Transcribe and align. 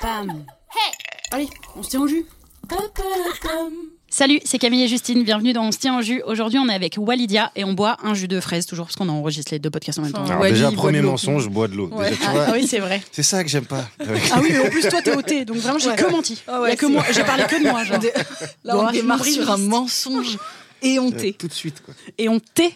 Pam. 0.00 0.44
Allez, 1.30 1.48
on 1.76 1.82
se 1.82 1.90
tient 1.90 2.00
au 2.00 2.06
jus. 2.08 2.24
Salut, 4.08 4.40
c'est 4.46 4.58
Camille 4.58 4.82
et 4.84 4.88
Justine. 4.88 5.24
Bienvenue 5.24 5.52
dans 5.52 5.64
On 5.64 5.72
se 5.72 5.78
tient 5.78 5.98
au 5.98 6.00
jus. 6.00 6.22
Aujourd'hui, 6.24 6.58
on 6.58 6.68
est 6.70 6.74
avec 6.74 6.94
Walidia 6.96 7.52
et 7.54 7.64
on 7.64 7.74
boit 7.74 7.98
un 8.02 8.14
jus 8.14 8.28
de 8.28 8.40
fraise, 8.40 8.64
toujours 8.64 8.86
parce 8.86 8.96
qu'on 8.96 9.10
a 9.10 9.12
enregistré 9.12 9.56
les 9.56 9.60
deux 9.60 9.68
podcasts 9.68 9.98
en 9.98 10.02
même 10.02 10.12
temps. 10.12 10.24
Alors 10.24 10.40
Wally, 10.40 10.54
déjà, 10.54 10.72
premier 10.72 11.02
mensonge, 11.02 11.44
je 11.44 11.48
bois 11.50 11.68
de 11.68 11.74
l'eau. 11.74 11.88
Ouais. 11.88 12.08
Déjà, 12.10 12.16
tu 12.22 12.26
Ah, 12.26 12.32
vois, 12.32 12.44
ah 12.48 12.52
oui, 12.54 12.66
c'est 12.66 12.78
vrai. 12.78 13.02
c'est 13.12 13.22
ça 13.22 13.44
que 13.44 13.50
j'aime 13.50 13.66
pas. 13.66 13.86
Ah 14.00 14.40
oui, 14.42 14.48
mais 14.52 14.58
en 14.60 14.70
plus, 14.70 14.88
toi, 14.88 15.02
t'es 15.02 15.14
au 15.14 15.20
thé, 15.20 15.44
donc 15.44 15.58
vraiment, 15.58 15.78
j'ai 15.78 15.90
Ouais. 15.90 15.96
que 15.96 16.10
menti. 16.10 16.42
Ah 16.48 16.62
ouais, 16.62 16.68
Il 16.68 16.70
y 16.70 16.72
a 16.72 16.76
que 16.76 16.86
moi, 16.86 17.04
j'ai 17.12 17.24
parlé 17.24 17.44
que 17.44 17.62
de 17.62 17.68
moi, 17.70 17.84
genre. 17.84 17.98
Là, 18.64 18.74
Bon, 18.74 18.84
on 18.84 18.88
je 18.88 18.92
démarre 18.92 19.22
sur 19.24 19.50
un 19.50 19.58
mensonge 19.58 20.38
éhonté. 20.82 21.34
Tout 21.34 21.48
de 21.48 21.52
suite, 21.52 21.82
quoi. 21.84 21.92
Et 22.16 22.28
on 22.30 22.38
thé, 22.40 22.72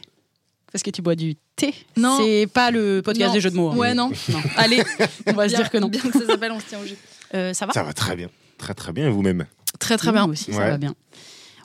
parce 0.73 0.83
que 0.83 0.91
tu 0.91 1.03
bois 1.03 1.15
du 1.15 1.37
thé. 1.57 1.75
Non. 1.97 2.19
C'est 2.21 2.47
pas 2.53 2.71
le 2.71 3.01
podcast 3.05 3.29
Non. 3.29 3.35
des 3.35 3.41
jeux 3.41 3.51
de 3.51 3.57
mots. 3.57 3.71
hein. 3.71 3.77
Ouais, 3.77 3.95
non. 3.95 4.11
Non. 4.29 4.41
Allez, 4.57 4.83
On 5.27 5.33
va 5.33 5.49
se 5.49 5.55
dire 5.55 5.71
que 5.71 5.79
non. 5.79 5.89
Bien 5.89 6.01
que 6.01 6.13
ça 6.13 6.27
s'appelle, 6.27 6.53
on 6.53 6.61
se 6.61 6.67
tient 6.67 6.79
au 6.81 6.87
jus. 6.87 6.97
Euh, 7.33 7.55
ça 7.55 7.65
va 7.65 7.73
Ça 7.73 7.85
va 7.85 7.93
très 7.93 8.17
bien. 8.17 8.29
Très, 8.59 8.75
très 8.75 8.93
bien. 8.93 9.07
Et 9.07 9.11
vous-même 9.11 9.47
Très, 9.79 9.97
très 9.97 10.11
bien. 10.11 10.27
Nous 10.27 10.33
aussi, 10.33 10.53
ça 10.53 10.59
va 10.69 10.79
bien. 10.79 10.97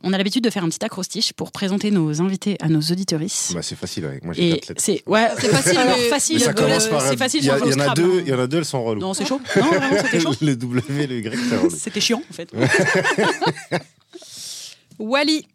On 0.03 0.13
a 0.13 0.17
l'habitude 0.19 0.43
de 0.43 0.51
faire 0.51 0.63
un 0.63 0.69
petit 0.69 0.85
acrostiche 0.85 1.33
pour 1.33 1.51
présenter 1.51 1.89
nos 1.89 2.21
invités 2.21 2.55
à 2.61 2.67
nos 2.67 2.81
auditorices. 2.81 3.51
bah, 3.55 3.63
C'est 3.63 3.73
facile 3.75 4.05
avec 4.05 4.23
moi, 4.23 4.35
j'ai 4.35 4.61
c'est 4.77 5.01
ouais, 5.07 5.27
C'est 5.39 5.47
facile, 5.49 5.77
Alors, 5.79 5.97
mais- 5.97 6.09
facile. 6.09 6.35
Mais 6.37 6.43
ça 6.43 6.53
commence 6.53 6.87
par. 6.87 7.01
c'est 7.01 7.17
facile. 7.17 7.39
Il 7.41 7.47
y, 7.47 7.49
a- 7.49 7.55
en 7.55 7.79
a 7.79 7.93
deux, 7.95 8.19
il 8.21 8.27
y 8.29 8.33
en 8.35 8.37
a 8.37 8.45
deux, 8.45 8.59
elles 8.59 8.65
sont 8.65 8.83
reloues. 8.83 9.01
Non, 9.01 9.15
c'est 9.15 9.25
chaud. 9.25 9.41
Non, 9.55 9.63
vraiment, 9.63 9.97
c'était 10.03 10.19
chaud. 10.19 10.33
le 10.39 10.55
W 10.55 11.03
et 11.03 11.07
le 11.07 11.17
Y. 11.17 11.71
C'était 11.71 11.99
chiant 12.01 12.21
en 12.29 12.33
fait. 12.33 12.51
Wally, 14.99 15.47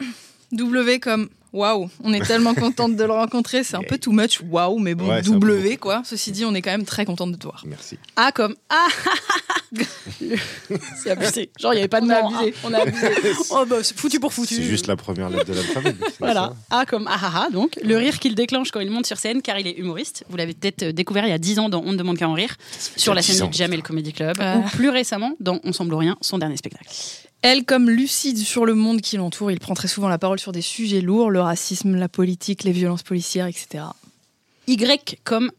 W 0.53 0.99
comme 1.01 1.29
waouh. 1.53 1.89
On 2.05 2.13
est 2.13 2.25
tellement 2.25 2.55
contente 2.55 2.97
de 2.97 3.05
le 3.05 3.13
rencontrer. 3.13 3.65
C'est 3.65 3.77
un 3.77 3.83
peu 3.83 3.99
too 3.99 4.13
much 4.13 4.41
waouh, 4.49 4.79
mais 4.79 4.95
bon, 4.95 5.09
Ouais, 5.09 5.23
W 5.23 5.77
quoi. 5.77 6.03
Ceci 6.05 6.33
dit, 6.33 6.45
on 6.45 6.55
est 6.55 6.63
quand 6.63 6.71
même 6.71 6.85
très 6.85 7.05
contente 7.05 7.33
de 7.33 7.37
te 7.37 7.45
voir. 7.45 7.63
Merci. 7.67 7.99
A 8.17 8.33
comme 8.33 8.55
ah. 8.69 8.89
c'est 11.03 11.11
abusé. 11.11 11.51
Genre 11.59 11.73
il 11.73 11.77
y 11.77 11.79
avait 11.81 11.89
pas 11.89 12.01
de 12.01 12.07
On 12.07 12.11
a 12.11 12.23
mot. 12.23 12.29
abusé, 12.37 12.55
On 12.65 12.75
a 12.75 12.79
abusé. 12.79 13.09
Oh 13.51 13.65
bah 13.69 13.77
c'est 13.83 13.97
foutu 13.97 14.21
pour 14.21 14.33
foutu. 14.33 14.55
C'est 14.57 14.63
juste 14.63 14.87
la 14.87 14.97
première 14.97 15.31
lettre 15.31 15.47
de 15.47 15.55
l'alphabet. 15.55 15.95
Voilà, 16.19 16.53
ça. 16.71 16.79
A 16.81 16.87
comme 16.87 17.07
ah 17.09 17.19
ah 17.23 17.33
ah, 17.47 17.49
donc 17.53 17.79
le 17.83 17.97
rire 17.97 18.19
qu'il 18.19 18.35
déclenche 18.35 18.71
quand 18.71 18.81
il 18.81 18.91
monte 18.91 19.07
sur 19.07 19.19
scène 19.19 19.43
car 19.43 19.59
il 19.59 19.67
est 19.67 19.77
humoriste. 19.79 20.25
Vous 20.29 20.37
l'avez 20.37 20.55
peut-être 20.55 20.83
euh, 20.85 20.93
découvert 20.93 21.25
il 21.27 21.31
y 21.31 21.33
a 21.35 21.39
10 21.39 21.59
ans 21.61 21.69
dans 21.69 21.83
On 21.85 21.93
ne 21.93 21.97
demande 21.97 22.19
qu'à 22.19 22.29
en 22.29 22.33
rire 22.35 22.57
sur 22.97 23.15
la 23.15 23.23
scène 23.23 23.37
10 23.37 23.41
du 23.43 23.47
ans, 23.49 23.53
Jamel 23.53 23.83
Comedy 23.83 24.13
Club 24.13 24.37
Ah. 24.41 24.59
ou 24.59 24.63
plus 24.77 24.89
récemment 24.91 25.35
dans 25.41 25.61
On 25.65 25.73
semble 25.73 25.95
rien, 25.95 26.17
son 26.21 26.39
dernier 26.39 26.57
spectacle. 26.57 26.89
Elle, 27.43 27.65
comme 27.65 27.89
lucide 27.89 28.37
sur 28.39 28.67
le 28.67 28.75
monde 28.75 29.01
qui 29.01 29.17
l'entoure, 29.17 29.51
il 29.51 29.59
prend 29.61 29.75
très 29.75 29.89
souvent 29.89 30.09
la 30.09 30.19
parole 30.19 30.39
sur 30.39 30.53
des 30.53 30.61
sujets 30.61 31.01
lourds, 31.01 31.31
le 31.31 31.41
racisme, 31.41 31.97
la 31.97 32.09
politique, 32.09 32.65
les 32.65 32.73
violences 32.73 33.03
policières, 33.03 33.47
etc. 33.47 33.85
Y 34.69 35.17
comme 35.25 35.51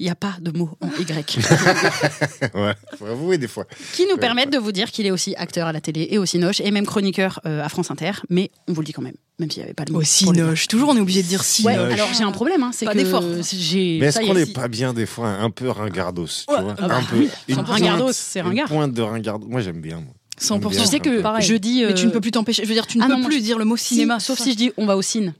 il 0.00 0.06
n'y 0.06 0.10
a 0.10 0.16
pas 0.16 0.34
de 0.40 0.50
mot 0.50 0.70
en 0.80 0.88
Y. 0.98 1.38
Ouais, 2.54 2.72
faut 2.98 3.06
avouer 3.06 3.38
des 3.38 3.46
fois. 3.46 3.64
qui 3.92 4.06
nous 4.06 4.14
Ouais, 4.14 4.18
permettent 4.18 4.50
de 4.52 4.58
vous 4.58 4.72
dire 4.72 4.90
qu'il 4.90 5.06
est 5.06 5.12
aussi 5.12 5.36
acteur 5.36 5.68
à 5.68 5.72
la 5.72 5.80
télé 5.80 6.08
et 6.10 6.18
aussi 6.18 6.38
noche 6.38 6.60
et 6.60 6.70
même 6.72 6.84
chroniqueur 6.86 7.38
euh, 7.46 7.62
à 7.62 7.68
France 7.68 7.90
Inter, 7.92 8.10
mais 8.28 8.50
on 8.66 8.72
vous 8.72 8.80
le 8.80 8.86
dit 8.86 8.92
quand 8.92 9.02
même, 9.02 9.14
même 9.38 9.50
s'il 9.50 9.60
n'y 9.60 9.64
avait 9.66 9.74
pas 9.74 9.84
de 9.84 9.92
mot. 9.92 10.00
Aussi 10.00 10.24
pour 10.24 10.32
le 10.32 10.38
dire. 10.38 10.46
noche. 10.46 10.66
Toujours, 10.66 10.88
on 10.88 10.96
est 10.96 11.00
obligé 11.00 11.22
de 11.22 11.28
dire 11.28 11.44
si. 11.44 11.64
Ouais, 11.64 11.74
alors 11.76 12.08
j'ai 12.12 12.24
un 12.24 12.32
problème, 12.32 12.62
hein, 12.64 12.70
c'est 12.72 12.86
Pas 12.86 12.92
que 12.94 12.98
d'effort. 12.98 13.22
j'ai. 13.52 13.98
Mais 14.00 14.06
est-ce 14.06 14.18
qu'on 14.18 14.32
est, 14.32 14.40
n'est 14.40 14.46
si- 14.46 14.52
pas 14.52 14.66
bien 14.66 14.92
des 14.94 15.06
fois 15.06 15.28
un 15.28 15.50
peu 15.50 15.68
ringardos 15.70 16.26
tu 16.26 16.52
Ouais, 16.52 16.60
vois 16.60 16.74
ah 16.78 16.88
bah 16.88 16.96
Un 16.96 17.04
peu. 17.04 17.16
oui. 17.18 17.28
Une 17.46 17.60
Ringardos, 17.60 18.04
pointe- 18.06 18.14
c'est 18.14 18.40
une 18.40 18.46
ringard. 18.46 18.68
pointe 18.68 18.92
de 18.94 19.02
ringardos. 19.02 19.46
Moi, 19.46 19.60
j'aime 19.60 19.80
bien. 19.80 20.00
moi. 20.00 20.12
100%. 20.40 20.58
Bien, 20.68 20.80
Tu 20.82 20.86
sais 20.86 21.00
que 21.00 21.20
Pareil. 21.20 21.46
je 21.46 21.54
dis. 21.54 21.84
Mais 21.86 21.94
tu 21.94 22.04
euh, 22.04 22.06
ne 22.06 22.10
peux 22.12 22.20
plus 22.20 22.30
t'empêcher. 22.32 22.62
Je 22.64 22.68
veux 22.68 22.74
dire, 22.74 22.86
tu 22.86 22.98
ne 22.98 23.02
ah 23.04 23.06
peux 23.06 23.12
non, 23.16 23.24
plus 23.24 23.36
je- 23.36 23.40
dire 23.42 23.58
le 23.58 23.64
mot 23.64 23.76
si, 23.76 23.94
cinéma. 23.94 24.20
sauf 24.20 24.38
si 24.38 24.52
je 24.52 24.56
dis 24.56 24.72
on 24.76 24.86
va 24.86 24.96
au 24.96 25.02
ciné. 25.02 25.32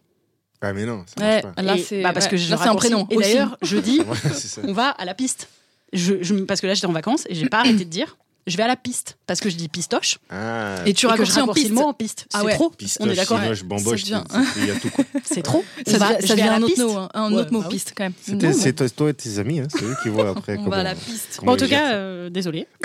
Ah, 0.60 0.72
mais 0.72 0.86
non, 0.86 1.04
ça 1.06 1.22
Ouais, 1.24 1.42
pas. 1.42 1.62
là, 1.62 1.76
c'est 1.76 2.00
bah, 2.02 2.12
parce 2.14 2.24
ouais, 2.26 2.38
que 2.38 2.50
là, 2.50 2.70
un 2.70 2.74
prénom. 2.74 3.06
Et 3.10 3.16
d'ailleurs, 3.16 3.58
je 3.60 3.76
dis 3.76 4.00
on 4.62 4.72
va 4.72 4.88
à 4.88 5.04
la 5.04 5.12
piste. 5.14 5.48
Je, 5.92 6.14
je- 6.22 6.34
parce 6.36 6.60
que 6.60 6.66
là 6.66 6.74
j'étais 6.74 6.86
en 6.86 6.92
vacances 6.92 7.24
et 7.28 7.34
j'ai 7.34 7.48
pas 7.48 7.58
arrêté 7.60 7.84
de 7.84 7.90
dire 7.90 8.16
je 8.46 8.56
vais 8.56 8.62
à 8.62 8.68
la 8.68 8.76
piste 8.76 9.16
parce 9.26 9.40
que 9.40 9.48
je 9.48 9.56
dis 9.56 9.68
pistoche 9.68 10.18
Ah, 10.30 10.76
Et 10.86 10.92
tu 10.94 11.06
raccourcis 11.06 11.40
en 11.40 11.48
piste. 11.48 11.68
le 11.70 11.74
mot 11.74 11.82
en 11.82 11.92
piste. 11.94 12.26
Ah 12.32 12.38
c'est 12.40 12.46
ouais. 12.46 12.54
trop. 12.54 12.70
pistoche, 12.70 13.06
on 13.06 13.10
est 13.10 13.16
d'accord. 13.16 13.40
bamboche, 13.64 14.02
il 14.04 14.10
y 14.66 14.70
a 14.70 14.74
tout. 14.80 14.90
quoi. 14.90 15.04
C'est 15.24 15.42
trop. 15.42 15.64
Ça 15.86 15.98
va- 15.98 16.20
ça 16.20 16.34
devient 16.34 16.42
un 16.48 16.62
autre 16.62 16.78
mot, 16.84 16.96
hein, 16.98 17.08
un 17.14 17.32
Ouais, 17.32 17.40
autre 17.40 17.52
mot 17.52 17.60
bah 17.60 17.66
oui. 17.70 17.74
piste 17.76 17.94
quand 17.96 18.04
même. 18.04 18.12
C'est 18.52 18.72
toi, 18.74 18.88
toi 18.90 19.10
et 19.10 19.14
tes 19.14 19.38
amis, 19.38 19.60
hein, 19.60 19.66
c'est 19.70 19.82
eux 19.84 19.96
qui 20.02 20.08
voient 20.10 20.28
après. 20.36 20.54
On 20.54 20.64
comment- 20.64 20.70
va 20.70 20.78
à 20.78 20.82
la 20.82 20.94
piste. 20.94 21.40
Bon, 21.42 21.52
en 21.52 21.56
tout 21.56 21.66
cas, 21.68 21.94
euh, 21.94 22.28
désolé. 22.30 22.66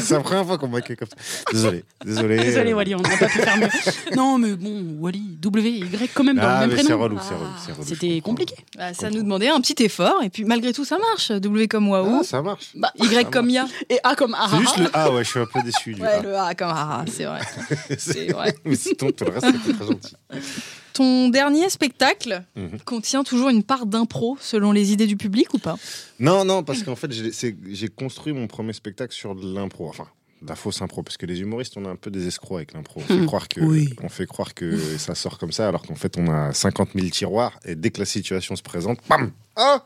c'est 0.00 0.10
la 0.10 0.20
première 0.20 0.46
fois 0.46 0.58
qu'on 0.58 0.68
m'accueille 0.68 0.96
comme 0.96 1.08
ça. 1.08 1.16
Désolé, 1.52 1.84
désolé. 2.04 2.36
Désolé 2.38 2.72
euh, 2.72 2.76
Wally, 2.76 2.94
on 2.94 3.00
n'a 3.00 3.16
pas 3.16 3.26
pu 3.26 3.38
faire 3.38 3.56
mieux. 3.56 3.68
Non, 4.16 4.38
mais 4.38 4.52
bon, 4.54 4.96
Wally, 5.00 5.36
W, 5.40 5.68
Y 5.70 6.10
quand 6.14 6.24
même 6.24 6.36
dans 6.36 6.42
Ah, 6.42 6.60
le 6.66 6.68
même 6.68 6.70
mais 6.70 6.76
c'est 6.82 6.88
prénom. 6.88 7.02
relou, 7.02 7.18
c'est 7.20 7.34
Ah, 7.34 7.36
relou, 7.38 7.50
c'est 7.66 7.72
relou, 7.72 7.84
C'était 7.88 8.20
compliqué. 8.20 8.54
Bah, 8.76 8.92
ça 8.94 9.10
nous 9.10 9.22
demandait 9.22 9.48
un 9.48 9.60
petit 9.60 9.82
effort 9.82 10.22
et 10.22 10.28
puis 10.30 10.44
malgré 10.44 10.72
tout 10.72 10.84
ça 10.84 10.98
marche. 10.98 11.30
W 11.32 11.68
comme 11.68 11.88
waouh, 11.88 12.18
Ah, 12.20 12.24
ça 12.24 12.42
marche. 12.42 12.70
Bah, 12.74 12.92
Y 13.00 13.30
comme 13.30 13.50
ya. 13.50 13.66
Et 13.88 13.98
A 14.04 14.14
comme 14.14 14.34
ah, 14.44 14.48
C'est 14.50 14.56
ah, 14.56 14.60
juste 14.60 14.74
ah. 14.76 14.80
le 14.82 14.96
A, 14.96 15.12
ouais, 15.14 15.24
je 15.24 15.30
suis 15.30 15.38
un 15.40 15.46
peu 15.46 15.62
déçu 15.62 15.94
du 15.94 16.00
Ouais, 16.02 16.08
A. 16.08 16.22
le 16.22 16.36
A 16.36 16.54
comme 16.54 16.68
haha, 16.68 17.04
c'est 17.10 17.24
vrai. 17.24 17.40
C'est 17.98 18.32
vrai. 18.32 18.54
Mais 18.64 18.76
sinon, 18.76 19.10
tout 19.12 19.24
le 19.24 19.30
reste, 19.30 19.46
c'était 19.62 19.74
très 19.78 19.86
gentil. 19.86 20.14
Ton 20.92 21.28
dernier 21.30 21.70
spectacle 21.70 22.44
Mhm. 22.54 22.78
contient 22.84 23.24
toujours 23.24 23.48
une 23.48 23.62
part 23.62 23.86
d'impro 23.86 24.36
selon 24.40 24.72
les 24.72 24.92
idées 24.92 25.06
du 25.06 25.16
public 25.16 25.54
ou 25.54 25.58
pas? 25.58 25.76
Non, 26.20 26.44
non, 26.44 26.62
parce 26.62 26.82
qu'en 26.82 26.96
fait, 26.96 27.10
j'ai 27.12 27.88
construit 27.88 28.32
mon 28.34 28.46
premier 28.46 28.72
spectacle 28.74 29.14
sur 29.14 29.34
de 29.34 29.54
l'impro. 29.54 29.88
Enfin, 29.88 30.06
de 30.42 30.48
la 30.48 30.56
fausse 30.56 30.82
impro. 30.82 31.02
Parce 31.02 31.16
que 31.16 31.24
les 31.24 31.40
humoristes, 31.40 31.74
on 31.76 31.84
a 31.84 31.88
un 31.88 31.96
peu 31.96 32.10
des 32.10 32.26
escrocs 32.26 32.56
avec 32.58 32.74
l'impro. 32.74 33.00
On, 33.00 33.04
fait 33.04 33.14
Mhm. 33.14 33.26
croire 33.26 33.48
que- 33.48 33.60
Oui. 33.60 33.94
on 34.02 34.08
fait 34.08 34.26
croire 34.26 34.52
que 34.54 34.76
ça 34.98 35.14
sort 35.14 35.38
comme 35.38 35.52
ça, 35.52 35.68
alors 35.68 35.82
qu'en 35.82 35.94
fait, 35.94 36.18
on 36.18 36.26
a 36.26 36.52
50 36.52 36.90
000 36.94 37.08
tiroirs. 37.10 37.58
Et 37.64 37.74
dès 37.76 37.90
que 37.90 38.00
la 38.00 38.04
situation 38.06 38.54
se 38.56 38.62
présente, 38.62 38.98
bam 39.08 39.30
Ah 39.56 39.84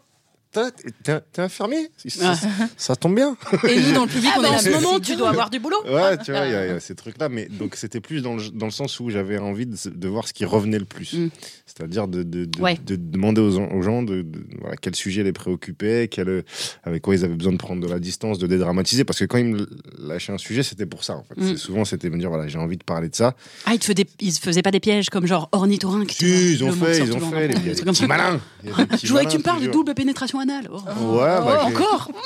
T'es 1.05 1.41
infirmier 1.43 1.89
ça, 2.07 2.35
ça 2.77 2.97
tombe 2.97 3.15
bien. 3.15 3.37
Et 3.69 3.81
nous, 3.81 3.93
dans 3.93 4.05
le 4.05 4.11
public, 4.11 4.31
Ah, 4.35 4.39
on 4.39 4.43
bah, 4.43 4.49
est 4.49 4.51
en 4.51 4.55
là, 4.55 4.59
ce 4.61 4.71
moment, 4.71 5.01
tu 5.01 5.17
dois 5.17 5.29
avoir 5.31 5.51
du 5.51 5.59
boulot. 5.59 5.77
Ouais, 5.87 6.17
tu 6.19 6.33
vois, 6.33 6.47
il 6.47 6.53
y, 6.53 6.55
a- 6.55 6.67
il 6.67 6.73
y 6.73 6.75
a 6.75 6.81
ces 6.81 6.95
trucs-là. 6.95 7.29
Mais 7.29 7.47
donc, 7.47 7.75
c'était 7.77 8.01
plus 8.01 8.23
dans 8.23 8.37
le, 8.37 8.43
dans 8.51 8.67
le 8.67 8.73
sens 8.73 8.99
où 9.01 9.11
j'avais 9.11 9.39
envie 9.39 9.67
de, 9.67 9.77
de 9.91 10.09
voir 10.09 10.27
ce 10.29 10.33
qui 10.33 10.45
revenait 10.45 10.79
le 10.79 10.85
plus. 10.85 11.15
Mm. 11.15 11.29
C'est-à-dire 11.67 12.09
de, 12.09 12.23
de, 12.23 12.45
de, 12.45 12.61
Ouais. 12.61 12.79
de 12.87 12.97
demander 12.97 13.41
aux, 13.41 13.51
gens- 13.51 13.69
aux 13.73 13.83
gens 13.83 14.03
de, 14.03 14.23
de- 14.23 14.47
voilà, 14.61 14.77
quel 14.77 14.95
sujet 14.95 15.23
les 15.23 15.33
préoccupait, 15.33 16.09
quel, 16.09 16.45
avec 16.85 17.03
quoi 17.03 17.15
ils 17.15 17.25
avaient 17.25 17.35
besoin 17.35 17.53
de 17.53 17.59
prendre 17.59 17.83
de 17.87 17.89
la 17.93 17.99
distance, 17.99 18.39
de 18.39 18.47
dédramatiser. 18.47 19.05
Parce 19.05 19.19
que 19.19 19.25
quand 19.25 19.39
ils 19.39 19.47
me 19.47 19.67
lâchaient 19.99 20.33
un 20.33 20.39
sujet, 20.39 20.63
c'était 20.63 20.87
pour 20.87 21.05
ça, 21.05 21.17
en 21.17 21.25
fait. 21.25 21.41
Mm. 21.41 21.57
Souvent, 21.57 21.85
c'était 21.85 22.09
me 22.11 22.19
dire, 22.19 22.29
voilà, 22.31 22.47
j'ai 22.49 22.59
envie 22.59 22.77
de 22.79 22.85
parler 22.85 23.09
de 23.09 23.15
ça. 23.17 23.35
Ah, 23.67 23.75
ils 23.75 23.79
te 23.79 23.85
faisaient, 23.85 24.07
ils 24.21 24.33
se 24.33 24.41
faisaient 24.41 24.63
pas 24.63 24.71
des 24.71 24.81
pièges 24.81 25.11
comme 25.11 25.27
genre 25.27 25.49
ornithorynque. 25.53 26.09
tu 26.09 26.27
Si, 26.27 26.53
ils 26.55 26.65
ont 26.65 26.73
fait, 26.73 26.99
ils 26.99 27.13
ont 27.13 27.21
fait. 27.31 27.47
Il 27.53 27.67
y 27.67 27.71
a 27.71 27.75
des 27.75 27.83
petits 27.85 28.07
malins. 28.07 28.41
Je 28.65 29.09
voudrais 29.09 29.25
que 29.27 29.31
tu 29.31 29.39
me 29.39 29.43
parles 29.43 29.63
de 29.63 29.69
double 29.71 29.95
pénétration 29.95 30.39
Oh. 30.71 31.19
Ouais, 31.19 31.25
bah, 31.25 31.63
Oh, 31.65 31.69
encore 31.69 32.11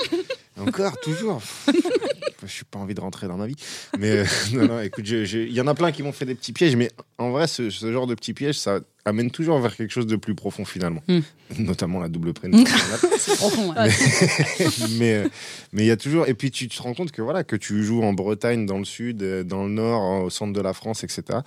Encore, 0.60 1.00
toujours. 1.00 1.40
je 2.42 2.52
suis 2.52 2.64
pas 2.64 2.78
envie 2.78 2.94
de 2.94 3.00
rentrer 3.00 3.26
dans 3.26 3.36
ma 3.36 3.46
vie. 3.46 3.56
Mais 3.98 4.10
euh, 4.10 4.24
non, 4.52 4.66
non, 4.66 4.80
écoute, 4.80 5.08
il 5.08 5.52
y 5.52 5.60
en 5.60 5.66
a 5.66 5.74
plein 5.74 5.90
qui 5.90 6.02
m'ont 6.02 6.12
fait 6.12 6.26
des 6.26 6.34
petits 6.34 6.52
pièges, 6.52 6.76
mais 6.76 6.90
en 7.18 7.30
vrai, 7.30 7.46
ce, 7.46 7.70
ce 7.70 7.90
genre 7.90 8.06
de 8.06 8.14
petits 8.14 8.34
pièges, 8.34 8.58
ça 8.58 8.80
amène 9.06 9.30
toujours 9.30 9.58
vers 9.60 9.74
quelque 9.74 9.90
chose 9.92 10.06
de 10.06 10.16
plus 10.16 10.34
profond 10.34 10.64
finalement. 10.64 11.02
Hmm. 11.08 11.20
Notamment 11.58 12.00
la 12.00 12.08
double 12.08 12.34
pénétration. 12.34 13.08
C'est 13.18 13.36
profond. 13.36 13.72
ouais. 13.72 13.88
mais 14.98 15.14
euh, 15.14 15.28
mais 15.72 15.84
il 15.84 15.86
y 15.86 15.90
a 15.90 15.96
toujours 15.96 16.28
et 16.28 16.34
puis 16.34 16.50
tu 16.50 16.68
te 16.68 16.82
rends 16.82 16.94
compte 16.94 17.10
que 17.10 17.22
voilà 17.22 17.42
que 17.42 17.56
tu 17.56 17.82
joues 17.82 18.02
en 18.02 18.12
Bretagne 18.12 18.66
dans 18.66 18.78
le 18.78 18.84
sud 18.84 19.22
euh, 19.22 19.42
dans 19.42 19.64
le 19.64 19.70
nord 19.70 20.24
au 20.24 20.30
centre 20.30 20.52
de 20.52 20.60
la 20.60 20.74
France 20.74 21.02
etc 21.02 21.40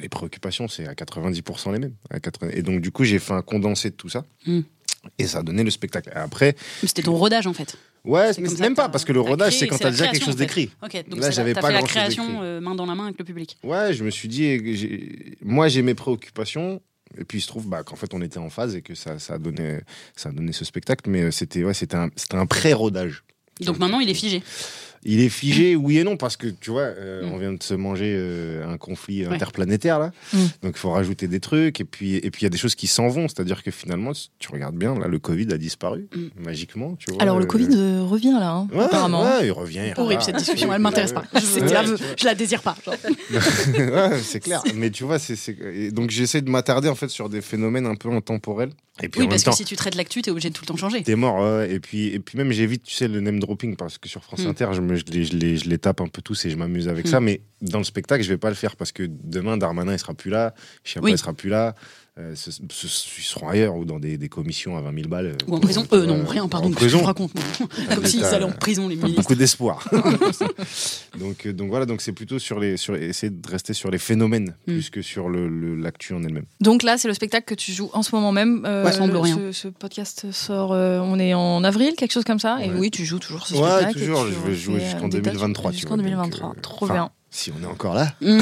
les 0.00 0.08
préoccupations, 0.08 0.68
c'est 0.68 0.86
à 0.86 0.94
90% 0.94 1.72
les 1.72 1.78
mêmes. 1.78 1.94
À 2.10 2.20
80 2.20 2.50
Et 2.54 2.62
donc, 2.62 2.80
du 2.80 2.90
coup, 2.90 3.04
j'ai 3.04 3.18
fait 3.18 3.32
un 3.32 3.42
condensé 3.42 3.90
de 3.90 3.94
tout 3.94 4.08
ça. 4.08 4.24
Mm. 4.46 4.60
Et 5.18 5.26
ça 5.26 5.38
a 5.38 5.42
donné 5.42 5.62
le 5.62 5.70
spectacle. 5.70 6.10
Et 6.14 6.18
après, 6.18 6.56
C'était 6.84 7.02
ton 7.02 7.14
rodage 7.14 7.46
en 7.46 7.52
fait. 7.52 7.76
ouais, 8.04 8.32
mais 8.38 8.48
même 8.58 8.74
pas, 8.74 8.88
parce 8.88 9.04
que 9.04 9.12
le 9.12 9.20
rodage, 9.20 9.56
c'est 9.56 9.68
quand 9.68 9.78
t'as 9.78 9.90
déjà 9.90 10.08
quelque 10.08 10.24
chose 10.24 10.34
en 10.34 10.38
fait. 10.38 10.44
d'écrit. 10.44 10.70
Ok, 10.82 11.08
donc 11.08 11.20
Là, 11.20 11.30
j'avais 11.30 11.54
pas 11.54 11.62
fait 11.62 11.72
la 11.72 11.82
création 11.82 12.42
euh, 12.42 12.60
main 12.60 12.74
dans 12.74 12.86
la 12.86 12.94
main 12.94 13.04
avec 13.04 13.18
le 13.18 13.24
public. 13.24 13.56
Ouais, 13.62 13.94
je 13.94 14.02
me 14.04 14.10
suis 14.10 14.28
dit, 14.28 15.38
moi 15.42 15.68
j'ai 15.68 15.82
mes 15.82 15.94
préoccupations. 15.94 16.80
Et 17.18 17.24
puis 17.24 17.38
il 17.38 17.40
se 17.40 17.46
trouve 17.46 17.68
bah, 17.68 17.84
qu'en 17.84 17.94
fait 17.94 18.12
on 18.14 18.20
était 18.20 18.38
en 18.38 18.50
phase 18.50 18.74
et 18.74 18.82
que 18.82 18.96
ça, 18.96 19.20
ça, 19.20 19.34
a, 19.34 19.38
donné, 19.38 19.78
ça 20.16 20.30
a 20.30 20.32
donné 20.32 20.52
ce 20.52 20.64
spectacle. 20.64 21.08
Mais 21.08 21.22
euh, 21.22 21.30
c'était 21.30 21.62
ouais, 21.62 21.72
un 22.32 22.46
pré-rodage. 22.46 23.22
Donc 23.60 23.78
maintenant 23.78 24.00
il 24.00 24.10
est 24.10 24.14
figé. 24.14 24.42
Il 25.08 25.20
est 25.20 25.28
figé, 25.28 25.76
oui 25.76 25.98
et 25.98 26.04
non, 26.04 26.16
parce 26.16 26.36
que 26.36 26.48
tu 26.48 26.70
vois, 26.70 26.82
euh, 26.82 27.22
Mm. 27.26 27.32
on 27.32 27.38
vient 27.38 27.52
de 27.52 27.62
se 27.62 27.74
manger 27.74 28.12
euh, 28.16 28.66
un 28.68 28.76
conflit 28.76 29.24
Ouais. 29.26 29.32
interplanétaire 29.34 29.98
là. 29.98 30.10
Mm. 30.32 30.38
Donc 30.62 30.72
il 30.74 30.78
faut 30.78 30.90
rajouter 30.90 31.28
des 31.28 31.40
trucs. 31.40 31.80
Et 31.80 31.84
puis 31.84 32.16
et 32.16 32.30
puis 32.30 32.42
il 32.42 32.44
y 32.44 32.46
a 32.46 32.50
des 32.50 32.58
choses 32.58 32.74
qui 32.74 32.86
s'en 32.88 33.08
vont. 33.08 33.28
C'est-à-dire 33.28 33.62
que 33.62 33.70
finalement, 33.70 34.12
si 34.14 34.30
tu 34.38 34.50
regardes 34.50 34.76
bien, 34.76 34.98
là, 34.98 35.06
le 35.08 35.18
Covid 35.18 35.52
a 35.52 35.58
disparu 35.58 36.08
Mm. 36.14 36.42
magiquement. 36.44 36.96
Tu 36.98 37.12
vois, 37.12 37.22
Alors 37.22 37.38
le 37.38 37.44
euh, 37.44 37.48
Covid 37.48 37.68
revient 38.08 38.32
là, 38.38 38.50
hein, 38.50 38.68
Ouais, 38.72 38.84
apparemment. 38.84 39.22
ouais, 39.24 39.46
il 39.46 39.52
revient. 39.52 39.82
il 39.96 40.00
Horrible 40.00 40.22
cette 40.22 40.36
discussion, 40.36 40.68
Ouais, 40.68 40.74
elle 40.76 40.82
m'intéresse 40.82 41.12
pas. 41.12 41.24
Je, 41.34 41.40
vois. 41.64 41.84
je 42.18 42.24
la 42.24 42.34
désire 42.34 42.62
pas. 42.62 42.76
c'est 44.22 44.40
clair. 44.40 44.62
Mais 44.74 44.90
tu 44.90 45.04
vois, 45.04 45.18
c'est, 45.18 45.36
donc 45.92 46.10
j'essaie 46.10 46.40
de 46.42 46.50
m'attarder 46.50 46.88
en 46.88 46.94
fait 46.94 47.08
sur 47.08 47.28
des 47.28 47.40
phénomènes 47.40 47.86
un 47.86 47.94
peu 47.94 48.10
intemporels. 48.10 48.70
Et 49.02 49.08
puis 49.10 49.20
Oui, 49.20 49.26
en 49.26 49.28
parce 49.28 49.42
même 49.42 49.44
temps, 49.44 49.50
que 49.50 49.56
si 49.58 49.64
tu 49.66 49.76
traites 49.76 49.94
l'actu, 49.94 50.22
t'es 50.22 50.30
obligé 50.30 50.48
de 50.48 50.54
tout 50.54 50.62
le 50.62 50.68
temps 50.68 50.76
changer. 50.76 51.02
t'es 51.02 51.16
mort. 51.16 51.36
ouais. 51.40 51.70
Et 51.70 51.80
puis 51.80 52.06
et 52.08 52.18
puis 52.18 52.38
même 52.38 52.50
j'évite, 52.52 52.82
tu 52.82 52.94
sais, 52.94 53.08
le 53.08 53.20
name 53.20 53.38
dropping 53.40 53.76
parce 53.76 53.98
que 53.98 54.08
sur 54.08 54.22
France 54.24 54.40
Mm. 54.44 54.48
Inter, 54.48 54.68
je, 54.72 54.80
me, 54.80 54.94
je, 54.96 55.04
les, 55.12 55.24
je, 55.24 55.36
les, 55.36 55.56
je 55.58 55.68
les 55.68 55.78
tape 55.78 56.00
un 56.00 56.08
peu 56.08 56.22
tous 56.22 56.44
et 56.46 56.50
je 56.50 56.56
m'amuse 56.56 56.88
avec 56.88 57.04
Mm. 57.06 57.10
ça. 57.10 57.20
Mais 57.20 57.42
dans 57.60 57.78
le 57.78 57.84
spectacle, 57.84 58.24
je 58.24 58.28
vais 58.30 58.38
pas 58.38 58.48
le 58.48 58.54
faire 58.54 58.74
parce 58.76 58.92
que 58.92 59.02
demain 59.06 59.56
Darmanin 59.58 59.92
il 59.92 59.98
sera 59.98 60.14
plus 60.14 60.30
là, 60.30 60.54
Chiappa 60.84 61.04
Oui. 61.04 61.12
il 61.12 61.18
sera 61.18 61.34
plus 61.34 61.50
là. 61.50 61.74
Euh, 62.18 62.34
ils 62.34 63.22
seront 63.22 63.48
ailleurs 63.48 63.76
ou 63.76 63.84
dans 63.84 63.98
des, 63.98 64.16
des 64.16 64.30
commissions 64.30 64.78
à 64.78 64.80
20 64.80 64.94
000 64.94 65.08
balles. 65.08 65.36
Ou 65.48 65.54
en 65.54 65.60
prison. 65.60 65.86
Euh, 65.92 66.06
non, 66.06 66.20
Ouais, 66.20 66.28
rien, 66.28 66.44
en 66.44 66.48
pardon. 66.48 66.70
Que 66.70 66.76
prison. 66.76 67.00
je 67.00 67.04
raconte 67.04 67.32
Comme 67.94 68.06
s'ils 68.06 68.24
allaient 68.24 68.44
en 68.44 68.52
prison, 68.52 68.88
les 68.88 68.96
ministres. 68.96 69.20
beaucoup 69.20 69.34
d'espoir. 69.34 69.86
donc, 71.18 71.44
euh, 71.46 71.52
donc 71.52 71.68
voilà, 71.68 71.84
donc 71.86 72.00
c'est 72.00 72.12
plutôt 72.12 72.38
sur 72.38 72.58
les, 72.58 72.76
sur, 72.78 72.96
essayer 72.96 73.30
de 73.30 73.46
rester 73.48 73.74
sur 73.74 73.90
les 73.90 73.98
phénomènes 73.98 74.54
Mm. 74.66 74.72
plus 74.72 74.90
que 74.90 75.02
sur 75.02 75.28
le, 75.28 75.48
le- 75.48 75.74
l'actu 75.76 76.14
en 76.14 76.22
elle-même. 76.22 76.44
Donc 76.60 76.82
là, 76.82 76.96
c'est 76.98 77.08
le 77.08 77.14
spectacle 77.14 77.44
que 77.46 77.54
tu 77.54 77.72
joues 77.72 77.90
en 77.92 78.02
ce 78.02 78.14
moment 78.14 78.32
même. 78.32 78.64
Euh, 78.66 78.84
Ouais, 78.84 78.92
semble 78.92 79.12
le- 79.12 79.18
rien. 79.18 79.36
Ce, 79.36 79.52
ce 79.52 79.68
podcast 79.68 80.30
sort, 80.32 80.72
euh, 80.72 81.00
on 81.02 81.18
est 81.18 81.34
en 81.34 81.64
avril, 81.64 81.94
quelque 81.96 82.12
chose 82.12 82.24
comme 82.24 82.38
ça. 82.38 82.58
Et 82.64 82.70
Ouais. 82.70 82.76
oui, 82.78 82.90
tu 82.90 83.04
joues 83.04 83.18
toujours 83.18 83.46
ce 83.46 83.54
Ouais, 83.54 83.60
spectacle. 83.82 83.98
et 83.98 84.00
toujours, 84.00 84.24
tu 84.26 84.32
je 84.32 84.38
vais 84.50 84.54
jouer 84.56 84.76
euh, 84.76 84.84
jusqu'en 84.90 85.08
des 85.08 85.20
dates 85.20 85.34
2023. 85.34 85.70
tu 85.70 85.76
Jusqu'en 85.76 85.88
vois, 85.90 85.96
donc, 85.98 86.06
2023, 86.06 86.48
euh, 86.56 86.60
trop 86.62 86.86
bien. 86.88 87.10
Si 87.30 87.50
on 87.50 87.62
est 87.62 87.66
encore 87.66 87.94
là. 87.94 88.14
Mmh. 88.20 88.40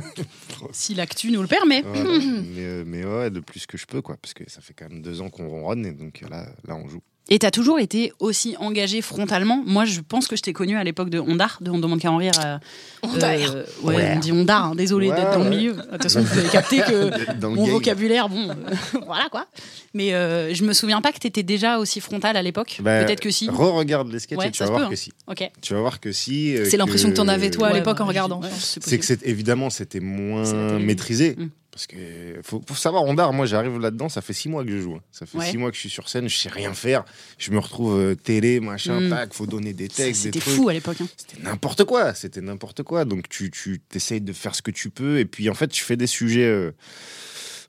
si 0.72 0.94
l'actu 0.94 1.30
nous 1.30 1.42
le 1.42 1.48
permet. 1.48 1.82
Voilà. 1.82 2.02
mais, 2.02 2.64
euh, 2.64 2.84
mais 2.86 3.04
ouais, 3.04 3.30
le 3.30 3.42
plus 3.42 3.66
que 3.66 3.76
je 3.76 3.86
peux, 3.86 4.02
quoi. 4.02 4.16
Parce 4.16 4.34
que 4.34 4.48
ça 4.50 4.60
fait 4.60 4.74
quand 4.74 4.88
même 4.88 5.02
deux 5.02 5.20
ans 5.20 5.28
qu'on 5.28 5.48
ronronne 5.48 5.84
et 5.86 5.92
donc 5.92 6.22
euh, 6.22 6.28
là, 6.28 6.48
là 6.64 6.76
on 6.76 6.88
joue. 6.88 7.02
Et 7.28 7.40
t'as 7.40 7.50
toujours 7.50 7.80
été 7.80 8.12
aussi 8.20 8.54
engagé 8.60 9.02
frontalement. 9.02 9.60
Moi, 9.66 9.84
je 9.84 10.00
pense 10.00 10.28
que 10.28 10.36
je 10.36 10.42
t'ai 10.42 10.52
connu 10.52 10.76
à 10.76 10.84
l'époque 10.84 11.10
de 11.10 11.18
Ondar, 11.18 11.58
de 11.60 11.72
On 11.72 11.78
demande 11.78 11.98
qu'à 11.98 12.12
en 12.12 12.18
rire. 12.18 12.30
euh, 12.44 12.58
Ondar. 13.02 13.30
euh, 13.32 13.64
ouais, 13.82 13.96
Ouais. 13.96 14.12
on 14.14 14.18
dit 14.20 14.30
Ondar, 14.30 14.66
hein, 14.66 14.74
désolé 14.76 15.10
Ouais, 15.10 15.16
d'être 15.16 15.32
dans 15.32 15.42
le 15.42 15.50
milieu. 15.50 15.72
De 15.72 15.82
toute 15.82 16.02
façon, 16.04 16.20
vous 16.20 16.38
avez 16.38 16.48
capté 16.48 16.78
que 16.78 17.10
mon 17.46 17.54
game. 17.64 17.70
vocabulaire, 17.72 18.28
bon, 18.28 18.48
euh, 18.50 18.54
voilà 19.06 19.28
quoi. 19.28 19.46
Mais 19.92 20.14
euh, 20.14 20.54
je 20.54 20.62
me 20.64 20.72
souviens 20.72 21.00
pas 21.00 21.10
que 21.10 21.18
t'étais 21.18 21.42
déjà 21.42 21.78
aussi 21.78 22.00
frontal 22.00 22.36
à 22.36 22.42
l'époque. 22.42 22.78
Bah, 22.80 23.02
Peut-être 23.04 23.20
que 23.20 23.30
si. 23.32 23.48
Re-regarde 23.50 24.08
les 24.12 24.20
sketchs 24.20 24.38
Ouais, 24.38 24.48
et 24.48 24.50
tu 24.52 24.58
ça 24.58 24.66
vas 24.66 24.70
voir 24.70 24.82
peut, 24.82 24.88
que 24.90 24.94
hein. 24.94 24.96
si. 24.96 25.12
Ok. 25.26 25.50
Tu 25.62 25.74
vas 25.74 25.80
voir 25.80 25.98
que 25.98 26.12
si. 26.12 26.56
euh, 26.56 26.64
C'est 26.70 26.76
l'impression 26.76 27.10
que 27.10 27.16
t'en 27.16 27.26
avais, 27.26 27.50
toi, 27.50 27.66
à 27.66 27.70
Ouais, 27.72 27.78
l'époque, 27.78 27.98
bah, 27.98 28.04
en 28.04 28.06
regardant. 28.06 28.40
ouais, 28.40 28.48
je 28.48 28.78
pense. 28.78 28.84
c'est 28.88 28.98
que 29.16 29.26
évidemment 29.28 29.68
c'était 29.70 30.00
moins 30.00 30.44
maîtrisé 30.78 31.34
Mm. 31.36 31.48
Parce 31.76 31.86
que 31.86 32.40
faut, 32.42 32.62
faut 32.66 32.74
savoir 32.74 33.04
Ondar 33.04 33.34
moi 33.34 33.44
j'arrive 33.44 33.78
là-dedans 33.78 34.08
ça 34.08 34.22
fait 34.22 34.32
six 34.32 34.48
mois 34.48 34.64
que 34.64 34.70
je 34.70 34.78
joue 34.78 34.94
hein. 34.94 35.00
ça 35.12 35.26
fait 35.26 35.36
Ouais. 35.36 35.50
six 35.50 35.58
mois 35.58 35.68
que 35.70 35.74
je 35.76 35.80
suis 35.80 35.90
sur 35.90 36.08
scène 36.08 36.26
je 36.26 36.34
sais 36.36 36.48
rien 36.48 36.72
faire 36.72 37.04
je 37.36 37.50
me 37.50 37.58
retrouve 37.58 37.98
euh, 37.98 38.14
télé 38.14 38.60
machin 38.60 38.98
Mm. 39.00 39.10
tac 39.10 39.34
faut 39.34 39.46
donner 39.46 39.74
des 39.74 39.88
textes 39.88 40.22
C'était 40.22 40.40
fou 40.40 40.70
à 40.70 40.72
l'époque. 40.72 40.96
hein. 41.02 41.06
c'était 41.18 41.42
n'importe 41.42 41.84
quoi 41.84 42.14
c'était 42.14 42.40
n'importe 42.40 42.82
quoi 42.82 43.04
donc 43.04 43.28
tu 43.28 43.50
tu 43.50 43.78
t'essayes 43.90 44.22
de 44.22 44.32
faire 44.32 44.54
ce 44.54 44.62
que 44.62 44.70
tu 44.70 44.88
peux 44.88 45.18
et 45.18 45.26
puis 45.26 45.50
en 45.50 45.54
fait 45.54 45.68
tu 45.68 45.84
fais 45.84 45.96
des 45.98 46.06
sujets 46.06 46.46
euh, 46.46 46.72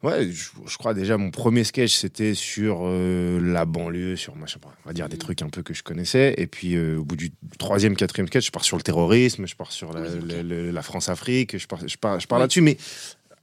Ouais, 0.04 0.30
je, 0.32 0.50
je 0.68 0.78
crois 0.78 0.94
déjà 0.94 1.18
mon 1.18 1.32
premier 1.32 1.64
sketch 1.64 1.96
c'était 1.96 2.36
sur 2.36 2.82
euh, 2.84 3.40
la 3.42 3.66
banlieue, 3.66 4.16
sur 4.16 4.36
machin, 4.36 4.60
on 4.64 4.88
va 4.88 4.94
dire 4.94 5.10
des 5.10 5.16
Mm. 5.16 5.20
trucs 5.20 5.42
un 5.42 5.50
peu 5.50 5.64
que 5.64 5.74
je 5.74 5.82
connaissais. 5.82 6.36
Et 6.38 6.46
puis 6.46 6.76
euh, 6.76 6.98
au 7.00 7.04
bout 7.04 7.16
du 7.16 7.32
troisième, 7.58 7.96
quatrième 7.96 8.28
sketch, 8.28 8.46
je 8.46 8.52
pars 8.52 8.64
sur 8.64 8.78
le 8.78 8.84
terrorisme, 8.84 9.48
je 9.48 9.56
pars 9.56 9.72
sur 9.72 9.94
la, 9.94 10.02
Oui, 10.02 10.20
ok. 10.22 10.24
la- 10.32 10.44
la- 10.44 10.72
la 10.72 10.82
France-Afrique, 10.84 11.58
je 11.58 11.66
pars, 11.66 11.80
je 11.88 11.98
pars, 11.98 12.20
je 12.20 12.28
pars 12.28 12.38
Oui. 12.38 12.44
là-dessus, 12.44 12.62
mais 12.62 12.78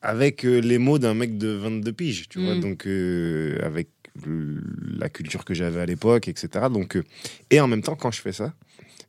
avec 0.05 0.45
euh, 0.45 0.59
les 0.61 0.79
mots 0.79 0.99
d'un 0.99 1.15
mec 1.15 1.39
de 1.39 1.49
22 1.49 1.93
piges, 1.93 2.29
tu 2.29 2.39
vois, 2.45 2.55
Mm. 2.55 2.61
donc 2.61 2.87
euh, 2.87 3.59
avec 3.63 3.89
le- 4.25 4.63
la 4.99 5.09
culture 5.09 5.45
que 5.45 5.55
j'avais 5.55 5.81
à 5.81 5.87
l'époque, 5.87 6.29
etc. 6.29 6.67
Donc, 6.71 6.97
euh, 6.97 7.03
et 7.51 7.59
en 7.61 7.67
même 7.67 7.83
temps, 7.83 7.97
quand 7.97 8.13
je 8.13 8.21
fais 8.21 8.33
ça, 8.33 8.53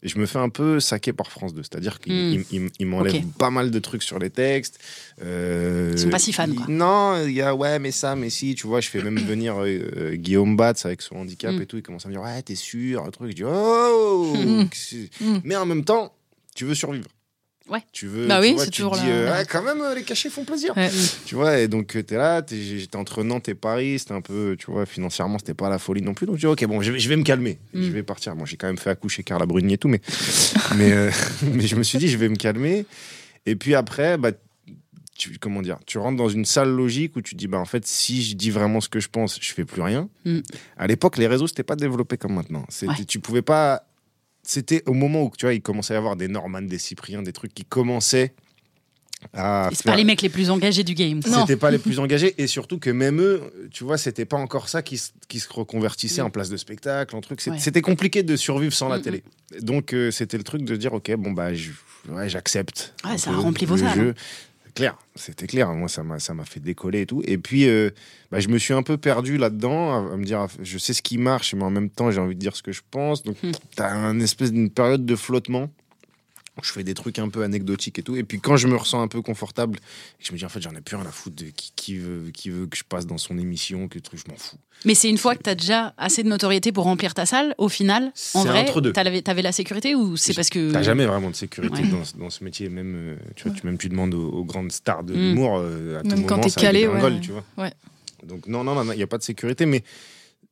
je 0.02 0.18
me 0.20 0.26
fais 0.26 0.38
un 0.40 0.50
peu 0.50 0.80
saquer 0.80 1.14
par 1.14 1.32
France 1.32 1.54
2. 1.54 1.64
C'est-à-dire 1.64 2.00
qu'ils 2.00 2.14
Mm. 2.14 2.34
ils- 2.34 2.46
ils- 2.64 2.70
ils 2.80 2.86
m'enlèvent 2.88 3.26
pas 3.40 3.50
mal 3.50 3.72
de 3.72 3.80
trucs 3.80 4.04
sur 4.04 4.20
les 4.20 4.30
textes. 4.30 4.80
Euh, 5.24 5.92
Ils 5.94 6.00
sont 6.00 6.10
pas 6.10 6.20
si 6.20 6.32
fans, 6.34 6.48
quoi. 6.54 6.66
Non, 6.70 7.24
il 7.26 7.34
y 7.34 7.42
a 7.42 7.54
ouais, 7.56 7.78
mais 7.80 7.92
ça, 7.92 8.16
mais 8.16 8.30
si, 8.30 8.56
tu 8.56 8.66
vois, 8.68 8.82
je 8.82 8.90
fais 8.90 9.02
même 9.04 9.18
venir 9.36 9.56
euh, 9.60 10.16
Guillaume 10.16 10.56
Batz 10.56 10.86
avec 10.86 11.02
son 11.02 11.18
handicap 11.18 11.54
Mm. 11.56 11.62
et 11.62 11.66
tout. 11.66 11.78
Il 11.78 11.84
commence 11.84 12.06
à 12.06 12.10
me 12.10 12.14
dire, 12.14 12.22
ouais, 12.24 12.42
t'es 12.42 12.56
sûr, 12.56 13.04
un 13.04 13.10
truc. 13.12 13.30
Je 13.32 13.36
dis, 13.36 13.44
oh 13.46 14.34
Mm. 14.36 15.40
Mais 15.44 15.56
en 15.56 15.66
même 15.66 15.84
temps, 15.84 16.14
tu 16.56 16.66
veux 16.66 16.76
survivre. 16.76 17.08
Ouais. 17.70 17.80
Tu 17.92 18.06
veux. 18.08 18.28
Bah 18.28 18.38
tu 18.42 18.48
oui, 18.48 18.54
vois, 18.54 18.64
c'est 18.66 18.70
tu 18.70 18.82
toujours 18.84 18.96
dis, 18.96 19.08
la- 19.08 19.12
euh, 19.14 19.38
ouais, 19.40 19.46
quand 19.50 19.64
même, 19.64 19.82
euh, 19.82 19.96
les 19.96 20.04
cachets 20.04 20.30
font 20.30 20.46
plaisir. 20.46 20.76
Ouais. 20.78 20.92
Tu 21.26 21.34
vois, 21.34 21.58
et 21.60 21.68
donc 21.68 21.96
euh, 21.96 22.04
t'es 22.04 22.16
là, 22.16 22.42
t'es- 22.44 22.62
j'étais 22.62 22.96
entre 22.96 23.24
Nantes 23.24 23.50
et 23.50 23.56
Paris, 23.56 23.98
c'était 23.98 24.14
un 24.14 24.22
peu, 24.22 24.56
tu 24.60 24.70
vois, 24.70 24.86
financièrement, 24.86 25.40
c'était 25.40 25.56
pas 25.56 25.68
la 25.70 25.80
folie 25.80 26.04
non 26.04 26.14
plus. 26.14 26.28
Donc 26.28 26.36
je 26.36 26.42
dis, 26.42 26.46
ok, 26.46 26.64
bon, 26.66 26.82
je 26.84 26.92
vais, 26.92 27.00
je 27.00 27.10
vais 27.10 27.16
me 27.18 27.24
calmer, 27.24 27.58
Mm. 27.74 27.82
je 27.84 27.90
vais 27.90 28.04
partir. 28.04 28.36
Bon, 28.36 28.46
j'ai 28.46 28.56
quand 28.58 28.68
même 28.68 28.78
fait 28.78 28.92
accoucher 28.92 29.24
Carla 29.24 29.46
Bruni 29.48 29.74
et 29.74 29.78
tout, 29.80 29.88
mais, 29.88 30.00
mais, 30.78 30.92
euh, 30.92 31.10
mais 31.54 31.66
je 31.66 31.76
me 31.76 31.82
suis 31.84 31.98
dit, 31.98 32.08
je 32.08 32.18
vais 32.18 32.30
me 32.30 32.36
calmer. 32.36 32.86
Et 33.48 33.56
puis 33.56 33.74
après, 33.74 34.18
bah, 34.20 34.32
tu, 35.18 35.38
comment 35.40 35.62
dire, 35.62 35.78
tu 35.88 35.98
rentres 35.98 36.18
dans 36.18 36.30
une 36.30 36.46
salle 36.46 36.70
logique 36.70 37.16
où 37.16 37.22
tu 37.22 37.34
te 37.36 37.40
dis, 37.40 37.48
bah, 37.48 37.58
en 37.58 37.66
fait, 37.66 37.88
si 37.88 38.22
je 38.22 38.36
dis 38.36 38.52
vraiment 38.52 38.82
ce 38.82 38.90
que 38.90 39.00
je 39.00 39.08
pense, 39.08 39.40
je 39.42 39.54
fais 39.54 39.64
plus 39.66 39.82
rien. 39.82 40.08
Mm. 40.26 40.40
À 40.78 40.86
l'époque, 40.88 41.18
les 41.18 41.26
réseaux, 41.26 41.48
c'était 41.48 41.64
pas 41.64 41.76
développé 41.78 42.18
comme 42.18 42.34
maintenant. 42.36 42.66
C'était- 42.70 42.92
Ouais. 42.92 43.06
Tu 43.06 43.20
pouvais 43.20 43.42
pas. 43.42 43.88
C'était 44.46 44.84
au 44.86 44.94
moment 44.94 45.24
où, 45.24 45.32
tu 45.38 45.46
vois, 45.46 45.54
il 45.54 45.62
commençait 45.62 45.94
à 45.94 45.98
y 45.98 46.00
avoir 46.00 46.16
des 46.16 46.28
Norman, 46.28 46.62
des 46.62 46.78
Cypriens, 46.80 47.22
des 47.24 47.34
trucs 47.34 47.54
qui 47.54 47.66
commençaient 47.66 48.34
à. 49.34 49.70
Et 49.72 49.76
C'est 49.76 49.84
faire- 49.84 49.94
pas 49.94 49.98
les 49.98 50.04
mecs 50.04 50.22
les 50.22 50.30
plus 50.30 50.50
engagés 50.52 50.84
du 50.84 50.94
game. 50.94 51.22
c'était 51.24 51.58
pas 51.58 51.72
les 51.72 51.78
plus 51.80 52.00
engagés 52.00 52.36
et 52.38 52.48
surtout 52.48 52.78
que 52.78 52.90
même 52.92 53.20
eux, 53.22 53.42
tu 53.72 53.84
vois, 53.84 53.98
c'était 53.98 54.26
pas 54.26 54.38
encore 54.38 54.70
ça 54.70 54.82
qui, 54.84 54.98
se- 54.98 55.12
qui 55.28 55.40
se 55.40 55.52
reconvertissait 55.52 56.22
Mm. 56.22 56.26
en 56.26 56.30
place 56.30 56.50
de 56.50 56.58
spectacle, 56.58 57.16
en 57.16 57.22
truc. 57.22 57.42
Ouais. 57.48 57.58
C'était 57.60 57.82
compliqué 57.82 58.22
de 58.24 58.36
survivre 58.36 58.74
sans 58.74 58.88
la 58.90 59.00
télé. 59.00 59.24
Donc 59.62 59.94
euh, 59.94 60.12
c'était 60.12 60.38
le 60.38 60.44
truc 60.44 60.64
de 60.64 60.76
dire 60.76 60.94
ok, 60.94 61.16
bon 61.16 61.32
bah 61.32 61.50
j'accepte. 62.28 62.94
Ouais, 63.04 63.18
ça 63.18 63.32
a 63.32 63.34
peu 63.34 63.40
rempli 63.40 63.66
le 63.66 63.70
vos 63.72 63.78
salles, 63.78 63.96
jeu. 63.96 64.14
Clair, 64.76 64.98
c'était 65.16 65.48
clair. 65.48 65.70
Moi, 65.74 65.88
ça 65.88 66.04
m'a, 66.04 66.20
ça 66.20 66.34
m'a 66.34 66.44
fait 66.44 66.60
décoller 66.60 67.02
et 67.02 67.06
tout. 67.06 67.22
Et 67.26 67.38
puis, 67.38 67.68
euh, 67.68 67.92
bah, 68.30 68.42
je 68.42 68.50
me 68.50 68.58
suis 68.58 68.74
un 68.74 68.84
peu 68.84 68.98
perdu 68.98 69.38
là-dedans, 69.38 69.94
à, 69.94 70.14
à 70.14 70.18
me 70.18 70.26
dire, 70.26 70.48
je 70.62 70.78
sais 70.78 70.94
ce 70.94 71.02
qui 71.02 71.18
marche, 71.18 71.54
mais 71.56 71.64
en 71.64 71.70
même 71.70 71.90
temps, 71.90 72.12
j'ai 72.12 72.20
envie 72.20 72.36
de 72.36 72.40
dire 72.42 72.56
ce 72.58 72.62
que 72.62 72.74
je 72.74 72.82
pense. 72.92 73.24
Donc, 73.24 73.38
Hmm. 73.42 73.52
t'as 73.78 73.94
un 73.94 74.20
espèce 74.20 74.52
d'une 74.52 74.70
période 74.70 75.06
de 75.06 75.16
flottement. 75.16 75.70
Je 76.64 76.72
fais 76.72 76.84
des 76.86 76.94
trucs 76.94 77.20
un 77.20 77.28
peu 77.28 77.44
anecdotiques 77.44 78.00
et 78.00 78.02
tout. 78.02 78.16
Et 78.16 78.24
puis 78.24 78.40
quand 78.40 78.56
je 78.56 78.68
me 78.68 78.78
ressens 78.78 79.02
un 79.02 79.10
peu 79.10 79.22
confortable, 79.22 79.78
je 80.20 80.32
me 80.32 80.38
dis 80.38 80.46
en 80.46 80.50
fait 80.50 80.62
j'en 80.62 80.74
ai 80.74 80.80
plus 80.80 80.96
rien 80.96 81.06
à 81.06 81.12
foutre 81.12 81.36
de 81.36 81.46
qui, 81.50 81.74
qui 81.76 81.98
veut, 81.98 82.32
qui 82.34 82.50
veut 82.50 82.66
que 82.68 82.78
je 82.78 82.84
passe 82.86 83.06
dans 83.06 83.18
son 83.18 83.38
émission, 83.38 83.90
que 83.90 84.00
truc, 84.00 84.22
je 84.26 84.32
m'en 84.32 84.38
fous. 84.38 84.56
Mais 84.86 84.96
c'est 84.96 85.10
une 85.10 85.18
fois 85.18 85.36
que 85.36 85.42
t'as 85.44 85.56
déjà 85.56 85.94
assez 85.98 86.24
de 86.24 86.30
notoriété 86.30 86.72
pour 86.72 86.86
remplir 86.86 87.14
ta 87.14 87.26
salle, 87.26 87.56
au 87.58 87.68
final, 87.70 88.06
en 88.06 88.12
C'est 88.14 88.48
vrai, 88.48 88.62
entre 88.62 88.80
deux. 88.80 88.94
t'avais 88.94 89.22
t'avais 89.22 89.42
la 89.42 89.52
sécurité 89.52 89.96
ou 89.96 90.16
c'est 90.16 90.34
parce 90.34 90.50
que. 90.50 90.72
T'as 90.72 90.82
jamais 90.84 91.06
vraiment 91.06 91.30
de 91.30 91.36
sécurité 91.36 91.82
Ouais. 91.82 91.88
dans, 91.90 92.04
dans 92.20 92.30
ce 92.30 92.44
métier. 92.44 92.70
Même, 92.70 92.96
euh, 92.96 93.16
tu, 93.36 93.50
vois, 93.50 93.58
tu, 93.58 93.66
même 93.66 93.78
tu 93.78 93.90
demandes 93.90 94.14
aux, 94.14 94.30
aux 94.30 94.46
grandes 94.46 94.72
stars 94.72 95.04
de 95.04 95.14
Mm. 95.14 95.18
l'humour, 95.18 95.58
euh, 95.60 96.00
à 96.00 96.04
tout 96.04 96.08
Même 96.10 96.26
quand 96.26 96.36
moment, 96.38 96.44
t'es 96.44 96.50
ça 96.50 96.62
calé, 96.62 96.88
ouais. 96.88 97.20
tu 97.22 97.32
vois. 97.32 97.44
Ouais. 97.58 97.74
Donc 98.24 98.48
non, 98.48 98.64
non, 98.64 98.76
non, 98.82 98.92
il 98.94 98.98
n'y 98.98 99.04
a 99.04 99.08
pas 99.08 99.18
de 99.18 99.24
sécurité, 99.24 99.66
mais 99.66 99.84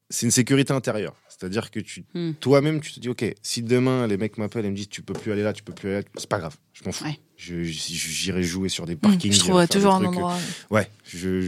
c'est 0.09 0.25
une 0.25 0.31
sécurité 0.31 0.73
intérieure. 0.73 1.15
C'est-à-dire 1.43 1.71
que 1.71 1.81
tu, 1.81 2.05
Mm. 2.13 2.31
toi-même, 2.39 2.79
tu 2.79 2.93
te 2.93 3.01
dis, 3.01 3.09
ok, 3.09 3.25
si 3.41 3.63
demain 3.63 4.07
les 4.07 4.15
mecs 4.15 4.37
m'appellent 4.37 4.63
et 4.65 4.69
me 4.69 4.75
disent, 4.77 4.87
tu 4.87 5.01
peux 5.01 5.11
plus 5.13 5.33
aller 5.33 5.43
là, 5.43 5.51
tu 5.51 5.61
peux 5.61 5.73
plus 5.73 5.89
aller 5.89 5.97
là, 5.97 6.03
c'est 6.15 6.29
pas 6.29 6.39
grave, 6.39 6.55
je 6.71 6.85
m'en 6.85 6.93
fous. 6.93 7.03
Ouais. 7.03 7.19
Je- 7.35 7.63
J'irai 7.63 8.43
jouer 8.43 8.69
sur 8.69 8.85
des 8.85 8.95
Mmh, 8.95 8.99
parkings. 8.99 9.33
je 9.33 9.37
des 9.61 9.67
toujours 9.67 9.95
un 9.95 10.05
endroit. 10.05 10.39
Ouais, 10.71 10.89
je, 11.05 11.41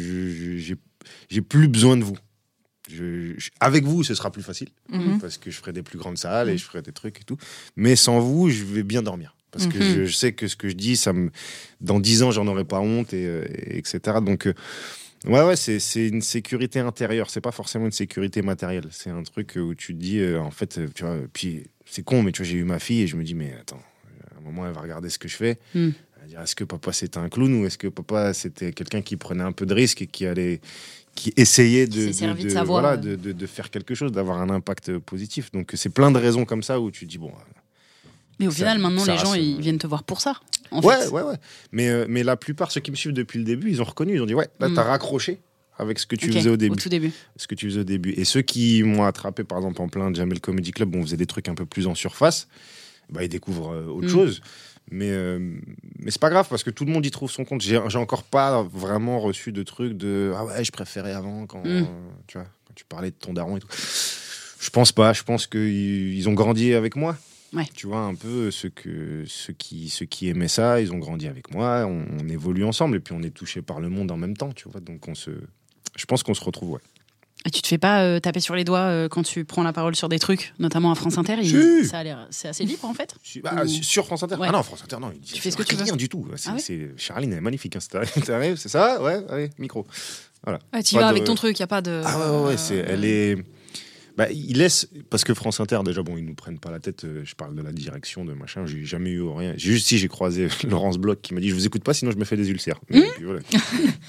j'ai, 0.57 0.75
j'ai 1.29 1.41
plus 1.41 1.69
besoin 1.69 1.95
de 1.95 2.03
vous. 2.03 2.17
Je- 2.91 3.35
je- 3.37 3.49
avec 3.61 3.85
vous, 3.85 4.03
ce 4.03 4.13
sera 4.15 4.31
plus 4.31 4.43
facile 4.43 4.67
Mhm. 4.89 5.17
parce 5.19 5.37
que 5.37 5.49
je 5.49 5.55
ferai 5.57 5.71
des 5.71 5.81
plus 5.81 5.97
grandes 5.97 6.17
salles 6.17 6.49
et 6.49 6.57
je 6.57 6.65
ferai 6.65 6.81
des 6.81 6.91
trucs 6.91 7.21
et 7.21 7.23
tout. 7.23 7.37
Mais 7.77 7.95
sans 7.95 8.19
vous, 8.19 8.49
je 8.49 8.65
vais 8.65 8.83
bien 8.83 9.01
dormir. 9.01 9.37
Parce 9.51 9.67
que 9.67 9.77
Mhm. 9.77 9.83
je, 9.83 10.05
je 10.07 10.13
sais 10.13 10.33
que 10.33 10.49
ce 10.49 10.57
que 10.57 10.67
je 10.67 10.75
dis, 10.75 10.97
ça 10.97 11.13
me... 11.13 11.31
dans 11.79 12.01
dix 12.01 12.21
ans, 12.23 12.31
j'en 12.31 12.45
aurai 12.47 12.65
pas 12.65 12.81
honte, 12.81 13.13
et, 13.13 13.25
euh, 13.25 13.45
et 13.49 13.77
etc. 13.77 14.17
Donc, 14.21 14.47
euh, 14.47 14.53
ouais, 15.27 15.43
ouais, 15.43 15.55
c'est, 15.55 16.07
une 16.07 16.21
sécurité 16.21 16.79
intérieure. 16.79 17.29
C'est 17.29 17.41
pas 17.41 17.51
forcément 17.51 17.85
une 17.85 17.91
sécurité 17.91 18.41
matérielle. 18.41 18.87
C'est 18.91 19.09
un 19.09 19.23
truc 19.23 19.53
où 19.57 19.73
tu 19.75 19.93
te 19.93 19.99
dis, 19.99 20.19
euh, 20.19 20.39
en 20.39 20.51
fait, 20.51 20.77
euh, 20.77 20.87
tu 20.93 21.03
vois, 21.03 21.17
puis 21.33 21.63
c'est 21.85 22.03
con, 22.03 22.23
mais 22.23 22.31
tu 22.31 22.41
vois, 22.41 22.49
j'ai 22.49 22.57
eu 22.57 22.63
ma 22.63 22.79
fille 22.79 23.01
et 23.01 23.07
je 23.07 23.15
me 23.15 23.23
dis, 23.23 23.35
mais 23.35 23.53
attends, 23.59 23.81
à 24.35 24.39
un 24.39 24.41
moment, 24.41 24.65
elle 24.67 24.73
va 24.73 24.81
regarder 24.81 25.09
ce 25.09 25.19
que 25.19 25.27
je 25.27 25.35
fais. 25.35 25.57
Va 26.21 26.27
dire, 26.27 26.41
est-ce 26.41 26.55
que 26.55 26.63
papa 26.63 26.91
c'était 26.91 27.17
un 27.19 27.29
clown 27.29 27.53
ou 27.61 27.65
est-ce 27.67 27.77
que 27.77 27.87
papa 27.87 28.33
c'était 28.33 28.71
quelqu'un 28.73 29.01
qui 29.03 29.15
prenait 29.15 29.43
un 29.43 29.51
peu 29.51 29.65
de 29.67 29.73
risque 29.75 30.01
et 30.01 30.07
qui 30.07 30.25
allait 30.25 30.59
qui 31.13 31.31
essayait 31.37 31.87
Qui 32.47 32.47
voilà, 32.65 32.97
de, 32.97 33.15
de- 33.15 33.31
de 33.31 33.45
faire 33.45 33.69
quelque 33.69 33.93
chose, 33.95 34.11
d'avoir 34.11 34.41
un 34.41 34.49
impact 34.49 34.97
positif. 34.97 35.51
Donc 35.51 35.71
c'est 35.75 35.89
plein 35.89 36.11
de 36.11 36.17
raisons 36.19 36.43
comme 36.45 36.63
ça 36.63 36.79
où 36.81 36.89
tu 36.91 37.05
dis 37.05 37.17
bon. 37.19 37.31
Mais 38.39 38.47
au 38.47 38.51
Ça- 38.51 38.57
final, 38.57 38.79
maintenant, 38.79 39.05
les 39.05 39.17
gens, 39.17 39.33
ils 39.33 39.59
viennent 39.61 39.77
te 39.77 39.87
voir 39.87 40.03
pour 40.03 40.21
ça. 40.21 40.35
En 40.71 40.81
ouais, 40.81 40.95
fait. 40.97 41.07
ouais, 41.09 41.21
ouais. 41.21 41.35
Mais, 41.71 41.87
euh, 41.89 42.05
mais 42.09 42.23
la 42.23 42.35
plupart, 42.35 42.71
ceux 42.71 42.81
qui 42.81 42.91
me 42.91 42.95
suivent 42.95 43.13
depuis 43.13 43.39
le 43.39 43.45
début, 43.45 43.69
ils 43.69 43.81
ont 43.81 43.85
reconnu. 43.85 44.15
Ils 44.15 44.21
ont 44.21 44.25
dit 44.25 44.33
ouais, 44.33 44.49
là 44.59 44.67
Mm. 44.69 44.73
t'as 44.73 44.83
raccroché 44.83 45.39
avec 45.77 45.99
ce 45.99 46.05
que 46.05 46.15
tu 46.15 46.31
faisais 46.31 46.49
au 46.49 46.57
début. 46.57 46.75
tout 46.77 46.89
début. 46.89 47.11
ce 47.37 47.47
que 47.47 47.55
tu 47.55 47.67
faisais 47.69 47.81
au 47.81 47.83
début. 47.85 48.11
Et 48.17 48.25
ceux 48.25 48.41
qui 48.41 48.81
m'ont 48.83 49.03
attrapé, 49.03 49.43
par 49.43 49.57
exemple, 49.59 49.81
en 49.81 49.87
plein 49.89 50.13
Jamel 50.13 50.39
Comedy 50.41 50.71
Club, 50.71 50.95
où 50.95 50.99
on 50.99 51.03
faisait 51.03 51.17
des 51.17 51.25
trucs 51.27 51.47
un 51.49 51.55
peu 51.55 51.65
plus 51.65 51.85
en 51.87 51.95
surface, 51.95 52.47
bah, 53.09 53.23
ils 53.23 53.29
découvrent 53.29 53.73
euh, 53.73 53.85
autre 53.87 54.07
Mm. 54.07 54.11
chose. 54.11 54.41
Mais, 54.91 55.09
euh, 55.11 55.39
mais 55.99 56.11
c'est 56.11 56.21
pas 56.21 56.29
grave 56.29 56.47
parce 56.49 56.63
que 56.63 56.69
tout 56.69 56.85
le 56.85 56.91
monde 56.91 57.05
y 57.05 57.11
trouve 57.11 57.31
son 57.31 57.43
compte. 57.45 57.61
J'ai 57.61 57.77
encore 57.77 58.23
pas 58.23 58.61
vraiment 58.71 59.19
reçu 59.19 59.51
de 59.51 59.63
trucs 59.63 59.93
de 59.97 60.31
Ah 60.35 60.45
ouais, 60.45 60.63
je 60.63 60.71
préférais 60.71 61.13
avant 61.13 61.45
quand, 61.47 61.65
Mm. 61.65 61.87
tu 62.27 62.37
vois, 62.37 62.45
quand 62.67 62.73
tu 62.75 62.85
parlais 62.85 63.09
de 63.11 63.15
ton 63.15 63.33
daron 63.33 63.57
et 63.57 63.59
tout. 63.59 63.67
Je 64.59 64.69
pense 64.71 64.91
pas. 64.91 65.13
Je 65.13 65.23
pense 65.23 65.47
qu'ils 65.47 66.13
ils 66.17 66.29
ont 66.29 66.33
grandi 66.33 66.73
avec 66.73 66.95
moi. 66.95 67.17
Ouais. 67.55 67.65
Tu 67.73 67.87
vois, 67.87 68.01
un 68.01 68.15
peu 68.15 68.51
ceux, 68.51 68.69
que, 68.69 69.23
ceux, 69.27 69.53
qui, 69.53 69.89
ceux 69.89 70.05
qui 70.05 70.27
aimaient 70.29 70.47
ça, 70.49 70.81
ils 70.81 70.91
ont 70.91 70.97
grandi 70.97 71.27
avec 71.27 71.53
moi. 71.53 71.85
On, 71.87 72.05
on 72.21 72.27
évolue 72.27 72.65
ensemble 72.65 72.97
et 72.97 72.99
puis 72.99 73.13
on 73.17 73.23
est 73.23 73.29
touché 73.29 73.61
par 73.61 73.79
le 73.79 73.89
monde 73.89 74.11
en 74.11 74.17
même 74.17 74.35
temps. 74.35 74.51
Tu 74.51 74.67
vois, 74.69 74.81
donc 74.81 75.07
on 75.07 75.15
se. 75.15 75.31
Je 75.95 76.05
pense 76.05 76.21
qu'on 76.23 76.33
se 76.33 76.43
retrouve, 76.43 76.71
ouais. 76.71 76.81
Et 77.47 77.51
tu 77.51 77.61
te 77.61 77.67
fais 77.67 77.77
pas 77.77 78.01
euh, 78.03 78.19
taper 78.19 78.39
sur 78.39 78.55
les 78.55 78.63
doigts 78.63 78.79
euh, 78.79 79.07
quand 79.07 79.21
tu 79.21 79.45
prends 79.45 79.61
la 79.61 79.71
parole 79.71 79.95
sur 79.95 80.09
des 80.09 80.17
trucs, 80.17 80.53
notamment 80.57 80.91
à 80.91 80.95
France 80.95 81.17
Inter 81.19 81.35
il- 81.41 81.47
Si. 81.49 81.85
Ça 81.87 81.99
a 81.99 82.03
l'air, 82.03 82.27
c'est 82.31 82.47
assez 82.47 82.65
libre 82.65 82.85
en 82.85 82.93
fait. 82.95 83.13
Bah, 83.43 83.61
Ou- 83.63 83.67
Sur 83.67 84.05
France 84.07 84.23
Inter 84.23 84.35
Ouais. 84.37 84.47
Ah 84.49 84.51
non, 84.51 84.63
France 84.63 84.81
Inter, 84.83 84.97
non. 84.99 85.11
il- 85.13 85.21
Tu 85.21 85.39
fais 85.39 85.51
ce 85.51 85.57
que 85.57 85.61
tu 85.61 85.75
veux. 85.75 85.83
Rien 85.83 85.95
du 85.95 86.09
tout. 86.09 86.27
C'est, 86.37 86.49
Ah 86.49 86.53
ouais 86.53 86.59
c'est- 86.59 86.89
Charline, 86.97 87.31
elle 87.33 87.37
est 87.37 87.41
magnifique. 87.41 87.75
Hein. 87.75 87.79
C'est 87.81 87.95
arrivé- 87.95 88.21
t'arrives, 88.25 88.55
c'est 88.57 88.69
ça? 88.69 88.99
Ouais, 89.01 89.19
allez, 89.29 89.51
micro. 89.59 89.85
Ouais, 90.47 90.57
tu 90.83 90.95
Pas 90.95 91.01
vas 91.01 91.05
de- 91.07 91.11
avec 91.11 91.23
ton 91.25 91.35
truc, 91.35 91.57
il 91.59 91.61
n'y 91.61 91.65
a 91.65 91.67
pas 91.67 91.81
de. 91.81 92.01
Ah 92.03 92.17
ouais, 92.31 92.37
ouais, 92.39 92.45
ouais, 92.47 92.57
c'est, 92.57 92.79
euh, 92.81 92.85
elle 92.89 93.05
est. 93.05 93.37
Bah, 94.17 94.31
ils 94.31 94.57
laissent. 94.57 94.87
Parce 95.09 95.23
que 95.25 95.33
France 95.33 95.59
Inter, 95.59 95.79
déjà, 95.83 96.01
bon, 96.01 96.15
ils 96.17 96.23
nous 96.23 96.35
prennent 96.35 96.57
pas 96.59 96.71
la 96.71 96.79
tête. 96.79 97.03
euh, 97.03 97.21
Je 97.25 97.35
parle 97.35 97.53
de 97.53 97.61
la 97.61 97.71
direction, 97.73 98.23
de 98.23 98.33
machin. 98.33 98.65
J'ai 98.65 98.85
jamais 98.85 99.09
eu 99.09 99.21
rien. 99.23 99.53
Juste 99.57 99.87
si 99.87 99.97
j'ai 99.97 100.07
croisé 100.07 100.47
Laurence 100.69 100.97
Bloch 100.97 101.19
qui 101.21 101.33
m'a 101.33 101.41
dit 101.41 101.49
Je 101.49 101.53
vous 101.55 101.65
écoute 101.65 101.83
pas, 101.83 101.93
sinon 101.93 102.11
je 102.11 102.17
me 102.17 102.23
fais 102.23 102.37
des 102.37 102.49
ulcères. 102.49 102.79
Mais, 102.89 102.99
Hmm 102.99 103.03
puis 103.15 103.23
voilà. 103.25 103.39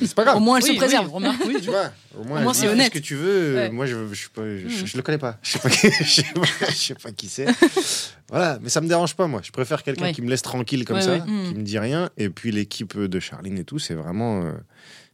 c'est 0.01 0.15
pas 0.15 0.23
grave. 0.25 0.37
Au 0.37 0.41
moins, 0.41 0.59
elle 0.59 0.65
Oui, 0.65 0.75
se 0.75 0.77
préserve. 0.77 1.07
oui, 1.07 1.13
remarque, 1.13 1.43
oui. 1.47 1.57
Tu 1.61 1.71
vois, 1.71 1.91
au 2.19 2.25
moins, 2.25 2.55
c'est 2.55 2.67
fais 2.67 2.73
honnête. 2.73 2.87
ce 2.87 2.99
que 2.99 2.99
tu 3.05 3.17
veux. 3.17 3.29
euh, 3.29 3.55
Ouais. 3.57 3.71
Moi, 3.71 3.87
je, 3.87 3.97
pas- 4.33 4.43
je, 4.47 4.87
je 4.87 4.97
le 4.97 5.03
connais 5.03 5.19
pas. 5.19 5.39
Je 5.43 5.51
sais 5.51 5.59
pas 5.59 5.71
qui, 5.71 5.89
je 6.01 6.05
sais 6.05 6.23
pas, 6.35 6.43
je 6.71 6.75
sais 6.75 6.95
pas 6.95 7.11
qui 7.11 7.27
c'est. 7.29 7.47
voilà, 8.29 8.59
mais 8.63 8.69
ça 8.69 8.81
me 8.81 8.89
dérange 8.89 9.15
pas, 9.17 9.27
moi. 9.27 9.41
Je 9.45 9.51
préfère 9.51 9.83
quelqu'un 9.83 10.05
Ouais. 10.05 10.13
qui 10.13 10.23
me 10.23 10.31
laisse 10.31 10.43
tranquille 10.43 10.85
comme 10.85 10.97
Ouais, 10.97 11.03
ça, 11.03 11.15
ouais. 11.15 11.21
Qui 11.21 11.55
me 11.55 11.63
dit 11.63 11.79
rien. 11.79 12.11
Et 12.17 12.29
puis 12.31 12.53
l'équipe 12.53 12.97
de 12.99 13.21
Charline 13.21 13.59
et 13.59 13.65
tout, 13.65 13.79
c'est 13.79 13.95
vraiment. 13.95 14.43
euh, 14.45 14.53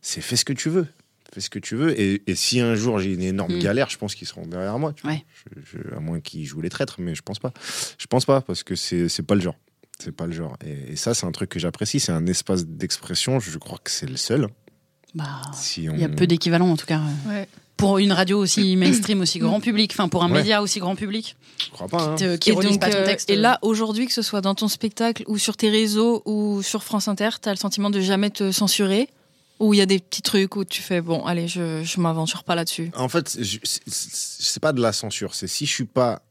c'est 0.01 0.21
fais 0.21 0.37
ce 0.37 0.45
que 0.45 0.53
tu 0.53 0.69
veux. 0.69 0.87
Fais 1.35 1.41
ce 1.41 1.49
que 1.51 1.59
tu 1.59 1.77
veux. 1.77 1.99
Et, 1.99 2.23
et 2.27 2.35
si 2.35 2.61
un 2.61 2.75
jour 2.75 2.99
j'ai 2.99 3.13
une 3.15 3.23
énorme 3.23 3.55
Mm. 3.57 3.59
galère, 3.61 3.89
je 3.91 3.97
pense 3.97 4.15
qu'ils 4.15 4.29
seront 4.29 4.47
derrière 4.47 4.79
moi. 4.79 4.93
Tu 4.93 5.03
vois. 5.03 5.13
Ouais. 5.13 5.25
Je- 5.65 5.79
je- 5.91 5.97
à 5.97 6.01
moins 6.01 6.21
qu'ils 6.21 6.45
jouent 6.45 6.61
les 6.61 6.69
traîtres, 6.69 6.97
mais 6.99 7.15
je 7.15 7.23
pense 7.23 7.39
pas. 7.39 7.53
Je 7.99 8.07
pense 8.07 8.25
pas, 8.27 8.41
parce 8.43 8.63
que 8.63 8.75
c'est 8.75 9.09
c'est 9.09 9.23
pas 9.23 9.35
le 9.35 9.41
genre. 9.41 9.57
C'est 9.99 10.13
pas 10.13 10.27
le 10.27 10.33
genre. 10.33 10.57
Et, 10.67 10.93
et 10.93 10.97
ça, 10.97 11.15
c'est 11.15 11.25
un 11.27 11.33
truc 11.33 11.49
que 11.51 11.59
j'apprécie. 11.59 12.01
C'est 12.01 12.13
un 12.13 12.27
espace 12.27 12.67
d'expression. 12.67 13.41
Je 13.41 13.57
crois 13.59 13.79
que 13.83 13.91
c'est 13.91 14.09
le 14.09 14.17
seul. 14.17 14.49
Bah, 15.15 15.41
Si 15.55 15.89
on... 15.91 15.95
il 15.95 16.01
y 16.01 16.05
a 16.05 16.09
peu 16.09 16.27
d'équivalents 16.27 16.71
en 16.71 16.77
tout 16.77 16.87
cas. 16.87 17.01
euh, 17.01 17.29
Ouais. 17.31 17.49
Pour 17.77 17.99
une 17.99 18.13
radio 18.13 18.39
aussi 18.39 18.77
mainstream, 18.77 19.21
aussi 19.21 19.39
grand 19.39 19.61
public, 19.61 19.91
enfin 19.93 20.09
pour 20.09 20.23
un 20.25 20.31
Ouais. 20.31 20.39
média 20.39 20.61
aussi 20.63 20.79
grand 20.81 20.95
public, 20.97 21.37
Je 21.59 21.71
crois 21.71 21.89
pas. 21.89 22.03
hein. 22.03 22.15
qui, 22.17 22.25
te- 22.25 22.37
qui 22.37 22.51
Et, 22.51 22.55
donc, 22.55 22.79
pas 22.81 22.91
ton 22.91 22.99
euh, 22.99 23.05
texte. 23.07 23.29
et 23.31 23.37
là, 23.37 23.59
aujourd'hui, 23.63 24.07
que 24.07 24.13
ce 24.13 24.23
soit 24.23 24.41
dans 24.41 24.55
ton 24.55 24.69
spectacle 24.69 25.25
ou 25.27 25.37
sur 25.39 25.57
tes 25.57 25.69
réseaux 25.71 26.23
ou 26.27 26.63
sur 26.63 26.83
France 26.85 27.09
Inter, 27.09 27.31
tu 27.43 27.49
as 27.49 27.53
le 27.53 27.59
sentiment 27.59 27.91
de 27.91 28.01
jamais 28.01 28.31
te 28.31 28.53
censurer? 28.53 29.09
Ou 29.61 29.75
il 29.75 29.79
y 29.79 29.81
a 29.81 29.87
des 29.87 29.99
petits 30.01 30.23
trucs 30.23 30.57
où 30.57 30.65
tu 30.65 30.83
fais, 30.83 31.01
bon, 31.01 31.25
allez, 31.25 31.47
je, 31.47 31.83
je 31.85 32.01
m'aventure 32.01 32.43
pas 32.45 32.55
là-dessus 32.57 32.91
En 32.97 33.09
fait, 33.09 33.29
c'est- 33.29 34.61
pas 34.61 34.73
de 34.73 34.81
la 34.81 34.93
censure. 34.93 35.35
C'est 35.35 35.47
si 35.47 35.67
je 35.67 35.73
suis 35.73 35.85
pas 35.85 36.23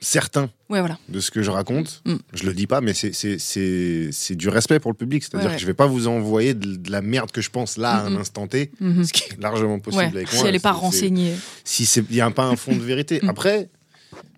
certain 0.00 0.50
Ouais, 0.68 0.80
voilà. 0.80 0.98
de 1.08 1.20
ce 1.20 1.30
que 1.30 1.42
je 1.42 1.50
raconte, 1.52 2.02
Mm. 2.04 2.16
je 2.34 2.44
le 2.44 2.54
dis 2.54 2.66
pas, 2.66 2.80
mais 2.80 2.92
c'est- 2.92 4.34
du 4.34 4.48
respect 4.48 4.80
pour 4.80 4.90
le 4.90 4.96
public. 4.96 5.22
C'est-à-dire 5.22 5.46
Ouais, 5.46 5.52
ouais. 5.52 5.56
que 5.56 5.62
je 5.62 5.66
vais 5.66 5.74
pas 5.74 5.86
vous 5.86 6.08
envoyer 6.08 6.54
de, 6.54 6.74
de 6.74 6.90
la 6.90 7.02
merde 7.02 7.30
que 7.30 7.40
je 7.40 7.50
pense 7.50 7.76
là 7.76 7.94
à 7.98 8.02
un 8.06 8.16
instant 8.16 8.48
T, 8.48 8.72
Mhm. 8.80 9.04
ce 9.04 9.12
qui 9.12 9.22
est 9.32 9.40
largement 9.40 9.78
possible 9.78 10.02
avec 10.16 10.28
si 10.28 10.36
moi. 10.38 10.46
elle 10.48 10.54
n'est 10.54 10.58
pas 10.58 10.72
renseignée. 10.72 11.36
Si 11.62 11.84
il 11.84 12.04
n'y 12.14 12.20
a 12.20 12.28
pas 12.32 12.46
un 12.46 12.56
fond 12.56 12.74
de 12.74 12.82
vérité. 12.82 13.20
Mm. 13.22 13.28
Après, 13.28 13.70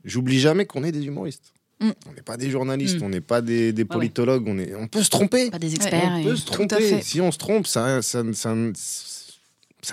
j'oublie 0.05 0.39
jamais 0.39 0.67
qu'on 0.67 0.85
est 0.85 0.93
des 0.93 1.07
humoristes. 1.07 1.54
Mm. 1.89 1.93
On 2.09 2.13
n'est 2.15 2.23
pas 2.23 2.37
des 2.37 2.51
journalistes, 2.51 3.01
Mm. 3.01 3.05
on 3.05 3.09
n'est 3.09 3.21
pas 3.21 3.41
des, 3.41 3.73
des 3.73 3.83
ouais. 3.83 3.89
politologues, 3.89 4.45
on, 4.47 4.59
est, 4.59 4.75
on 4.75 4.87
peut 4.89 5.03
se 5.03 5.11
tromper. 5.11 5.51
pas 5.51 5.59
des 5.59 5.75
experts. 5.75 6.13
On 6.19 6.25
peut 6.25 6.37
se 6.37 6.47
tromper. 6.47 7.03
Si 7.03 7.21
on 7.21 7.31
se 7.33 7.39
trompe, 7.39 7.67
ça, 7.67 8.03
ça, 8.03 8.23
ça, 8.33 8.55
ça 8.75 9.24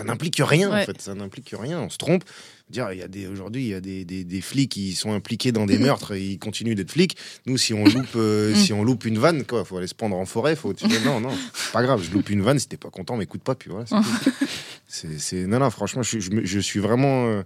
n'implique 0.03 0.41
rien 0.43 0.69
en 0.71 0.85
fait. 0.85 1.01
Ça 1.01 1.13
n'implique 1.15 1.53
rien. 1.57 1.79
On 1.81 1.89
se 1.89 1.97
trompe. 1.97 2.23
Dire, 2.69 2.93
il 2.93 2.99
y 2.99 3.01
a 3.01 3.09
des 3.09 3.27
aujourd'hui, 3.27 3.63
il 3.63 3.67
y 3.67 3.73
a 3.73 3.81
des, 3.81 4.05
des, 4.05 4.23
des 4.23 4.39
flics 4.39 4.71
qui 4.71 4.93
sont 4.93 5.11
impliqués 5.11 5.51
dans 5.51 5.65
des 5.65 5.77
meurtres 5.87 6.13
et 6.13 6.23
ils 6.23 6.39
continuent 6.39 6.73
d'être 6.75 6.91
flics. 6.91 7.17
Nous, 7.45 7.57
si 7.57 7.73
on 7.73 7.83
loupe, 7.83 8.15
euh, 8.15 8.53
Mm. 8.53 8.55
si 8.55 8.71
on 8.73 8.83
loupe 8.85 9.03
une 9.05 9.17
vanne, 9.19 9.43
quoi, 9.43 9.65
faut 9.65 9.75
aller 9.77 9.87
se 9.87 9.93
prendre 9.95 10.15
en 10.15 10.25
forêt. 10.25 10.55
Faut, 10.55 10.73
non, 11.05 11.19
non, 11.19 11.31
c'est 11.53 11.71
pas 11.73 11.83
grave. 11.83 12.01
Je 12.01 12.11
loupe 12.11 12.29
une 12.29 12.41
vanne. 12.41 12.59
Si 12.59 12.67
t'es 12.69 12.77
pas 12.77 12.89
content, 12.89 13.17
m'écoute 13.17 13.41
pas. 13.43 13.55
Puis 13.55 13.69
voilà. 13.69 13.85
c'est 14.87 15.47
non, 15.47 15.59
non. 15.59 15.69
Franchement, 15.69 16.03
je, 16.03 16.19
je 16.19 16.31
me- 16.31 16.45
je 16.45 16.59
suis 16.59 16.79
vraiment. 16.79 17.27
euh, 17.27 17.43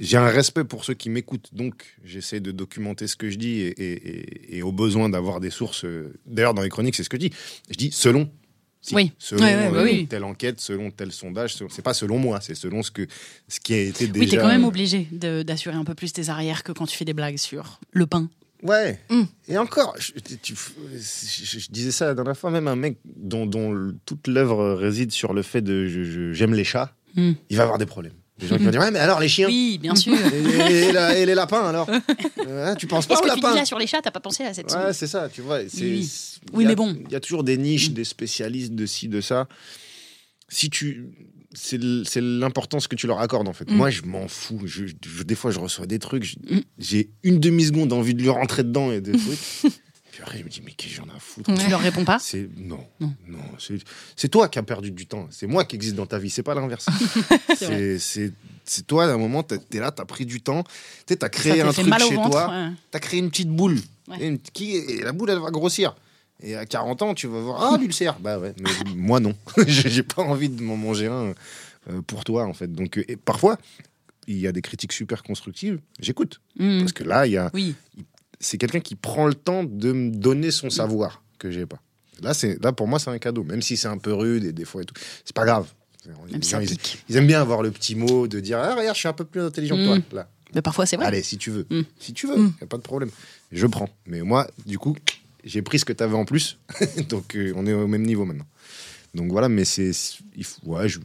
j'ai 0.00 0.16
un 0.16 0.28
respect 0.28 0.64
pour 0.64 0.84
ceux 0.84 0.94
qui 0.94 1.08
m'écoutent. 1.10 1.50
Donc, 1.52 1.74
j'essaie 2.04 2.40
de 2.40 2.50
documenter 2.50 3.06
ce 3.06 3.16
que 3.16 3.30
je 3.30 3.36
dis 3.36 3.60
et, 3.60 3.68
et- 3.68 4.08
et- 4.08 4.56
et 4.58 4.62
au 4.62 4.72
besoin 4.72 5.08
d'avoir 5.08 5.40
des 5.40 5.50
sources. 5.50 5.84
euh, 5.84 6.12
D'ailleurs, 6.26 6.54
dans 6.54 6.62
les 6.62 6.68
chroniques, 6.68 6.94
c'est 6.96 7.04
ce 7.04 7.08
que 7.08 7.16
je 7.16 7.28
dis. 7.28 7.32
Je 7.70 7.76
dis 7.76 7.90
selon. 7.92 8.28
Si, 8.86 8.94
Oui. 8.94 9.10
Selon 9.18 9.42
Ouais, 9.42 9.54
ouais, 9.56 9.70
bah 9.70 9.78
euh, 9.78 9.84
oui. 9.84 10.06
telle 10.06 10.22
enquête, 10.22 10.60
selon 10.60 10.92
tel 10.92 11.10
sondage, 11.10 11.56
c'est 11.70 11.82
pas 11.82 11.92
selon 11.92 12.18
moi, 12.18 12.40
c'est 12.40 12.54
selon 12.54 12.84
ce 12.84 12.92
que 12.92 13.06
ce 13.48 13.58
qui 13.58 13.74
a 13.74 13.78
été 13.82 14.06
déjà. 14.06 14.24
Oui, 14.24 14.28
t'es 14.30 14.36
quand 14.36 14.46
même 14.46 14.64
obligé 14.64 15.08
d'assurer 15.10 15.74
un 15.74 15.82
peu 15.84 15.94
plus 15.96 16.12
tes 16.12 16.28
arrières 16.28 16.62
que 16.62 16.70
quand 16.70 16.86
tu 16.86 16.96
fais 16.96 17.04
des 17.04 17.12
blagues 17.14 17.36
sur 17.38 17.80
le 17.90 18.06
pain. 18.06 18.30
Ouais. 18.62 19.00
Mm. 19.10 19.22
Et 19.48 19.58
encore, 19.58 19.96
je, 19.98 20.12
tu- 20.12 20.54
je- 20.54 21.58
je 21.58 21.68
disais 21.70 21.90
ça 21.90 22.06
la 22.06 22.14
dernière 22.14 22.36
fois, 22.36 22.50
même 22.52 22.68
un 22.68 22.76
mec 22.76 22.96
dont, 23.04 23.92
toute 24.06 24.28
l'œuvre 24.28 24.72
réside 24.74 25.10
sur 25.10 25.34
le 25.34 25.42
fait 25.42 25.60
de 25.62 26.32
j'aime 26.32 26.54
les 26.54 26.64
chats, 26.64 26.92
Mm. 27.16 27.32
il 27.50 27.56
va 27.56 27.64
avoir 27.64 27.78
des 27.78 27.86
problèmes. 27.86 28.12
Des 28.38 28.46
gens 28.48 28.56
qui 28.58 28.64
vont 28.64 28.70
dire 28.70 28.80
ouais, 28.80 28.90
mais 28.90 28.98
alors 28.98 29.18
les 29.20 29.28
chiens? 29.28 29.46
Oui, 29.46 29.78
bien 29.80 29.94
sûr. 29.94 30.14
et, 30.70 30.88
et 30.88 30.92
la- 30.92 31.16
et 31.16 31.24
les 31.26 31.34
lapins 31.34 31.66
alors? 31.68 31.88
Euh, 32.48 32.74
Tu 32.76 32.86
penses 32.86 33.06
pas 33.06 33.14
Qu'est-ce 33.14 33.22
aux 33.24 33.28
que 33.28 33.34
tu 33.34 33.36
dis 33.36 33.42
lapins 33.42 33.56
là 33.56 33.64
sur 33.64 33.78
les 33.78 33.86
chats 33.86 34.00
T'as 34.02 34.10
pas 34.10 34.20
pensé 34.20 34.44
à 34.44 34.54
cette 34.54 34.70
Ouais, 34.72 34.92
c'est 34.92 35.06
ça, 35.06 35.28
tu 35.28 35.40
vois. 35.40 35.60
c'est- 35.68 35.80
Oui. 35.82 36.04
c'est- 36.04 36.40
Oui, 36.52 36.62
il 36.62 36.62
y 36.62 36.66
a- 36.66 36.68
mais 36.68 36.74
bon. 36.76 36.96
Il 37.06 37.12
y 37.12 37.16
a 37.16 37.20
toujours 37.20 37.42
des 37.44 37.56
niches, 37.56 37.90
Mm. 37.90 37.94
des 37.94 38.04
spécialistes 38.04 38.72
de 38.74 38.86
ci, 38.86 39.08
de 39.08 39.20
ça. 39.20 39.48
Si 40.48 40.70
tu. 40.70 41.06
C'est 41.58 41.76
l- 41.76 42.02
c'est 42.06 42.20
l'importance 42.20 42.86
que 42.86 42.94
tu 42.96 43.06
leur 43.06 43.18
accordes 43.20 43.48
en 43.48 43.52
fait. 43.54 43.70
Mm. 43.70 43.74
Moi, 43.74 43.90
je 43.90 44.02
m'en 44.02 44.28
fous. 44.28 44.60
Je, 44.66 44.84
je- 44.86 45.22
des 45.22 45.34
fois, 45.34 45.50
je 45.50 45.58
reçois 45.58 45.86
des 45.86 45.98
trucs. 45.98 46.22
je- 46.24 46.36
Mm. 46.56 46.60
J'ai 46.78 47.10
une 47.24 47.40
demi-seconde 47.40 47.92
envie 47.92 48.14
de 48.14 48.20
lui 48.22 48.28
rentrer 48.28 48.62
dedans 48.62 48.92
et 48.92 49.00
des 49.00 49.12
trucs. 49.18 49.72
Je 50.32 50.42
me 50.42 50.48
dis, 50.48 50.60
mais 50.64 50.72
qu'est-ce 50.72 50.96
que 50.96 51.02
j'en 51.02 51.06
ai 51.12 51.16
à 51.16 51.20
foutre. 51.20 51.52
Tu 51.54 51.70
leur 51.70 51.80
réponds 51.80 52.04
pas 52.04 52.18
C'est 52.18 52.48
non, 52.56 52.84
Non. 53.00 53.14
non. 53.28 53.38
c'est- 54.16 54.28
toi 54.28 54.48
qui 54.48 54.58
as 54.58 54.62
perdu 54.62 54.90
du 54.90 55.06
temps. 55.06 55.26
C'est 55.30 55.46
moi 55.46 55.64
qui 55.64 55.76
existe 55.76 55.94
dans 55.94 56.06
ta 56.06 56.18
vie. 56.18 56.30
C'est 56.30 56.42
pas 56.42 56.54
l'inverse. 56.54 56.86
C'est 58.68 58.86
toi. 58.86 59.04
À 59.04 59.08
un 59.12 59.18
moment, 59.18 59.42
t'es 59.42 59.58
es 59.74 59.78
là, 59.78 59.90
t'as 59.92 60.04
pris 60.04 60.26
du 60.26 60.40
temps. 60.40 60.64
Tu 61.06 61.14
Ça 61.20 61.28
créé 61.28 61.60
un 61.60 61.72
truc 61.72 61.86
chez 62.00 62.14
ventre. 62.16 62.30
toi 62.30 62.48
ouais. 62.50 62.68
t'as 62.90 62.98
créé 62.98 63.20
une 63.20 63.30
petite 63.30 63.50
boule. 63.50 63.78
Ouais. 64.08 64.16
Et, 64.20 64.26
une- 64.26 64.38
qui, 64.38 64.76
et 64.76 65.02
la 65.02 65.12
boule, 65.12 65.30
elle 65.30 65.38
va 65.38 65.50
grossir. 65.50 65.94
Et 66.42 66.54
à 66.54 66.66
40 66.66 67.02
ans, 67.02 67.14
tu 67.14 67.28
vas 67.28 67.40
voir, 67.40 67.72
ah, 67.74 67.78
l'ulcère. 67.78 68.18
Bah 68.20 68.38
ouais, 68.38 68.54
mais 68.60 68.70
moi 68.96 69.20
non. 69.20 69.34
J'ai 69.66 70.02
pas 70.02 70.22
envie 70.22 70.48
de 70.48 70.62
m'en 70.62 70.76
manger 70.76 71.06
un 71.06 71.32
euh, 71.90 72.02
pour 72.06 72.24
toi, 72.24 72.44
en 72.46 72.52
fait. 72.52 72.70
Donc, 72.72 72.98
euh, 72.98 73.04
et 73.08 73.16
parfois, 73.16 73.56
il 74.26 74.36
y 74.38 74.46
a 74.46 74.52
des 74.52 74.60
critiques 74.62 74.92
super 74.92 75.22
constructives. 75.22 75.78
J'écoute. 76.00 76.40
Mm. 76.58 76.80
Parce 76.80 76.92
que 76.92 77.04
là, 77.04 77.26
il 77.26 77.32
y 77.32 77.36
a, 77.36 77.50
Oui, 77.54 77.74
c'est 78.40 78.58
quelqu'un 78.58 78.80
qui 78.80 78.94
prend 78.94 79.26
le 79.26 79.34
temps 79.34 79.64
de 79.64 79.92
me 79.92 80.10
donner 80.10 80.50
son 80.50 80.70
savoir 80.70 81.22
que 81.38 81.50
j'ai 81.50 81.66
pas. 81.66 81.80
Là, 82.22 82.32
c'est, 82.34 82.62
là, 82.62 82.72
pour 82.72 82.88
moi, 82.88 82.98
c'est 82.98 83.10
un 83.10 83.18
cadeau. 83.18 83.44
Même 83.44 83.60
si 83.62 83.76
c'est 83.76 83.88
un 83.88 83.98
peu 83.98 84.12
rude 84.14 84.44
et 84.44 84.52
des 84.52 84.64
fois 84.64 84.82
et 84.82 84.84
tout. 84.84 84.94
C'est 85.24 85.34
pas 85.36 85.44
grave. 85.44 85.66
Les 86.28 86.40
gens, 86.40 86.60
ils, 87.08 87.16
aiment 87.16 87.26
bien 87.26 87.40
avoir 87.40 87.62
le 87.62 87.70
petit 87.70 87.94
mot 87.96 88.26
de 88.28 88.40
dire, 88.40 88.58
ah, 88.58 88.74
regarde, 88.74 88.94
je 88.94 89.00
suis 89.00 89.08
un 89.08 89.12
peu 89.12 89.24
plus 89.24 89.40
intelligent 89.42 89.76
Mm. 89.76 89.80
que 90.02 90.08
toi. 90.10 90.18
Là. 90.20 90.28
Mais 90.54 90.62
parfois 90.62 90.86
c'est 90.86 90.96
vrai. 90.96 91.06
Allez, 91.06 91.22
si 91.22 91.36
tu 91.36 91.50
veux. 91.50 91.66
Mm. 91.68 91.82
Si 91.98 92.12
tu 92.14 92.26
veux, 92.28 92.36
Mm. 92.36 92.52
y 92.60 92.64
a 92.64 92.66
pas 92.68 92.76
de 92.76 92.82
problème. 92.82 93.10
Je 93.52 93.66
prends. 93.66 93.90
Mais 94.06 94.22
moi, 94.22 94.46
du 94.66 94.78
coup, 94.78 94.96
j'ai 95.44 95.62
pris 95.62 95.78
ce 95.80 95.84
que 95.84 95.92
tu 95.92 96.02
avais 96.02 96.14
en 96.14 96.24
plus. 96.24 96.58
Donc, 97.10 97.34
euh, 97.36 97.52
on 97.56 97.66
est 97.66 97.72
au 97.72 97.86
même 97.88 98.02
niveau 98.06 98.24
maintenant. 98.24 98.46
Donc 99.14 99.30
voilà, 99.32 99.48
mais 99.48 99.64
c'est. 99.64 99.90
il 100.36 100.44
Ouais, 100.64 100.88
je- 100.88 101.00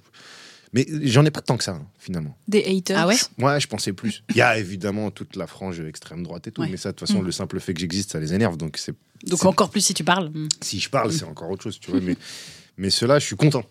Mais 0.73 0.85
j'en 1.03 1.25
ai 1.25 1.31
pas 1.31 1.41
tant 1.41 1.57
que 1.57 1.63
ça, 1.63 1.71
hein, 1.73 1.85
finalement. 1.99 2.37
Des 2.47 2.63
haters. 2.63 2.97
Ah 2.97 3.07
ouais 3.07 3.17
Moi, 3.37 3.59
je 3.59 3.67
pensais 3.67 3.91
plus. 3.93 4.23
Il 4.29 4.37
y 4.37 4.41
a 4.41 4.57
évidemment 4.57 5.11
toute 5.11 5.35
la 5.35 5.45
frange 5.47 5.81
extrême 5.81 6.23
droite 6.23 6.47
et 6.47 6.51
tout. 6.51 6.61
Ouais. 6.61 6.69
Mais 6.69 6.77
ça, 6.77 6.91
de 6.91 6.95
toute 6.95 7.07
façon, 7.07 7.21
Mm. 7.21 7.25
le 7.25 7.31
simple 7.31 7.59
fait 7.59 7.73
que 7.73 7.79
j'existe, 7.81 8.11
ça 8.11 8.19
les 8.19 8.33
énerve. 8.33 8.55
Donc, 8.57 8.77
c'est 8.77 8.95
Donc 9.27 9.43
encore 9.45 9.69
plus 9.69 9.81
si 9.81 9.93
tu 9.93 10.03
parles. 10.05 10.31
Si 10.61 10.79
je 10.79 10.89
parle, 10.89 11.11
c'est 11.11 11.25
encore 11.25 11.49
autre 11.49 11.63
chose, 11.63 11.77
tu 11.79 11.91
vois. 11.91 11.99
Mais, 12.03 12.15
mais 12.77 12.89
ceux-là, 12.89 13.19
je 13.19 13.25
suis 13.25 13.35
content. 13.35 13.63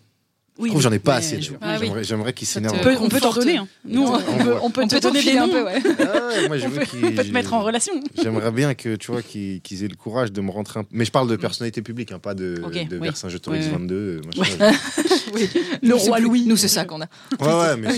Je 0.67 0.69
trouve 0.69 0.81
que 0.81 0.89
j'en 0.89 0.91
ai 0.91 0.99
pas 0.99 1.15
assez. 1.15 1.41
je-. 1.41 1.51
Ah 1.61 1.77
oui. 1.79 1.89
J'aimerais- 2.03 2.33
qu'ils 2.33 2.47
s'énervent. 2.47 2.75
On 2.79 2.83
peut, 2.83 2.95
on 3.01 3.09
peut 3.09 3.19
t'en 3.19 3.33
donner. 3.33 3.57
hein. 3.57 3.67
Nous, 3.85 4.03
on, 4.03 4.13
On 4.15 4.19
peut, 4.19 4.55
on 4.63 4.71
peut 4.71 4.81
On 4.83 4.87
te 4.87 4.95
peut 4.95 4.99
donner 5.01 5.23
des 5.23 5.33
t'enfiler 5.33 5.37
un 5.37 5.47
noms. 5.47 5.53
peu, 5.53 5.63
ouais. 5.63 5.81
Ah 6.43 6.47
moi, 6.47 6.57
je 6.57 6.65
On 6.65 6.69
veux 6.69 6.79
peut, 6.79 6.85
qu'ils- 6.85 7.05
on 7.05 7.11
peut 7.11 7.23
te 7.23 7.31
mettre 7.31 7.53
en 7.53 7.63
relation. 7.63 7.93
J'aimerais 8.21 8.51
bien 8.51 8.73
que 8.73 8.95
tu 8.95 9.11
vois 9.11 9.21
qu'ils 9.21 9.61
aient 9.83 9.87
le 9.87 9.95
courage 9.95 10.31
de 10.31 10.41
me 10.41 10.51
rentrer 10.51 10.79
un 10.79 10.85
Mais 10.91 11.05
je 11.05 11.11
parle 11.11 11.27
de 11.29 11.35
personnalité 11.35 11.81
publique, 11.81 12.11
hein, 12.11 12.19
pas 12.19 12.33
de, 12.33 12.61
Ok, 12.65 12.73
de 12.87 12.97
oui. 12.99 13.09
Ouais. 13.09 13.59
22. 13.59 13.95
euh, 13.95 14.21
machin. 14.37 14.71
Oui. 15.33 15.47
Le 15.81 15.87
Nous, 15.87 15.97
roi 15.97 16.19
Louis. 16.19 16.45
Nous, 16.45 16.57
c'est 16.57 16.67
ça 16.67 16.83
qu'on 16.83 16.99
a. 17.01 17.05
Ouais, 17.39 17.47
ouais, 17.47 17.77
mais 17.77 17.89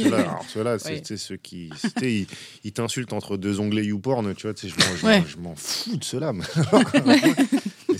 ceux-là, 0.53 0.77
c'est 0.77 1.17
ceux 1.17 1.37
qui. 1.37 1.69
Ils, 2.01 2.27
ils 2.63 2.71
t'insultent 2.71 3.13
entre 3.13 3.37
deux 3.37 3.59
onglets 3.59 3.85
YouPorn, 3.85 4.35
tu 4.35 4.43
vois, 4.47 4.53
tu 4.53 4.69
sais, 4.69 4.73
je 4.75 4.75
m'en- 4.85 4.95
je 4.95 5.01
m'en- 5.03 5.07
Ouais. 5.11 5.23
je 5.27 5.37
m'en 5.37 5.55
fous 5.55 5.97
de 5.97 6.03
ceux-là. 6.03 6.31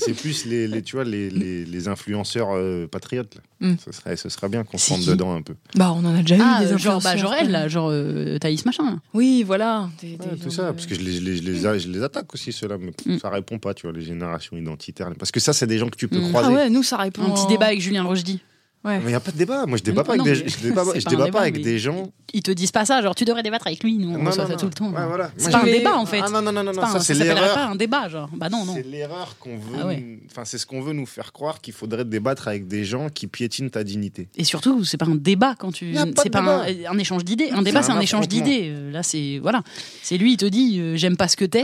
C'est 0.05 0.13
plus 0.13 0.45
les, 0.45 0.67
les, 0.67 0.81
tu 0.81 0.95
vois, 0.95 1.05
les, 1.05 1.29
les, 1.29 1.65
les 1.65 1.87
influenceurs 1.87 2.49
euh, 2.53 2.87
patriotes. 2.87 3.35
Là. 3.35 3.41
Mm. 3.69 3.75
Ce, 3.83 3.91
serait, 3.91 4.15
ce 4.17 4.29
serait 4.29 4.49
bien 4.49 4.63
qu'on 4.63 4.77
se 4.77 4.89
rentre 4.93 5.05
dedans 5.05 5.33
un 5.35 5.41
peu. 5.41 5.53
Bah, 5.75 5.91
on 5.93 6.03
en 6.05 6.15
a 6.15 6.21
déjà 6.21 6.37
eu 6.37 6.41
Ah, 6.43 6.59
des 6.65 6.77
genre, 6.77 7.01
bah, 7.01 7.11
influenceurs, 7.11 7.17
genre 7.17 7.33
elle, 7.39 7.47
quoi. 7.47 7.51
là, 7.51 7.67
genre 7.67 7.89
euh, 7.91 8.37
Thaïs 8.39 8.65
machin. 8.65 8.83
là. 8.85 8.95
Oui, 9.13 9.43
voilà. 9.45 9.89
Des- 10.01 10.11
Ouais, 10.11 10.17
des 10.35 10.39
tout 10.39 10.49
ça, 10.51 10.67
de- 10.67 10.71
parce 10.71 10.85
que 10.85 10.95
je 10.95 11.01
les, 11.01 11.13
je 11.13 11.21
les, 11.21 11.35
je 11.37 11.41
les, 11.43 11.65
a- 11.65 11.77
je 11.77 11.87
les 11.87 12.01
attaque 12.03 12.33
aussi, 12.33 12.51
ceux-là, 12.51 12.77
mais 12.79 12.91
Mm. 13.05 13.19
ça 13.19 13.29
répond 13.29 13.59
pas, 13.59 13.73
tu 13.73 13.87
vois, 13.87 13.95
les 13.97 14.03
générations 14.05 14.57
identitaires. 14.57 15.09
Parce 15.17 15.31
que 15.31 15.39
ça, 15.39 15.53
c'est 15.53 15.67
des 15.67 15.77
gens 15.77 15.89
que 15.89 15.95
tu 15.97 16.07
peux 16.07 16.19
Mm. 16.19 16.29
croiser. 16.29 16.49
Ah 16.51 16.53
ouais, 16.55 16.69
nous, 16.69 16.83
ça 16.83 16.97
répond. 16.97 17.23
Un 17.23 17.29
petit 17.31 17.47
débat 17.47 17.67
avec 17.67 17.81
Julien 17.81 18.03
Rochdy. 18.03 18.41
Ouais. 18.83 18.97
Mais 18.99 19.03
il 19.05 19.07
n'y 19.07 19.13
a 19.15 19.19
pas 19.21 19.31
de 19.31 19.37
débat. 19.37 19.65
Moi, 19.65 19.77
je 19.77 19.83
débat 19.83 20.01
Non, 20.01 20.05
pas 20.05 20.13
avec 20.13 20.23
des, 20.25 20.35
je 20.35 20.57
débat, 20.59 20.83
je 20.93 21.03
pas 21.03 21.09
débat 21.09 21.13
un 21.13 21.17
pas 21.19 21.25
débat, 21.25 21.39
avec 21.39 21.61
des 21.61 21.79
gens. 21.79 22.11
Ils 22.33 22.43
te 22.43 22.51
disent 22.51 22.71
pas 22.71 22.83
ça, 22.85 23.01
genre 23.01 23.15
tu 23.15 23.23
devrais 23.23 23.43
débattre 23.43 23.67
avec 23.67 23.81
lui. 23.83 23.97
Nous, 23.97 24.09
on 24.09 24.17
Non, 24.17 24.29
reçoit 24.29 24.43
non, 24.43 24.47
ça 24.49 24.53
non. 24.55 24.59
tout 24.59 24.65
le 24.65 24.73
temps. 24.73 24.89
Ouais, 24.91 25.05
voilà. 25.07 25.31
C'est 25.37 25.51
pas 25.51 25.61
un 25.61 25.65
débat 25.65 25.95
en 25.95 26.05
fait. 26.05 26.19
Ah 26.21 26.29
non, 26.29 26.41
non, 26.41 26.51
non, 26.51 26.63
non, 26.63 26.71
C'est 26.73 26.75
non, 26.77 26.81
pas 26.81 26.87
ça, 26.91 26.97
un- 26.97 26.99
c'est 26.99 27.13
s'appellerait 27.13 27.35
l'erreur. 27.41 27.53
pas 27.55 27.65
un 27.67 27.75
débat, 27.75 28.09
genre. 28.09 28.29
Bah 28.35 28.49
non, 28.49 28.65
non. 28.65 28.73
C'est 28.75 28.83
l'erreur 28.85 29.35
qu'on 29.39 29.55
veut. 29.57 29.77
Ah 29.81 29.87
ouais. 29.87 30.19
Enfin, 30.29 30.43
c'est 30.43 30.57
ce 30.57 30.65
qu'on 30.65 30.81
veut 30.81 30.93
nous 30.93 31.05
faire 31.05 31.31
croire 31.31 31.61
qu'il 31.61 31.73
faudrait 31.73 32.03
débattre 32.05 32.47
avec 32.47 32.67
des 32.67 32.83
gens 32.83 33.07
qui 33.09 33.27
piétinent 33.27 33.69
ta 33.69 33.83
dignité. 33.83 34.27
Et 34.35 34.43
surtout, 34.43 34.83
c'est 34.83 34.97
pas 34.97 35.05
un 35.05 35.15
débat 35.15 35.55
quand 35.57 35.71
tu. 35.71 35.93
C'est 36.21 36.29
pas 36.29 36.65
un, 36.89 36.97
échange 36.97 37.23
d'idées. 37.23 37.49
Un 37.51 37.59
C'est 37.59 37.63
débat, 37.65 37.79
un 37.79 37.83
c'est 37.83 37.91
un 37.91 37.99
échange 38.01 38.27
d'idées. 38.27 38.69
Euh, 38.71 38.91
Là, 38.91 39.01
c'est 39.03 39.39
voilà. 39.41 39.63
C'est 40.01 40.17
lui, 40.17 40.33
il 40.33 40.37
te 40.37 40.45
dit, 40.45 40.77
euh, 40.79 40.95
j'aime 40.97 41.15
pas 41.17 41.27
ce 41.27 41.37
que 41.37 41.45
t'es 41.45 41.63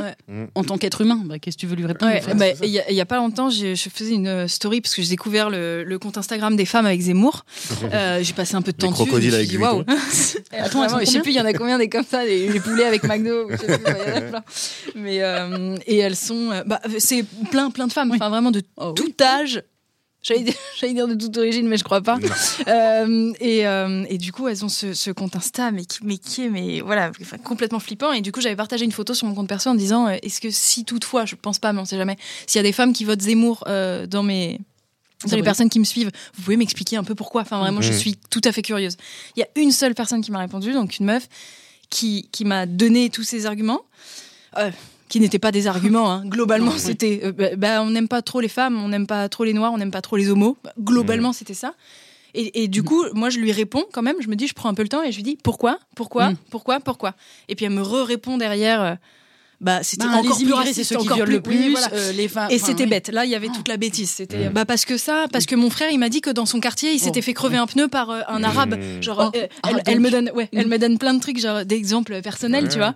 en 0.56 0.64
tant 0.64 0.78
qu'être 0.78 1.02
humain. 1.02 1.22
Bah, 1.26 1.38
qu'est-ce 1.40 1.58
que 1.58 1.62
tu 1.62 1.68
veux 1.68 1.76
lui 1.76 1.86
répondre 1.86 2.12
bah, 2.36 2.46
il 2.64 2.70
y, 2.70 3.02
a- 3.02 3.06
pas 3.06 3.18
longtemps, 3.18 3.50
je 3.50 3.76
faisais 3.76 4.14
une 4.14 4.28
euh, 4.28 4.48
story 4.48 4.82
parce 4.82 4.96
que 4.96 5.02
j'ai 5.02 5.10
découvert 5.10 5.50
le, 5.50 5.84
le 5.84 6.00
compte 6.00 6.18
Instagram 6.18 6.56
des 6.56 6.66
femmes 6.66 6.86
avec 6.86 7.02
Zemmour. 7.10 7.46
Euh, 7.94 8.20
j'ai 8.22 8.34
passé 8.34 8.56
un 8.56 8.62
peu 8.62 8.72
de 8.72 8.78
Les 8.78 8.82
temps 8.82 8.92
dessus. 8.92 9.04
crocodiles 9.04 9.32
je 9.32 9.36
me 9.36 9.40
avec 9.40 9.50
dit, 9.50 9.58
waouh. 9.58 9.82
Attends, 10.52 10.80
Vraiment, 10.84 11.00
je 11.00 11.06
sais 11.06 11.20
plus, 11.22 11.32
il 11.32 11.38
y 11.38 11.42
en 11.42 11.46
a 11.46 11.54
combien 11.54 11.78
des 11.78 11.90
comme 11.90 12.06
ça, 12.06 12.24
les, 12.24 12.48
les 12.50 12.60
poulets 12.60 12.86
avec 12.86 13.04
McDo. 13.04 13.46
ou 13.46 13.52
je 13.52 13.58
sais 13.58 13.78
plus, 13.80 13.94
il 13.96 14.10
y 14.10 14.12
en 14.14 14.16
a 14.18 14.22
plein. 14.22 14.44
Mais 14.96 15.24
euh, 15.24 15.76
et 15.88 15.98
elles 15.98 16.16
sont, 16.16 16.52
euh, 16.52 16.64
bah, 16.66 16.80
c'est 17.00 17.24
plein, 17.50 17.72
plein 17.72 17.88
de 17.88 17.94
femmes, 17.94 18.12
enfin 18.14 18.30
vraiment 18.30 18.52
de 18.52 18.62
Oh, 18.78 18.94
oui. 18.98 19.14
tout 19.16 19.24
âge. 19.24 19.64
J'allais 20.22 20.42
dire, 20.42 20.54
j'allais 20.80 20.94
dire 20.94 21.08
de 21.08 21.16
toute 21.16 21.38
origine, 21.38 21.68
mais 21.68 21.78
je 21.78 21.84
crois 21.86 22.02
pas. 22.02 22.18
Euh, 22.68 23.32
et, 23.40 23.66
euh, 23.66 24.04
et 24.10 24.18
du 24.18 24.32
coup, 24.34 24.48
elles 24.50 24.66
ont 24.66 24.70
ce, 24.70 24.94
ce 24.94 25.12
compte 25.12 25.36
Insta, 25.38 25.72
mais 25.72 25.86
qui, 25.86 26.00
mais 26.04 26.18
qui 26.18 26.44
est 26.46 26.50
mais, 26.50 26.82
voilà, 26.82 27.12
enfin, 27.22 27.38
complètement 27.38 27.80
flippant. 27.80 28.12
Et 28.12 28.20
du 28.22 28.32
coup, 28.34 28.42
j'avais 28.42 28.58
partagé 28.58 28.84
une 28.84 28.92
photo 28.92 29.14
sur 29.14 29.28
mon 29.28 29.34
compte 29.34 29.48
perso 29.48 29.70
en 29.70 29.76
disant 29.76 30.08
euh, 30.08 30.18
est-ce 30.22 30.42
que 30.42 30.50
si 30.52 30.84
toutefois, 30.84 31.26
je 31.26 31.36
pense 31.36 31.58
pas, 31.60 31.72
mais 31.72 31.80
on 31.80 31.86
sait 31.86 31.98
jamais, 31.98 32.18
s'il 32.48 32.60
y 32.60 32.60
a 32.60 32.64
des 32.64 32.74
femmes 32.74 32.92
qui 32.94 33.06
votent 33.06 33.22
Zemmour 33.22 33.64
euh, 33.68 34.06
dans 34.08 34.24
mes. 34.24 34.60
Les 35.36 35.44
personnes 35.44 35.70
qui 35.70 35.80
me 35.80 35.84
suivent, 35.86 36.12
vous 36.36 36.44
pouvez 36.44 36.56
m'expliquer 36.58 36.96
un 36.96 37.04
peu 37.04 37.14
pourquoi 37.16 37.42
Enfin, 37.42 37.60
vraiment, 37.60 37.82
je 37.82 37.92
Mhm. 37.92 37.98
suis 37.98 38.16
tout 38.30 38.42
à 38.46 38.52
fait 38.52 38.62
curieuse. 38.62 38.96
Il 39.36 39.40
y 39.40 39.44
a 39.44 39.48
une 39.56 39.72
seule 39.72 39.94
personne 39.94 40.22
qui 40.22 40.32
m'a 40.32 40.40
répondu, 40.40 40.72
donc 40.72 40.98
une 41.00 41.06
meuf, 41.08 41.28
qui, 41.90 42.30
qui 42.32 42.46
m'a 42.46 42.66
donné 42.66 43.10
tous 43.10 43.24
ces 43.24 43.46
arguments. 43.46 43.82
Euh, 44.58 44.72
qui 45.10 45.20
n'étaient 45.20 45.40
pas 45.40 45.52
des 45.52 45.68
arguments. 45.68 46.12
hein. 46.12 46.24
Globalement, 46.26 46.72
Oui. 46.72 46.80
c'était 46.80 47.20
euh, 47.24 47.32
bah, 47.32 47.56
bah, 47.58 47.82
on 47.82 47.90
n'aime 47.90 48.08
pas 48.08 48.22
trop 48.22 48.40
les 48.42 48.48
femmes, 48.48 48.82
on 48.82 48.88
n'aime 48.90 49.08
pas 49.08 49.28
trop 49.28 49.44
les 49.44 49.54
noirs, 49.54 49.74
on 49.74 49.78
n'aime 49.78 49.92
pas 49.92 50.02
trop 50.02 50.16
les 50.18 50.30
homos. 50.30 50.56
Bah, 50.64 50.72
globalement, 50.80 51.34
c'était 51.34 51.54
ça. 51.56 51.74
Et, 52.36 52.64
et 52.64 52.68
du 52.68 52.84
coup, 52.84 53.04
moi, 53.14 53.30
je 53.32 53.40
lui 53.40 53.52
réponds 53.52 53.86
quand 53.92 54.04
même. 54.04 54.18
Je 54.22 54.28
me 54.30 54.36
dis, 54.36 54.48
je 54.48 54.54
prends 54.54 54.70
un 54.70 54.76
peu 54.76 54.84
le 54.84 54.88
temps 54.90 55.02
et 55.04 55.12
je 55.12 55.18
lui 55.18 55.24
dis 55.24 55.36
pourquoi, 55.44 55.80
pourquoi, 55.96 56.32
pourquoi, 56.52 56.80
pourquoi? 56.80 57.16
Et 57.48 57.56
puis 57.56 57.66
elle 57.66 57.72
me 57.74 57.82
re-répond 57.82 58.38
derrière. 58.38 58.82
euh, 58.82 58.96
bah, 59.62 59.80
c'était 59.84 60.06
Bah, 60.06 60.12
encore 60.14 60.24
les 60.24 60.30
plus 60.30 60.42
immigrés, 60.44 60.74
c'est 60.74 60.84
ceux 60.84 60.96
qui 60.98 61.02
encore 61.04 61.18
violent 61.18 61.32
le 61.32 61.42
plus- 61.42 61.56
oui, 61.58 61.64
plus. 61.66 61.72
voilà. 61.72 61.90
euh, 61.94 62.12
les 62.14 62.28
femmes. 62.28 62.50
Et 62.50 62.56
enfin, 62.56 62.66
c'était 62.66 62.84
oui. 62.84 62.90
bête. 62.90 63.10
Là, 63.10 63.26
il 63.26 63.32
y 63.32 63.36
avait 63.36 63.48
Oh. 63.52 63.56
toute 63.56 63.68
la 63.68 63.78
bêtise. 63.78 64.10
C'était 64.10 64.50
bah 64.50 64.66
parce 64.66 64.86
que 64.86 64.98
ça, 64.98 65.26
parce 65.32 65.46
que 65.46 65.56
mon 65.56 65.70
frère, 65.70 65.90
il 65.92 65.98
m'a 66.00 66.10
dit 66.10 66.22
que 66.22 66.30
dans 66.30 66.46
son 66.46 66.60
quartier, 66.60 66.92
il 66.94 67.00
s'était 67.00 67.20
Oh. 67.20 67.24
fait 67.24 67.34
crever 67.34 67.58
un 67.58 67.68
pneu 67.68 67.88
par 67.88 68.10
euh, 68.10 68.22
un 68.28 68.44
arabe. 68.44 68.76
Genre, 69.02 69.32
Oh. 69.34 69.38
euh, 69.38 69.48
Ah, 69.64 69.70
elle, 69.72 69.82
elle 69.86 70.00
me 70.00 70.10
donne, 70.12 70.32
ouais, 70.36 70.48
elle 70.54 70.68
Mm. 70.68 70.70
me 70.70 70.78
donne 70.80 70.98
plein 70.98 71.14
de 71.14 71.20
trucs, 71.20 71.40
genre 71.40 71.66
d'exemples 71.66 72.22
personnels, 72.22 72.70
tu 72.70 72.78
vois. 72.78 72.96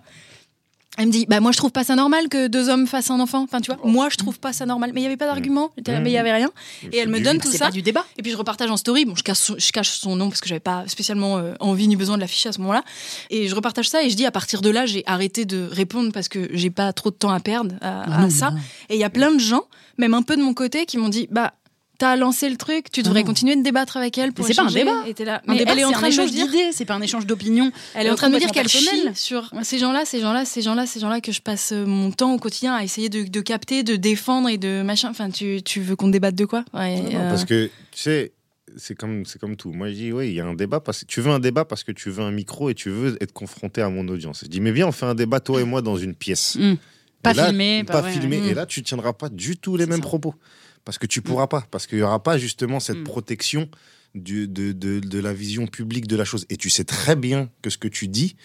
Elle 0.96 1.06
me 1.08 1.12
dit, 1.12 1.26
bah 1.28 1.40
moi 1.40 1.50
je 1.50 1.56
trouve 1.56 1.72
pas 1.72 1.82
ça 1.82 1.96
normal 1.96 2.28
que 2.28 2.46
deux 2.46 2.68
hommes 2.68 2.86
fassent 2.86 3.10
un 3.10 3.18
enfant. 3.18 3.42
Enfin, 3.42 3.60
tu 3.60 3.72
vois, 3.72 3.80
moi 3.84 4.08
je 4.10 4.16
trouve 4.16 4.38
pas 4.38 4.52
ça 4.52 4.64
normal. 4.64 4.92
Mais 4.94 5.00
il 5.00 5.04
y 5.04 5.06
avait 5.06 5.16
pas 5.16 5.26
d'argument, 5.26 5.70
là, 5.86 5.98
mais 6.00 6.10
il 6.10 6.12
y 6.12 6.18
avait 6.18 6.32
rien. 6.32 6.50
Et 6.92 6.98
elle 6.98 7.08
me 7.08 7.18
donne 7.20 7.38
tout 7.38 7.50
ça. 7.50 7.66
pas 7.66 7.70
du 7.72 7.82
débat. 7.82 8.04
Et 8.16 8.22
puis 8.22 8.30
je 8.30 8.36
repartage 8.36 8.70
en 8.70 8.76
story. 8.76 9.04
Bon, 9.04 9.16
je 9.16 9.22
cache 9.24 9.38
son, 9.38 9.56
je 9.58 9.72
cache 9.72 9.90
son 9.90 10.14
nom 10.14 10.28
parce 10.28 10.40
que 10.40 10.48
j'avais 10.48 10.60
pas 10.60 10.84
spécialement 10.86 11.38
euh, 11.38 11.54
envie 11.58 11.88
ni 11.88 11.96
besoin 11.96 12.14
de 12.16 12.20
l'afficher 12.20 12.48
à 12.48 12.52
ce 12.52 12.60
moment-là. 12.60 12.84
Et 13.30 13.48
je 13.48 13.54
repartage 13.56 13.88
ça 13.88 14.02
et 14.04 14.10
je 14.10 14.14
dis 14.14 14.24
à 14.26 14.30
partir 14.30 14.60
de 14.60 14.70
là, 14.70 14.86
j'ai 14.86 15.02
arrêté 15.06 15.44
de 15.44 15.68
répondre 15.70 16.12
parce 16.12 16.28
que 16.28 16.48
j'ai 16.52 16.70
pas 16.70 16.92
trop 16.92 17.10
de 17.10 17.16
temps 17.16 17.30
à 17.30 17.40
perdre 17.40 17.74
à, 17.80 18.02
à 18.02 18.04
Ah 18.18 18.20
non, 18.22 18.30
ça. 18.30 18.50
non. 18.52 18.58
Et 18.88 18.94
il 18.94 19.00
y 19.00 19.04
a 19.04 19.10
plein 19.10 19.32
de 19.32 19.40
gens, 19.40 19.64
même 19.98 20.14
un 20.14 20.22
peu 20.22 20.36
de 20.36 20.42
mon 20.42 20.54
côté, 20.54 20.86
qui 20.86 20.96
m'ont 20.98 21.08
dit 21.08 21.26
bah 21.30 21.54
t'as 21.98 22.16
lancé 22.16 22.48
le 22.48 22.56
truc, 22.56 22.90
tu 22.90 23.02
devrais 23.02 23.24
continuer 23.24 23.56
de 23.56 23.62
débattre 23.62 23.96
avec 23.96 24.18
elle 24.18 24.32
pour 24.32 24.46
c'est 24.46 24.54
pas 24.54 24.62
un 24.64 24.70
débat. 24.70 25.04
Et 25.06 25.24
là. 25.24 25.42
Un 25.46 25.54
débat, 25.54 25.72
elle 25.72 25.78
est 25.80 25.84
en 25.84 25.88
c'est 25.88 25.94
train 25.94 26.06
un 26.06 26.24
de 26.26 26.30
d'idées, 26.30 26.72
c'est 26.72 26.84
pas 26.84 26.94
un 26.94 27.00
échange 27.00 27.26
d'opinion. 27.26 27.70
Elle 27.94 28.06
est 28.06 28.10
en 28.10 28.14
train 28.14 28.28
de 28.28 28.34
me 28.34 28.38
dire 28.40 28.50
qu'elle 28.50 28.68
chie 28.68 28.88
sur 29.14 29.50
ces 29.62 29.78
gens-là, 29.78 30.04
ces 30.04 30.20
gens-là, 30.20 30.44
ces 30.44 30.62
gens-là, 30.62 30.86
ces 30.86 31.00
gens-là 31.00 31.20
que 31.20 31.32
je 31.32 31.40
passe 31.40 31.72
euh, 31.72 31.84
mon 31.86 32.10
temps 32.10 32.34
au 32.34 32.38
quotidien 32.38 32.74
à 32.74 32.82
essayer 32.84 33.08
de, 33.08 33.22
de 33.24 33.40
capter, 33.40 33.82
de 33.82 33.96
défendre 33.96 34.48
et 34.48 34.58
de 34.58 34.82
machin. 34.82 35.08
Enfin, 35.10 35.30
tu, 35.30 35.62
tu 35.62 35.80
veux 35.80 35.96
qu'on 35.96 36.08
débatte 36.08 36.34
de 36.34 36.44
quoi? 36.44 36.64
Ouais, 36.74 37.00
Non, 37.00 37.10
euh, 37.14 37.30
Parce 37.30 37.44
que, 37.44 37.70
tu 37.90 38.00
sais, 38.00 38.32
c'est 38.76 38.94
comme, 38.94 39.24
c'est 39.24 39.38
comme 39.40 39.56
tout. 39.56 39.72
Moi, 39.72 39.88
je 39.90 39.94
dis, 39.94 40.12
oui, 40.12 40.28
il 40.28 40.34
y 40.34 40.40
a 40.40 40.46
un 40.46 40.54
débat. 40.54 40.80
Parce 40.80 41.04
tu 41.06 41.20
veux 41.20 41.30
un 41.30 41.38
débat 41.40 41.64
parce 41.64 41.84
que 41.84 41.92
tu 41.92 42.10
veux 42.10 42.22
un 42.24 42.30
micro 42.32 42.70
et 42.70 42.74
tu 42.74 42.90
veux 42.90 43.16
être 43.22 43.32
confronté 43.32 43.80
à 43.82 43.88
mon 43.88 44.06
audience. 44.08 44.40
Je 44.42 44.48
dis, 44.48 44.60
mais 44.60 44.72
viens, 44.72 44.88
on 44.88 44.92
fait 44.92 45.06
un 45.06 45.14
débat, 45.14 45.40
toi 45.40 45.60
et 45.60 45.64
moi, 45.64 45.82
dans 45.82 45.96
une 45.96 46.14
pièce. 46.14 46.56
Mm. 46.56 46.74
Pas 47.22 47.32
là, 47.32 47.46
filmé, 47.46 47.84
Pas 47.84 48.02
ouais, 48.02 48.12
filmé. 48.12 48.36
Et 48.48 48.54
là, 48.54 48.66
tu 48.66 48.82
tiendras 48.82 49.12
pas 49.14 49.28
du 49.30 49.56
tout 49.56 49.76
les 49.76 49.86
mêmes 49.86 49.96
ça. 50.02 50.02
propos. 50.02 50.34
Parce 50.84 50.98
que 50.98 51.06
tu 51.06 51.22
pourras 51.22 51.46
pas. 51.46 51.66
Parce 51.70 51.86
qu'il 51.86 51.98
y 51.98 52.02
aura 52.02 52.22
pas 52.22 52.38
justement 52.38 52.80
cette 52.80 52.98
Mm. 52.98 53.04
protection 53.04 53.68
du- 54.14 54.46
de, 54.48 54.72
de, 54.72 55.00
de 55.00 55.18
la 55.18 55.32
vision 55.32 55.66
publique 55.66 56.06
de 56.06 56.16
la 56.16 56.24
chose. 56.24 56.44
Et 56.50 56.56
tu 56.56 56.70
sais 56.70 56.84
très 56.84 57.16
bien 57.16 57.48
que 57.62 57.70
ce 57.70 57.78
que 57.78 57.88
tu 57.88 58.06
dis, 58.08 58.36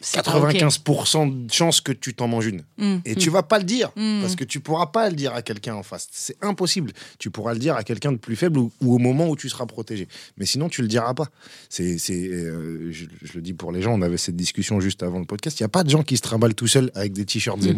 C'est 0.00 0.22
pas 0.22 0.36
ok. 0.38 0.52
95% 0.54 1.46
de 1.46 1.52
chances 1.52 1.80
que 1.80 1.92
tu 1.92 2.12
t'en 2.14 2.28
manges 2.28 2.46
une. 2.46 2.64
mm, 2.78 2.98
Et 3.06 3.14
tu 3.14 3.30
vas 3.30 3.42
pas 3.42 3.58
le 3.58 3.64
dire. 3.64 3.90
mm. 3.96 4.20
Parce 4.20 4.36
que 4.36 4.44
tu 4.44 4.60
pourras 4.60 4.86
pas 4.86 5.08
le 5.08 5.14
dire 5.16 5.32
à 5.34 5.40
quelqu'un 5.42 5.74
en 5.74 5.82
face. 5.82 6.08
C'est 6.10 6.36
impossible. 6.42 6.92
Tu 7.18 7.30
pourras 7.30 7.52
le 7.54 7.58
dire 7.58 7.76
à 7.76 7.84
quelqu'un 7.84 8.12
de 8.12 8.18
plus 8.18 8.36
faible 8.36 8.58
ou, 8.58 8.72
ou 8.82 8.94
au 8.94 8.98
moment 8.98 9.28
où 9.28 9.36
tu 9.36 9.48
seras 9.48 9.64
protégé. 9.66 10.08
Mais 10.36 10.44
sinon, 10.46 10.68
tu 10.68 10.82
le 10.82 10.88
diras 10.88 11.14
pas. 11.14 11.28
C'est, 11.70 11.96
c'est, 11.98 12.26
euh, 12.28 12.90
je, 12.90 13.06
je 13.22 13.32
le 13.34 13.40
dis 13.42 13.54
pour 13.54 13.70
les 13.72 13.80
gens, 13.80 13.92
on 13.94 14.02
avait 14.02 14.18
cette 14.18 14.36
discussion 14.36 14.80
juste 14.80 15.02
avant 15.02 15.20
le 15.20 15.24
podcast. 15.26 15.58
Il 15.60 15.62
n'y 15.62 15.66
a 15.66 15.68
pas 15.70 15.84
de 15.84 15.90
gens 15.90 16.02
qui 16.02 16.16
se 16.16 16.22
trimballent 16.22 16.54
tout 16.54 16.66
seuls 16.68 16.90
avec 16.94 17.12
des 17.12 17.24
t-shirts 17.24 17.62
Mm. 17.62 17.68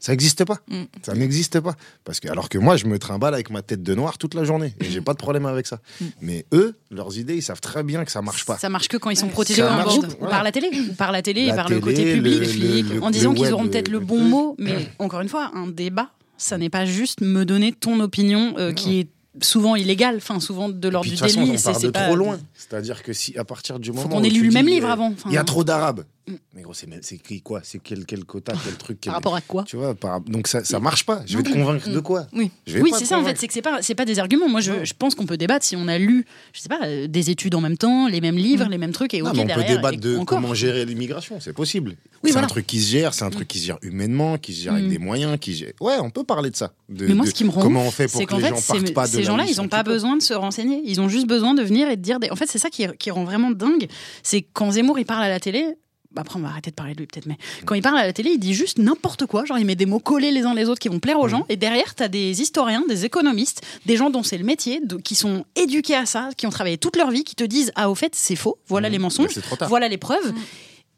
Ça 0.00 0.12
n'existe 0.12 0.44
pas. 0.44 0.58
Mm. 0.68 0.82
Ça 1.02 1.14
n'existe 1.14 1.58
pas. 1.60 1.74
Parce 2.04 2.20
que, 2.20 2.28
alors 2.28 2.48
que 2.48 2.56
moi, 2.58 2.76
je 2.76 2.86
me 2.86 2.98
trimballe 2.98 3.34
avec 3.34 3.50
ma 3.50 3.62
tête 3.62 3.82
de 3.82 3.94
noir 3.94 4.16
toute 4.16 4.34
la 4.34 4.44
journée. 4.44 4.74
Et 4.80 4.84
j'ai 4.90 5.00
pas 5.00 5.12
de 5.12 5.18
problème 5.18 5.44
avec 5.46 5.66
ça. 5.66 5.80
Mm. 6.00 6.04
Mais 6.22 6.46
eux, 6.52 6.76
leurs 6.90 7.18
idées, 7.18 7.34
ils 7.36 7.42
savent 7.42 7.60
très 7.60 7.82
bien 7.82 8.04
que 8.04 8.12
ça 8.12 8.22
marche 8.22 8.44
pas. 8.44 8.58
Ça 8.58 8.68
marche 8.68 8.88
que 8.88 8.96
quand 8.96 9.10
ils 9.10 9.16
sont 9.16 9.26
Ouais. 9.26 9.32
protégés 9.32 9.62
en 9.64 9.82
groupe, 9.82 10.06
ou 10.20 10.26
par 10.26 10.42
la 10.44 10.52
télé, 10.52 10.70
ou 10.90 10.94
par 10.94 11.10
la 11.12 11.20
télé 11.22 11.46
La 11.46 11.52
et 11.52 11.56
par 11.56 11.68
le 11.68 11.80
côté 11.80 12.14
public, 12.14 12.38
le- 12.40 12.44
flic, 12.46 12.88
le- 12.94 13.02
en 13.02 13.10
disant 13.10 13.34
qu'ils 13.34 13.52
auront 13.52 13.64
le- 13.64 13.70
peut-être 13.70 13.88
le 13.88 13.98
le 13.98 14.04
bon 14.04 14.22
mot, 14.22 14.54
mais 14.58 14.88
encore 15.00 15.20
une 15.20 15.28
fois, 15.28 15.50
un 15.54 15.66
débat, 15.66 16.10
ça 16.36 16.56
n'est 16.58 16.70
pas 16.70 16.84
juste 16.86 17.20
me 17.20 17.44
donner 17.44 17.72
ton 17.72 17.98
opinion 17.98 18.54
euh, 18.58 18.72
qui 18.72 19.00
est 19.00 19.08
souvent 19.42 19.74
illégale, 19.76 20.16
enfin 20.18 20.38
souvent 20.40 20.68
de 20.68 20.88
l'ordre 20.88 21.08
du 21.08 21.14
de 21.14 21.18
toute 21.20 21.26
façon, 21.28 21.44
délit. 21.44 21.58
on 21.58 21.62
part 21.72 21.80
de 21.80 21.90
pas- 21.90 22.04
trop 22.06 22.16
loin. 22.16 22.38
C'est-à-dire 22.54 23.02
que 23.02 23.12
si 23.12 23.36
à 23.38 23.44
partir 23.44 23.78
du 23.80 23.90
moment 23.90 24.02
Faut 24.02 24.08
qu'on 24.08 24.22
où 24.22 24.24
ait 24.24 24.30
lu 24.30 24.46
le 24.46 24.52
même 24.52 24.66
euh, 24.66 24.70
livre 24.70 24.88
avant. 24.90 25.12
Il 25.26 25.32
y 25.32 25.36
a 25.38 25.44
trop 25.44 25.64
d'arabes. 25.64 26.04
Mm. 26.28 26.36
Mais 26.54 26.62
gros, 26.62 26.74
c'est 26.74 26.86
qui- 27.22 27.40
quoi? 27.42 27.60
C'est 27.64 27.78
quel, 27.78 28.04
quel 28.04 28.24
quota, 28.24 28.52
quel 28.64 28.74
truc 28.76 28.98
quel- 29.00 29.10
Par 29.10 29.14
rapport 29.16 29.36
à 29.36 29.40
quoi? 29.40 29.64
Tu 29.64 29.76
vois, 29.76 29.94
par- 29.94 30.20
donc 30.20 30.46
ça, 30.48 30.62
ça 30.64 30.78
marche 30.80 31.04
pas. 31.06 31.22
Je 31.26 31.36
vais 31.36 31.42
te 31.42 31.50
convaincre 31.52 31.88
de 31.88 32.00
quoi? 32.00 32.26
Oui. 32.32 32.50
Oui, 32.80 32.90
c'est 32.98 33.04
ça 33.04 33.18
en 33.18 33.24
fait, 33.24 33.36
c'est 33.38 33.46
que 33.46 33.52
c'est 33.54 33.62
pas, 33.62 33.80
c'est 33.82 33.94
pas 33.94 34.04
des 34.04 34.18
arguments. 34.18 34.48
Moi, 34.48 34.60
je, 34.60 34.84
je 34.84 34.92
pense 34.98 35.14
qu'on 35.14 35.26
peut 35.26 35.36
débattre 35.36 35.64
si 35.64 35.76
on 35.76 35.88
a 35.88 35.98
lu, 35.98 36.24
je 36.52 36.60
sais 36.60 36.68
pas, 36.68 36.80
euh, 36.84 37.06
des 37.06 37.30
études 37.30 37.54
en 37.54 37.60
même 37.60 37.76
temps, 37.78 38.08
les 38.08 38.20
mêmes 38.20 38.36
livres, 38.36 38.66
les 38.68 38.78
mêmes 38.78 38.92
trucs, 38.92 39.14
et 39.14 39.20
Non, 39.22 39.32
mais 39.34 39.40
on 39.42 39.44
derrière, 39.46 39.66
peut 39.66 39.72
débattre 39.74 39.98
de 40.00 40.16
encore. 40.16 40.26
comment 40.40 40.54
gérer 40.54 40.84
l'immigration, 40.84 41.38
c'est 41.40 41.52
possible. 41.52 41.90
Oui, 41.90 41.96
c'est 42.24 42.32
voilà. 42.32 42.46
un 42.46 42.48
truc 42.48 42.66
qui 42.66 42.80
se 42.80 42.90
gère, 42.90 43.14
c'est 43.14 43.24
un 43.24 43.30
truc 43.30 43.46
qui 43.48 43.58
se 43.60 43.66
gère 43.66 43.78
humainement, 43.82 44.38
qui 44.38 44.52
se 44.52 44.62
gère 44.62 44.72
avec 44.74 44.86
Mm. 44.86 44.90
des 44.90 44.98
moyens, 44.98 45.38
qui 45.40 45.54
se 45.54 45.58
gère- 45.60 45.72
Ouais, 45.80 45.96
on 46.00 46.10
peut 46.10 46.24
parler 46.24 46.50
de 46.50 46.56
ça. 46.56 46.72
De- 46.88 47.06
Mais 47.06 47.14
moi, 47.14 47.24
de 47.24 47.30
ce 47.30 47.34
qui 47.34 47.44
me 47.44 47.50
rend 47.50 47.62
comment 47.62 47.82
on 47.82 47.90
fait 47.90 48.08
pour 48.08 48.20
c'est 48.20 48.26
que 48.26 48.34
les 48.34 48.42
fait, 48.42 48.48
gens 48.50 48.56
ces, 48.56 48.72
partent 48.72 48.92
pas 48.92 49.06
de 49.06 49.12
ces 49.12 49.18
là 49.18 49.22
gens-là, 49.24 49.44
ils 49.48 49.56
n'ont 49.56 49.68
pas 49.68 49.82
besoin 49.82 50.16
de 50.16 50.22
se 50.22 50.34
renseigner. 50.34 50.82
Ils 50.84 51.00
ont 51.00 51.08
juste 51.08 51.26
besoin 51.26 51.54
de 51.54 51.62
venir 51.62 51.88
et 51.88 51.96
de 51.96 52.02
dire. 52.02 52.18
En 52.30 52.36
fait, 52.36 52.46
c'est 52.46 52.58
ça 52.58 52.68
qui 52.70 53.10
rend 53.10 53.24
vraiment 53.24 53.50
dingue. 53.50 53.86
C'est 54.22 54.42
quand 54.42 54.72
Zemmour 54.72 54.98
il 54.98 55.04
parle 55.04 55.22
à 55.24 55.28
la 55.28 55.40
télé. 55.40 55.64
Bah, 56.10 56.22
Après, 56.22 56.38
on 56.38 56.42
va 56.42 56.48
arrêter 56.48 56.70
de 56.70 56.74
parler 56.74 56.94
de 56.94 56.98
lui 57.00 57.06
peut-être, 57.06 57.26
mais 57.26 57.36
quand 57.66 57.74
il 57.74 57.82
parle 57.82 57.98
à 57.98 58.06
la 58.06 58.12
télé, 58.12 58.30
il 58.30 58.38
dit 58.38 58.54
juste 58.54 58.78
n'importe 58.78 59.26
quoi. 59.26 59.44
Genre, 59.44 59.58
il 59.58 59.66
met 59.66 59.74
des 59.76 59.86
mots 59.86 59.98
collés 60.00 60.30
les 60.30 60.42
uns 60.42 60.54
les 60.54 60.68
autres 60.68 60.80
qui 60.80 60.88
vont 60.88 60.98
plaire 61.00 61.18
aux 61.20 61.26
Mm. 61.26 61.30
gens. 61.30 61.46
Et 61.48 61.56
derrière, 61.56 61.94
tu 61.94 62.02
as 62.02 62.08
des 62.08 62.40
historiens, 62.40 62.82
des 62.88 63.04
économistes, 63.04 63.62
des 63.86 63.96
gens 63.96 64.08
dont 64.10 64.22
c'est 64.22 64.38
le 64.38 64.44
métier, 64.44 64.80
de- 64.82 64.96
qui 64.96 65.14
sont 65.14 65.44
éduqués 65.56 65.94
à 65.96 66.06
ça, 66.06 66.30
qui 66.36 66.46
ont 66.46 66.50
travaillé 66.50 66.78
toute 66.78 66.96
leur 66.96 67.10
vie, 67.10 67.24
qui 67.24 67.34
te 67.34 67.44
disent 67.44 67.72
Ah, 67.74 67.90
au 67.90 67.94
fait, 67.94 68.14
c'est 68.14 68.36
faux, 68.36 68.58
voilà 68.68 68.88
Mm. 68.88 68.92
les 68.92 68.98
mensonges, 68.98 69.38
voilà 69.68 69.88
les 69.88 69.98
preuves. 69.98 70.32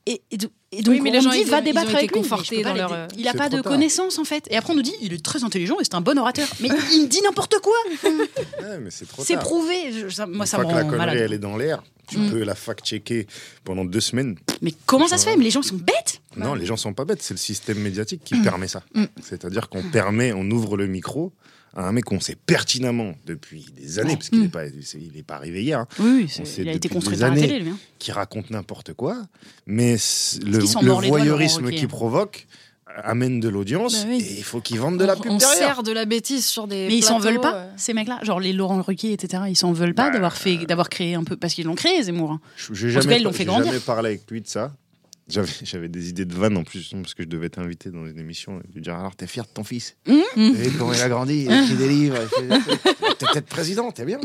Et, 0.07 0.23
et, 0.31 0.37
do- 0.39 0.49
et 0.73 0.83
donc, 0.83 0.95
Oui, 0.95 1.01
mais 1.03 1.11
on 1.11 1.13
les 1.13 1.19
me 1.19 1.25
gens, 1.25 1.31
dit, 1.31 1.41
ils 1.41 1.47
va 1.51 1.61
débattre 1.61 1.95
avec 1.95 2.13
lui. 2.15 2.23
mais 2.53 2.63
dans 2.63 2.75
leur, 2.75 2.93
euh, 2.93 3.07
Il 3.19 3.29
a 3.29 3.33
C'est 3.33 3.39
pas 3.39 3.49
de 3.49 3.61
connaissances, 3.61 4.19
en 4.19 4.25
fait. 4.25 4.45
Et 4.51 4.57
après, 4.57 4.73
on 4.73 4.77
nous 4.77 4.83
dit, 4.83 4.95
il 5.03 5.13
est 5.13 5.23
très 5.25 5.45
intelligent 5.45 5.79
et 5.81 5.85
c'est 5.85 5.95
un 5.95 6.01
bon 6.01 6.19
orateur. 6.19 6.49
Mais 6.61 6.69
il 6.93 7.03
me 7.03 7.07
dit 7.07 7.21
n'importe 7.23 7.57
quoi. 7.63 7.75
Ouais, 8.03 8.79
c'est 8.91 9.37
prouvé. 9.37 9.93
Je- 9.93 10.09
ça- 10.09 10.27
moi, 10.27 10.45
Une 10.45 10.47
ça 10.47 10.59
me 10.59 10.65
que 10.65 10.69
la 10.71 10.75
rend 10.77 10.81
connerie 10.85 10.99
malade. 10.99 11.17
elle 11.19 11.33
est 11.33 11.39
dans 11.39 11.57
l'air, 11.57 11.83
tu 12.09 12.19
Mm. 12.19 12.31
peux 12.31 12.43
la 12.45 12.55
fact-checker 12.55 13.27
pendant 13.65 13.85
deux 13.85 14.01
semaines. 14.01 14.37
Mais 14.63 14.73
comment 14.87 15.07
ça 15.07 15.19
se 15.19 15.25
fait? 15.27 15.37
Mais 15.37 15.45
les 15.45 15.51
gens 15.51 15.63
sont 15.63 15.77
bêtes. 15.77 16.21
Non, 16.37 16.55
les 16.55 16.67
gens 16.67 16.77
sont 16.77 16.93
pas 16.95 17.05
bêtes, 17.05 17.23
c'est 17.23 17.35
le 17.35 17.39
système 17.39 17.79
médiatique 17.79 18.23
qui 18.25 18.35
Mm. 18.37 18.43
permet 18.43 18.69
ça. 18.69 18.83
Mm. 18.95 19.05
C'est-à-dire 19.23 19.69
qu'on 19.69 19.83
permet, 19.83 20.33
on 20.33 20.51
ouvre 20.51 20.77
le 20.77 20.87
micro 20.87 21.33
à 21.77 21.87
un 21.89 21.93
mec 21.93 22.05
qu'on 22.05 22.21
sait 22.21 22.37
pertinemment 22.37 23.15
depuis 23.27 23.67
des 23.77 23.99
années, 23.99 24.11
Ouais. 24.11 24.17
parce 24.17 24.29
qu'il 24.31 24.41
n'est 24.41 24.47
Mm. 24.47 24.51
pas, 24.51 24.67
il 24.67 25.17
est 25.17 25.23
pas 25.23 25.37
arrivé 25.37 25.63
hier, 25.63 25.79
hein, 25.81 25.87
Oui, 25.99 26.11
oui, 26.19 26.25
On 26.25 26.29
c'est- 26.29 26.45
sait 26.45 26.63
il 26.63 26.69
a 26.69 26.73
été 26.73 26.89
depuis 26.89 26.95
construit 26.95 27.17
des 27.17 27.21
par 27.21 27.31
la 27.31 27.37
années. 27.37 27.47
télé, 27.49 27.61
lui. 27.61 27.71
hein. 27.71 27.79
qui 27.99 28.13
raconte 28.13 28.51
n'importe 28.51 28.93
quoi, 28.95 29.17
mais 29.67 29.97
le, 30.45 30.59
voyeurisme 31.09 31.71
qu'il 31.71 31.89
provoque 31.89 32.47
amène 33.05 33.39
de 33.39 33.49
l'audience 33.49 34.03
Bah 34.05 34.11
oui. 34.11 34.21
et 34.21 34.39
il 34.39 34.43
faut 34.43 34.61
qu'ils 34.61 34.81
vendent 34.81 34.99
de 34.99 35.05
la 35.05 35.15
pub 35.15 35.31
on 35.31 35.37
derrière. 35.37 35.57
sert 35.77 35.83
de 35.85 35.93
la 35.93 36.07
bêtise 36.07 36.45
sur 36.45 36.67
des. 36.67 36.89
Mais 36.89 36.97
ils 36.97 37.05
s'en 37.05 37.21
veulent 37.21 37.41
pas, 37.41 37.55
euh. 37.55 37.71
ces 37.77 37.95
mecs-là. 37.95 38.19
Genre 38.25 38.41
les 38.41 38.53
Laurent 38.53 38.83
Ruquier, 38.83 39.13
etc. 39.13 39.45
Ils 39.49 39.57
s'en 39.57 39.73
veulent 39.73 39.95
pas 39.95 40.07
Bah, 40.09 40.11
d'avoir 40.15 40.37
fait, 40.37 40.57
d'avoir 40.67 40.89
créé 40.89 41.15
un 41.15 41.23
peu. 41.23 41.37
Parce 41.37 41.55
qu'ils 41.55 41.67
l'ont 41.67 41.77
créé, 41.77 42.03
Zemmour. 42.03 42.33
hein. 42.33 42.41
Je- 42.57 42.75
J'ai 42.75 42.89
En 42.89 42.91
tout 42.91 42.95
cas, 42.97 43.01
jamais, 43.03 43.21
ils 43.21 43.23
l'ont 43.25 43.31
fait 43.33 43.39
j'ai 43.39 43.45
grandir. 43.45 43.67
jamais 43.67 43.79
parlé 43.79 44.09
avec 44.09 44.29
lui 44.29 44.41
de 44.41 44.49
ça. 44.49 44.75
J'avais, 45.31 45.53
j'avais 45.63 45.89
des 45.89 46.09
idées 46.09 46.25
de 46.25 46.35
vannes 46.35 46.57
en 46.57 46.65
plus, 46.65 46.91
parce 46.91 47.15
que 47.15 47.23
je 47.23 47.29
devais 47.29 47.47
être 47.47 47.59
invité 47.59 47.91
dans 47.91 48.07
une 48.07 48.19
émission 48.19 48.61
et 48.61 48.73
lui 48.75 48.83
dire 48.83 48.95
alors 48.95 49.15
t'es 49.17 49.27
fier 49.27 49.45
de 49.45 49.51
ton 49.51 49.65
fils 49.65 49.97
Mmh. 50.07 50.41
Et 50.63 50.71
comment 50.79 50.93
il 50.93 51.01
a 51.01 51.09
grandi, 51.09 51.43
il 51.45 51.51
a 51.53 51.63
écrit 51.63 51.77
des 51.77 51.89
livres, 51.89 52.17
t'es 53.19 53.27
peut-être 53.27 53.47
président, 53.47 53.91
t'es 53.93 54.05
bien. 54.05 54.21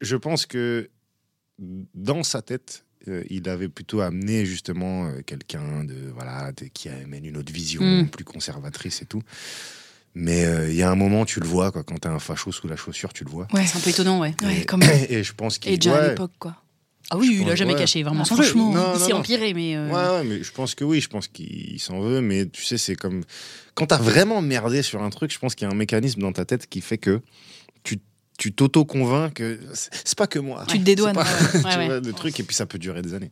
Je 0.00 0.16
pense 0.16 0.46
que 0.46 0.88
dans 1.94 2.22
sa 2.22 2.42
tête, 2.42 2.84
euh, 3.08 3.22
il 3.30 3.48
avait 3.48 3.68
plutôt 3.68 4.00
amené 4.00 4.44
justement 4.46 5.06
euh, 5.06 5.20
quelqu'un 5.24 5.84
de 5.84 5.94
voilà 6.14 6.52
de- 6.52 6.66
qui 6.66 6.88
amène 6.88 7.24
une 7.24 7.36
autre 7.36 7.52
vision 7.52 7.82
Mm. 7.82 8.08
plus 8.08 8.24
conservatrice 8.24 9.00
et 9.02 9.06
tout. 9.06 9.22
Mais 10.14 10.44
euh, 10.46 10.68
il 10.70 10.74
y 10.76 10.82
a 10.82 10.90
un 10.90 10.94
moment, 10.96 11.24
tu 11.26 11.40
le 11.40 11.46
vois, 11.46 11.70
quoi, 11.70 11.82
quand 11.84 11.98
t'as 11.98 12.10
un 12.10 12.18
facho 12.18 12.50
sous 12.50 12.66
la 12.68 12.76
chaussure, 12.76 13.12
tu 13.12 13.22
le 13.24 13.30
vois. 13.30 13.46
Ouais, 13.52 13.66
C'est 13.66 13.76
un 13.76 13.80
peu 13.80 13.90
étonnant, 13.90 14.18
ouais. 14.20 14.34
ouais, 14.42 14.60
et, 14.60 14.64
quand 14.64 14.78
même. 14.78 15.06
et 15.10 15.22
je 15.22 15.32
pense 15.34 15.58
qu'il 15.58 15.72
Et 15.72 15.76
déjà 15.76 15.96
à 16.02 16.08
l'époque, 16.08 16.32
quoi. 16.38 16.56
Ah 17.10 17.16
oui, 17.18 17.26
Je 17.28 17.32
il 17.32 17.42
a 17.42 17.46
pense, 17.50 17.54
jamais 17.58 17.72
ouais. 17.74 17.78
caché 17.78 18.02
vraiment 18.02 18.22
Ah, 18.22 18.24
son 18.26 18.34
franchement. 18.34 18.70
Il, 18.72 18.76
Non, 18.76 18.92
il 18.94 19.00
s'est 19.00 19.12
empiré, 19.12 19.54
mais. 19.54 19.76
euh, 19.76 19.88
Ouais, 19.88 20.18
ouais, 20.18 20.24
mais 20.24 20.42
je 20.42 20.50
pense 20.52 20.74
que 20.74 20.84
oui, 20.84 21.00
je 21.00 21.08
pense 21.08 21.28
qu'il 21.28 21.78
s'en 21.80 22.00
veut, 22.00 22.20
mais 22.20 22.46
tu 22.46 22.62
sais, 22.64 22.78
c'est 22.78 22.96
comme. 22.96 23.22
Quand 23.74 23.86
t'as 23.86 23.98
vraiment 23.98 24.42
merdé 24.42 24.82
sur 24.82 25.02
un 25.02 25.10
truc, 25.10 25.32
je 25.32 25.38
pense 25.38 25.54
qu'il 25.54 25.66
y 25.66 25.70
a 25.70 25.72
un 25.72 25.76
mécanisme 25.76 26.20
dans 26.20 26.32
ta 26.32 26.44
tête 26.44 26.66
qui 26.68 26.80
fait 26.80 26.98
que 26.98 27.20
tu 27.84 28.00
tu 28.38 28.52
t'auto-convaincs 28.52 29.32
que 29.34 29.58
c'est 29.72 30.14
pas 30.18 30.26
que 30.26 30.38
moi. 30.38 30.64
Tu 30.68 30.78
te 30.78 30.84
dédouanes. 30.84 31.14
Pas- 31.14 31.22
Ouais, 31.24 31.60
tu 31.60 31.66
ouais. 31.66 31.86
vois, 31.86 32.00
le 32.00 32.12
truc, 32.12 32.38
et 32.40 32.42
puis 32.42 32.54
ça 32.56 32.66
peut 32.66 32.78
durer 32.78 33.02
des 33.02 33.14
années. 33.14 33.30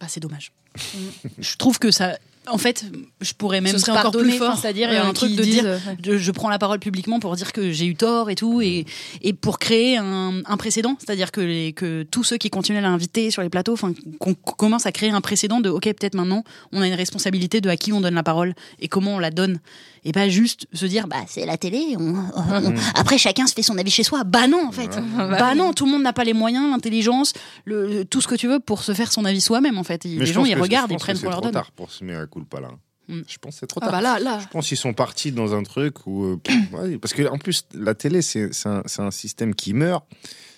Bah, 0.00 0.06
c'est 0.08 0.20
dommage. 0.20 0.52
je 1.38 1.56
trouve 1.56 1.78
que 1.78 1.90
ça. 1.90 2.18
En 2.50 2.58
fait, 2.58 2.84
je 3.20 3.32
pourrais 3.32 3.60
même 3.60 3.78
Ce 3.78 3.90
encore 3.90 4.10
plus 4.12 4.32
fort. 4.32 4.58
C'est-à-dire, 4.58 4.88
il 4.90 4.94
y 4.94 4.96
a 4.98 5.04
euh, 5.04 5.08
un 5.08 5.12
truc 5.14 5.34
de 5.34 5.42
disent, 5.42 5.54
dire. 5.62 5.64
ouais. 5.64 5.96
Je, 6.04 6.18
je 6.18 6.30
prends 6.30 6.48
la 6.50 6.58
parole 6.58 6.78
publiquement 6.78 7.18
pour 7.20 7.34
dire 7.36 7.52
que 7.52 7.72
j'ai 7.72 7.86
eu 7.86 7.94
tort 7.96 8.28
et 8.30 8.34
tout, 8.34 8.60
et, 8.60 8.84
et 9.22 9.32
pour 9.32 9.58
créer 9.58 9.96
un, 9.96 10.42
un 10.44 10.56
précédent, 10.56 10.96
c'est-à-dire 10.98 11.32
que, 11.32 11.40
les, 11.40 11.72
que 11.72 12.02
tous 12.02 12.22
ceux 12.24 12.36
qui 12.36 12.50
continuent 12.50 12.78
à 12.78 12.82
l'inviter 12.82 13.30
sur 13.30 13.42
les 13.42 13.48
plateaux, 13.48 13.72
enfin, 13.72 13.92
qu'on 14.18 14.34
commence 14.34 14.84
à 14.86 14.92
créer 14.92 15.10
un 15.10 15.20
précédent 15.20 15.60
de 15.60 15.70
ok, 15.70 15.84
peut-être 15.84 16.14
maintenant, 16.14 16.44
on 16.72 16.82
a 16.82 16.86
une 16.86 16.94
responsabilité 16.94 17.60
de 17.60 17.68
à 17.70 17.76
qui 17.76 17.92
on 17.92 18.00
donne 18.00 18.14
la 18.14 18.22
parole 18.22 18.54
et 18.80 18.88
comment 18.88 19.14
on 19.14 19.18
la 19.18 19.30
donne, 19.30 19.58
et 20.04 20.12
pas 20.12 20.28
juste 20.28 20.66
se 20.74 20.84
dire 20.84 21.06
bah 21.06 21.16
c'est 21.26 21.46
la 21.46 21.56
télé, 21.56 21.96
on- 21.98 22.14
on- 22.36 22.74
après 22.94 23.16
chacun 23.16 23.46
se 23.46 23.54
fait 23.54 23.62
son 23.62 23.78
avis 23.78 23.90
chez 23.90 24.02
soi. 24.02 24.22
Bah 24.24 24.46
non 24.48 24.66
en 24.68 24.72
fait, 24.72 24.90
bah 25.16 25.54
non, 25.54 25.72
tout 25.72 25.86
le 25.86 25.92
monde 25.92 26.02
n'a 26.02 26.12
pas 26.12 26.24
les 26.24 26.34
moyens, 26.34 26.68
l'intelligence, 26.70 27.32
le, 27.64 27.86
le- 27.88 28.04
tout 28.04 28.20
ce 28.20 28.28
que 28.28 28.34
tu 28.34 28.48
veux 28.48 28.60
pour 28.60 28.82
se 28.82 28.92
faire 28.92 29.10
son 29.12 29.24
avis 29.24 29.40
soi-même 29.40 29.78
en 29.78 29.84
fait. 29.84 30.04
Les 30.04 30.26
gens 30.26 30.44
ils 30.44 30.54
regardent, 30.60 30.92
ils 30.92 30.98
prennent 30.98 31.18
qu'on 31.18 31.24
leur 31.30 31.36
C'est 31.36 31.40
trop 31.40 31.44
donne. 31.46 31.52
tard 31.54 31.70
pour 31.74 31.90
se 31.90 32.04
mettre 32.04 32.28
coup 32.34 32.44
pas 32.44 32.60
là. 32.60 32.70
Mm. 33.08 33.20
Je 33.28 33.38
pense 33.38 33.56
c'est 33.60 33.66
trop 33.66 33.80
Ah 33.82 33.86
tard. 33.86 33.92
bah 33.92 34.00
là, 34.00 34.18
là. 34.18 34.38
Je 34.40 34.46
pense 34.48 34.68
qu'ils 34.68 34.76
sont 34.78 34.94
partis 34.94 35.30
dans 35.32 35.54
un 35.54 35.62
truc 35.62 36.06
où. 36.06 36.24
euh, 36.24 36.40
ouais, 36.72 36.98
parce 36.98 37.12
que 37.14 37.26
en 37.28 37.38
plus, 37.38 37.66
la 37.74 37.94
télé, 37.94 38.22
c'est 38.22 38.50
un, 38.66 38.82
un 38.98 39.10
système 39.10 39.54
qui 39.54 39.72
meurt. 39.74 40.04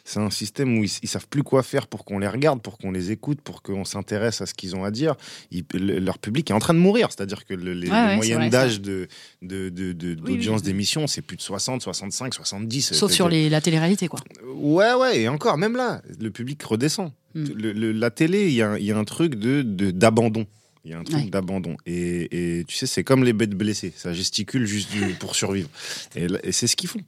C'est 0.08 0.20
un 0.20 0.30
système 0.30 0.78
où 0.78 0.84
ils, 0.84 0.90
ils 1.02 1.08
savent 1.08 1.26
plus 1.26 1.42
quoi 1.42 1.64
faire 1.64 1.88
pour 1.88 2.04
qu'on 2.04 2.20
les 2.20 2.28
regarde, 2.28 2.62
pour 2.62 2.78
qu'on 2.78 2.92
les 2.92 3.10
écoute, 3.10 3.40
pour 3.40 3.60
qu'on 3.62 3.84
s'intéresse 3.84 4.40
à 4.40 4.46
ce 4.46 4.54
qu'ils 4.54 4.76
ont 4.76 4.84
à 4.84 4.92
dire. 4.92 5.16
Ils- 5.50 5.64
le- 5.74 5.98
leur 5.98 6.20
public 6.20 6.48
est 6.48 6.54
en 6.54 6.60
train 6.60 6.74
de 6.74 6.78
mourir. 6.78 7.08
C'est-à-dire 7.10 7.44
que 7.44 7.54
le- 7.54 7.72
les, 7.72 7.90
Ouais, 7.90 8.14
moyennes 8.14 8.48
d'âge 8.48 8.80
de, 8.80 9.08
de, 9.42 9.68
de- 9.68 9.92
de- 9.92 10.14
d'audience 10.14 10.60
oui. 10.60 10.66
d'émission, 10.66 11.08
c'est 11.08 11.22
plus 11.22 11.36
de 11.36 11.42
60, 11.42 11.82
65, 11.82 12.32
70. 12.34 12.92
Sauf 12.92 13.10
sur 13.10 13.28
les, 13.28 13.48
la 13.50 13.60
télé-réalité 13.60 14.06
quoi. 14.06 14.20
Ouais, 14.54 14.94
ouais, 14.94 15.22
et 15.22 15.28
encore, 15.28 15.58
même 15.58 15.74
là, 15.74 16.00
le 16.20 16.30
public 16.30 16.62
redescend. 16.62 17.10
Mm. 17.34 17.44
Le- 17.56 17.90
la 17.90 18.10
télé, 18.12 18.46
il 18.46 18.52
y, 18.54 18.62
a 18.62 18.70
un- 18.70 18.78
il 18.78 18.84
y 18.84 18.92
a 18.92 18.96
un 18.96 19.02
truc 19.04 19.34
de- 19.34 19.62
d'abandon. 19.90 20.46
Il 20.86 20.92
y 20.92 20.94
a 20.94 20.98
un 21.00 21.02
truc 21.02 21.16
Ouais. 21.18 21.24
d'abandon. 21.30 21.76
Et, 21.84 22.58
et 22.60 22.64
tu 22.64 22.76
sais, 22.76 22.86
c'est 22.86 23.02
comme 23.02 23.24
les 23.24 23.32
bêtes 23.32 23.54
blessées. 23.54 23.92
Ça 23.96 24.12
gesticule 24.12 24.66
juste 24.66 24.88
pour 25.18 25.34
survivre. 25.34 25.68
Et, 26.14 26.28
c'est 26.52 26.68
ce 26.68 26.76
qu'ils 26.76 26.88
font. 26.88 27.00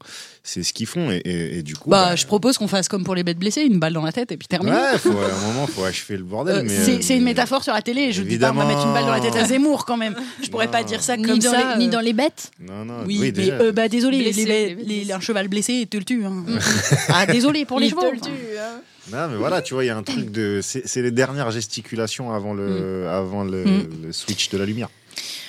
C'est 0.43 0.65
ce 0.65 0.73
qu'ils 0.73 0.89
font. 0.89 1.13
Et, 1.13 1.19
et- 1.19 1.59
et 1.59 1.63
du 1.63 1.77
coup. 1.77 1.89
Bah, 1.89 2.17
je 2.17 2.27
propose 2.27 2.59
qu'on 2.59 2.67
fasse 2.67 2.89
comme 2.89 3.05
pour 3.05 3.15
les 3.15 3.23
bêtes 3.23 3.39
blessées, 3.39 3.61
une 3.63 3.79
balle 3.79 3.93
dans 3.93 4.03
la 4.03 4.11
tête 4.11 4.33
et 4.33 4.37
puis 4.37 4.49
terminer. 4.49 4.75
Ouais, 4.77 4.99
faut, 4.99 5.17
à 5.17 5.33
un 5.33 5.41
moment, 5.47 5.67
faut 5.69 5.85
achever 5.85 6.17
le 6.17 6.25
bordel. 6.25 6.57
Euh, 6.57 6.63
mais, 6.65 6.69
c'est 6.71 6.91
euh, 6.97 6.99
c'est 7.03 7.15
une 7.17 7.21
mais- 7.23 7.31
métaphore 7.31 7.63
sur 7.63 7.73
la 7.73 7.81
télé. 7.83 8.11
Je 8.11 8.23
dis 8.23 8.37
pas 8.37 8.51
on 8.51 8.55
va 8.55 8.65
Évidemment. 8.65 8.69
mettre 8.69 8.87
une 8.89 8.93
balle 8.95 9.05
dans 9.05 9.13
la 9.13 9.21
tête 9.21 9.37
à 9.41 9.45
Zemmour 9.47 9.85
quand 9.85 9.97
même. 9.97 10.17
Je 10.43 10.49
pourrais 10.51 10.67
Non. 10.67 10.73
pas 10.73 10.83
dire 10.83 11.01
ça 11.01 11.17
Ni 11.17 11.23
comme 11.23 11.39
dans 11.39 11.51
ça. 11.53 11.75
les- 11.75 11.79
ni 11.79 11.87
euh, 11.87 11.93
dans 11.93 12.01
les 12.01 12.13
bêtes. 12.15 12.51
Non, 12.59 12.85
non, 12.85 13.05
Oui, 13.07 13.19
oui, 13.21 13.33
mais 13.37 13.51
euh, 13.53 13.71
bah 13.71 13.87
désolé, 13.89 14.19
Blessé, 14.19 14.45
les, 14.85 15.05
les 15.05 15.13
un 15.13 15.21
cheval 15.21 15.47
blessé, 15.47 15.75
il 15.75 15.87
te 15.87 15.97
le 15.99 16.05
tue. 16.05 16.25
hein. 16.25 16.45
ah 17.11 17.27
désolé 17.27 17.65
pour 17.65 17.79
les 17.79 17.87
Il 17.87 17.91
chevaux. 17.91 18.01
te 18.03 18.15
le 18.15 18.21
tue, 18.21 18.59
hein. 18.59 18.81
Non, 19.13 19.29
mais 19.29 19.37
voilà, 19.37 19.63
tu 19.63 19.75
vois, 19.75 19.85
il 19.85 19.89
y 19.89 19.91
a 19.91 19.97
un 19.97 20.03
truc 20.03 20.31
de. 20.31 20.61
C'est 20.63 21.03
les 21.03 21.11
dernières 21.11 21.51
gesticulations 21.51 22.33
avant 22.33 22.55
le, 22.55 23.09
avant 23.09 23.45
le, 23.45 23.65
Mm. 23.65 23.89
le 24.07 24.13
switch 24.13 24.49
de 24.51 24.59
la 24.59 24.67
lumière. 24.67 24.89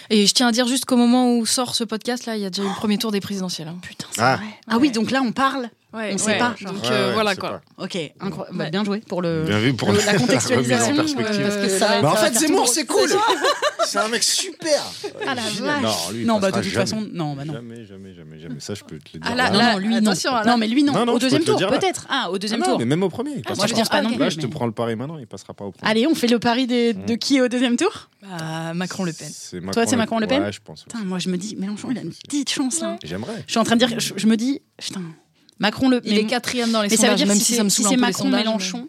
Et 0.10 0.26
je 0.26 0.34
tiens 0.34 0.48
à 0.48 0.52
dire 0.52 0.68
juste 0.68 0.86
qu'au 0.86 0.98
moment 0.98 1.36
où 1.38 1.46
sort 1.46 1.76
ce 1.76 1.84
podcast, 1.84 2.26
là, 2.26 2.36
il 2.36 2.42
y 2.42 2.46
a 2.46 2.50
déjà 2.50 2.64
eu 2.64 2.68
le 2.70 2.74
premier 2.76 2.98
tour 2.98 3.12
des 3.12 3.20
présidentielles. 3.22 3.68
hein. 3.68 3.78
Putain, 3.82 4.08
c'est 4.12 4.22
Ah. 4.22 4.38
vrai. 4.38 4.46
Ah 4.68 4.78
oui, 4.80 4.90
donc 4.92 5.12
là 5.12 5.22
on 5.24 5.32
parle. 5.32 5.70
Ouais, 5.92 6.12
On 6.14 6.18
sait 6.20 6.38
pas, 6.38 6.54
genre. 6.56 6.72
Donc 6.74 6.86
euh, 6.86 7.08
ouais, 7.08 7.14
voilà 7.14 7.36
quoi. 7.36 7.62
pas. 7.78 7.84
Ok, 7.84 7.98
incroyable. 8.20 8.58
Bah, 8.58 8.70
bien 8.70 8.84
joué 8.84 9.00
pour 9.00 9.24
le. 9.24 9.44
Bien 9.48 9.58
vu 9.58 9.74
pour 9.74 9.92
le- 9.92 9.98
la, 9.98 10.06
la 10.14 10.20
contextualisation, 10.20 10.94
en 10.94 10.96
perspective. 10.98 11.40
euh, 11.42 11.48
parce 11.50 11.58
que 11.58 11.70
ça 11.80 12.02
Bah, 12.02 12.12
en 12.12 12.16
fait, 12.16 12.34
Zemmour, 12.38 12.68
c'est 12.68 12.86
cool. 12.86 13.10
C'est 13.86 13.98
un 13.98 14.08
mec 14.10 14.22
super. 14.22 14.84
Ah 15.26 15.34
la 15.34 15.42
vache. 15.42 15.82
Non, 15.82 15.90
lui, 16.14 16.26
Non, 16.26 16.40
bah 16.40 16.52
de 16.52 16.56
toute 16.58 16.64
jamais. 16.66 16.76
façon, 16.86 17.08
non, 17.12 17.34
bah 17.34 17.44
non. 17.44 17.54
Jamais, 17.54 17.86
jamais, 17.86 18.14
jamais, 18.14 18.40
jamais. 18.40 18.60
Ça, 18.60 18.76
je 18.76 18.84
peux 18.84 19.00
te 19.00 19.10
le 19.16 19.20
dire. 19.20 19.32
Ah, 19.32 19.34
là, 19.34 19.50
non, 19.50 19.58
là, 19.58 19.72
non, 19.74 19.80
lui 19.80 19.96
attention, 19.96 20.32
non. 20.46 20.58
mais 20.58 20.68
lui 20.68 20.84
non. 20.84 20.94
Non, 20.94 21.06
non, 21.08 21.14
au 21.14 21.20
deuxième 21.20 21.42
le 21.42 21.46
tour, 21.46 21.58
peut-être. 21.68 22.06
Ah, 22.08 22.30
au 22.30 22.36
Ah 22.36 22.38
deuxième 22.38 22.60
non, 22.60 22.66
tour. 22.68 22.78
mais 22.80 22.86
même 22.86 23.02
au 23.02 23.10
premier, 23.10 23.32
il 23.32 23.42
Ah, 23.46 23.50
passera 23.50 23.56
moi, 23.64 23.68
je 23.68 23.72
pas. 23.74 23.80
pense 23.80 23.90
pas 23.90 24.02
non 24.04 24.10
Là, 24.12 24.18
plus, 24.28 24.32
je 24.36 24.40
te 24.42 24.46
prends 24.46 24.68
le 24.68 24.74
pari 24.74 24.96
maintenant, 24.96 25.18
il 25.18 25.26
passera 25.26 25.56
pas 25.56 25.66
au 25.66 25.72
premier. 25.72 25.90
Allez, 25.90 26.06
on 26.06 26.14
fait 26.14 26.28
le 26.28 26.38
pari 26.38 26.68
de 26.68 26.92
Mm. 27.14 27.18
qui 27.18 27.42
au 27.42 27.48
deuxième 27.48 27.78
tour? 27.78 28.10
Bah, 28.22 28.74
Macron-Le 28.76 29.14
Pen. 29.14 29.30
C'est 29.34 29.60
Toi, 29.72 29.88
c'est 29.88 29.96
Macron-Le 29.96 30.28
Pen? 30.28 30.44
Ouais, 30.44 30.52
je 30.52 30.60
pense. 30.64 30.86
Moi 31.04 31.18
je 31.18 31.30
me 31.30 31.38
dis, 31.38 31.56
Mélenchon, 31.56 31.88
il 31.90 31.98
a 31.98 32.02
une 32.02 32.12
petite 32.12 32.52
chance 32.52 32.82
là. 32.82 32.98
J'aimerais. 33.04 33.44
Je 33.48 33.52
suis 33.54 33.60
en 33.60 33.64
train 33.64 33.76
de 33.76 33.84
dire, 33.86 34.00
je, 34.00 34.14
je 34.16 34.28
me 34.28 34.38
dis, 34.38 34.62
putain, 34.78 35.02
Macron 35.60 35.90
le. 35.90 36.02
Il 36.04 36.14
mais- 36.14 36.22
est 36.22 36.26
quatrième 36.26 36.72
dans 36.72 36.82
les 36.82 36.90
Mais 36.90 36.96
ça 36.96 37.04
veut 37.04 37.08
sondages, 37.10 37.18
dire 37.18 37.28
même 37.28 37.38
si 37.38 37.44
si 37.46 37.52
c'est 37.54 37.58
ça 37.58 37.64
me 37.64 37.70
si 37.70 37.76
saoule 37.84 37.86
un 37.88 37.90
c'est 37.90 37.96
peu 37.96 38.02
les 38.02 38.08
Macron 38.08 38.24
sondages, 38.24 38.46
Mélenchon, 38.46 38.88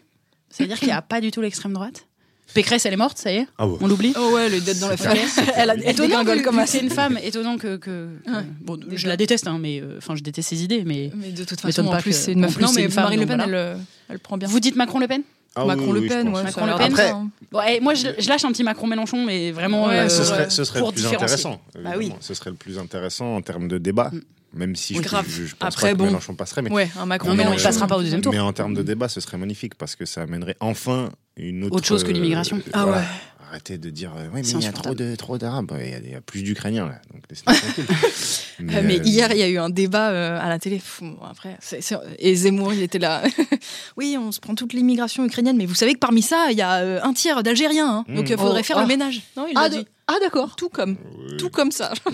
ça 0.49 0.63
veut 0.63 0.67
dire 0.67 0.79
qu'il 0.79 0.87
n'y 0.87 0.93
a 0.93 1.01
pas 1.01 1.21
du 1.21 1.31
tout 1.31 1.41
l'extrême 1.41 1.73
droite? 1.73 2.07
Pécresse, 2.53 2.85
elle 2.85 2.91
est 2.91 2.97
morte, 2.97 3.17
ça 3.17 3.31
y 3.31 3.37
est, 3.37 3.47
Ah 3.57 3.65
ouais. 3.65 3.77
on 3.79 3.87
l'oublie? 3.87 4.13
Oh 4.19 4.31
ouais, 4.33 4.49
le 4.49 4.59
dette 4.59 4.79
dans 4.79 4.89
la 4.89 4.97
famille. 4.97 5.21
Elle 5.55 5.69
a 5.69 5.73
elle 5.75 5.87
Étonnant 5.89 6.25
que, 6.25 6.43
comme 6.43 6.61
c'est 6.65 6.79
une 6.79 6.89
femme, 6.99 7.17
étonnant 7.23 7.57
que, 7.57 7.79
Ouais. 8.27 8.33
bon, 8.59 8.77
je 8.91 9.07
la 9.07 9.15
déteste, 9.15 9.47
hein, 9.47 9.57
mais 9.57 9.79
euh, 9.79 9.95
enfin 9.99 10.17
je 10.17 10.21
déteste 10.21 10.49
ses 10.49 10.61
idées, 10.61 10.83
mais 10.85 11.11
Mais 11.15 11.31
de 11.31 11.45
toute 11.45 11.61
façon, 11.61 11.85
en 11.87 11.97
plus, 11.97 12.11
c'est 12.13 12.33
une 12.33 12.41
meuf. 12.41 12.53
plus, 12.55 12.61
Non, 12.61 12.67
c'est 12.67 12.81
mais 12.81 12.85
une 12.87 12.91
femme, 12.91 13.05
Marine 13.05 13.21
Le 13.21 13.25
Pen, 13.25 13.41
elle, 13.45 13.55
euh, 13.55 13.75
elle 14.09 14.19
prend 14.19 14.37
bien. 14.37 14.49
vous 14.49 14.59
dites 14.59 14.75
Macron 14.75 14.99
Le 14.99 15.07
Pen? 15.07 15.21
Ah 15.55 15.61
oui, 15.61 15.67
Macron 15.67 15.85
oui, 15.87 15.93
Le 15.93 15.99
oui, 16.01 16.07
je 16.09 16.13
Pen, 16.13 16.25
pense. 16.27 16.37
ouais, 16.39 16.43
Macron 16.43 16.65
Le 16.65 16.75
Pen. 16.75 16.91
Après-. 16.91 17.13
Bon, 17.53 17.61
et 17.61 17.79
moi 17.79 17.93
je, 17.93 18.07
je 18.19 18.27
lâche 18.27 18.43
un 18.43 18.51
petit 18.51 18.63
Macron 18.63 18.87
Mélenchon, 18.87 19.23
mais 19.25 19.51
vraiment 19.51 19.85
Ouais, 19.87 19.99
euh, 19.99 20.09
ce 20.09 20.23
serait, 20.25 20.49
ce 20.49 20.63
serait 20.65 20.79
pour 20.79 20.89
le 20.89 20.93
plus 20.95 21.05
intéressant. 21.05 21.61
Bah 21.81 21.91
oui. 21.97 22.11
Ce 22.19 22.33
serait 22.33 22.49
le 22.49 22.55
plus 22.57 22.77
intéressant 22.79 23.35
en 23.37 23.41
termes 23.41 23.69
de 23.69 23.77
débat. 23.77 24.09
Mm. 24.11 24.19
Même 24.53 24.75
si 24.75 24.93
je, 24.93 24.99
Oui, 24.99 25.05
grave. 25.05 25.25
je, 25.29 25.45
je 25.45 25.55
pense 25.55 25.67
Après, 25.73 25.87
pas 25.89 25.93
que 25.93 25.97
bon. 25.99 26.05
Mélenchon 26.05 26.35
passerait. 26.35 26.61
Mais, 26.61 26.71
Ouais, 26.71 26.89
un 26.99 27.05
Macron 27.05 27.29
Non, 27.29 27.35
mais 27.35 27.45
euh, 27.45 27.63
passera 27.63 27.87
pas 27.87 27.95
au 27.97 28.01
deuxième 28.01 28.21
tour. 28.21 28.33
mais 28.33 28.39
en 28.39 28.51
termes 28.51 28.73
de 28.73 28.83
débat, 28.83 29.07
ce 29.07 29.21
serait 29.21 29.37
magnifique 29.37 29.75
parce 29.75 29.95
que 29.95 30.05
ça 30.05 30.23
amènerait 30.23 30.57
enfin 30.59 31.09
une 31.37 31.63
autre, 31.63 31.77
Autre 31.77 31.85
chose 31.87 32.03
que 32.03 32.11
l'immigration. 32.11 32.57
euh, 32.57 32.69
Ah 32.73 32.83
voilà. 32.85 33.01
ouais. 33.01 33.07
Arrêtez 33.49 33.77
de 33.77 33.89
dire 33.89 34.11
euh, 34.15 34.27
ouais, 34.29 34.41
mais 34.43 34.47
il 34.47 34.61
y 34.63 34.65
a 34.67 34.71
trop 34.71 34.95
de 34.95 35.13
trop 35.17 35.37
d'arabes, 35.37 35.73
il 35.83 35.89
y 35.89 35.93
a- 35.93 35.97
il 35.99 36.09
y, 36.11 36.15
a 36.15 36.21
plus 36.21 36.41
d'Ukrainiens 36.41 36.85
là, 36.87 37.01
donc. 37.13 37.21
Euh, 37.31 37.51
Mais 38.59 38.99
euh, 38.99 39.03
hier, 39.03 39.31
il 39.33 39.37
y 39.39 39.43
a 39.43 39.49
eu 39.49 39.57
un 39.57 39.69
débat 39.69 40.09
euh, 40.11 40.39
à 40.39 40.47
la 40.47 40.57
télé. 40.59 40.77
Pff, 40.77 40.99
bon, 41.01 41.17
après, 41.29 41.57
c'est- 41.59 41.81
c'est- 41.81 41.97
et 42.19 42.33
Zemmour, 42.35 42.73
il 42.73 42.81
était 42.81 42.99
là. 42.99 43.23
oui, 43.97 44.17
on 44.19 44.31
se 44.31 44.39
prend 44.39 44.55
toute 44.55 44.71
l'immigration 44.73 45.25
ukrainienne, 45.25 45.57
mais 45.57 45.65
vous 45.65 45.75
savez 45.75 45.93
que 45.93 45.99
parmi 45.99 46.21
ça, 46.21 46.47
il 46.51 46.57
y 46.57 46.61
a 46.61 46.75
euh, 46.77 46.99
un 47.03 47.13
tiers 47.13 47.43
d'Algériens. 47.43 47.87
hein. 47.89 48.05
Mmh. 48.07 48.15
donc 48.15 48.29
il 48.29 48.37
faudrait 48.37 48.61
Oh, 48.61 48.63
faire 48.63 48.77
ah. 48.77 48.81
le 48.83 48.87
ménage. 48.87 49.21
Non, 49.35 49.47
il 49.49 49.53
Ah, 49.57 49.61
a 49.63 49.69
de- 49.69 49.79
dit. 49.79 49.87
Ah, 50.15 50.19
d'accord. 50.21 50.55
Tout 50.55 50.69
comme, 50.69 50.97
oui, 51.29 51.37
tout 51.37 51.49
comme 51.49 51.71
ça. 51.71 51.93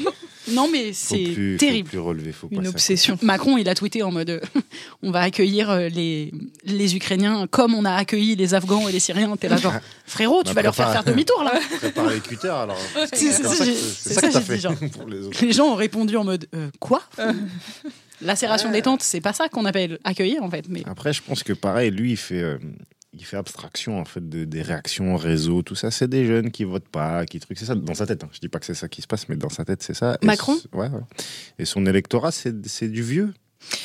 Non 0.49 0.69
mais 0.71 0.93
c'est 0.93 1.17
plus, 1.33 1.55
faut 1.55 1.59
terrible. 1.59 1.89
plus 1.89 1.99
relever, 1.99 2.31
faut 2.31 2.47
pas 2.47 2.55
Une 2.55 2.63
ça. 2.63 2.69
obsession. 2.69 3.19
Macron, 3.21 3.57
il 3.57 3.67
a 3.67 3.75
tweeté 3.75 4.01
en 4.01 4.11
mode 4.13 4.29
euh, 4.29 4.39
on 5.03 5.11
va 5.11 5.19
accueillir 5.19 5.69
euh, 5.69 5.89
les, 5.89 6.31
les 6.63 6.95
Ukrainiens 6.95 7.47
comme 7.51 7.75
on 7.75 7.83
a 7.83 7.91
accueilli 7.93 8.37
les 8.37 8.53
Afghans 8.53 8.87
et 8.87 8.93
les 8.93 9.01
Syriens. 9.01 9.35
T'es 9.35 9.49
là, 9.49 9.57
genre, 9.57 9.73
frérot, 10.05 10.43
tu 10.43 10.47
Bah, 10.51 10.53
vas 10.53 10.61
leur 10.61 10.73
faire 10.73 10.89
faire 10.93 11.03
demi-tour 11.03 11.43
là. 11.43 11.59
Prépare 11.79 12.09
les 12.09 12.21
cutters 12.21 12.55
alors. 12.55 12.79
C'est- 13.11 13.33
ça, 13.33 13.49
ça 13.49 13.65
que- 13.65 14.31
ça 14.31 14.39
que 14.39 14.45
fait 14.45 14.57
genre. 14.59 14.73
pour 14.93 15.09
les 15.09 15.19
autres. 15.25 15.43
Les 15.45 15.51
gens 15.51 15.65
ont 15.65 15.75
répondu 15.75 16.15
en 16.15 16.23
mode 16.23 16.47
euh, 16.55 16.69
quoi? 16.79 17.01
Lacération 18.21 18.71
des 18.71 18.81
tentes, 18.81 19.03
c'est 19.03 19.21
pas 19.21 19.33
ça 19.33 19.47
qu'on 19.49 19.65
appelle 19.65 19.99
accueillir 20.05 20.41
en 20.43 20.49
fait. 20.49 20.65
Mais 20.69 20.81
Après, 20.87 21.11
je 21.13 21.21
pense 21.21 21.43
que 21.43 21.51
pareil, 21.53 21.91
lui, 21.91 22.11
il 22.11 22.17
fait, 22.17 22.41
euh, 22.41 22.57
il 23.19 23.25
fait 23.25 23.37
abstraction 23.37 23.99
en 23.99 24.05
fait 24.05 24.27
de, 24.27 24.45
des 24.45 24.61
réactions 24.61 25.15
réseau, 25.17 25.61
tout 25.61 25.75
ça. 25.75 25.91
C'est 25.91 26.07
des 26.07 26.25
jeunes 26.25 26.51
qui 26.51 26.63
votent 26.63 26.87
pas, 26.89 27.25
qui 27.25 27.39
truc. 27.39 27.57
C'est 27.57 27.65
ça 27.65 27.75
dans 27.75 27.93
sa 27.93 28.05
tête. 28.07 28.23
Hein. 28.23 28.29
Je 28.31 28.39
dis 28.39 28.49
pas 28.49 28.59
que 28.59 28.65
c'est 28.65 28.73
ça 28.73 28.87
qui 28.87 29.01
se 29.01 29.07
passe, 29.07 29.27
mais 29.29 29.35
dans 29.35 29.49
sa 29.49 29.65
tête, 29.65 29.83
c'est 29.83 29.93
ça. 29.93 30.17
Et 30.21 30.25
Macron 30.25 30.55
c- 30.55 30.67
ouais, 30.73 30.87
ouais. 30.89 31.01
Et 31.59 31.65
son 31.65 31.85
électorat, 31.85 32.31
c'est 32.31 32.65
c'est 32.67 32.87
du 32.89 33.03
vieux. 33.03 33.33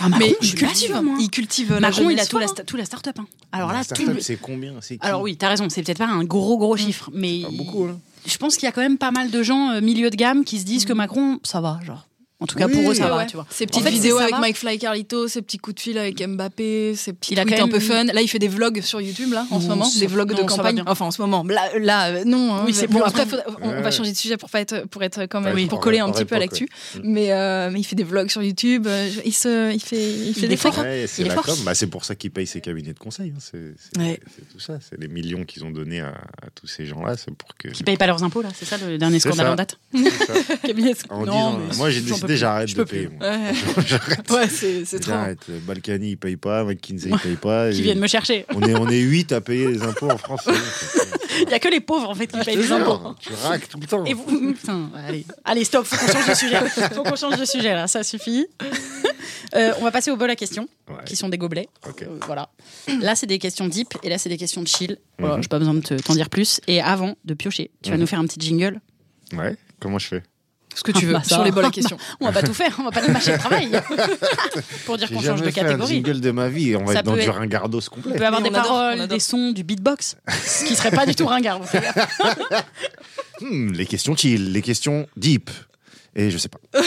Ah, 0.00 0.08
Macron, 0.10 0.26
Mais 0.26 0.34
je 0.40 0.46
il 0.46 0.48
suis 0.48 0.56
pas 0.58 0.66
cultive, 0.66 1.00
il 1.18 1.30
cultive 1.30 1.72
la 1.72 1.80
Macron, 1.80 2.10
il 2.10 2.20
a 2.20 2.26
tout 2.26 2.38
la, 2.38 2.46
tout 2.46 2.76
la 2.76 2.84
start-up. 2.84 3.18
hein. 3.18 3.26
Alors 3.52 3.68
La 3.68 3.78
là, 3.78 3.82
start-up, 3.82 4.14
le- 4.16 4.20
c'est 4.20 4.36
combien? 4.36 4.74
Alors 5.00 5.22
oui, 5.22 5.36
t'as 5.36 5.48
raison, 5.48 5.68
c'est 5.70 5.82
peut-être 5.82 5.98
pas 5.98 6.06
un 6.08 6.24
gros 6.24 6.58
gros 6.58 6.76
chiffre, 6.76 7.10
mais 7.14 7.40
Pas 7.42 7.48
beaucoup. 7.50 7.84
hein. 7.86 7.98
je 8.26 8.36
pense 8.36 8.56
qu'il 8.56 8.66
y 8.66 8.68
a 8.68 8.72
quand 8.72 8.82
même 8.82 8.98
pas 8.98 9.10
mal 9.10 9.30
de 9.30 9.42
gens 9.42 9.70
euh, 9.70 9.80
milieu 9.80 10.10
de 10.10 10.16
gamme 10.16 10.44
qui 10.44 10.58
se 10.60 10.64
disent 10.64 10.84
que 10.84 10.92
Macron, 10.92 11.40
ça 11.42 11.60
va, 11.60 11.80
genre. 11.84 12.06
En 12.42 12.46
tout 12.46 12.57
cas, 12.57 12.68
pour 12.68 12.90
eux, 12.90 12.94
ça 12.94 13.05
Ouais, 13.05 13.11
va, 13.11 13.16
ouais. 13.18 13.26
tu 13.26 13.37
vois. 13.37 13.46
Ses 13.50 13.66
petites 13.66 13.83
En 13.83 13.85
fait, 13.87 13.90
vidéos 13.92 14.18
avec. 14.18 14.38
Mike 14.38 14.57
Fly 14.57 14.78
Carlito, 14.78 15.28
ses 15.28 15.42
petits 15.42 15.59
coups 15.59 15.76
de 15.76 15.81
fil 15.81 15.98
avec 15.98 16.20
Mbappé, 16.26 16.94
ses 16.96 17.12
petits 17.12 17.35
Il 17.35 17.38
a 17.40 17.44
tweets 17.44 17.57
quand 17.59 17.64
un 17.64 17.68
peu 17.68 17.78
même- 17.78 17.81
fun. 17.81 18.05
Là, 18.05 18.20
il 18.20 18.28
fait 18.28 18.38
des 18.38 18.48
vlogs 18.48 18.81
sur 18.83 19.00
YouTube, 19.00 19.33
là, 19.33 19.46
en 19.50 19.61
ce 19.61 19.68
moment. 19.68 19.88
Des 19.98 20.07
vlogs 20.07 20.33
non, 20.33 20.42
de 20.42 20.48
campagne. 20.48 20.83
Enfin, 20.87 21.07
en 21.07 21.11
ce 21.11 21.20
moment. 21.22 21.44
Là, 21.48 21.70
là 21.78 22.09
euh, 22.09 22.24
non. 22.24 22.55
hein. 22.55 22.62
Oui, 22.66 22.74
c'est 22.74 22.87
bon, 22.88 22.98
bon. 22.98 23.05
après, 23.05 23.24
on, 23.62 23.68
on 23.70 23.81
va 23.83 23.90
changer 23.90 24.11
de 24.12 24.16
sujet 24.16 24.37
pour, 24.37 24.50
pas 24.50 24.61
être, 24.61 24.87
pour 24.88 25.02
être 25.02 25.22
quand 25.26 25.40
même, 25.40 25.55
Ouais, 25.55 25.66
pour 25.66 25.81
coller 25.81 26.00
un 26.00 26.11
petit 26.11 26.24
peu 26.24 26.35
à 26.35 26.38
l'actu. 26.38 26.68
Mais, 27.05 27.33
euh, 27.33 27.70
mais 27.72 27.81
il 27.81 27.85
fait 27.85 27.96
des 27.96 28.05
vlogs 28.05 28.28
sur 28.31 28.42
YouTube. 28.42 28.87
euh, 28.87 29.09
Il, 29.24 29.33
se, 29.33 29.72
il 29.72 29.81
fait, 29.81 29.96
il 30.28 30.35
fait 30.35 30.46
est 30.46 30.48
des 30.48 30.57
fort, 30.57 30.72
trucs. 30.72 30.85
hein. 30.85 30.88
Ouais, 30.88 31.05
c'est. 31.07 31.24
Bah, 31.64 31.74
c'est 31.74 31.87
pour 31.87 32.05
ça 32.05 32.14
qu'il 32.14 32.31
paye 32.31 32.46
ses 32.46 32.61
cabinets 32.61 32.92
de 32.92 32.98
conseil. 32.98 33.33
hein. 33.37 33.38
C'est 33.40 33.74
tout 34.52 34.61
ça. 34.61 34.78
C'est 34.81 35.00
les 35.00 35.09
millions 35.09 35.44
qu'ils 35.44 35.64
ont 35.64 35.70
donnés 35.70 36.00
à, 36.00 36.09
à 36.09 36.50
tous 36.55 36.66
ces 36.66 36.87
gens-là. 36.87 37.16
C'est 37.16 37.35
pour 37.35 37.55
que. 37.57 37.68
Qui 37.68 37.85
payent 37.85 37.96
pas 37.96 38.07
leurs 38.07 38.22
impôts, 38.22 38.42
là, 38.42 38.48
c'est 38.55 38.64
ça 38.64 38.76
le 38.78 38.98
dernier 38.98 39.18
scandale 39.20 39.46
ça. 39.46 39.52
en 39.52 39.57
date 39.57 39.78
moi 41.76 41.90
j'ai 41.90 42.00
décidé, 42.00 42.31
plus. 42.32 42.38
j'arrête 42.38 42.68
Je 42.68 42.74
de 42.74 42.80
peux 42.82 42.86
plus. 42.86 43.08
payer. 43.08 43.18
moi. 43.18 43.28
Ouais, 43.30 44.30
ouais 44.42 44.48
c'est 44.84 45.00
trop. 45.00 45.10
J'arrête. 45.12 45.38
Balkany, 45.66 46.10
il 46.10 46.16
paye 46.16 46.36
pas. 46.36 46.64
McKinsey, 46.64 47.10
il 47.10 47.18
paye 47.18 47.36
pas. 47.36 47.70
Qui 47.70 47.82
viennent 47.82 47.98
me 48.00 48.06
chercher. 48.06 48.44
On 48.54 48.62
est, 48.62 48.74
on 48.74 48.88
est 48.88 49.00
8 49.00 49.32
à 49.32 49.40
payer 49.40 49.68
les 49.68 49.82
impôts 49.82 50.10
en 50.10 50.18
France. 50.18 50.46
Il 51.44 51.48
y 51.50 51.54
a 51.54 51.58
que 51.58 51.68
les 51.68 51.80
pauvres, 51.80 52.10
en 52.10 52.14
fait, 52.14 52.26
qui 52.26 52.38
payent 52.40 52.56
Je 52.56 52.60
te 52.60 52.64
les 52.66 52.72
impôts. 52.72 53.00
Tu 53.18 53.30
raques 53.42 53.66
tout 53.68 53.80
le 53.80 53.86
temps. 53.86 54.04
Et 54.04 54.12
vous, 54.12 54.52
putain, 54.52 54.90
allez, 55.08 55.24
allez, 55.44 55.64
stop, 55.64 55.86
faut 55.86 55.96
qu'on 55.96 56.12
change 56.12 56.28
de 56.28 56.34
sujet. 56.34 56.60
Faut 56.94 57.02
qu'on 57.02 57.16
change 57.16 57.38
de 57.40 57.44
sujet 57.46 57.72
là, 57.74 57.86
ça 57.88 58.02
suffit. 58.04 58.46
Euh, 59.54 59.72
on 59.80 59.84
va 59.84 59.90
passer 59.90 60.10
au 60.10 60.16
bol 60.16 60.30
à 60.30 60.36
questions, 60.36 60.66
Ouais. 60.88 60.96
qui 61.04 61.14
sont 61.14 61.28
des 61.28 61.36
gobelets. 61.36 61.68
Euh, 61.86 62.06
voilà. 62.26 62.48
Là, 63.02 63.14
c'est 63.14 63.26
des 63.26 63.38
questions 63.38 63.66
deep 63.68 63.88
et 64.02 64.08
là, 64.08 64.16
c'est 64.16 64.30
des 64.30 64.38
questions 64.38 64.62
de 64.62 64.66
chill. 64.68 64.96
Voilà, 65.18 65.36
Mhm. 65.36 65.42
J'ai 65.42 65.48
pas 65.48 65.58
besoin 65.58 65.74
de 65.74 65.80
te- 65.80 65.94
t'en 65.94 66.14
dire 66.14 66.30
plus. 66.30 66.58
Et 66.68 66.80
avant 66.80 67.16
de 67.26 67.34
piocher, 67.34 67.70
tu 67.82 67.90
vas 67.90 67.96
Mhm. 67.96 68.00
nous 68.00 68.06
faire 68.06 68.18
un 68.18 68.24
petit 68.26 68.40
jingle. 68.40 68.80
Ouais, 69.36 69.56
comment 69.78 69.98
je 69.98 70.06
fais? 70.06 70.22
Ce 70.74 70.82
que 70.82 70.92
tu 70.92 71.06
veux, 71.06 71.12
Bah, 71.12 71.22
sur 71.22 71.44
les 71.44 71.50
bols 71.50 71.64
à 71.66 71.70
questions. 71.70 71.96
On 72.20 72.26
va 72.26 72.32
pas 72.32 72.42
tout 72.42 72.54
faire, 72.54 72.74
on 72.78 72.85
va 72.85 72.90
pas 72.90 73.02
nous 73.06 73.12
mâcher 73.12 73.32
le 73.32 73.38
travail. 73.38 73.70
Pour 74.87 74.96
dire 74.96 75.08
qu'on 75.11 75.20
change 75.20 75.40
de 75.40 75.44
jamais 75.44 75.52
fait 75.52 75.61
un 75.61 75.64
catégorie. 75.64 75.94
jingle 75.94 76.20
de 76.20 76.30
ma 76.30 76.48
vie. 76.48 76.74
On 76.76 76.85
va 76.85 76.92
Ça 76.94 76.98
être 77.00 77.04
dans 77.06 77.12
peut 77.12 77.18
du 77.20 77.24
être- 77.28 77.35
ringardos 77.37 77.80
On 77.90 77.94
complet. 77.94 78.16
peut 78.16 78.26
avoir 78.26 78.40
des 78.42 78.48
on 78.50 78.54
adore, 78.54 78.62
paroles, 78.64 79.00
on 79.00 79.06
des 79.06 79.20
sons, 79.20 79.50
du 79.52 79.64
beatbox, 79.64 80.16
ce 80.44 80.64
qui 80.64 80.74
serait 80.74 80.90
pas 80.90 81.06
du 81.06 81.14
tout 81.14 81.26
ringard. 81.26 81.61
Hmm, 83.40 83.72
les 83.72 83.87
questions 83.87 84.14
chill, 84.16 84.52
les 84.52 84.62
questions 84.62 85.08
deep. 85.16 85.50
Et 86.14 86.30
je 86.30 86.38
sais 86.38 86.48
pas. 86.48 86.61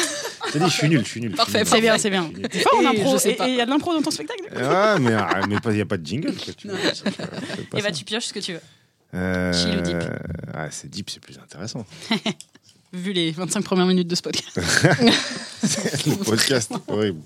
Je 0.54 0.60
dit, 0.60 0.66
je 0.70 0.72
suis 0.74 0.88
nul, 0.88 1.00
je 1.04 1.10
suis 1.10 1.20
nul. 1.20 1.34
Parfait. 1.36 1.64
C'est 1.66 1.82
bien, 1.82 1.98
c'est 1.98 2.12
bien. 2.12 2.30
T'es 2.50 2.60
fort 2.60 2.80
en 2.80 2.86
impro. 2.86 3.18
Et 3.26 3.36
il 3.48 3.56
y 3.56 3.62
a 3.62 3.66
de 3.66 3.70
l'impro 3.72 3.94
dans 3.94 4.02
ton 4.02 4.12
spectacle 4.12 4.44
Ah, 4.56 4.98
mais 5.02 5.12
ah, 5.14 5.42
mais 5.50 5.60
pas- 5.60 5.72
il 5.72 5.76
n'y 5.78 5.82
a 5.82 5.86
pas 5.86 5.98
de 5.98 6.06
jingle. 6.06 6.34
quoi, 6.34 6.54
tu 6.56 6.68
vois. 6.70 6.78
C'est 6.94 7.04
pas 7.04 7.78
Et 7.78 7.82
ça. 7.82 7.88
bah, 7.90 7.92
tu 7.92 8.06
pioches 8.06 8.26
ce 8.28 8.34
que 8.34 8.40
tu 8.40 8.54
veux. 8.54 8.62
Euh, 9.16 9.52
chill 9.52 9.80
ou 9.80 9.82
deep 9.82 9.98
ah, 10.54 10.68
C'est 10.70 10.88
deep, 10.90 11.10
c'est 11.10 11.20
plus 11.20 11.38
intéressant. 11.40 11.84
Vu 12.96 13.12
les 13.14 13.32
25 13.32 13.62
premières 13.64 13.86
minutes 13.86 14.08
de 14.08 14.16
ce 14.16 14.22
podcast. 14.22 14.56
Le 16.08 16.24
podcast, 16.24 16.72
horrible. 16.88 17.22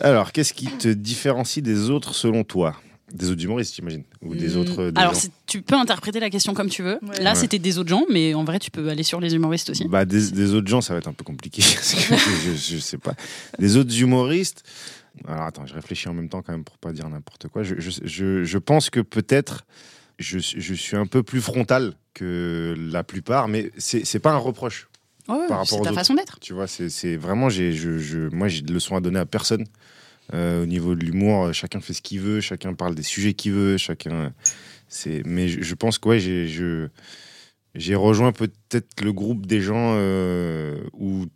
Alors, 0.00 0.32
qu'est-ce 0.32 0.54
qui 0.54 0.66
te 0.66 0.88
différencie 0.88 1.62
des 1.62 1.90
autres 1.90 2.14
selon 2.14 2.42
toi? 2.44 2.76
Des 3.12 3.28
autres 3.30 3.42
humoristes, 3.42 3.74
j'imagine 3.74 4.04
Ou 4.22 4.34
des 4.36 4.54
Hmm. 4.54 4.60
autres. 4.60 4.90
des 4.90 5.00
Alors, 5.00 5.14
gens 5.14 5.28
tu 5.46 5.62
peux 5.62 5.74
interpréter 5.74 6.20
la 6.20 6.30
question 6.30 6.54
comme 6.54 6.68
tu 6.70 6.82
veux. 6.82 6.98
Ouais. 7.02 7.20
Là, 7.22 7.32
Ouais. 7.32 7.38
c'était 7.38 7.58
des 7.58 7.76
autres 7.78 7.88
gens, 7.90 8.04
mais 8.10 8.32
en 8.34 8.44
vrai, 8.44 8.58
tu 8.60 8.70
peux 8.70 8.88
aller 8.88 9.02
sur 9.02 9.20
les 9.20 9.34
humoristes 9.34 9.70
aussi. 9.70 9.86
Bah, 9.88 10.04
des, 10.04 10.30
des 10.30 10.54
autres 10.54 10.68
gens, 10.68 10.80
ça 10.80 10.94
va 10.94 11.00
être 11.00 11.08
un 11.08 11.12
peu 11.12 11.24
compliqué. 11.24 11.60
parce 11.74 11.94
que 11.94 12.14
je, 12.56 12.78
sais 12.78 12.98
pas. 12.98 13.14
Des 13.58 13.76
autres 13.76 13.94
humoristes. 14.00 14.62
Alors, 15.26 15.42
attends, 15.42 15.66
je 15.66 15.74
réfléchis 15.74 16.08
en 16.08 16.14
même 16.14 16.28
temps 16.28 16.40
quand 16.40 16.52
même 16.52 16.64
pour 16.64 16.78
pas 16.78 16.92
dire 16.92 17.08
n'importe 17.08 17.48
quoi. 17.48 17.62
Je, 17.64 17.74
je, 17.78 17.90
je, 18.04 18.44
je 18.44 18.58
pense 18.58 18.88
que 18.90 19.00
peut-être 19.00 19.64
je, 20.20 20.38
je 20.38 20.74
suis 20.74 20.96
un 20.96 21.06
peu 21.06 21.22
plus 21.24 21.40
frontal 21.42 21.94
que 22.20 22.74
la 22.92 23.02
plupart, 23.04 23.48
mais 23.48 23.70
c'est 23.78 24.18
pas 24.18 24.32
un 24.32 24.36
reproche. 24.38 24.88
Ouais, 25.28 25.36
par 25.48 25.58
rapport 25.58 25.78
c'est 25.78 25.82
ta 25.84 25.92
façon 25.92 26.14
d'être. 26.14 26.40
Tu 26.40 26.52
vois, 26.52 26.66
c'est 26.66 26.88
c'est 26.88 27.16
vraiment, 27.16 27.48
j'ai, 27.48 27.72
je, 27.72 27.98
je, 27.98 28.18
moi, 28.34 28.48
j'ai 28.48 28.62
de 28.62 28.72
leçons 28.72 28.96
à 28.96 29.00
donner 29.00 29.18
à 29.20 29.26
personne. 29.26 29.64
Euh, 30.32 30.62
au 30.62 30.66
niveau 30.66 30.94
de 30.94 31.04
l'humour, 31.04 31.46
euh, 31.46 31.52
chacun 31.52 31.80
fait 31.80 31.92
ce 31.92 32.02
qu'il 32.02 32.20
veut, 32.20 32.40
chacun 32.40 32.72
parle 32.74 32.94
des 32.94 33.02
sujets 33.02 33.34
qu'il 33.34 33.52
veut, 33.52 33.76
chacun. 33.78 34.32
C'est, 34.88 35.22
mais 35.24 35.48
je, 35.48 35.60
je 35.62 35.74
pense 35.74 35.98
que 35.98 36.08
ouais, 36.08 36.20
j'ai, 36.20 36.46
je, 36.48 36.88
j'ai 37.74 37.94
rejoint 37.96 38.32
peut-être 38.32 39.00
le 39.02 39.12
groupe 39.12 39.46
des 39.46 39.60
gens 39.60 39.94
euh, 39.96 40.78
où, 40.92 41.26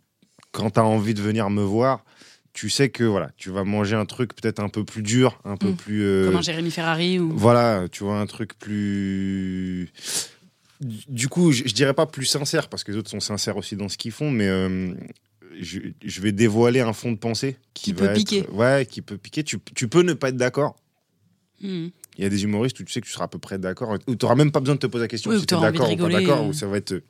quand 0.51 0.69
tu 0.71 0.79
as 0.79 0.85
envie 0.85 1.13
de 1.13 1.21
venir 1.21 1.49
me 1.49 1.61
voir, 1.61 2.03
tu 2.53 2.69
sais 2.69 2.87
que 2.89 3.03
voilà, 3.03 3.31
tu 3.35 3.49
vas 3.49 3.63
manger 3.65 3.95
un 3.97 4.05
truc 4.05 4.33
peut-être 4.33 4.59
un 4.61 4.69
peu 4.69 4.83
plus 4.85 5.01
dur, 5.03 5.39
un 5.43 5.57
peu 5.57 5.69
Mm. 5.71 5.75
plus. 5.75 6.03
euh, 6.03 6.25
Comme 6.27 6.37
un 6.37 6.41
Jérémy 6.41 6.71
Ferrari 6.71 7.19
ou. 7.19 7.31
voilà, 7.35 7.87
tu 7.91 8.03
vois, 8.05 8.17
un 8.19 8.25
truc 8.25 8.57
plus. 8.57 9.89
Du 10.81 11.29
coup, 11.29 11.51
je, 11.51 11.63
je 11.65 11.73
dirais 11.73 11.93
pas 11.93 12.05
plus 12.05 12.25
sincère, 12.25 12.67
parce 12.69 12.83
que 12.83 12.91
les 12.91 12.97
autres 12.97 13.09
sont 13.09 13.19
sincères 13.19 13.57
aussi 13.57 13.75
dans 13.75 13.87
ce 13.89 13.97
qu'ils 13.97 14.11
font, 14.11 14.29
mais 14.29 14.47
euh, 14.47 14.93
je, 15.59 15.79
je 16.03 16.21
vais 16.21 16.31
dévoiler 16.33 16.81
un 16.81 16.91
fond 16.93 17.11
de 17.11 17.17
pensée 17.17 17.57
Qui 17.73 17.93
va 17.93 17.99
peut 17.99 18.05
être- 18.11 18.17
piquer. 18.17 18.45
Ouais, 18.51 18.85
qui 18.89 19.01
peut 19.01 19.17
piquer. 19.17 19.43
Tu, 19.43 19.57
tu 19.73 19.87
peux 19.87 20.01
ne 20.01 20.13
pas 20.13 20.29
être 20.29 20.37
d'accord. 20.37 20.75
Hmm. 21.61 21.87
Il 22.17 22.23
y 22.23 22.25
a 22.25 22.29
des 22.29 22.43
humoristes 22.43 22.79
où 22.79 22.83
tu 22.83 22.91
sais 22.91 22.99
que 23.01 23.05
tu 23.05 23.11
seras 23.13 23.25
à 23.25 23.27
peu 23.29 23.39
près 23.39 23.57
d'accord, 23.57 23.97
où 24.07 24.15
tu 24.15 24.25
n'auras 24.25 24.35
même 24.35 24.51
pas 24.51 24.59
besoin 24.59 24.75
de 24.75 24.79
te 24.79 24.87
poser 24.87 25.03
la 25.03 25.07
question 25.07 25.31
Oui, 25.31 25.39
si 25.39 25.45
tu 25.45 25.55
es 25.55 25.59
d'accord 25.59 25.91
ou 25.91 25.95
pas 25.97 26.09
d'accord, 26.09 26.41
euh. 26.43 26.47
où 26.49 26.53
ça 26.53 26.67
va 26.67 26.77
être 26.77 27.01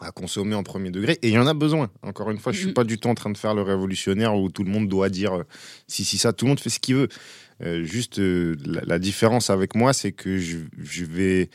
à 0.00 0.10
consommer 0.12 0.54
en 0.54 0.62
premier 0.62 0.90
degré. 0.90 1.18
Et 1.22 1.28
il 1.28 1.34
y 1.34 1.38
en 1.38 1.46
a 1.46 1.54
besoin. 1.54 1.90
Encore 2.02 2.30
une 2.30 2.38
fois, 2.38 2.52
je 2.52 2.58
suis 2.58 2.66
Mhm. 2.68 2.74
pas 2.74 2.84
du 2.84 2.98
tout 2.98 3.08
en 3.08 3.14
train 3.14 3.30
de 3.30 3.38
faire 3.38 3.54
le 3.54 3.62
révolutionnaire 3.62 4.34
où 4.36 4.50
tout 4.50 4.62
le 4.64 4.70
monde 4.70 4.88
doit 4.88 5.08
dire 5.08 5.32
euh, 5.34 5.42
si, 5.88 6.04
si, 6.04 6.18
ça. 6.18 6.32
Tout 6.32 6.44
le 6.44 6.50
monde 6.50 6.60
fait 6.60 6.70
ce 6.70 6.78
qu'il 6.80 6.94
veut. 6.96 7.08
Euh, 7.62 7.84
juste, 7.84 8.18
euh, 8.18 8.56
la, 8.66 8.82
la 8.84 8.98
différence 8.98 9.50
avec 9.50 9.74
moi, 9.76 9.92
c'est 9.92 10.12
que 10.12 10.38
je, 10.38 10.58
je 10.82 11.04
vais. 11.04 11.48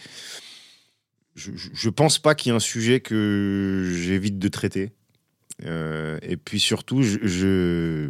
Je, 1.36 1.52
je- 1.56 1.89
pense 1.89 2.20
pas 2.20 2.36
qu'il 2.36 2.50
y 2.50 2.54
ait 2.54 2.56
un 2.56 2.60
sujet 2.60 3.00
que 3.00 3.89
j'évite 3.96 4.39
de 4.39 4.48
traiter. 4.48 4.92
Euh, 5.65 6.18
et 6.22 6.38
puis 6.38 6.60
surtout, 6.60 7.02
je, 7.04 7.18
je- 7.24 8.10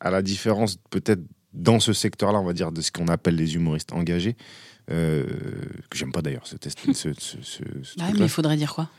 à 0.00 0.10
la 0.10 0.22
différence 0.22 0.76
peut-être 0.90 1.22
dans 1.52 1.80
ce 1.80 1.92
secteur-là, 1.92 2.38
on 2.38 2.44
va 2.44 2.52
dire, 2.52 2.72
de 2.72 2.80
ce 2.82 2.92
qu'on 2.92 3.08
appelle 3.08 3.36
les 3.36 3.54
humoristes 3.54 3.92
engagés, 3.92 4.36
euh, 4.90 5.24
que 5.90 5.96
j'aime 5.96 6.12
pas 6.12 6.20
d'ailleurs 6.22 6.46
ce 6.46 6.56
test. 6.56 6.78
ce, 6.92 6.92
ce- 6.92 7.12
ce- 7.18 7.38
ce 7.42 7.62
Ouais, 7.62 7.64
truc-là. 7.82 8.12
mais 8.18 8.24
il 8.26 8.28
faudrait 8.28 8.56
dire 8.56 8.74
quoi? 8.74 8.90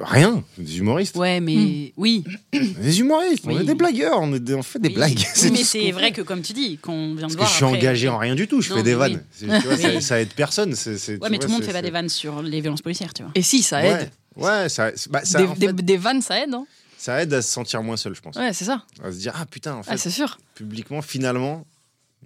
Rien, 0.00 0.42
des 0.56 0.78
humoristes. 0.78 1.16
Ouais, 1.16 1.40
mais 1.40 1.92
oui. 1.98 2.24
Des 2.52 3.00
humoristes, 3.00 3.44
on 3.46 3.60
est 3.60 3.64
des 3.64 3.74
blagueurs, 3.74 4.18
on, 4.20 4.32
est 4.32 4.40
des- 4.40 4.54
on 4.54 4.62
fait 4.62 4.78
des 4.78 4.88
Oui. 4.88 4.94
blagues. 4.94 5.18
Oui, 5.42 5.50
mais 5.52 5.58
ce 5.58 5.64
c'est 5.64 5.90
vrai 5.90 6.12
que, 6.12 6.22
comme 6.22 6.40
tu 6.40 6.54
dis, 6.54 6.78
qu'on 6.78 7.14
vient 7.14 7.14
de 7.14 7.20
Parce 7.20 7.32
que 7.34 7.38
voir. 7.38 7.48
je 7.50 7.54
suis 7.56 7.64
après- 7.64 7.76
engagé 7.78 8.08
en 8.08 8.16
rien 8.18 8.34
du 8.34 8.48
tout, 8.48 8.62
je 8.62 8.70
Non, 8.70 8.76
fais 8.76 8.82
des 8.82 8.94
vannes. 8.94 9.12
oui. 9.14 9.18
C'est- 9.32 9.60
tu 9.60 9.66
vois, 9.66 9.76
ça, 9.76 9.88
Oui. 9.94 10.02
ça 10.02 10.20
aide 10.20 10.32
personne. 10.34 10.70
Ouais, 10.72 10.76
mais 11.08 11.16
vois, 11.28 11.38
tout 11.38 11.46
le 11.48 11.52
monde 11.52 11.62
fait 11.64 11.72
pas 11.72 11.82
des 11.82 11.90
vannes 11.90 12.08
sur 12.08 12.40
les 12.42 12.60
violences 12.62 12.80
policières, 12.80 13.12
tu 13.12 13.22
vois. 13.22 13.32
Et 13.34 13.42
si, 13.42 13.62
ça 13.62 13.84
aide. 13.84 14.10
Ouais, 14.36 14.44
ouais, 14.48 14.68
ça, 14.70 14.90
bah, 15.10 15.20
ça, 15.24 15.38
des, 15.40 15.44
en 15.46 15.54
fait, 15.54 15.72
des- 15.74 15.82
des 15.82 15.96
vannes, 15.98 16.22
ça 16.22 16.42
aide. 16.42 16.54
hein. 16.54 16.66
ça 16.96 17.20
aide 17.20 17.34
à 17.34 17.42
se 17.42 17.50
sentir 17.50 17.82
moins 17.82 17.96
seul, 17.98 18.14
je 18.14 18.20
pense. 18.22 18.36
Ouais, 18.36 18.52
c'est 18.54 18.64
ça. 18.64 18.84
À 19.04 19.12
se 19.12 19.18
dire, 19.18 19.32
ah 19.36 19.44
putain, 19.44 19.74
en 19.74 19.82
fait, 19.82 19.90
Ah, 19.92 19.96
c'est 19.98 20.08
sûr. 20.10 20.38
publiquement, 20.54 21.02
finalement, 21.02 21.66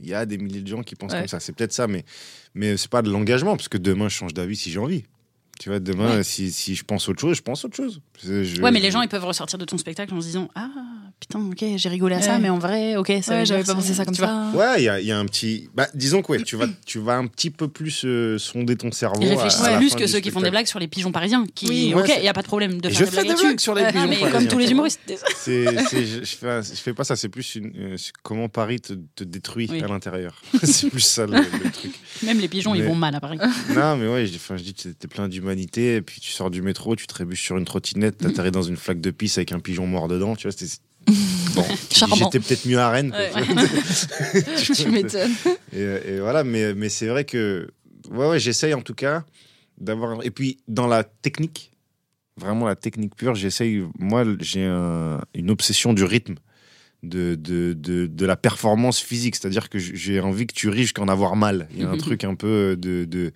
il 0.01 0.07
y 0.09 0.15
a 0.15 0.25
des 0.27 0.37
milliers 0.39 0.61
de 0.61 0.69
gens 0.69 0.83
qui 0.83 0.95
pensent 0.95 1.13
Ouais. 1.13 1.21
comme 1.21 1.29
ça. 1.29 1.41
C'est 1.41 1.53
peut-être 1.53 1.73
ça, 1.73 1.87
mais, 1.89 2.05
mais 2.55 2.77
c'est 2.77 2.91
pas 2.91 3.03
de 3.03 3.11
l'engagement, 3.11 3.57
parce 3.57 3.69
que 3.69 3.79
demain, 3.79 4.09
je 4.09 4.15
change 4.15 4.35
d'avis 4.35 4.55
si 4.55 4.71
j'ai 4.71 4.79
envie. 4.79 5.03
Tu 5.59 5.71
vois, 5.71 5.81
demain, 5.81 6.17
Ouais. 6.19 6.23
si, 6.23 6.53
si 6.53 6.75
je 6.75 6.85
pense 6.85 7.09
autre 7.09 7.21
chose, 7.21 7.37
je 7.39 7.43
pense 7.43 7.65
autre 7.65 7.77
chose. 7.77 8.01
Je- 8.23 8.61
Ouais, 8.61 8.71
mais 8.71 8.81
les 8.81 8.91
gens, 8.91 9.01
ils 9.03 9.09
peuvent 9.09 9.25
ressortir 9.25 9.59
de 9.59 9.65
ton 9.65 9.79
spectacle 9.79 10.13
en 10.13 10.21
se 10.21 10.27
disant 10.27 10.49
Ah, 10.55 10.69
putain, 11.19 11.41
ok, 11.41 11.65
j'ai 11.77 11.89
rigolé 11.89 12.15
à 12.17 12.21
ça, 12.23 12.39
mais 12.39 12.51
en 12.51 12.59
vrai, 12.59 12.97
ok, 12.97 13.11
ça 13.23 13.37
Ouais, 13.37 13.47
j'avais 13.47 13.65
pas 13.65 13.75
pensé 13.75 13.95
ça 13.95 14.05
comme 14.05 14.15
tu 14.15 14.21
vois. 14.21 14.29
ça. 14.29 14.51
Ouais, 14.57 14.83
il 14.83 14.85
y 14.85 14.89
a, 14.89 15.01
il 15.01 15.07
y 15.07 15.13
a 15.13 15.19
un 15.19 15.25
petit. 15.25 15.69
Bah, 15.75 15.89
disons 15.95 16.21
que 16.23 16.33
ouais, 16.33 16.43
tu 16.43 16.57
vas, 16.57 16.67
tu 16.85 16.99
vas 16.99 17.17
un 17.17 17.27
petit 17.27 17.51
peu 17.51 17.69
plus 17.69 18.05
euh, 18.05 18.39
sonder 18.39 18.77
ton 18.77 18.93
cerveau. 18.93 19.21
Ils 19.23 19.29
réfléchissent 19.31 19.63
plus 19.79 19.95
que 19.95 20.07
ceux 20.07 20.21
qui 20.21 20.31
font 20.31 20.41
des 20.43 20.51
blagues 20.51 20.67
sur 20.67 20.79
les 20.79 20.89
pigeons 20.89 21.11
parisiens. 21.13 21.47
Qui, 21.55 21.69
Oui, 21.69 21.95
ok, 21.97 22.13
il 22.17 22.23
n'y 22.23 22.29
a 22.29 22.35
pas 22.35 22.43
de 22.43 22.47
problème 22.47 22.81
de 22.81 22.89
Et 22.89 22.93
faire 22.93 23.01
je 23.01 23.05
des 23.11 23.11
fais 23.17 23.23
des 23.23 23.29
là-dessus. 23.29 23.47
blagues 23.47 23.61
sur 23.61 23.75
les 23.75 23.83
Ah, 23.85 23.93
pigeons 23.93 24.09
mais 24.09 24.17
parisiens. 24.19 24.39
comme 24.41 24.49
tous 24.49 24.59
les 24.59 24.71
humoristes. 24.71 25.01
Je, 25.09 26.21
fais, 26.25 26.63
fais 26.63 26.95
pas 26.95 27.05
ça, 27.05 27.17
c'est 27.17 27.29
plus 27.29 27.55
une, 27.55 27.73
euh, 27.77 27.97
comment 28.23 28.49
Paris 28.49 28.81
te, 28.81 29.25
détruit 29.25 29.71
à 29.83 29.87
l'intérieur. 29.89 30.41
c'est 30.63 30.91
plus 30.91 31.01
ça 31.01 31.27
le, 31.27 31.33
truc. 31.73 31.93
Même 32.23 32.39
les 32.41 32.49
pigeons, 32.49 32.75
ils 32.75 32.83
vont 32.85 32.95
mal 32.95 33.15
à 33.15 33.21
Paris. 33.21 33.39
Non, 33.75 33.97
mais 33.97 34.09
ouais, 34.09 34.27
je, 34.27 34.37
enfin, 34.37 34.57
je 34.57 34.63
dis 34.63 34.75
que 34.75 34.89
t'es 34.89 35.09
plein 35.09 35.29
et 35.51 36.03
puis 36.03 36.21
tu 36.21 36.31
sors 36.33 36.51
du 36.51 36.63
métro, 36.63 36.97
tu 36.97 37.07
trébuches 37.07 37.43
sur 37.43 37.57
une 37.57 37.65
trottinette, 37.65 38.19
t'atterris 38.19 38.51
dans 38.51 38.63
une 38.63 38.77
flaque 38.77 39.01
de 39.01 39.11
pisse 39.11 39.39
avec 39.39 39.53
un 39.53 39.59
pigeon 39.61 39.87
mort 39.87 40.09
dedans, 40.09 40.37
tu 40.37 40.49
vois, 40.49 40.53
c'était. 40.57 40.73
Bon, 41.55 41.65
j'étais 42.17 42.41
peut-être 42.41 42.67
mieux 42.67 42.79
à 42.79 42.91
Rennes. 42.91 43.13
Ouais. 43.13 43.31
tu 44.75 44.89
m'étonnes. 44.91 45.33
Et, 45.73 45.81
et 45.81 46.21
voilà, 46.21 46.45
mais, 46.45 46.75
mais 46.75 46.89
c'est 46.91 47.07
vrai 47.07 47.25
que 47.25 47.69
ouais, 48.11 48.29
ouais, 48.29 48.39
j'essaye 48.41 48.75
en 48.75 48.83
tout 48.83 48.93
cas 48.95 49.25
d'avoir. 49.79 50.23
Et 50.25 50.31
puis 50.31 50.59
dans 50.69 50.87
la 50.87 51.03
technique, 51.05 51.73
vraiment 52.37 52.67
la 52.67 52.77
technique 52.77 53.15
pure, 53.17 53.35
j'essaye. 53.35 53.83
Moi, 53.99 54.25
j'ai 54.41 54.65
un- 54.65 55.23
une 55.35 55.51
obsession 55.51 55.95
du 55.95 56.05
rythme. 56.05 56.35
de, 57.03 57.37
de, 57.37 57.73
de, 57.73 58.07
de 58.07 58.27
la 58.27 58.37
performance 58.37 59.01
physique. 59.01 59.37
C'est-à-dire 59.37 59.69
que 59.71 59.79
j'ai 59.79 60.19
envie 60.21 60.47
que 60.47 60.55
tu 60.55 60.69
ris 60.69 60.83
jusqu'à 60.83 61.03
en 61.03 61.09
avoir 61.09 61.37
mal. 61.37 61.69
Il 61.73 61.81
y 61.81 61.85
a 61.85 61.89
un 61.91 61.97
truc 62.07 62.25
un 62.25 62.35
peu 62.35 62.77
de. 62.77 63.05
de 63.07 63.33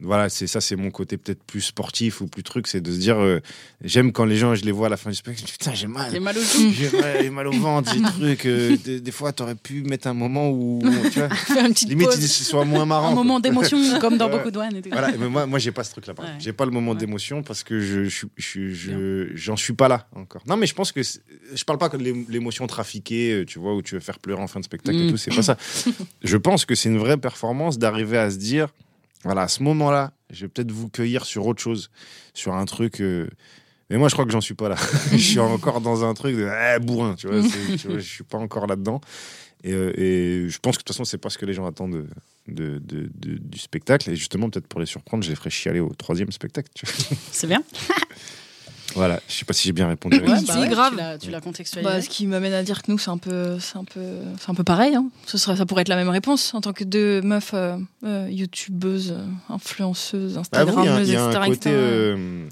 voilà, 0.00 0.28
c'est 0.28 0.46
ça, 0.46 0.60
c'est 0.60 0.76
mon 0.76 0.90
côté 0.90 1.16
peut-être 1.16 1.42
plus 1.44 1.62
sportif 1.62 2.20
ou 2.20 2.26
plus 2.26 2.42
truc, 2.42 2.66
c'est 2.66 2.82
de 2.82 2.92
se 2.92 2.98
dire, 2.98 3.18
euh, 3.18 3.40
j'aime 3.82 4.12
quand 4.12 4.26
les 4.26 4.36
gens, 4.36 4.54
je 4.54 4.62
les 4.64 4.70
vois 4.70 4.88
à 4.88 4.90
la 4.90 4.98
fin 4.98 5.08
du 5.08 5.16
spectacle, 5.16 5.38
je 5.38 5.42
me 5.44 5.46
dis, 5.46 5.52
putain, 5.52 5.72
j'ai 5.74 5.86
mal. 5.86 6.10
J'ai 6.12 6.20
mal 6.20 6.36
au 6.36 6.40
joue. 6.42 6.70
J'ai 6.70 7.30
mal, 7.30 7.46
au 7.46 7.52
ventre, 7.52 7.92
j'ai 7.94 8.02
truc. 8.02 8.44
euh, 8.46 8.76
des, 8.84 9.00
des 9.00 9.10
fois, 9.10 9.32
t'aurais 9.32 9.54
pu 9.54 9.82
mettre 9.84 10.06
un 10.08 10.12
moment 10.12 10.50
où, 10.50 10.82
tu 11.10 11.18
vois, 11.18 11.28
Faire 11.34 11.64
une 11.64 11.72
petite 11.72 11.88
limite, 11.88 12.08
pause. 12.08 12.22
il- 12.22 12.28
soit 12.28 12.64
moins 12.66 12.84
marrant. 12.84 13.06
Un 13.08 13.14
quoi. 13.14 13.24
moment 13.24 13.40
d'émotion, 13.40 13.78
comme 14.00 14.18
dans 14.18 14.28
beaucoup 14.28 14.46
de 14.46 14.50
douanes. 14.50 14.82
Voilà, 14.92 15.12
mais 15.18 15.28
moi, 15.28 15.46
moi 15.46 15.58
j'ai 15.58 15.72
pas 15.72 15.82
ce 15.82 15.92
truc-là. 15.92 16.12
Ouais. 16.18 16.24
J'ai 16.40 16.52
pas 16.52 16.66
le 16.66 16.72
moment 16.72 16.90
Ouais. 16.92 16.98
d'émotion 16.98 17.42
parce 17.42 17.62
que 17.64 17.80
je, 17.80 18.04
je, 18.04 18.26
je, 18.36 18.68
je- 18.74 19.30
j'en 19.34 19.56
suis 19.56 19.72
pas 19.72 19.88
là 19.88 20.08
encore. 20.14 20.42
Non, 20.46 20.56
mais 20.58 20.66
je 20.66 20.74
pense 20.74 20.92
que 20.92 21.00
je 21.02 21.64
parle 21.64 21.78
pas 21.78 21.88
que 21.88 21.96
l'émotion 21.96 22.66
trafiquée, 22.66 23.32
euh, 23.32 23.44
tu 23.46 23.58
vois, 23.58 23.74
où 23.74 23.80
tu 23.82 23.94
veux 23.94 24.00
faire 24.00 24.18
pleurer 24.18 24.42
en 24.42 24.46
fin 24.46 24.60
de 24.60 24.64
spectacle 24.66 24.98
et 24.98 25.06
Mm. 25.06 25.10
tout. 25.10 25.16
C'est 25.16 25.34
pas 25.34 25.42
ça. 25.42 25.56
je 26.22 26.36
pense 26.36 26.64
que 26.66 26.74
c'est 26.74 26.88
une 26.90 26.98
vraie 26.98 27.16
performance 27.16 27.78
d'arriver 27.78 28.18
à 28.18 28.30
se 28.30 28.36
dire, 28.36 28.68
voilà, 29.24 29.42
à 29.42 29.48
ce 29.48 29.62
moment-là, 29.62 30.12
je 30.30 30.42
vais 30.44 30.48
peut-être 30.48 30.70
vous 30.72 30.88
cueillir 30.88 31.24
sur 31.24 31.46
autre 31.46 31.62
chose, 31.62 31.90
sur 32.34 32.54
un 32.54 32.64
truc. 32.64 33.00
euh, 33.00 33.28
Mais 33.90 33.96
moi, 33.98 34.08
je 34.08 34.14
crois 34.14 34.24
que 34.24 34.30
j'en 34.32 34.40
suis 34.40 34.54
pas 34.54 34.68
là. 34.68 34.76
je 35.12 35.16
suis 35.16 35.38
encore 35.40 35.80
dans 35.80 36.04
un 36.04 36.14
truc 36.14 36.36
de 36.36 36.48
eh, 36.48 36.78
bourrin, 36.80 37.14
tu 37.16 37.26
vois, 37.28 37.40
tu 37.78 37.88
vois. 37.88 37.98
Je 37.98 38.06
suis 38.08 38.24
pas 38.24 38.38
encore 38.38 38.66
là-dedans. 38.66 39.00
Et, 39.64 39.72
euh, 39.72 39.92
et 39.98 40.48
je 40.48 40.58
pense 40.58 40.76
que 40.76 40.82
de 40.82 40.84
toute 40.84 40.94
façon, 40.94 41.04
c'est 41.04 41.18
pas 41.18 41.30
ce 41.30 41.38
que 41.38 41.46
les 41.46 41.54
gens 41.54 41.66
attendent 41.66 41.92
de, 41.92 42.06
de- 42.46 42.78
de- 42.78 43.10
de- 43.14 43.38
du 43.38 43.58
spectacle. 43.58 44.10
Et 44.10 44.14
justement, 44.16 44.48
peut-être 44.50 44.66
pour 44.68 44.78
les 44.80 44.86
surprendre, 44.86 45.24
je 45.24 45.30
les 45.30 45.34
ferai 45.36 45.50
chialer 45.50 45.80
au 45.80 45.92
troisième 45.94 46.30
spectacle. 46.30 46.70
C'est 47.32 47.46
bien. 47.48 47.62
Voilà, 48.96 49.20
je 49.28 49.34
sais 49.34 49.44
pas 49.44 49.52
si 49.52 49.68
j'ai 49.68 49.72
bien 49.72 49.88
répondu. 49.88 50.16
à 50.16 50.20
la 50.20 50.26
Ouais, 50.32 50.40
bah, 50.46 50.66
grave. 50.68 50.90
Tu 50.92 50.96
l'as- 50.96 51.18
Tu 51.18 51.30
l'as 51.30 51.40
contextualisé. 51.40 51.92
Bah, 51.92 52.00
ce 52.02 52.08
qui 52.08 52.26
m'amène 52.26 52.52
à 52.54 52.62
dire 52.62 52.82
que 52.82 52.90
nous, 52.90 52.98
c'est 52.98 53.10
un 53.10 53.18
peu, 53.18 53.58
c'est 53.60 53.76
un 53.76 53.84
peu, 53.84 54.00
c'est 54.40 54.50
un 54.50 54.54
peu 54.54 54.64
pareil. 54.64 54.94
hein. 54.94 55.08
Ce 55.26 55.38
serait, 55.38 55.56
ça 55.56 55.66
pourrait 55.66 55.82
être 55.82 55.88
la 55.88 55.96
même 55.96 56.08
réponse 56.08 56.52
en 56.54 56.60
tant 56.60 56.72
que 56.72 56.82
deux 56.84 57.20
meufs 57.22 57.52
euh, 57.54 57.76
euh, 58.04 58.26
youtubeuses, 58.30 59.14
influenceuses, 59.48 60.32
oui, 60.34 60.38
instagrammeuses, 60.40 61.08
il 61.08 61.14
y 61.14 61.16
a 61.16 61.24
etc. 61.26 61.38
un 61.40 61.44
côté. 61.46 61.54
etc. 61.70 61.70
euh, 61.74 62.48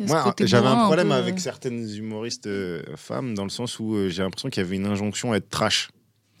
Moi, 0.00 0.34
j'avais 0.40 0.66
un 0.66 0.84
problème 0.84 1.08
peu, 1.08 1.14
avec 1.14 1.34
euh, 1.34 1.38
certaines 1.38 1.88
humoristes 1.96 2.46
euh, 2.46 2.82
femmes 2.96 3.34
dans 3.34 3.44
le 3.44 3.50
sens 3.50 3.78
où 3.78 3.94
euh, 3.94 4.08
j'ai 4.08 4.22
l'impression 4.22 4.48
qu'il 4.50 4.62
y 4.62 4.66
avait 4.66 4.76
une 4.76 4.86
injonction 4.86 5.32
à 5.32 5.36
être 5.36 5.48
trash. 5.50 5.90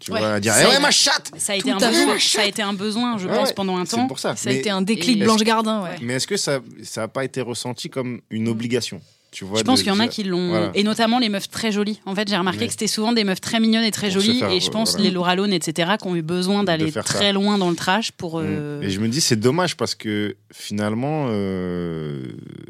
Tu 0.00 0.10
Ouais, 0.10 0.18
vois, 0.18 0.32
à 0.32 0.40
dire 0.40 0.52
ça 0.52 0.64
Eh 0.64 0.66
ouais, 0.68 0.80
ma 0.80 0.90
chatte 0.90 1.30
Ça 1.36 1.52
a, 1.52 1.56
été 1.56 1.70
un 1.70 1.76
besoin, 1.76 2.18
ça 2.18 2.40
a 2.40 2.44
été 2.46 2.60
un 2.60 2.72
besoin, 2.72 3.18
je 3.18 3.28
Ouais, 3.28 3.36
pense, 3.36 3.48
ouais. 3.50 3.54
pendant 3.54 3.76
un 3.76 3.84
C'est 3.84 3.94
temps. 3.96 4.08
pour 4.08 4.18
ça. 4.18 4.34
Ça 4.34 4.50
a 4.50 4.52
Mais- 4.52 4.58
été 4.58 4.68
un 4.68 4.82
déclic 4.82 5.20
Blanche 5.22 5.44
Gardin, 5.44 5.80
ouais. 5.84 5.90
Ouais. 5.90 5.96
Mais 6.02 6.14
est-ce 6.14 6.26
que 6.26 6.36
ça 6.36 6.58
n'a 6.96 7.06
pas 7.08 7.24
été 7.24 7.40
ressenti 7.40 7.88
comme 7.88 8.20
une 8.30 8.48
obligation 8.48 9.00
tu 9.32 9.44
vois, 9.44 9.58
Je 9.58 9.64
pense 9.64 9.80
qu'il 9.82 9.88
y 9.92 9.96
en 9.96 9.98
a 9.98 10.06
qui 10.08 10.22
l'ont, 10.24 10.50
Voilà. 10.50 10.70
et 10.74 10.84
notamment 10.84 11.18
les 11.18 11.28
meufs 11.30 11.48
très 11.50 11.72
jolies. 11.72 12.00
En 12.06 12.14
fait, 12.14 12.28
j'ai 12.28 12.36
remarqué 12.36 12.66
que 12.66 12.70
c'était 12.72 12.86
souvent 12.86 13.12
des 13.12 13.24
meufs 13.24 13.40
très 13.40 13.58
mignonnes 13.60 13.82
et 13.82 13.90
très 13.90 14.10
Pour 14.12 14.20
jolies, 14.20 14.38
faire, 14.38 14.50
et 14.50 14.60
je 14.60 14.70
pense 14.70 14.90
voilà. 14.92 15.04
les 15.06 15.10
Laura 15.10 15.34
Lone, 15.34 15.52
etc., 15.52 15.92
qui 16.00 16.06
ont 16.06 16.14
eu 16.14 16.22
besoin 16.22 16.62
d'aller 16.64 16.92
très 16.92 17.02
ça. 17.18 17.32
loin 17.32 17.56
dans 17.58 17.70
le 17.70 17.74
trash 17.76 18.12
pour. 18.12 18.38
Mm. 18.40 18.44
euh, 18.46 18.82
Et 18.82 18.90
je 18.90 19.00
me 19.00 19.08
dis, 19.08 19.20
c'est 19.20 19.36
dommage 19.40 19.76
parce 19.76 19.94
que 19.94 20.36
finalement, 20.52 21.26
euh, 21.30 22.22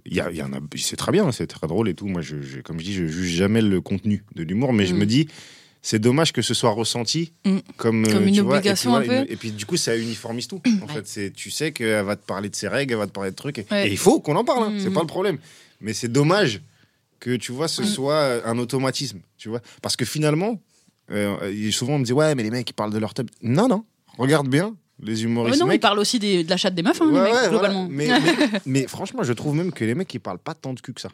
il 0.06 0.14
y 0.14 0.20
a, 0.20 0.30
il 0.30 0.36
y 0.36 0.42
en 0.42 0.52
a, 0.52 0.58
c'est 0.76 0.96
très 0.96 1.12
bien, 1.12 1.30
c'est 1.32 1.46
très 1.46 1.66
drôle 1.66 1.88
et 1.88 1.94
tout. 1.94 2.06
Moi, 2.06 2.22
je, 2.22 2.40
je- 2.40 2.60
comme 2.60 2.78
je 2.78 2.84
dis, 2.84 2.94
je 2.94 3.06
juge 3.06 3.32
jamais 3.34 3.60
le 3.60 3.80
contenu 3.80 4.22
de 4.34 4.42
l'humour, 4.42 4.72
mais 4.72 4.86
je 4.86 4.94
Mm. 4.94 4.98
me 4.98 5.06
dis, 5.06 5.28
c'est 5.84 5.98
dommage 5.98 6.32
que 6.32 6.42
ce 6.42 6.54
soit 6.54 6.70
ressenti 6.70 7.32
Mm. 7.44 7.56
comme, 7.76 8.04
euh, 8.04 8.12
Comme 8.12 8.28
une 8.28 8.34
tu 8.34 8.40
vois, 8.42 8.58
et 8.58 8.60
puis 8.60 8.68
obligation 8.68 9.02
peu. 9.02 9.26
Et 9.28 9.36
puis 9.36 9.50
du 9.50 9.66
coup, 9.66 9.76
ça 9.76 9.96
uniformise 9.96 10.46
tout. 10.46 10.62
En 10.64 10.86
Ouais. 10.94 11.02
fait, 11.02 11.32
tu 11.32 11.50
sais 11.50 11.72
qu'elle 11.72 12.04
va 12.04 12.14
te 12.16 12.24
parler 12.24 12.48
de 12.48 12.54
ses 12.54 12.68
règles, 12.68 12.92
elle 12.92 12.98
va 13.00 13.06
te 13.08 13.12
parler 13.12 13.30
de 13.32 13.36
trucs, 13.36 13.58
et, 13.58 13.66
Ouais. 13.70 13.88
et 13.88 13.90
il 13.90 13.98
faut 13.98 14.20
qu'on 14.20 14.36
en 14.36 14.44
parle. 14.44 14.62
hein, 14.64 14.70
Mm. 14.70 14.78
C'est 14.80 14.92
pas 14.92 15.00
le 15.00 15.06
problème. 15.06 15.38
Mais 15.82 15.92
c'est 15.92 16.08
dommage 16.08 16.62
que 17.20 17.36
tu 17.36 17.52
vois, 17.52 17.68
ce 17.68 17.84
soit 17.84 18.46
un 18.48 18.58
automatisme, 18.58 19.20
tu 19.36 19.48
vois, 19.48 19.60
parce 19.82 19.96
que 19.96 20.04
finalement, 20.04 20.60
euh, 21.10 21.70
souvent 21.70 21.94
on 21.94 21.98
me 21.98 22.04
dit 22.04 22.12
ouais, 22.12 22.34
mais 22.34 22.42
les 22.42 22.50
mecs 22.50 22.68
ils 22.70 22.72
parlent 22.72 22.92
de 22.92 22.98
leur 22.98 23.12
tub. 23.14 23.28
Non, 23.42 23.68
non. 23.68 23.84
Regarde 24.18 24.48
bien 24.48 24.74
les 25.00 25.24
humoristes. 25.24 25.58
non, 25.60 25.66
ils 25.66 25.70
mecs. 25.70 25.80
parlent 25.82 25.98
aussi 25.98 26.18
des- 26.18 26.44
de 26.44 26.50
la 26.50 26.56
chatte 26.56 26.74
des 26.74 26.82
meufs, 26.82 27.00
hein, 27.02 27.06
Ouais, 27.06 27.12
les 27.12 27.20
mecs, 27.20 27.32
ouais, 27.32 27.48
voilà. 27.48 27.48
globalement. 27.50 27.88
Mais, 27.90 28.08
mais, 28.52 28.60
mais 28.66 28.86
franchement, 28.86 29.22
je 29.24 29.32
trouve 29.32 29.54
même 29.54 29.72
que 29.72 29.84
les 29.84 29.94
mecs, 29.94 30.12
ils 30.14 30.20
parlent 30.20 30.38
pas 30.38 30.54
tant 30.54 30.72
de 30.74 30.80
cul 30.80 30.92
que 30.94 31.00
ça. 31.00 31.10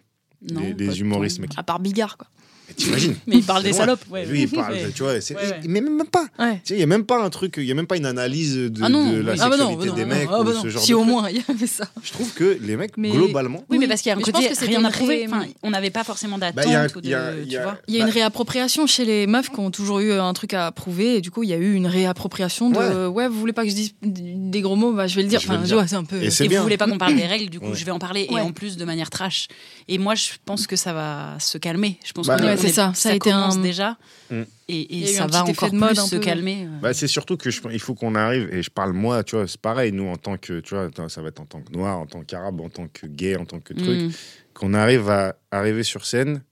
Non, 0.50 0.61
les- 0.61 0.72
humoristes, 1.00 1.37
tant. 1.38 1.42
mec. 1.42 1.52
À 1.57 1.62
part 1.62 1.81
Bigard, 1.81 2.16
quoi. 2.18 2.28
Mais 2.68 2.74
T'imagines 2.74 3.16
Mais 3.26 3.37
ils 3.37 3.42
parlent 3.44 3.62
des 3.62 3.72
salopes. 3.72 4.04
Ouais, 4.11 4.26
Lui, 4.26 4.42
il 4.42 4.48
parle, 4.50 4.74
Ouais. 4.74 4.90
tu 4.94 5.02
vois, 5.02 5.20
c'est- 5.20 5.35
Ouais, 5.35 5.42
ouais. 5.42 5.61
mais 5.66 5.81
même 5.81 6.04
pas. 6.07 6.26
Il 6.70 6.76
y 6.78 6.83
a 6.83 6.87
même 6.87 7.04
pas 7.04 7.22
un 7.24 7.31
truc, 7.31 7.54
il 7.57 7.64
y 7.64 7.72
a 7.72 7.74
même 7.74 7.87
pas 7.87 7.96
une 7.96 8.07
analyse 8.07 8.57
de, 8.57 8.81
Ah 8.83 8.88
non, 8.88 9.11
de 9.12 9.20
la. 9.20 9.33
Ah 9.40 9.48
bah 9.48 9.57
non, 9.57 9.70
sexualité 9.70 9.87
bah 9.87 9.87
non, 9.87 9.94
des 9.94 10.02
ah 10.02 10.04
mecs 10.07 10.28
bah 10.28 10.40
ou 10.40 10.62
ce 10.62 10.68
genre 10.68 10.83
Si 10.83 10.90
de 10.90 10.94
au 10.96 10.98
truc. 11.00 11.11
moins 11.11 11.28
il 11.31 11.37
y 11.38 11.44
avait 11.48 11.66
ça. 11.66 11.88
Je 12.02 12.12
trouve 12.12 12.33
que 12.35 12.59
les 12.61 12.76
mecs, 12.76 12.96
Mais- 12.96 13.11
globalement, 13.11 13.64
Oui, 13.70 13.78
mais 13.78 13.88
parce 13.88 14.02
qu'il 14.02 14.11
y 14.11 14.12
a 14.12 14.14
un 14.14 14.18
Mais 14.18 14.22
je 14.24 14.31
côté 14.31 14.44
pense 14.44 14.48
que 14.52 14.54
c'était 14.61 14.66
rien 14.76 14.85
à 14.85 14.88
une 14.88 14.92
prouver. 14.94 15.16
ré- 15.20 15.26
Enfin, 15.28 15.46
on 15.62 15.70
n'avait 15.70 15.90
pas 15.90 16.04
forcément 16.04 16.38
d'attente 16.38 16.57
Bah, 16.57 16.62
il 16.66 16.72
y 16.72 16.74
a 16.74 16.83
un- 16.83 16.87
ou 16.87 17.00
de, 17.00 17.07
il 17.07 17.11
y 17.11 17.14
a- 17.14 17.33
il 17.38 17.44
y 17.46 17.48
tu 17.50 17.57
a- 17.57 17.62
vois. 17.62 17.78
Il 17.88 17.94
y 17.94 17.98
a 17.98 18.00
Bah- 18.00 18.07
une 18.09 18.12
réappropriation 18.14 18.87
chez 18.87 19.04
les 19.04 19.26
meufs 19.26 19.50
qui 19.50 19.61
ont 19.61 19.70
toujours 19.70 20.00
eu 20.00 20.12
un 20.12 20.33
truc 20.35 20.54
à 20.54 20.70
prouver 20.72 21.16
et 21.16 21.20
du 21.20 21.31
coup 21.31 21.42
il 21.42 21.48
y 21.48 21.54
a 21.54 21.57
eu 21.57 21.74
une 21.74 21.87
réappropriation 21.87 22.70
de 22.70 23.07
ouais, 23.09 23.28
vous 23.28 23.38
voulez 23.38 23.52
pas 23.52 23.64
que 23.64 23.70
je 23.70 23.74
dise 23.74 23.94
des 24.02 24.61
gros 24.61 24.76
mots? 24.76 24.92
Bah 24.92 25.07
je 25.07 25.16
vais 25.16 25.22
le 25.22 25.28
dire 25.28 25.40
Je 25.40 25.48
vais 25.48 25.54
enfin 25.57 25.64
vois 25.74 25.87
c'est 25.87 25.96
un 25.96 26.04
peu 26.04 26.16
Et 26.22 26.28
bien. 26.48 26.59
vous 26.59 26.62
voulez 26.64 26.76
pas 26.76 26.87
qu'on 26.87 26.98
parle 26.98 27.16
des 27.16 27.26
règles, 27.26 27.50
du 27.50 27.61
coup 27.61 27.74
je 27.74 27.85
vais 27.85 27.90
en 27.92 27.98
parler 27.98 28.26
et 28.31 28.40
en 28.40 28.52
plus 28.52 28.76
de 28.76 28.85
manière 28.85 29.11
trash. 29.11 29.48
Et 29.88 29.98
moi 29.98 30.14
je 30.14 30.31
pense 30.44 30.66
que 30.66 30.76
ça 30.76 30.92
va 30.92 31.37
se 31.38 31.59
calmer. 31.59 31.98
Je 32.04 32.12
pense 32.12 32.26
Bah, 32.26 32.37
qu'on 32.38 32.46
c'est 32.59 32.68
est- 32.68 32.73
ça. 32.73 32.92
Ça 32.94 33.11
a 33.11 33.14
été 33.14 33.31
un- 33.31 33.57
déjà 33.57 33.97
Mm. 34.31 34.42
et, 34.68 35.07
ça 35.07 35.27
va 35.27 35.44
encore 35.44 35.71
de 35.71 35.77
mode 35.77 35.90
plus 35.90 35.99
un 36.01 36.07
se 36.07 36.16
peu. 36.16 36.21
calmer. 36.23 36.68
Bah, 36.83 36.92
c'est 36.92 37.07
surtout 37.09 37.37
que 37.38 37.51
je, 37.51 37.61
il 37.73 37.81
faut 37.81 37.94
qu'on 37.94 38.14
arrive, 38.14 38.49
et 38.53 38.62
je 38.62 38.71
parle 38.71 38.92
moi, 38.92 39.25
tu 39.25 39.37
vois, 39.37 39.49
c'est 39.49 39.61
pareil, 39.61 39.90
nous 39.92 40.07
en 40.07 40.16
tant 40.16 40.37
que, 40.37 40.61
tu 40.61 40.75
vois, 40.75 40.90
ça 41.09 41.23
va 41.23 41.29
être 41.29 41.40
en 41.40 41.47
tant 41.47 41.61
que 41.62 41.73
noir, 41.73 41.99
en 41.99 42.07
tant 42.07 42.23
qu'arabe, 42.23 42.61
en 42.61 42.68
tant 42.68 42.87
que 42.88 43.07
gay, 43.07 43.37
en 43.37 43.44
tant 43.47 43.61
que 43.61 43.73
truc, 43.73 44.03
Mm. 44.03 44.11
qu'on 44.55 44.75
arrive 44.75 45.09
à 45.09 45.37
arriver 45.51 45.83
sur 45.83 46.05
scène 46.05 46.42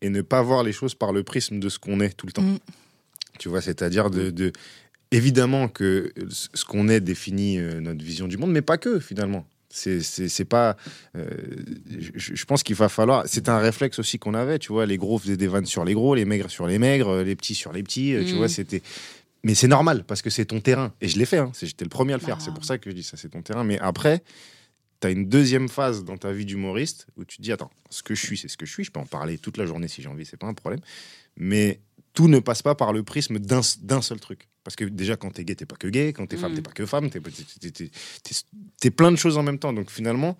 et 0.00 0.10
ne 0.10 0.22
pas 0.22 0.42
voir 0.42 0.62
les 0.62 0.72
choses 0.72 0.94
par 0.94 1.12
le 1.12 1.24
prisme 1.24 1.58
de 1.58 1.68
ce 1.68 1.78
qu'on 1.80 1.98
est 2.00 2.16
tout 2.16 2.26
le 2.26 2.32
temps. 2.32 2.42
Mm. 2.42 2.58
Tu 3.40 3.48
vois, 3.48 3.60
c'est-à-dire 3.60 4.10
de, 4.10 4.30
de- 4.30 4.52
évidemment 5.10 5.68
que 5.68 6.12
ce 6.28 6.64
qu'on 6.64 6.88
est 6.88 7.00
définit 7.00 7.58
euh, 7.58 7.80
notre 7.80 8.04
vision 8.04 8.28
du 8.28 8.36
monde, 8.36 8.52
mais 8.52 8.62
pas 8.62 8.78
que 8.78 9.00
finalement. 9.00 9.46
C'est, 9.70 10.44
pas. 10.44 10.76
euh, 11.16 11.28
je, 12.14 12.34
je 12.34 12.44
pense 12.46 12.62
qu'il 12.62 12.74
va 12.76 12.88
falloir. 12.88 13.24
C'est 13.26 13.48
un 13.48 13.58
réflexe 13.58 13.98
aussi 13.98 14.18
qu'on 14.18 14.34
avait, 14.34 14.58
tu 14.58 14.72
vois. 14.72 14.86
Les 14.86 14.96
gros 14.96 15.18
faisaient 15.18 15.36
des 15.36 15.46
vannes 15.46 15.66
sur 15.66 15.84
les 15.84 15.94
gros, 15.94 16.14
les 16.14 16.24
maigres 16.24 16.50
sur 16.50 16.66
les 16.66 16.78
maigres, 16.78 17.08
euh, 17.10 17.22
les 17.24 17.36
petits 17.36 17.54
sur 17.54 17.72
les 17.72 17.82
petits. 17.82 18.14
euh, 18.14 18.24
Tu 18.24 18.34
Mm. 18.34 18.36
vois, 18.38 18.48
c'était. 18.48 18.82
Mais 19.44 19.54
c'est 19.54 19.68
normal 19.68 20.04
parce 20.04 20.22
que 20.22 20.30
c'est 20.30 20.46
ton 20.46 20.60
terrain. 20.60 20.92
Et 21.00 21.08
je 21.08 21.18
l'ai 21.18 21.26
fait. 21.26 21.38
hein. 21.38 21.52
J'étais 21.60 21.84
le 21.84 21.90
premier 21.90 22.14
à 22.14 22.16
le 22.16 22.22
faire. 22.22 22.36
Bah. 22.38 22.42
C'est 22.44 22.52
pour 22.54 22.64
ça 22.64 22.78
que 22.78 22.90
je 22.90 22.94
dis 22.96 23.02
ça, 23.02 23.16
c'est 23.16 23.28
ton 23.28 23.42
terrain. 23.42 23.62
Mais 23.62 23.78
après, 23.78 24.22
tu 25.00 25.06
as 25.06 25.10
une 25.10 25.28
deuxième 25.28 25.68
phase 25.68 26.02
dans 26.02 26.16
ta 26.16 26.32
vie 26.32 26.44
d'humoriste 26.44 27.06
où 27.16 27.24
tu 27.24 27.36
te 27.36 27.42
dis 27.42 27.52
attends, 27.52 27.70
ce 27.90 28.02
que 28.02 28.14
je 28.14 28.24
suis, 28.24 28.36
c'est 28.38 28.48
ce 28.48 28.56
que 28.56 28.66
je 28.66 28.72
suis. 28.72 28.84
Je 28.84 28.90
peux 28.90 29.00
en 29.00 29.06
parler 29.06 29.38
toute 29.38 29.56
la 29.58 29.66
journée 29.66 29.86
si 29.86 30.02
j'ai 30.02 30.08
envie, 30.08 30.24
c'est 30.26 30.36
pas 30.38 30.48
un 30.48 30.54
problème. 30.54 30.80
Mais 31.36 31.78
tout 32.14 32.26
ne 32.26 32.40
passe 32.40 32.62
pas 32.62 32.74
par 32.74 32.92
le 32.92 33.02
prisme 33.04 33.38
d'un 33.38 33.62
seul 33.62 34.18
truc. 34.18 34.48
Parce 34.68 34.76
que 34.76 34.84
déjà, 34.84 35.16
quand 35.16 35.30
t'es 35.30 35.46
gay, 35.46 35.54
t'es 35.54 35.64
pas 35.64 35.76
que 35.76 35.88
gay. 35.88 36.12
Quand 36.12 36.26
t'es 36.26 36.36
femme, 36.36 36.52
Mm. 36.52 36.56
t'es 36.56 36.60
pas 36.60 36.72
que 36.72 36.84
femme. 36.84 37.08
T'es 38.80 38.90
plein 38.90 39.10
de 39.10 39.16
choses 39.16 39.38
en 39.38 39.42
même 39.42 39.58
temps. 39.58 39.72
Donc 39.72 39.90
finalement, 39.90 40.36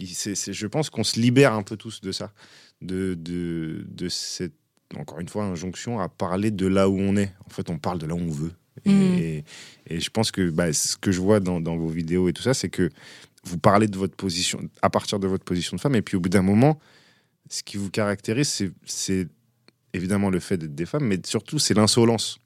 je 0.00 0.66
pense 0.66 0.90
qu'on 0.90 1.04
se 1.04 1.20
libère 1.20 1.52
un 1.52 1.62
peu 1.62 1.76
tous 1.76 2.00
de 2.00 2.10
ça. 2.10 2.32
De, 2.80 3.14
de, 3.14 3.84
de 3.88 4.08
cette, 4.08 4.54
encore 4.96 5.20
une 5.20 5.28
fois, 5.28 5.44
injonction 5.44 6.00
à 6.00 6.08
parler 6.08 6.50
de 6.50 6.66
là 6.66 6.88
où 6.88 6.98
on 6.98 7.16
est. 7.16 7.32
En 7.46 7.50
fait, 7.50 7.70
on 7.70 7.78
parle 7.78 8.00
de 8.00 8.06
là 8.06 8.14
où 8.14 8.18
on 8.18 8.30
veut. 8.30 8.52
Et, 8.84 8.90
Mm. 8.90 9.42
et 9.94 10.00
je 10.00 10.10
pense 10.10 10.32
que 10.32 10.50
bah, 10.50 10.72
ce 10.72 10.96
que 10.96 11.12
je 11.12 11.20
vois 11.20 11.38
dans, 11.38 11.60
dans 11.60 11.76
vos 11.76 11.88
vidéos 11.88 12.28
et 12.28 12.32
tout 12.32 12.42
ça, 12.42 12.54
c'est 12.54 12.68
que 12.68 12.90
vous 13.44 13.58
parlez 13.58 13.86
de 13.86 13.96
votre 13.96 14.16
position, 14.16 14.60
à 14.82 14.90
partir 14.90 15.20
de 15.20 15.28
votre 15.28 15.44
position 15.44 15.76
de 15.76 15.80
femme. 15.80 15.94
Et 15.94 16.02
puis 16.02 16.16
au 16.16 16.20
bout 16.20 16.30
d'un 16.30 16.42
moment, 16.42 16.80
ce 17.48 17.62
qui 17.62 17.76
vous 17.76 17.90
caractérise, 17.90 18.64
c'est 18.86 19.28
évidemment 19.92 20.30
le 20.30 20.40
fait 20.40 20.56
d'être 20.56 20.74
des 20.74 20.86
femmes, 20.86 21.04
mais 21.06 21.20
surtout 21.24 21.60
c'est 21.60 21.74
l'insolence, 21.74 22.38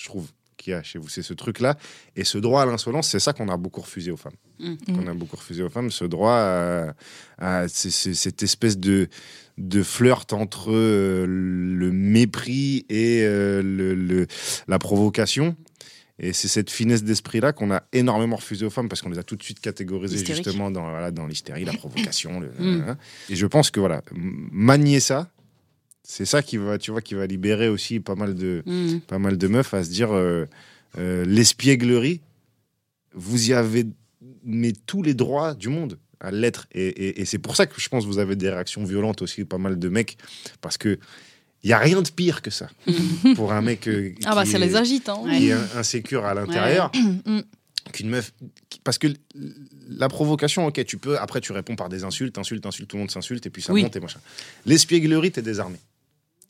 je 0.00 0.06
trouve, 0.06 0.30
qu'il 0.62 0.70
y 0.72 0.74
a 0.74 0.82
chez 0.82 0.98
vous. 0.98 1.08
C'est 1.08 1.22
ce 1.22 1.34
truc-là. 1.34 1.76
Et 2.16 2.24
ce 2.24 2.38
droit 2.38 2.62
à 2.62 2.66
l'insolence, 2.66 3.08
c'est 3.08 3.18
ça 3.20 3.32
qu'on 3.32 3.48
a 3.48 3.56
beaucoup 3.56 3.80
refusé 3.80 4.10
aux 4.10 4.16
femmes. 4.16 4.32
Mm. 4.60 4.74
Qu'on 4.94 5.06
a 5.08 5.14
beaucoup 5.14 5.36
refusé 5.36 5.62
aux 5.62 5.68
femmes, 5.68 5.90
ce 5.90 6.04
droit 6.04 6.34
à, 7.38 7.68
cette 7.68 8.42
espèce 8.42 8.78
de, 8.78 9.08
de 9.58 9.82
flirt 9.82 10.32
entre 10.32 10.70
euh, 10.72 11.26
le 11.26 11.90
mépris 11.92 12.86
et 12.88 13.22
euh, 13.22 13.62
le, 13.62 13.94
le- 13.94 14.26
la 14.68 14.78
provocation. 14.78 15.56
Et 16.18 16.32
c'est 16.32 16.46
cette 16.48 16.70
finesse 16.70 17.02
d'esprit-là 17.02 17.52
qu'on 17.52 17.72
a 17.72 17.82
énormément 17.92 18.36
refusé 18.36 18.64
aux 18.64 18.70
femmes 18.70 18.88
parce 18.88 19.02
qu'on 19.02 19.08
les 19.10 19.18
a 19.18 19.22
tout 19.24 19.34
de 19.34 19.42
suite 19.42 19.58
catégorisées 19.60 20.16
Hystérique. 20.16 20.44
justement 20.44 20.70
dans, 20.70 20.88
voilà, 20.88 21.10
dans 21.10 21.26
l'hystérie, 21.26 21.64
la 21.64 21.72
provocation. 21.82 22.38
le- 22.38 22.50
Mm. 22.58 22.96
Et 23.30 23.34
je 23.36 23.46
pense 23.46 23.70
que 23.70 23.80
voilà, 23.80 24.02
manier 24.14 25.00
ça, 25.00 25.30
c'est 26.02 26.24
ça 26.24 26.42
qui 26.42 26.56
va, 26.56 26.78
tu 26.78 26.90
vois, 26.90 27.00
qui 27.02 27.14
va 27.14 27.26
libérer 27.26 27.68
aussi 27.68 28.00
pas 28.00 28.14
mal 28.14 28.34
de, 28.34 28.62
Mm. 28.66 29.00
pas 29.06 29.18
mal 29.18 29.36
de 29.38 29.46
meufs 29.48 29.72
à 29.74 29.84
se 29.84 29.90
dire 29.90 30.12
euh, 30.12 30.46
euh, 30.98 31.24
l'espièglerie, 31.24 32.20
vous 33.14 33.50
y 33.50 33.52
avez 33.52 33.86
mais 34.44 34.72
tous 34.86 35.02
les 35.02 35.14
droits 35.14 35.54
du 35.54 35.68
monde 35.68 35.98
à 36.20 36.30
l'être. 36.30 36.66
Et, 36.72 36.86
et- 36.88 37.20
et 37.20 37.24
c'est 37.24 37.38
pour 37.38 37.54
ça 37.56 37.66
que 37.66 37.80
je 37.80 37.88
pense 37.88 38.04
que 38.04 38.08
vous 38.08 38.18
avez 38.18 38.36
des 38.36 38.50
réactions 38.50 38.84
violentes 38.84 39.22
aussi, 39.22 39.44
pas 39.44 39.58
mal 39.58 39.78
de 39.78 39.88
mecs, 39.88 40.16
parce 40.60 40.78
que 40.78 40.98
il 41.64 41.70
y 41.70 41.72
a 41.72 41.78
rien 41.78 42.02
de 42.02 42.08
pire 42.10 42.42
que 42.42 42.50
ça 42.50 42.68
pour 43.36 43.52
un 43.52 43.62
mec 43.62 43.86
euh, 43.88 44.12
ah 44.24 44.34
bah 44.34 44.44
qui 44.44 44.50
ça 44.50 44.58
est- 44.58 44.60
les 44.66 44.74
agite 44.76 45.08
hein. 45.08 45.22
Qui 45.36 45.48
est 45.48 45.52
in- 45.52 45.68
insécure 45.76 46.24
à 46.24 46.34
l'intérieur 46.34 46.90
Mm. 47.24 47.40
qu'une 47.92 48.08
meuf 48.08 48.32
parce 48.84 48.98
que 48.98 49.06
la 49.88 50.08
provocation 50.08 50.66
ok 50.66 50.84
tu 50.84 50.98
peux 50.98 51.16
après 51.18 51.40
tu 51.40 51.52
réponds 51.52 51.76
par 51.76 51.88
des 51.88 52.02
insultes 52.04 52.36
insultes 52.38 52.66
insultes 52.66 52.88
tout 52.88 52.96
le 52.96 53.02
monde 53.02 53.10
s'insulte 53.12 53.46
et 53.46 53.50
puis 53.50 53.62
ça 53.62 53.72
Oui. 53.72 53.82
monte 53.82 53.94
et 53.94 54.00
machin 54.00 54.20
l'espièglerie 54.66 55.30
t'es 55.32 55.42
désarmé 55.42 55.78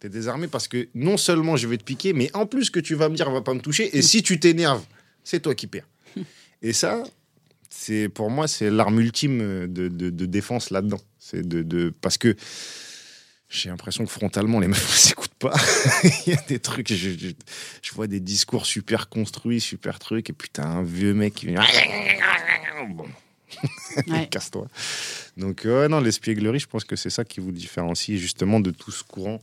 T'es 0.03 0.09
désarmé 0.09 0.49
parce 0.49 0.67
que 0.67 0.89
non 0.97 1.17
seulement 1.17 1.55
je 1.57 1.69
vais 1.69 1.77
te 1.79 1.85
piquer, 1.85 2.13
mais 2.13 2.29
en 2.35 2.45
plus 2.45 2.71
que 2.71 2.81
tu 2.81 2.97
vas 2.97 3.09
me 3.09 3.15
dire, 3.15 3.29
on 3.29 3.33
va 3.33 3.41
pas 3.43 3.55
me 3.55 3.61
toucher. 3.61 3.97
Et 3.97 4.03
si 4.03 4.25
tu 4.25 4.41
t'énerves, 4.41 4.83
c'est 5.23 5.39
toi 5.39 5.55
qui 5.55 5.69
perds. 5.69 5.87
Et 6.63 6.73
ça, 6.73 7.05
c'est 7.71 8.09
pour 8.09 8.29
moi, 8.29 8.49
c'est 8.49 8.69
l'arme 8.69 8.99
ultime 8.99 9.69
de, 9.69 9.87
de- 9.87 10.11
de 10.11 10.27
défense 10.27 10.71
là-dedans. 10.71 10.99
C'est 11.21 11.47
de, 11.47 11.63
de- 11.63 11.95
parce 12.01 12.19
que 12.19 12.35
j'ai 13.49 13.69
l'impression 13.69 14.05
que 14.05 14.11
frontalement, 14.11 14.59
les 14.59 14.67
meufs 14.67 14.83
ne 14.91 14.97
s'écoutent 14.97 15.35
pas. 15.39 15.55
Il 16.27 16.33
y 16.33 16.37
a 16.37 16.43
des 16.49 16.59
trucs, 16.59 16.93
je, 16.93 17.11
je- 17.11 17.29
je 17.81 17.93
vois 17.95 18.09
des 18.09 18.19
discours 18.19 18.67
super 18.67 19.09
construits, 19.09 19.61
super 19.61 20.01
trucs, 20.01 20.31
et 20.31 20.33
puis 20.33 20.49
t'as 20.53 20.67
un 20.67 20.83
vieux 20.83 21.15
mec 21.15 21.35
qui 21.35 21.47
vient. 21.47 21.63
Bon, 22.89 23.07
Ouais. 24.09 24.27
casse-toi. 24.29 24.67
Donc, 25.37 25.63
ouais, 25.65 25.87
non, 25.89 26.01
l'espièglerie, 26.01 26.59
je 26.59 26.67
pense 26.67 26.83
que 26.85 26.97
c'est 26.97 27.11
ça 27.11 27.25
qui 27.25 27.39
vous 27.39 27.53
différencie 27.53 28.19
justement 28.19 28.59
de 28.59 28.73
tout 28.73 28.91
ce 28.91 29.05
courant 29.05 29.41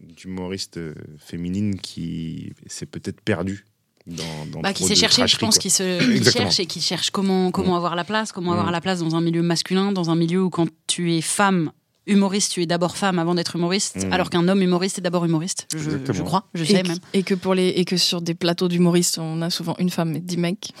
d'humoristes 0.00 0.76
euh, 0.78 0.94
féminines 1.18 1.78
qui 1.80 2.52
s'est 2.66 2.86
peut-être 2.86 3.20
perdu 3.20 3.64
dans, 4.06 4.24
dans 4.52 4.60
Bah, 4.60 4.72
qui 4.72 4.84
s'est 4.84 4.94
cherché, 4.94 5.26
je 5.26 5.36
pense, 5.38 5.58
qui 5.58 5.70
se 5.70 6.18
qui 6.18 6.30
cherche 6.30 6.58
et 6.60 6.66
qui 6.66 6.80
cherche 6.80 7.10
comment, 7.10 7.50
comment 7.50 7.74
Mm. 7.74 7.76
avoir 7.76 7.96
la 7.96 8.04
place, 8.04 8.32
comment 8.32 8.50
Mm. 8.52 8.58
avoir 8.58 8.70
la 8.72 8.80
place 8.80 9.00
dans 9.00 9.14
un 9.14 9.20
milieu 9.20 9.42
masculin, 9.42 9.92
dans 9.92 10.10
un 10.10 10.16
milieu 10.16 10.42
où 10.42 10.50
quand 10.50 10.68
tu 10.86 11.14
es 11.14 11.20
femme, 11.20 11.70
humoriste, 12.06 12.52
tu 12.52 12.62
es 12.62 12.66
d'abord 12.66 12.96
femme 12.96 13.18
avant 13.20 13.34
d'être 13.34 13.54
humoriste, 13.56 14.04
Mm. 14.06 14.12
alors 14.12 14.30
qu'un 14.30 14.48
homme 14.48 14.62
humoriste 14.62 14.98
est 14.98 15.02
d'abord 15.02 15.24
humoriste. 15.26 15.68
Je, 15.76 16.22
crois, 16.22 16.48
je 16.54 16.64
sais 16.64 16.82
même. 16.82 16.96
et 17.12 17.22
que 17.22 17.34
pour 17.34 17.54
les 17.54 17.68
et 17.68 17.84
que 17.84 17.96
sur 17.98 18.20
des 18.22 18.34
plateaux 18.34 18.68
d'humoristes, 18.68 19.18
on 19.18 19.42
a 19.42 19.50
souvent 19.50 19.76
une 19.78 19.90
femme 19.90 20.16
et 20.16 20.20
dix 20.20 20.38
mecs. 20.38 20.72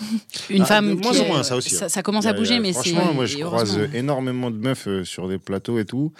Une 0.48 0.62
Ah, 0.62 0.66
femme. 0.66 0.94
moins 0.94 1.20
en 1.20 1.26
moins, 1.26 1.42
ça 1.44 1.56
aussi, 1.56 1.74
hein. 1.74 1.78
Ça, 1.78 1.88
ça 1.90 2.02
commence 2.02 2.26
à 2.26 2.30
a- 2.30 2.32
bouger, 2.32 2.58
mais 2.58 2.72
c'est. 2.72 2.90
Franchement, 2.94 3.14
moi, 3.14 3.26
je 3.26 3.38
croise 3.38 3.78
énormément 3.94 4.50
de 4.50 4.56
meufs 4.56 4.88
euh, 4.88 5.04
sur 5.04 5.28
des 5.28 5.38
plateaux 5.38 5.78
et 5.78 5.84
tout. 5.84 6.12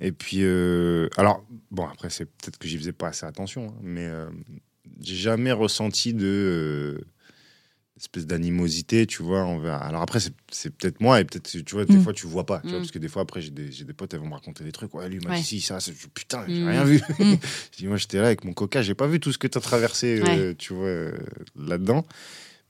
Et 0.00 0.12
puis, 0.12 0.38
euh, 0.42 1.08
alors, 1.16 1.44
bon, 1.70 1.86
après, 1.86 2.10
c'est 2.10 2.24
peut-être 2.26 2.58
que 2.58 2.68
j'y 2.68 2.78
faisais 2.78 2.92
pas 2.92 3.08
assez 3.08 3.26
attention, 3.26 3.68
hein, 3.68 3.74
mais 3.82 4.06
euh, 4.06 4.28
j'ai 5.00 5.16
jamais 5.16 5.50
ressenti 5.52 6.14
de 6.14 6.26
euh, 6.26 7.04
espèce 7.96 8.24
d'animosité, 8.26 9.06
tu 9.06 9.24
vois, 9.24 9.42
envers. 9.42 9.82
Alors 9.82 10.02
après, 10.02 10.20
c'est 10.20 10.32
c'est 10.52 10.70
peut-être 10.70 11.00
moi, 11.00 11.20
et 11.20 11.24
peut-être, 11.24 11.50
tu 11.50 11.74
vois, 11.74 11.84
des 11.84 11.98
Mm. 11.98 12.00
fois, 12.00 12.12
tu 12.12 12.26
vois 12.28 12.46
pas, 12.46 12.60
tu 12.60 12.68
vois, 12.68 12.78
Mm. 12.78 12.82
parce 12.82 12.90
que 12.92 12.98
des 13.00 13.08
fois, 13.08 13.22
après, 13.22 13.40
j'ai 13.40 13.50
des, 13.50 13.72
j'ai 13.72 13.84
des 13.84 13.92
potes, 13.92 14.14
elles 14.14 14.20
vont 14.20 14.28
me 14.28 14.34
raconter 14.34 14.62
des 14.62 14.70
trucs. 14.70 14.94
Ouais, 14.94 15.08
lui, 15.08 15.16
il 15.20 15.26
m'a 15.26 15.34
dit 15.36 15.44
ci, 15.44 15.60
ça, 15.60 15.78
putain, 16.14 16.44
j'ai 16.46 16.62
Mm. 16.62 16.68
rien 16.68 16.84
vu. 16.84 17.00
Mm. 17.18 17.34
Je 17.72 17.76
dis, 17.78 17.86
moi, 17.88 17.96
j'étais 17.96 18.18
là 18.18 18.26
avec 18.26 18.44
mon 18.44 18.52
coca, 18.52 18.82
j'ai 18.82 18.94
pas 18.94 19.08
vu 19.08 19.18
tout 19.18 19.32
ce 19.32 19.38
que 19.38 19.48
tu 19.48 19.58
as 19.58 19.60
traversé, 19.60 20.20
euh, 20.20 20.54
tu 20.56 20.74
vois, 20.74 21.10
là-dedans. 21.56 22.06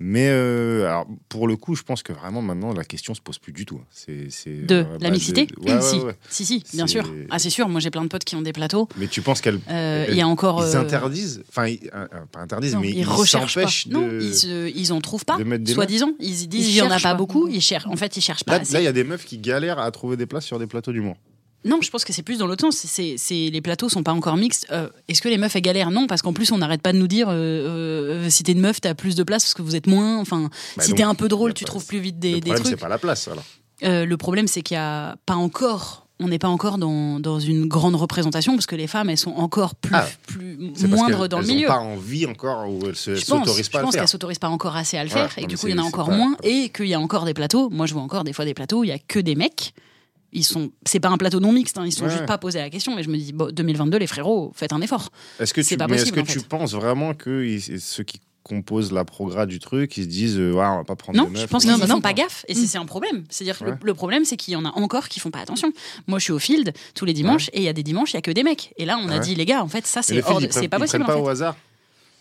Mais 0.00 0.28
euh, 0.30 0.86
alors, 0.86 1.06
pour 1.28 1.48
le 1.48 1.56
coup, 1.56 1.74
je 1.74 1.82
pense 1.82 2.04
que 2.04 2.12
vraiment 2.12 2.40
maintenant 2.40 2.72
la 2.72 2.84
question 2.84 3.14
se 3.14 3.20
pose 3.20 3.38
plus 3.40 3.52
du 3.52 3.66
tout. 3.66 3.80
C'est 3.90 4.30
c'est, 4.30 4.64
De 4.64 4.76
euh, 4.76 4.84
la 5.00 5.08
bah, 5.08 5.10
mixité 5.10 5.46
de- 5.46 5.60
ouais, 5.60 5.74
ouais, 5.74 5.80
si. 5.82 5.96
ouais. 5.98 6.14
si, 6.28 6.44
si, 6.44 6.62
bien 6.72 6.86
sûr. 6.86 7.12
Ah, 7.30 7.40
c'est 7.40 7.50
sûr. 7.50 7.68
Moi, 7.68 7.80
j'ai 7.80 7.90
plein 7.90 8.02
de 8.02 8.08
potes 8.08 8.22
qui 8.24 8.36
ont 8.36 8.42
des 8.42 8.52
plateaux. 8.52 8.88
Mais 8.96 9.08
tu 9.08 9.22
penses 9.22 9.40
qu'elles 9.40 9.58
Euh, 9.68 10.06
Il 10.08 10.14
y 10.16 10.20
a 10.20 10.28
encore. 10.28 10.64
ils 10.64 10.76
euh, 10.76 10.80
interdisent, 10.80 11.42
enfin 11.48 11.66
pas 12.30 12.38
interdisent, 12.40 12.74
Non, 12.74 12.80
mais 12.80 12.90
ils 12.90 13.04
s'empêchent 13.26 13.88
de. 13.88 13.92
Non, 13.92 14.08
ils, 14.20 14.72
ils 14.76 14.92
en 14.92 15.00
trouvent 15.00 15.24
pas, 15.24 15.36
soi-disant. 15.66 16.12
Ils 16.20 16.48
disent 16.48 16.68
il 16.68 16.76
y 16.76 16.82
en 16.82 16.86
a 16.90 16.96
pas 16.96 17.00
pas. 17.00 17.14
beaucoup. 17.14 17.48
Ils 17.48 17.60
cherchent. 17.60 17.86
En 17.88 17.96
fait, 17.96 18.16
ils 18.16 18.20
cherchent 18.22 18.44
pas. 18.44 18.58
Là, 18.58 18.80
il 18.80 18.84
y 18.84 18.86
a 18.86 18.92
des 18.92 19.04
meufs 19.04 19.24
qui 19.24 19.38
galèrent 19.38 19.80
à 19.80 19.90
trouver 19.90 20.16
des 20.16 20.26
places 20.26 20.44
sur 20.44 20.60
des 20.60 20.66
plateaux 20.68 20.92
d'humour. 20.92 21.16
Non, 21.64 21.80
je 21.82 21.90
pense 21.90 22.04
que 22.04 22.12
c'est 22.12 22.22
plus 22.22 22.38
dans 22.38 22.46
l'autre 22.46 22.62
sens. 22.62 22.76
C'est, 22.76 23.16
c'est- 23.18 23.50
les 23.50 23.60
plateaux 23.60 23.88
sont 23.88 24.02
pas 24.04 24.12
encore 24.12 24.36
mixtes. 24.36 24.66
Euh, 24.70 24.88
est-ce 25.08 25.20
que 25.20 25.28
les 25.28 25.38
meufs 25.38 25.54
elles 25.56 25.62
galèrent 25.62 25.90
Non, 25.90 26.06
parce 26.06 26.22
qu'en 26.22 26.32
plus 26.32 26.52
on 26.52 26.58
n'arrête 26.58 26.80
pas 26.82 26.92
de 26.92 26.98
nous 26.98 27.08
dire 27.08 27.28
euh, 27.28 27.34
euh, 28.24 28.30
si 28.30 28.44
t'es 28.44 28.52
une 28.52 28.60
meuf 28.60 28.80
t'as 28.80 28.94
plus 28.94 29.16
de 29.16 29.22
place 29.24 29.42
parce 29.44 29.54
que 29.54 29.62
vous 29.62 29.74
êtes 29.74 29.86
moins. 29.88 30.18
Enfin, 30.20 30.50
Bah 30.76 30.82
si 30.84 30.90
donc, 30.90 30.98
t'es 30.98 31.02
un 31.04 31.14
peu 31.16 31.28
drôle, 31.28 31.54
tu 31.54 31.64
trouves 31.64 31.84
plus 31.86 31.98
vite 31.98 32.14
Le 32.16 32.20
des, 32.20 32.32
des 32.34 32.40
problème, 32.40 32.56
c'est 32.64 32.70
trucs. 32.70 32.80
pas 32.80 32.88
la 32.88 32.98
place 32.98 33.28
alors. 33.28 33.44
Le 33.82 34.14
problème 34.16 34.46
c'est 34.46 34.62
qu'il 34.62 34.76
y 34.76 34.78
a 34.78 35.16
pas 35.26 35.34
encore. 35.34 36.06
On 36.20 36.26
n'est 36.28 36.40
pas 36.40 36.48
encore 36.48 36.78
dans, 36.78 37.20
dans 37.20 37.38
une 37.38 37.66
grande 37.68 37.94
représentation 37.94 38.54
parce 38.54 38.66
que 38.66 38.74
les 38.74 38.88
femmes 38.88 39.08
elles 39.08 39.16
sont 39.18 39.30
encore 39.36 39.76
plus, 39.76 39.94
Ah, 39.94 40.04
plus 40.26 40.56
moindres 40.88 41.28
dans 41.28 41.38
le 41.38 41.44
elles 41.44 41.50
ont 41.50 41.54
milieu. 41.54 41.66
pas 41.68 41.78
envie 41.78 42.26
encore 42.26 42.68
ou 42.68 42.86
elles 42.88 42.96
se 42.96 43.14
Je 43.14 43.24
pense, 43.24 43.38
s'autorisent 43.46 43.68
pas 43.68 43.78
je 43.78 43.78
à 43.78 43.80
le 43.82 43.86
pense 43.86 43.94
qu'elles 43.96 44.08
s'autorisent 44.08 44.38
pas 44.40 44.48
encore 44.48 44.74
assez 44.74 44.96
à 44.96 45.04
le 45.04 45.10
Ouais, 45.10 45.28
faire 45.28 45.38
et 45.38 45.46
du 45.46 45.56
coup 45.56 45.68
il 45.68 45.76
y 45.76 45.78
en 45.78 45.82
a 45.84 45.86
encore 45.86 46.10
moins 46.10 46.36
et 46.42 46.70
qu'il 46.70 46.86
y 46.86 46.94
a 46.94 46.98
encore 47.00 47.24
des 47.24 47.34
plateaux. 47.34 47.68
Moi 47.70 47.86
je 47.86 47.92
vois 47.94 48.02
encore 48.02 48.24
des 48.24 48.32
fois 48.32 48.44
des 48.44 48.54
plateaux 48.54 48.80
où 48.80 48.84
il 48.84 48.88
y 48.90 48.92
a 48.92 48.98
que 48.98 49.20
des 49.20 49.36
mecs. 49.36 49.72
Ils 50.32 50.44
sont, 50.44 50.70
c'est 50.86 51.00
pas 51.00 51.08
un 51.08 51.16
plateau 51.16 51.40
non 51.40 51.52
mixte, 51.52 51.78
hein, 51.78 51.84
ils 51.86 51.92
sont 51.92 52.04
Ouais. 52.04 52.10
juste 52.10 52.26
pas 52.26 52.36
posés 52.38 52.58
la 52.58 52.68
question. 52.70 52.94
Mais 52.94 53.02
je 53.02 53.08
me 53.08 53.16
dis, 53.16 53.32
bon, 53.32 53.50
2022, 53.50 53.96
les 53.98 54.06
frérots, 54.06 54.52
faites 54.54 54.72
un 54.72 54.80
effort. 54.82 55.08
Est-ce 55.40 55.54
que 55.54 55.60
tu, 55.62 55.76
pas 55.76 55.86
mais 55.86 55.96
est-ce 55.96 56.12
que 56.12 56.20
en 56.20 56.24
tu 56.24 56.40
penses 56.40 56.74
vraiment 56.74 57.14
que 57.14 57.44
ils- 57.44 57.80
ceux 57.80 58.04
qui 58.04 58.20
composent 58.42 58.92
la 58.92 59.04
progra 59.04 59.44
du 59.44 59.58
truc, 59.58 59.96
ils 59.98 60.04
se 60.04 60.08
disent 60.08 60.38
euh, 60.38 60.52
ouais, 60.52 60.64
on 60.64 60.76
va 60.78 60.84
pas 60.84 60.96
prendre 60.96 61.18
Non, 61.18 61.28
meufs. 61.28 61.40
je 61.42 61.46
pense 61.46 61.62
qu'ils 61.64 61.72
Non, 61.72 61.78
ne 61.78 61.86
font 61.86 62.00
pas 62.00 62.14
gaffe 62.14 62.44
et 62.48 62.54
c'est 62.54 62.62
Mm. 62.62 62.66
c'est 62.66 62.78
un 62.78 62.86
problème. 62.86 63.24
C'est-à-dire 63.28 63.58
que 63.58 63.64
le- 63.64 63.70
Ouais. 63.72 63.76
le, 63.82 63.94
problème, 63.94 64.24
c'est 64.24 64.36
qu'il 64.38 64.52
y 64.52 64.56
en 64.56 64.64
a 64.64 64.70
encore 64.70 65.08
qui 65.08 65.20
font 65.20 65.30
pas 65.30 65.40
attention. 65.40 65.70
Moi, 66.06 66.18
je 66.18 66.24
suis 66.24 66.32
au 66.32 66.38
field 66.38 66.72
tous 66.94 67.04
les 67.04 67.12
dimanches 67.12 67.48
et 67.52 67.58
il 67.58 67.64
y 67.64 67.68
a 67.68 67.74
des 67.74 67.82
dimanches, 67.82 68.12
il 68.12 68.14
y 68.14 68.18
a 68.18 68.22
que 68.22 68.30
des 68.30 68.42
mecs. 68.42 68.72
Et 68.78 68.86
là, 68.86 68.98
on 69.02 69.08
a 69.10 69.18
dit, 69.18 69.34
les 69.34 69.44
gars, 69.44 69.62
en 69.62 69.68
fait, 69.68 69.86
ça, 69.86 70.00
c'est 70.02 70.22
hors 70.24 70.40
c'est 70.50 70.68
pas 70.68 70.76
ils 70.78 70.80
possible. 70.80 70.86
prennent 70.86 71.04
pas 71.06 71.14
en 71.14 71.16
fait. 71.18 71.22
au 71.24 71.28
hasard. 71.28 71.56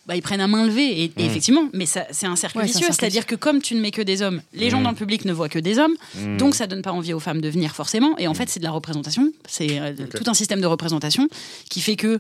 Bah, 0.08 0.16
ils 0.16 0.22
prennent 0.22 0.40
un 0.42 0.48
main 0.48 0.66
levée 0.66 1.04
et, 1.04 1.04
et 1.04 1.24
Mm. 1.24 1.26
effectivement, 1.26 1.70
mais 1.74 1.86
c'est 1.86 2.26
un 2.26 2.36
cercle 2.38 2.60
Ouais, 2.60 2.66
vicieux. 2.66 2.88
C'est-à-dire 2.90 3.26
que 3.26 3.36
comme 3.36 3.62
tu 3.62 3.76
ne 3.76 3.82
mets 3.82 3.92
que 3.92 4.02
des 4.02 4.22
hommes, 4.22 4.42
les 4.54 4.70
gens 4.70 4.80
Mm. 4.80 4.84
dans 4.84 4.90
le 4.92 4.96
public 4.96 5.26
ne 5.26 5.34
voient 5.34 5.50
que 5.50 5.60
des 5.60 5.80
hommes, 5.80 5.96
Mm. 6.16 6.38
donc 6.38 6.56
ça 6.56 6.66
donne 6.66 6.82
pas 6.82 6.94
envie 6.94 7.14
aux 7.14 7.20
femmes 7.20 7.42
de 7.42 7.50
venir 7.50 7.76
forcément. 7.76 8.18
Et 8.18 8.28
en 8.28 8.34
fait, 8.34 8.48
c'est 8.50 8.60
de 8.60 8.66
la 8.66 8.72
représentation. 8.72 9.32
C'est 9.48 9.80
euh, 9.80 9.94
tout 10.16 10.24
un 10.30 10.34
système 10.34 10.62
de 10.62 10.66
représentation 10.68 11.28
qui 11.70 11.82
fait 11.82 11.96
que. 11.98 12.20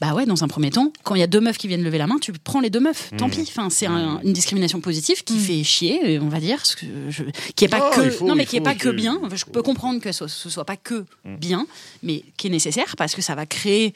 Bah 0.00 0.12
ouais, 0.12 0.26
dans 0.26 0.42
un 0.42 0.48
premier 0.48 0.70
temps, 0.70 0.92
quand 1.04 1.14
il 1.14 1.20
y 1.20 1.22
a 1.22 1.28
deux 1.28 1.40
meufs 1.40 1.56
qui 1.56 1.68
viennent 1.68 1.84
lever 1.84 1.98
la 1.98 2.08
main, 2.08 2.18
tu 2.20 2.32
prends 2.32 2.58
les 2.60 2.68
deux 2.68 2.80
meufs. 2.80 3.10
Tant 3.16 3.30
pis. 3.30 3.42
Enfin, 3.42 3.70
c'est 3.70 3.86
un- 3.86 4.20
une 4.24 4.32
discrimination 4.32 4.80
positive 4.80 5.22
qui 5.22 5.38
fait 5.38 5.62
chier, 5.62 6.18
on 6.18 6.28
va 6.28 6.40
dire, 6.40 6.66
ce 6.66 6.74
que 6.74 6.84
je- 7.10 7.22
qui 7.54 7.64
est 7.64 7.68
pas 7.68 7.90
que 7.94 8.10
faut- 8.10 8.26
non 8.26 8.34
mais 8.34 8.44
qui 8.44 8.56
est 8.56 8.58
faut 8.58 8.64
pas 8.64 8.74
que 8.74 8.88
que- 8.88 8.94
bien. 8.94 9.20
Je 9.32 9.44
peux 9.44 9.62
comprendre 9.62 10.00
que 10.00 10.10
ce, 10.10 10.26
ce 10.26 10.50
soit 10.50 10.64
pas 10.64 10.76
que 10.76 11.04
bien, 11.24 11.64
mais 12.02 12.24
qui 12.36 12.48
est 12.48 12.50
nécessaire 12.50 12.96
parce 12.96 13.14
que 13.14 13.22
ça 13.22 13.36
va 13.36 13.46
créer 13.46 13.94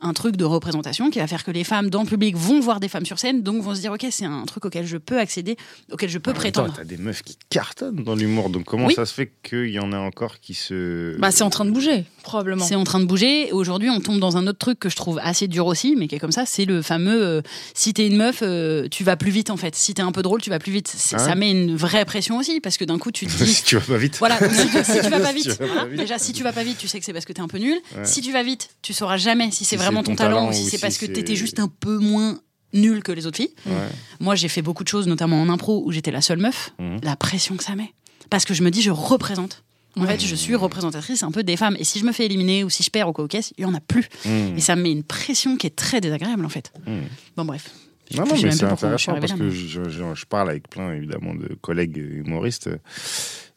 un 0.00 0.12
truc 0.12 0.36
de 0.36 0.44
représentation 0.44 1.10
qui 1.10 1.18
va 1.18 1.26
faire 1.26 1.44
que 1.44 1.50
les 1.50 1.64
femmes 1.64 1.90
dans 1.90 2.02
le 2.02 2.08
public 2.08 2.36
vont 2.36 2.60
voir 2.60 2.80
des 2.80 2.88
femmes 2.88 3.06
sur 3.06 3.18
scène, 3.18 3.42
donc 3.42 3.62
vont 3.62 3.74
se 3.74 3.80
dire 3.80 3.92
ok 3.92 4.06
c'est 4.10 4.24
un 4.24 4.44
truc 4.44 4.64
auquel 4.64 4.86
je 4.86 4.96
peux 4.96 5.18
accéder, 5.18 5.56
auquel 5.92 6.08
je 6.08 6.18
peux 6.18 6.30
En 6.30 6.34
prétendre. 6.34 6.72
T'as 6.76 6.84
des 6.84 6.96
meufs 6.96 7.22
qui 7.22 7.36
cartonnent 7.50 8.02
dans 8.02 8.14
l'humour, 8.14 8.50
donc 8.50 8.64
comment 8.64 8.86
Oui. 8.86 8.94
ça 8.94 9.06
se 9.06 9.14
fait 9.14 9.32
qu'il 9.42 9.70
y 9.70 9.78
en 9.78 9.92
a 9.92 9.98
encore 9.98 10.40
qui 10.40 10.54
se. 10.54 11.16
Bah, 11.18 11.30
c'est 11.30 11.42
en 11.42 11.50
train 11.50 11.64
de 11.64 11.70
bouger, 11.70 12.04
probablement. 12.22 12.64
C'est 12.64 12.74
en 12.74 12.84
train 12.84 13.00
de 13.00 13.04
bouger. 13.06 13.48
Et 13.48 13.52
Aujourd'hui, 13.52 13.90
on 13.90 14.00
tombe 14.00 14.18
dans 14.20 14.36
un 14.36 14.46
autre 14.46 14.58
truc 14.58 14.78
que 14.78 14.88
je 14.88 14.96
trouve 14.96 15.20
assez 15.22 15.48
dur 15.48 15.66
aussi, 15.66 15.96
mais 15.96 16.08
qui 16.08 16.14
est 16.14 16.18
comme 16.18 16.32
ça. 16.32 16.46
C'est 16.46 16.64
le 16.64 16.82
fameux 16.82 17.22
euh, 17.22 17.42
si 17.74 17.92
t'es 17.92 18.06
une 18.06 18.16
meuf, 18.16 18.40
euh, 18.42 18.88
tu 18.90 19.04
vas 19.04 19.16
plus 19.16 19.30
vite 19.30 19.50
en 19.50 19.56
fait. 19.56 19.74
Si 19.74 19.92
t'es 19.94 20.02
un 20.02 20.12
peu 20.12 20.22
drôle, 20.22 20.40
tu 20.40 20.50
vas 20.50 20.58
plus 20.58 20.72
vite. 20.72 20.92
Ah 21.12 21.18
Ça 21.18 21.34
met 21.34 21.50
une 21.50 21.76
vraie 21.76 22.04
pression 22.04 22.38
aussi 22.38 22.60
parce 22.60 22.76
que 22.76 22.84
d'un 22.84 22.98
coup, 22.98 23.10
tu 23.10 23.26
te 23.26 23.44
dis. 23.44 23.46
si 23.52 23.64
tu 23.64 23.76
vas 23.76 23.82
pas 23.86 23.98
vite. 23.98 24.16
Voilà, 24.18 24.38
donc 24.40 24.50
si, 24.52 24.68
tu, 24.68 24.84
si 24.84 25.00
tu 25.00 25.08
vas 25.10 25.20
pas 25.20 25.32
vite, 25.32 25.58
voilà. 25.58 25.86
déjà 25.96 26.18
si 26.18 26.32
tu 26.32 26.42
vas 26.42 26.52
pas 26.52 26.62
vite, 26.64 26.78
tu 26.78 26.88
sais 26.88 26.98
que 26.98 27.04
c'est 27.04 27.12
parce 27.12 27.24
que 27.24 27.32
t'es 27.32 27.40
un 27.40 27.48
peu 27.48 27.58
nul. 27.58 27.76
Ouais. 27.96 28.04
Si 28.04 28.20
tu 28.22 28.32
vas 28.32 28.42
vite, 28.42 28.70
tu 28.82 28.92
sauras 28.92 29.16
jamais 29.16 29.50
si 29.50 29.64
c'est 29.64 29.76
vraiment 29.90 30.02
ton, 30.02 30.12
ton 30.12 30.16
talent, 30.16 30.36
talent 30.46 30.52
si 30.52 30.64
c'est 30.64 30.78
parce 30.78 30.98
que 30.98 31.06
t'étais 31.06 31.36
juste 31.36 31.58
un 31.60 31.68
peu 31.68 31.98
moins 31.98 32.40
nul 32.72 33.02
que 33.02 33.12
les 33.12 33.26
autres 33.26 33.36
filles. 33.38 33.54
Ouais. 33.66 33.72
Moi, 34.20 34.34
j'ai 34.36 34.48
fait 34.48 34.62
beaucoup 34.62 34.84
de 34.84 34.88
choses, 34.88 35.06
notamment 35.08 35.40
en 35.42 35.48
impro 35.48 35.82
où 35.84 35.90
j'étais 35.92 36.10
la 36.12 36.20
seule 36.20 36.38
meuf. 36.38 36.72
Mhm. 36.78 37.00
La 37.02 37.16
pression 37.16 37.56
que 37.56 37.64
ça 37.64 37.74
met, 37.74 37.92
parce 38.30 38.44
que 38.44 38.54
je 38.54 38.62
me 38.62 38.70
dis 38.70 38.80
je 38.82 38.90
représente. 38.90 39.64
En 39.96 40.06
fait, 40.06 40.20
je 40.24 40.34
suis 40.36 40.54
représentatrice 40.54 41.24
un 41.24 41.32
peu 41.32 41.42
des 41.42 41.56
femmes. 41.56 41.76
Et 41.80 41.84
si 41.84 41.98
je 41.98 42.04
me 42.04 42.12
fais 42.12 42.24
éliminer 42.24 42.62
ou 42.62 42.70
si 42.70 42.84
je 42.84 42.90
perds 42.90 43.08
au 43.08 43.26
caisse, 43.26 43.52
il 43.58 43.62
y 43.62 43.64
en 43.64 43.74
a 43.74 43.80
plus. 43.80 44.08
Mm. 44.24 44.56
Et 44.56 44.60
ça 44.60 44.76
me 44.76 44.82
met 44.82 44.92
une 44.92 45.02
pression 45.02 45.56
qui 45.56 45.66
est 45.66 45.74
très 45.74 46.00
désagréable 46.00 46.44
en 46.44 46.48
fait. 46.48 46.72
Mm. 46.86 47.00
Bon 47.36 47.44
bref. 47.44 47.70
Je 48.12 48.16
Non, 48.16 48.24
non, 48.24 48.34
mais 48.40 48.50
c'est 48.52 48.64
intéressant 48.64 49.14
parce 49.18 49.32
là, 49.32 49.38
que 49.38 49.50
je, 49.50 49.88
je- 49.88 50.14
je 50.14 50.26
parle 50.26 50.50
avec 50.50 50.68
plein 50.68 50.92
évidemment 50.92 51.34
de 51.34 51.56
collègues 51.60 51.96
humoristes 51.96 52.68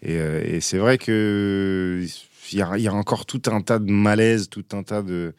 et, 0.02 0.18
euh, 0.18 0.44
et 0.44 0.60
c'est 0.60 0.78
vrai 0.80 0.98
que 0.98 2.06
il 2.52 2.56
y, 2.58 2.82
y 2.82 2.88
a 2.88 2.94
encore 2.94 3.26
tout 3.26 3.42
un 3.48 3.62
tas 3.62 3.80
de 3.80 3.92
malaises, 3.92 4.50
tout 4.50 4.66
un 4.74 4.84
tas 4.84 5.02
de, 5.02 5.34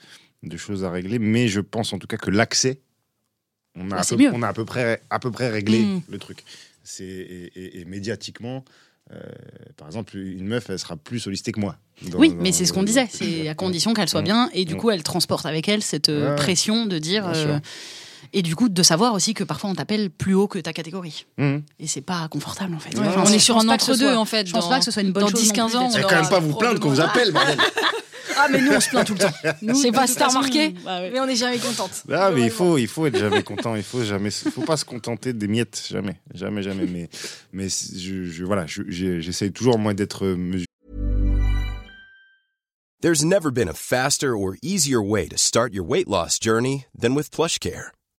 de 0.49 0.57
choses 0.57 0.85
à 0.85 0.91
régler, 0.91 1.19
mais 1.19 1.49
je 1.49 1.61
pense 1.61 1.93
en 1.93 1.99
tout 1.99 2.07
cas 2.07 2.17
que 2.17 2.31
l'accès, 2.31 2.81
on 3.77 3.87
a, 3.91 3.97
Bah, 3.97 4.01
à 4.01 4.05
peu, 4.05 4.17
mieux. 4.17 4.31
on 4.33 4.43
a 4.43 4.49
à 4.49 4.53
peu 4.53 4.65
près 4.65 5.03
à 5.11 5.19
peu 5.19 5.31
près 5.31 5.51
réglé 5.51 5.81
Mm. 5.83 6.03
le 6.09 6.19
truc. 6.19 6.45
C'est 6.85 7.05
et, 7.05 7.53
et- 7.57 7.81
et 7.81 7.85
médiatiquement. 7.85 8.65
euh, 9.13 9.21
par 9.77 9.87
exemple, 9.87 10.17
une 10.17 10.47
meuf, 10.47 10.71
elle 10.71 10.79
sera 10.79 10.97
plus 10.97 11.21
sollicitée 11.21 11.53
que 11.53 11.61
moi. 11.61 11.77
dans- 12.11 12.19
oui, 12.19 12.31
dans- 12.31 12.37
mais 12.37 12.53
c'est 12.53 12.65
ce 12.65 12.73
qu'on 12.73 12.81
dans- 12.81 12.85
disait. 12.87 13.07
C'est 13.11 13.49
à 13.49 13.55
condition 13.55 13.93
qu'elle 13.93 14.09
soit 14.09 14.23
Mm. 14.23 14.25
bien 14.25 14.51
et 14.55 14.65
du 14.65 14.75
Mm. 14.75 14.79
coup 14.79 14.91
elle 14.91 15.03
transporte 15.03 15.45
avec 15.45 15.69
elle 15.69 15.83
cette 15.83 16.09
euh, 16.09 16.31
Ouais. 16.31 16.37
pression 16.37 16.87
de 16.87 16.99
dire. 16.99 17.29
Euh, 17.29 17.59
et 18.33 18.41
du 18.41 18.57
coup 18.57 18.69
de 18.71 18.83
savoir 18.83 19.13
aussi 19.13 19.35
que 19.35 19.45
parfois 19.45 19.69
on 19.71 19.75
t'appelle 19.75 20.09
plus 20.09 20.33
haut 20.35 20.49
que 20.49 20.59
ta 20.59 20.73
catégorie. 20.73 21.27
Et 21.39 21.87
c'est 21.87 22.01
pas 22.01 22.27
confortable 22.29 22.75
en 22.75 22.79
fait. 22.79 22.97
Ouais, 22.99 23.07
Enfin, 23.07 23.25
on 23.27 23.31
est 23.33 23.39
sur 23.39 23.59
un 23.59 23.69
entre-deux 23.69 23.99
soit- 24.13 24.17
en 24.19 24.25
fait. 24.25 24.47
Je 24.47 24.53
pense 24.53 24.65
dans- 24.65 24.71
pas 24.71 24.79
que 24.79 24.85
ce 24.87 24.91
soit 24.91 25.03
une 25.03 25.13
bonne 25.13 25.25
dans 25.25 25.29
chose. 25.31 25.41
10-15 25.41 25.75
non 25.75 25.81
plus 25.81 25.87
ans, 25.89 25.91
d'être- 25.99 26.07
on 26.07 26.09
quand 26.09 26.21
même 26.23 26.31
pas 26.31 26.41
vous 26.41 26.55
plaindre 26.57 26.81
qu'on 26.81 26.89
vous 26.89 27.01
appelle. 27.01 27.33
Ah 28.37 28.49
mais 28.51 28.61
nous 28.61 28.73
on 28.73 28.81
se 28.81 28.89
plaint 28.89 29.07
tout 29.07 29.15
le 29.15 29.21
temps. 29.21 29.31
De 29.63 29.93
pas 29.93 30.07
si 30.07 30.17
t'as 30.17 30.29
remarqué, 30.29 30.71
bah 30.85 31.01
ouais. 31.01 31.11
Mais 31.11 31.21
on 31.21 31.27
n'est 31.27 31.37
jamais 31.37 31.59
contente. 31.59 32.03
Ah, 32.13 32.31
mais 32.31 32.43
il 32.43 32.51
faut, 32.51 32.79
il 32.79 32.89
faut 32.89 33.07
être 33.07 33.19
jamais 33.19 33.43
content. 33.51 33.75
Il 33.77 33.83
faut 33.83 34.03
jamais, 34.05 34.31
faut 34.31 34.63
pas 34.63 34.77
se 34.77 34.85
contenter 34.85 35.33
des 35.33 35.47
miettes, 35.49 35.85
jamais, 35.89 36.21
jamais, 36.35 36.63
jamais. 36.63 36.87
Mais, 36.87 37.09
mais 37.53 37.69
je, 37.69 38.25
je- 38.25 38.45
voilà, 38.45 38.67
je- 38.67 38.83
j'essaye 38.89 39.53
toujours 39.53 39.79
moi 39.79 39.95
d'être 39.95 40.27
mesuré. 40.27 40.67
There's 43.01 43.23
never 43.25 43.51
been 43.51 43.69
a 43.69 43.75
faster 43.75 44.35
or 44.35 44.55
easier 44.63 44.97
way 45.03 45.29
to 45.29 45.37
start 45.37 45.75
your 45.75 45.85
weight 45.87 46.09
loss 46.09 46.39
journey 46.41 46.87
than 46.99 47.15
with 47.15 47.31
PlushCare. 47.31 47.91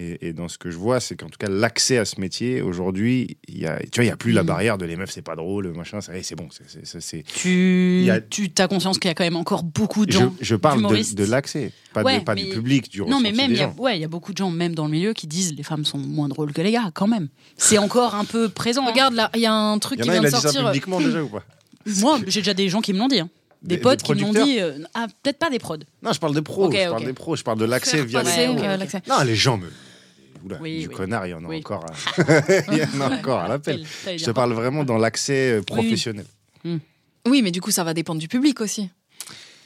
Et, 0.00 0.28
et 0.28 0.32
dans 0.32 0.46
ce 0.46 0.58
que 0.58 0.70
je 0.70 0.76
vois, 0.76 1.00
c'est 1.00 1.16
qu'en 1.16 1.26
tout 1.26 1.38
cas, 1.40 1.48
l'accès 1.48 1.98
à 1.98 2.04
ce 2.04 2.20
métier, 2.20 2.62
aujourd'hui, 2.62 3.36
il 3.48 3.58
y 3.58 3.66
a, 3.66 3.80
tu 3.80 3.96
vois, 3.96 4.04
il 4.04 4.06
n'y 4.06 4.12
a 4.12 4.16
plus 4.16 4.30
la 4.30 4.44
Mm. 4.44 4.46
barrière 4.46 4.78
de 4.78 4.84
les 4.84 4.94
meufs, 4.94 5.10
c'est 5.10 5.22
pas 5.22 5.34
drôle, 5.34 5.72
machin, 5.74 6.00
c'est 6.00 6.22
c'est 6.22 6.36
bon. 6.36 6.46
c'est- 6.52 6.62
c'est- 6.68 6.86
c'est- 6.86 7.00
c'est- 7.00 7.24
Tu 7.34 7.98
Il 8.02 8.04
y 8.04 8.10
a- 8.10 8.20
tu 8.20 8.48
as 8.58 8.68
conscience 8.68 8.98
qu'il 9.00 9.08
y 9.08 9.10
a 9.10 9.14
quand 9.14 9.24
même 9.24 9.34
encore 9.36 9.64
beaucoup 9.64 10.06
de 10.06 10.12
gens. 10.12 10.32
je 10.40 10.54
parle 10.54 10.82
de, 10.82 11.14
de 11.16 11.24
l'accès, 11.24 11.72
pas, 11.92 12.02
Ouais, 12.04 12.20
de, 12.20 12.24
pas 12.24 12.36
mais- 12.36 12.44
du 12.44 12.50
public, 12.50 12.90
du 12.90 13.00
Non, 13.02 13.18
mais 13.18 13.32
même, 13.32 13.50
il 13.50 13.56
y, 13.56 13.60
a, 13.60 13.64
gens. 13.64 13.74
ouais, 13.78 13.98
il 13.98 14.00
y 14.00 14.04
a 14.04 14.08
beaucoup 14.08 14.32
de 14.32 14.38
gens, 14.38 14.50
même 14.50 14.74
dans 14.76 14.84
le 14.84 14.92
milieu, 14.92 15.14
qui 15.14 15.26
disent 15.26 15.54
les 15.56 15.64
femmes 15.64 15.84
sont 15.84 15.98
moins 15.98 16.28
drôles 16.28 16.52
que 16.52 16.60
les 16.62 16.70
gars, 16.70 16.90
quand 16.94 17.08
même. 17.08 17.28
C'est 17.56 17.78
encore 17.78 18.14
un 18.14 18.24
peu 18.24 18.48
présent. 18.48 18.86
hein. 18.86 18.90
Regarde 18.92 19.14
là, 19.14 19.30
il 19.34 19.40
y 19.40 19.46
a 19.46 19.52
un 19.52 19.78
truc 19.80 19.98
y 19.98 20.02
qui 20.02 20.08
a, 20.10 20.12
vient 20.12 20.22
de 20.22 20.26
dit 20.26 20.32
ça 20.32 20.40
sortir. 20.40 20.60
euh, 20.64 20.70
publiquement 20.70 21.00
déjà 21.00 21.22
ou 21.24 21.28
pas 21.28 21.42
Moi, 21.86 22.20
j'ai 22.28 22.40
déjà 22.40 22.54
des 22.54 22.68
gens 22.68 22.80
qui 22.80 22.92
me 22.92 22.98
l'ont 22.98 23.08
dit. 23.08 23.18
hein. 23.20 23.28
Des, 23.60 23.74
Des- 23.74 23.80
potes 23.82 23.98
des 23.98 24.04
qui 24.04 24.12
me 24.12 24.18
l'ont 24.20 24.32
producteurs 24.32 24.46
dit. 24.46 24.60
euh, 24.60 24.84
ah, 24.94 25.08
peut-être 25.24 25.38
pas 25.40 25.50
des 25.50 25.58
prods. 25.58 25.78
Non, 26.00 26.12
je 26.12 26.20
parle 26.20 26.32
des 26.32 26.42
pros, 26.42 26.70
je 26.70 26.88
parle 26.88 27.04
des 27.04 27.12
pros, 27.12 27.34
je 27.34 27.42
parle 27.42 27.58
de 27.58 27.64
l'accès 27.64 27.96
Faire 27.96 28.06
via 28.06 28.20
passer, 28.22 28.46
les 28.46 28.76
l'accès. 28.76 29.02
Non, 29.08 29.16
les 29.24 29.34
gens 29.34 29.56
me. 29.58 29.66
Oula, 30.44 30.58
Oui, 30.60 30.80
du 30.82 30.88
oui. 30.88 30.94
connard, 30.94 31.26
il 31.26 31.30
y 31.30 31.34
en 31.34 31.44
a 31.44 31.48
Oui. 31.48 31.58
encore. 31.58 31.84
à- 31.84 31.92
il 32.72 32.78
y 32.78 32.82
en 32.96 33.00
a 33.00 33.14
encore 33.16 33.40
à 33.40 33.48
l'appel. 33.48 33.84
Je 34.16 34.24
te 34.24 34.30
parle 34.30 34.52
vraiment 34.52 34.84
dans 34.84 34.98
l'accès 34.98 35.58
euh, 35.58 35.62
professionnel. 35.62 36.26
Oui, 37.26 37.42
mais 37.42 37.50
du 37.50 37.60
coup, 37.60 37.70
ça 37.70 37.84
va 37.84 37.94
dépendre 37.94 38.20
du 38.20 38.28
public 38.28 38.60
aussi. 38.60 38.90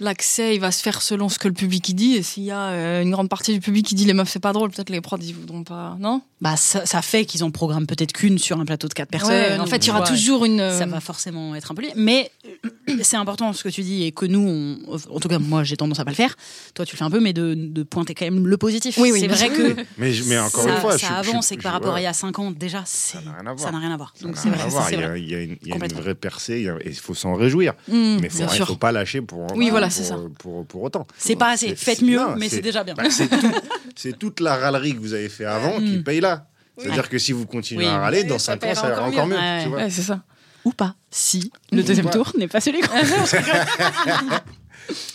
L'accès, 0.03 0.55
il 0.57 0.61
va 0.61 0.73
se 0.73 0.83
faire 0.83 1.01
selon 1.01 1.29
ce 1.29 1.39
que 1.39 1.47
le 1.47 1.55
public 1.55 1.89
y 1.89 1.95
dit. 1.95 2.15
Et 2.17 2.23
s'il 2.23 2.43
y 2.43 2.51
a 2.51 2.71
euh, 2.71 3.03
une 3.03 3.13
grande 3.13 3.29
partie 3.29 3.53
du 3.55 3.61
public 3.61 3.87
qui 3.87 3.95
dit 3.95 4.05
les 4.05 4.15
meufs, 4.15 4.29
c'est 4.29 4.41
pas 4.41 4.53
drôle, 4.53 4.71
peut-être 4.71 4.91
les 4.91 5.01
prods, 5.01 5.17
ils 5.21 5.33
voudront 5.35 5.63
pas. 5.63 5.97
Non? 6.01 6.23
Bah, 6.41 6.57
ça, 6.57 6.85
ça 6.87 7.03
fait 7.03 7.25
qu'ils 7.25 7.45
en 7.45 7.53
programment 7.53 7.87
peut-être 7.87 8.13
qu'une 8.13 8.37
sur 8.39 8.59
un 8.59 8.65
plateau 8.65 8.89
de 8.89 8.95
quatre 8.95 9.11
personnes. 9.11 9.31
Ouais, 9.31 9.59
En 9.61 9.67
fait, 9.67 9.77
il 9.87 9.89
y 9.89 9.91
aura 9.91 10.03
toujours 10.03 10.45
une. 10.45 10.61
euh, 10.61 10.77
Ça 10.77 10.87
va 10.87 10.99
forcément 11.01 11.55
être 11.55 11.71
un 11.71 11.75
peu 11.77 11.83
lié. 11.83 11.93
Mais 11.95 12.33
euh, 12.65 12.99
c'est 13.03 13.17
important 13.17 13.53
ce 13.53 13.63
que 13.63 13.69
tu 13.69 13.83
dis 13.83 14.03
et 14.03 14.11
que 14.11 14.27
nous, 14.27 14.41
on- 14.41 14.97
en 15.15 15.21
tout 15.21 15.29
cas, 15.29 15.39
moi, 15.39 15.63
j'ai 15.63 15.77
tendance 15.77 16.01
à 16.01 16.05
pas 16.05 16.11
le 16.11 16.17
faire. 16.17 16.35
Toi, 16.75 16.85
tu 16.85 16.97
le 16.97 16.99
fais 16.99 17.05
un 17.05 17.11
peu, 17.11 17.21
mais 17.21 17.33
de, 17.33 17.55
de 17.55 17.83
pointer 17.85 18.15
quand 18.17 18.25
même 18.25 18.45
le 18.49 18.57
positif. 18.57 18.99
Oui, 18.99 19.13
oui, 19.13 19.21
c'est 19.21 19.29
vrai 19.29 19.51
que 19.51 19.77
Mais, 19.99 20.39
encore 20.41 20.65
ça, 20.65 20.71
une 20.75 20.81
fois, 20.81 20.99
ça 20.99 21.07
je, 21.23 21.29
avance 21.31 21.53
et 21.53 21.57
que 21.57 21.63
par 21.63 21.75
rapport 21.75 21.95
à 21.95 22.01
il 22.01 22.05
y 22.05 22.07
a 22.07 22.13
5 22.13 22.37
ans, 22.41 22.51
déjà, 22.51 22.83
c'est- 22.87 23.19
n'a 23.25 23.33
rien 23.35 23.47
à 23.47 23.53
voir. 23.55 23.59
ça 23.61 23.71
n'a 23.71 23.79
rien 23.79 23.93
à 23.93 23.97
voir. 23.97 24.13
Donc 24.21 24.35
ça 24.37 24.43
c'est 24.43 24.51
n'a 24.51 24.57
vrai, 24.57 24.65
rien 24.65 24.67
à 24.67 24.71
ça, 24.71 24.77
voir. 24.77 24.89
c'est 25.15 25.21
Il 25.21 25.31
y 25.31 25.35
a, 25.73 25.77
une, 25.77 25.93
vraie 25.93 26.17
percée 26.17 26.61
il 26.63 26.69
et 26.85 26.91
il 26.91 26.97
faut 26.97 27.15
s'en 27.15 27.35
réjouir. 27.35 27.75
mmh, 27.87 28.17
mais 28.21 28.29
il 28.33 28.65
faut 28.65 28.75
pas 28.75 28.91
lâcher 28.91 29.21
pour, 29.21 29.47
Oui, 29.55 29.71
voilà, 29.71 29.91
pour, 29.93 30.03
c'est 30.05 30.09
ça. 30.09 30.17
Pour, 30.39 30.67
pour 30.67 30.83
autant. 30.83 31.07
C'est 31.19 31.37
pas 31.37 31.51
assez. 31.51 31.69
C'est- 31.71 31.77
Faites 31.77 32.03
mieux, 32.03 32.17
non, 32.19 32.35
mais 32.37 32.49
c'est 32.49 32.61
déjà 32.61 32.83
bien. 32.85 32.95
bah, 32.95 33.05
c'est 33.11 33.29
tout- 33.41 33.53
c'est 33.97 34.19
toute 34.19 34.41
la 34.41 34.57
râlerie 34.57 34.95
que 34.95 35.01
vous 35.01 35.15
avez 35.15 35.29
fait 35.29 35.45
avant 35.45 35.79
qui 35.79 35.99
Mm. 35.99 36.03
paye 36.05 36.21
là. 36.21 36.47
C'est-à-dire 36.79 37.09
que 37.09 37.19
si 37.19 37.33
vous 37.33 37.47
continuez 37.47 37.85
Oui. 37.85 37.91
à 37.91 37.99
râler, 37.99 38.25
dans 38.25 38.35
Oui, 38.37 38.41
ça 38.41 38.53
5 38.61 38.65
ans, 38.65 38.75
ça 38.75 38.89
ira 38.89 39.03
encore 39.05 39.27
mieux. 39.27 39.35
mieux. 39.37 39.41
Ouais, 39.41 39.63
tu 39.63 39.69
vois. 39.69 39.79
Ouais, 39.79 39.91
c'est 39.91 40.03
ça. 40.03 40.21
Ou 40.65 40.71
pas. 40.73 40.95
Si 41.11 41.51
le 41.71 41.83
deuxième 41.83 42.07
pas. 42.07 42.13
tour 42.13 42.33
n'est 42.39 42.49
pas 42.49 42.61
celui 42.61 42.81
qu'on 42.81 42.95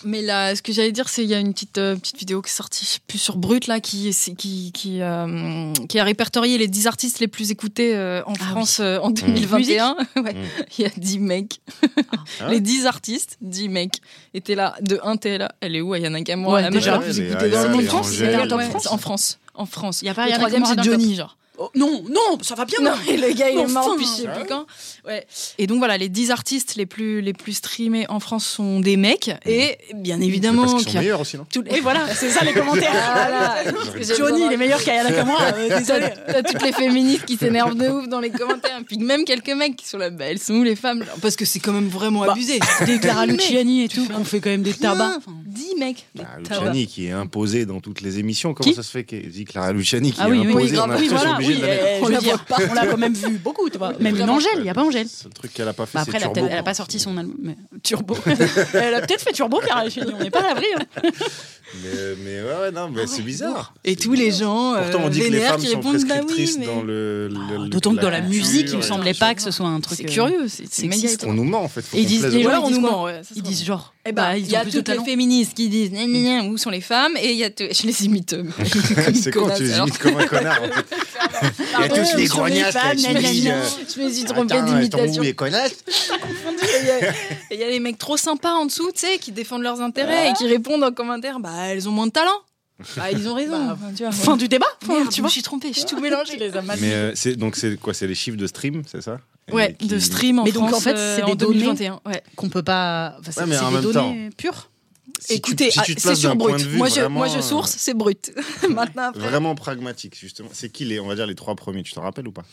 Mais 0.04 0.22
là, 0.22 0.54
ce 0.56 0.62
que 0.62 0.72
j'allais 0.72 0.92
dire, 0.92 1.08
c'est 1.08 1.22
qu'il 1.22 1.30
y 1.30 1.34
a 1.34 1.38
une 1.38 1.52
petite, 1.52 1.78
euh, 1.78 1.96
petite 1.96 2.18
vidéo 2.18 2.42
qui 2.42 2.48
est 2.50 2.54
sortie, 2.54 2.84
je 2.84 2.90
sais 2.90 2.98
plus 3.06 3.18
sur 3.18 3.36
Brut, 3.36 3.66
là, 3.66 3.80
qui, 3.80 4.10
qui, 4.36 4.72
qui, 4.72 5.02
euh, 5.02 5.72
qui 5.88 5.98
a 5.98 6.04
répertorié 6.04 6.58
les 6.58 6.68
10 6.68 6.86
artistes 6.86 7.18
les 7.20 7.28
plus 7.28 7.50
écoutés 7.50 7.94
euh, 7.94 8.22
en 8.26 8.32
Ah 8.40 8.44
France 8.50 8.80
euh, 8.80 8.98
en 9.00 9.10
2021. 9.10 9.96
Ouais. 10.16 10.34
Mm. 10.34 10.36
Il 10.78 10.82
y 10.82 10.86
a 10.86 10.90
10 10.96 11.18
mecs. 11.20 11.60
Ah. 12.40 12.50
les 12.50 12.60
10 12.60 12.86
artistes, 12.86 13.36
10 13.40 13.68
mecs, 13.68 14.00
étaient 14.34 14.54
là. 14.54 14.74
De 14.80 14.98
1, 15.02 15.16
t'es 15.16 15.38
là. 15.38 15.50
Elle 15.60 15.76
est 15.76 15.80
où? 15.80 15.94
Ayana 15.94 16.18
Nakamura 16.18 16.54
Ouais, 16.54 16.62
la 16.62 16.70
déjà, 16.70 16.98
plus 16.98 17.18
écoutée 17.20 17.50
dans 17.50 17.62
le 17.62 17.68
est 17.68 17.72
monde. 17.72 17.84
en 17.84 17.88
France, 17.88 18.20
en 18.20 18.58
France. 18.58 18.86
en 18.86 18.98
France. 18.98 19.38
En 19.54 19.66
France. 19.66 20.02
Il 20.02 20.06
y 20.06 20.08
a 20.08 20.14
pas 20.14 20.26
Le 20.26 20.32
Ayana 20.32 20.74
le 20.74 20.82
Johnny, 20.82 21.14
genre? 21.14 21.37
Oh, 21.60 21.70
non, 21.74 22.04
non, 22.08 22.38
ça 22.42 22.54
va 22.54 22.64
bien. 22.64 22.78
Non, 22.80 22.92
et 23.08 23.16
le 23.16 23.32
gars, 23.32 23.50
il 23.50 23.58
est 23.58 23.66
mort 23.66 23.90
depuis 23.92 24.06
je 24.06 24.22
sais 24.22 24.28
plus 24.28 24.46
quand. 24.48 24.64
Ouais. 25.04 25.26
Et 25.58 25.66
donc 25.66 25.78
voilà, 25.78 25.98
les 25.98 26.08
10 26.08 26.30
artistes 26.30 26.76
les 26.76 26.86
plus, 26.86 27.20
les 27.20 27.32
plus 27.32 27.54
streamés 27.54 28.06
en 28.08 28.20
France 28.20 28.46
sont 28.46 28.78
des 28.80 28.96
mecs. 28.96 29.30
Et 29.44 29.76
bien 29.94 30.20
évidemment. 30.20 30.62
parce 30.62 30.74
qu'ils 30.74 30.84
qu'il 30.84 30.92
sont 30.92 30.98
meilleurs 31.00 31.20
aussi, 31.20 31.36
non 31.36 31.46
les- 31.56 31.72
Oui, 31.72 31.80
voilà, 31.82 32.06
c'est 32.14 32.30
ça 32.30 32.44
les 32.44 32.52
commentaires. 32.52 32.92
J'ai 34.00 34.14
Johnny, 34.16 34.42
il 34.46 34.52
est 34.52 34.56
meilleur 34.56 34.82
qu'Ayana 34.82 35.10
Nakamura. 35.10 35.44
euh, 35.54 35.78
désolé. 35.78 36.06
T'as 36.26 36.42
toutes 36.42 36.62
les 36.62 36.72
féministes 36.72 37.24
qui 37.24 37.36
s'énervent 37.36 37.74
de 37.74 37.88
ouf 37.88 38.08
dans 38.08 38.20
les 38.20 38.30
commentaires. 38.30 38.80
Puis 38.86 38.98
même 38.98 39.24
quelques 39.24 39.50
mecs 39.50 39.76
qui 39.76 39.86
sont 39.88 39.98
là, 39.98 40.10
bah, 40.10 40.26
elles 40.26 40.38
sont 40.38 40.54
où 40.54 40.62
les 40.62 40.76
femmes? 40.76 41.04
Parce 41.20 41.36
que 41.36 41.44
c'est 41.44 41.58
quand 41.60 41.72
même 41.72 41.88
vraiment 41.88 42.24
Bah, 42.24 42.32
abusé. 42.32 42.60
Des 42.86 42.98
Clara. 43.00 43.26
Luciani 43.26 43.84
et 43.84 43.88
tout, 43.88 44.06
on 44.16 44.24
fait 44.24 44.40
quand 44.40 44.50
même 44.50 44.62
des 44.62 44.74
tabacs. 44.74 45.16
Enfin, 45.18 45.32
10 45.46 45.74
mecs. 45.78 46.06
Bah, 46.14 46.24
Des 46.38 46.44
tabacs. 46.44 46.60
Luciani 46.62 46.86
qui 46.86 47.06
est 47.06 47.10
imposé 47.12 47.66
dans 47.66 47.80
toutes 47.80 48.00
les 48.00 48.18
émissions. 48.18 48.54
Comment 48.54 48.68
Qui 48.70 48.76
ça 48.76 48.82
se 48.82 48.90
fait 48.90 49.04
qu'elle 49.04 49.28
dit 49.28 49.44
Clara 49.44 49.72
Luciani 49.72 50.12
qui 50.12 50.18
Ah 50.20 50.28
est 50.28 50.30
oui, 50.30 50.38
oui, 50.40 50.48
imposée 50.48 50.72
oui, 50.76 50.78
On 50.86 50.90
a 50.90 50.96
oui, 50.96 51.08
obligé 51.48 51.54
oui, 51.54 51.60
de 51.62 51.66
la 51.66 51.74
mettre. 51.74 51.84
euh, 51.84 51.98
On 52.02 52.08
la 52.08 52.16
veux 52.18 52.22
dire, 52.22 52.36
voit 52.48 52.56
pas. 52.56 52.62
on 52.70 52.74
l'a 52.74 52.86
quand 52.86 52.96
même 52.98 53.14
vu 53.14 53.38
beaucoup, 53.38 53.68
tu 53.70 53.78
vois. 53.78 53.92
Même 54.00 54.16
une. 54.16 54.28
Angèle, 54.30 54.58
il 54.58 54.64
y 54.64 54.68
a 54.68 54.74
pas 54.74 54.82
Angèle. 54.84 55.08
Ce 55.08 55.28
truc 55.28 55.52
qu'elle 55.52 55.68
a 55.68 55.72
pas 55.72 55.86
fait, 55.86 55.98
Bah 55.98 56.04
c'est 56.04 56.10
après, 56.14 56.18
elle 56.18 56.24
a, 56.24 56.26
Turbo. 56.26 56.40
peut-être- 56.40 56.52
elle 56.52 56.58
a 56.58 56.62
pas 56.62 56.74
sorti 56.74 56.98
son 56.98 57.16
album. 57.16 57.36
mais- 57.42 57.56
Turbo. 57.82 58.16
elle 58.74 58.94
a 58.94 59.00
peut-être 59.00 59.22
fait 59.22 59.32
Turbo, 59.32 59.58
Clara 59.60 59.84
Luciani. 59.84 60.12
On 60.18 60.22
n'est 60.22 60.30
pas 60.30 60.40
à 60.40 60.48
l'abri. 60.54 60.66
hein. 60.76 60.82
Mais, 61.84 61.90
mais 62.24 62.40
ouais, 62.42 62.70
non, 62.72 62.88
mais 62.88 63.06
c'est 63.06 63.20
bizarre. 63.20 63.74
Et 63.84 63.90
C'est 63.90 63.96
tous 63.96 64.14
les 64.14 64.30
gens 64.30 64.72
euh, 64.72 64.84
Pourtant, 64.90 65.04
on 65.04 65.08
dit 65.10 65.20
que 65.20 65.24
les 65.26 65.40
femmes 65.40 65.60
qui 65.60 65.66
sont 65.66 65.76
répondent 65.76 66.02
bah 66.08 66.14
oui, 66.26 66.56
mais 66.58 66.64
dans 66.64 66.80
le. 66.82 67.28
le- 67.28 67.36
Ah, 67.66 67.68
D'autant 67.68 67.94
que 67.94 68.00
dans 68.00 68.08
la 68.08 68.22
musique, 68.22 68.68
il 68.70 68.78
me 68.78 68.82
et- 68.82 68.86
semblait 68.86 69.12
pas 69.12 69.34
que 69.34 69.42
ce 69.42 69.50
soit 69.50 69.66
un 69.66 69.78
truc. 69.80 69.98
c'est 69.98 70.06
euh, 70.08 70.12
curieux, 70.12 70.48
c'est 70.48 70.64
c'est 70.70 70.86
méga 70.86 71.10
On 71.26 71.34
nous 71.34 71.44
ment 71.44 71.62
en 71.62 71.68
fait. 71.68 71.84
Ils 71.92 72.06
disent- 72.06 72.24
on 72.24 72.70
nous 72.70 72.80
ment. 72.80 73.08
Ils 73.10 73.22
se 73.36 73.40
disent 73.42 73.64
genre. 73.66 73.92
Eh 74.08 74.12
ben, 74.12 74.22
bah, 74.22 74.36
il 74.38 74.50
y 74.50 74.56
a 74.56 74.64
toutes 74.64 74.88
les 74.88 75.04
féministes 75.04 75.52
qui 75.54 75.68
disent 75.68 75.90
gna, 75.90 76.06
gna, 76.06 76.40
gna, 76.40 76.48
où 76.48 76.56
sont 76.56 76.70
les 76.70 76.80
femmes 76.80 77.14
et 77.20 77.32
il 77.32 77.36
y 77.36 77.44
a 77.44 77.50
je 77.58 77.86
les 77.86 78.04
imite 78.06 78.32
euh, 78.32 78.44
C'est 79.14 79.30
con, 79.30 79.50
tu 79.54 79.64
les 79.64 79.76
imites 79.76 79.98
comme 79.98 80.16
un 80.16 80.26
connard. 80.26 80.62
en 80.62 80.68
fait. 80.68 80.86
Il 81.78 81.80
y 81.80 81.84
a 81.84 81.88
tous 82.04 82.16
les 82.16 82.24
grognasses 82.26 82.74
qui 82.96 83.50
euh, 83.50 83.62
Je 83.94 84.02
me 84.02 84.10
suis 84.10 84.24
trompée 84.24 84.62
d'imitation. 84.62 85.22
les 85.22 85.34
connasses 85.34 85.84
Et 85.88 86.80
il 86.80 86.86
y 86.86 86.90
a- 86.90 87.10
et 87.10 87.14
il 87.52 87.60
y, 87.60 87.64
a 87.64 87.68
les 87.68 87.80
mecs 87.80 87.98
trop 87.98 88.16
sympas 88.16 88.52
en 88.54 88.64
dessous, 88.66 88.90
tu 88.92 89.00
sais, 89.06 89.18
qui 89.18 89.30
défendent 89.30 89.62
leurs 89.62 89.80
intérêts 89.82 90.30
et 90.30 90.32
qui 90.32 90.46
répondent 90.46 90.82
en 90.84 90.92
commentaire 90.92 91.38
bah 91.38 91.50
elles 91.68 91.86
ont 91.88 91.92
moins 91.92 92.06
de 92.06 92.12
talent. 92.12 92.40
Bah 92.96 93.10
ils 93.10 93.28
ont 93.28 93.34
raison. 93.34 93.66
Bah, 93.68 93.76
tu 93.96 94.02
vois, 94.04 94.12
Fin 94.12 94.36
du 94.36 94.48
débat. 94.48 94.66
Merde, 94.86 95.08
tu 95.08 95.16
je 95.16 95.20
vois. 95.20 95.28
me 95.28 95.32
suis 95.32 95.42
trompée, 95.42 95.72
j'ai 95.72 95.84
tout 95.84 96.00
mélangé. 96.00 96.38
Mais 96.80 96.92
euh, 96.92 97.12
c'est 97.14 97.36
donc 97.36 97.56
c'est 97.56 97.76
quoi 97.78 97.92
C'est 97.94 98.06
les 98.06 98.14
chiffres 98.14 98.36
de 98.36 98.46
stream, 98.46 98.82
c'est 98.86 99.02
ça? 99.02 99.18
Ouais, 99.50 99.74
qui- 99.78 99.86
de 99.88 99.98
stream 99.98 100.38
en 100.38 100.44
Mais 100.44 100.52
donc, 100.52 100.68
France 100.68 100.80
en 100.80 100.84
fait, 100.84 100.96
euh, 100.96 101.16
c'est 101.16 101.22
en 101.22 101.30
des 101.30 101.34
données 101.36 101.54
2021. 101.54 102.00
Ouais. 102.06 102.22
Qu'on 102.36 102.48
peut 102.50 102.62
pas. 102.62 103.16
Enfin, 103.20 103.32
c'est 103.32 103.40
Ouais, 103.44 103.80
des 103.80 103.92
données 103.92 104.30
pures. 104.36 104.70
Si 105.20 105.32
Écoutez, 105.32 105.70
si 105.72 105.80
ah, 105.80 105.84
c'est 105.96 106.14
sur 106.14 106.36
brut. 106.36 106.60
vue 106.60 106.76
Moi 106.76 106.88
je, 106.88 107.00
vraiment, 107.00 107.18
moi 107.20 107.26
je 107.28 107.38
euh, 107.38 107.42
source, 107.42 107.74
c'est 107.76 107.94
brut. 107.94 108.30
Maintenant 108.70 109.08
après. 109.08 109.20
Vraiment 109.28 109.56
pragmatique, 109.56 110.16
justement. 110.16 110.48
C'est 110.52 110.70
qui 110.70 110.84
les, 110.84 111.00
on 111.00 111.08
va 111.08 111.16
dire 111.16 111.26
les 111.26 111.34
trois 111.34 111.56
premiers? 111.56 111.82
Tu 111.82 111.92
t'en 111.92 112.02
rappelles 112.02 112.28
ou 112.28 112.32
pas? 112.32 112.44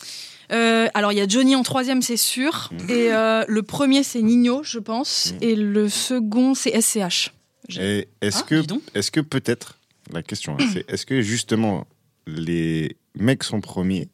Euh, 0.52 0.88
alors 0.96 1.12
il 1.12 1.18
y 1.18 1.22
a 1.22 1.28
Johnny 1.28 1.56
en 1.56 1.62
troisième, 1.62 2.02
c'est 2.02 2.18
sûr. 2.18 2.70
Mhm. 2.72 2.90
Et 2.90 3.14
euh, 3.14 3.44
le 3.48 3.62
premier 3.62 4.02
c'est 4.04 4.22
Nino, 4.24 4.64
je 4.64 4.80
pense. 4.80 5.34
Mhm. 5.34 5.38
Et 5.42 5.56
le 5.56 5.90
second 5.90 6.56
c'est 6.56 6.72
SCH. 6.82 7.34
Et 7.78 8.08
est-ce 8.22 8.40
Ah, 8.42 8.46
que, 8.48 8.64
est-ce 8.96 9.12
que 9.12 9.20
peut-être, 9.20 9.75
la 10.12 10.24
question, 10.24 10.58
hein, 10.60 10.66
c'est 10.74 10.89
est-ce 10.89 11.06
que 11.06 11.22
justement 11.22 11.88
les 12.28 12.97
mecs 13.16 13.43
sont 13.43 13.62
premiers 13.62 14.10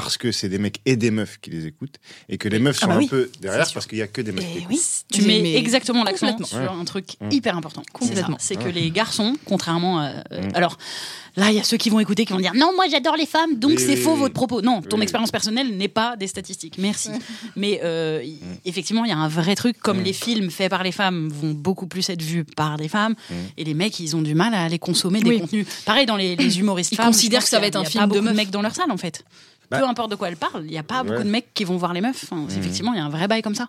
parce 0.00 0.16
que 0.18 0.32
c'est 0.32 0.48
des 0.48 0.58
mecs 0.58 0.80
et 0.86 0.96
des 0.96 1.10
meufs 1.12 1.38
qui 1.40 1.50
les 1.50 1.66
écoutent 1.66 1.96
et 2.28 2.36
que 2.36 2.48
les 2.48 2.58
meufs 2.58 2.78
Ah 2.82 2.86
sont 2.86 2.92
bah 2.92 2.98
un 3.02 3.06
peu 3.06 3.30
derrière 3.40 3.70
parce 3.72 3.86
qu'il 3.86 3.98
y 3.98 4.02
a 4.02 4.08
que 4.08 4.20
des 4.22 4.32
mecs 4.32 4.44
qui 4.44 4.58
Eh 4.62 4.66
oui, 4.68 4.80
tu 5.12 5.22
mets 5.22 5.40
mais 5.40 5.54
exactement 5.54 6.02
l'accent 6.02 6.26
complètement. 6.32 6.46
sur 6.46 6.58
Ouais. 6.58 6.80
un 6.80 6.84
truc 6.84 7.06
Mm. 7.20 7.28
hyper 7.30 7.56
important. 7.56 7.82
Complètement. 7.92 8.36
C'est 8.40 8.54
ça. 8.54 8.54
C'est 8.54 8.56
que 8.56 8.64
Ouais. 8.64 8.72
les 8.72 8.90
garçons, 8.90 9.36
contrairement 9.44 10.00
à. 10.00 10.06
euh, 10.32 10.42
Mm. 10.48 10.50
Alors, 10.54 10.78
là, 11.36 11.50
il 11.50 11.56
y 11.56 11.60
a 11.60 11.64
ceux 11.64 11.76
qui 11.76 11.90
vont 11.90 12.00
écouter 12.00 12.24
qui 12.26 12.32
vont 12.32 12.40
dire 12.40 12.52
Non, 12.56 12.72
moi 12.74 12.86
j'adore 12.90 13.16
les 13.16 13.26
femmes, 13.26 13.54
donc 13.58 13.72
Oui, 13.72 13.78
c'est 13.78 13.90
oui, 13.94 13.96
faux 13.96 14.14
oui. 14.14 14.18
votre 14.18 14.34
propos. 14.34 14.62
Non, 14.62 14.82
ton 14.82 15.00
expérience 15.00 15.30
personnelle 15.30 15.76
n'est 15.76 15.88
pas 15.88 16.16
des 16.16 16.26
statistiques. 16.26 16.76
Merci. 16.78 17.10
Mais 17.54 17.80
euh, 17.84 18.20
y- 18.24 18.38
effectivement, 18.64 19.04
il 19.04 19.10
y 19.10 19.12
a 19.12 19.16
un 19.18 19.28
vrai 19.28 19.54
truc. 19.54 19.78
Comme 19.78 20.00
Mm. 20.00 20.04
les 20.04 20.12
films 20.12 20.50
faits 20.50 20.70
par 20.70 20.82
les 20.82 20.92
femmes 20.92 21.28
vont 21.28 21.52
beaucoup 21.52 21.86
plus 21.86 22.08
être 22.08 22.22
vus 22.22 22.44
par 22.44 22.78
des 22.78 22.88
femmes, 22.88 23.14
Mm. 23.30 23.34
et 23.58 23.64
les 23.64 23.74
mecs, 23.74 24.00
ils 24.00 24.16
ont 24.16 24.22
du 24.22 24.34
mal 24.34 24.54
à 24.54 24.62
aller 24.64 24.78
consommer 24.80 25.20
des 25.22 25.38
contenus. 25.38 25.66
Pareil 25.84 26.06
dans 26.06 26.16
les, 26.16 26.34
les 26.34 26.58
humoristes 26.58 26.90
Ils 26.92 26.96
femmes. 26.96 27.06
considèrent 27.06 27.44
que 27.44 27.48
ça 27.48 27.60
va 27.60 27.66
être 27.68 27.76
un 27.76 27.84
film 27.84 28.08
de 28.08 28.20
mecs 28.20 28.50
dans 28.50 28.62
leur 28.62 28.74
salle, 28.74 28.90
en 28.90 28.96
fait. 28.96 29.24
Bah. 29.70 29.78
Peu 29.78 29.84
importe 29.86 30.10
de 30.10 30.16
quoi 30.16 30.28
elle 30.28 30.36
parle, 30.36 30.64
il 30.64 30.70
n'y 30.70 30.78
a 30.78 30.82
pas 30.82 31.02
Ouais. 31.02 31.08
beaucoup 31.10 31.22
de 31.24 31.30
mecs 31.30 31.52
qui 31.54 31.64
vont 31.64 31.76
voir 31.76 31.92
les 31.92 32.00
meufs. 32.00 32.24
Enfin, 32.24 32.42
Mm. 32.42 32.58
Effectivement, 32.58 32.92
il 32.92 32.98
y 32.98 33.00
a 33.00 33.04
un 33.04 33.08
vrai 33.10 33.28
bail 33.28 33.42
comme 33.42 33.54
ça. 33.54 33.68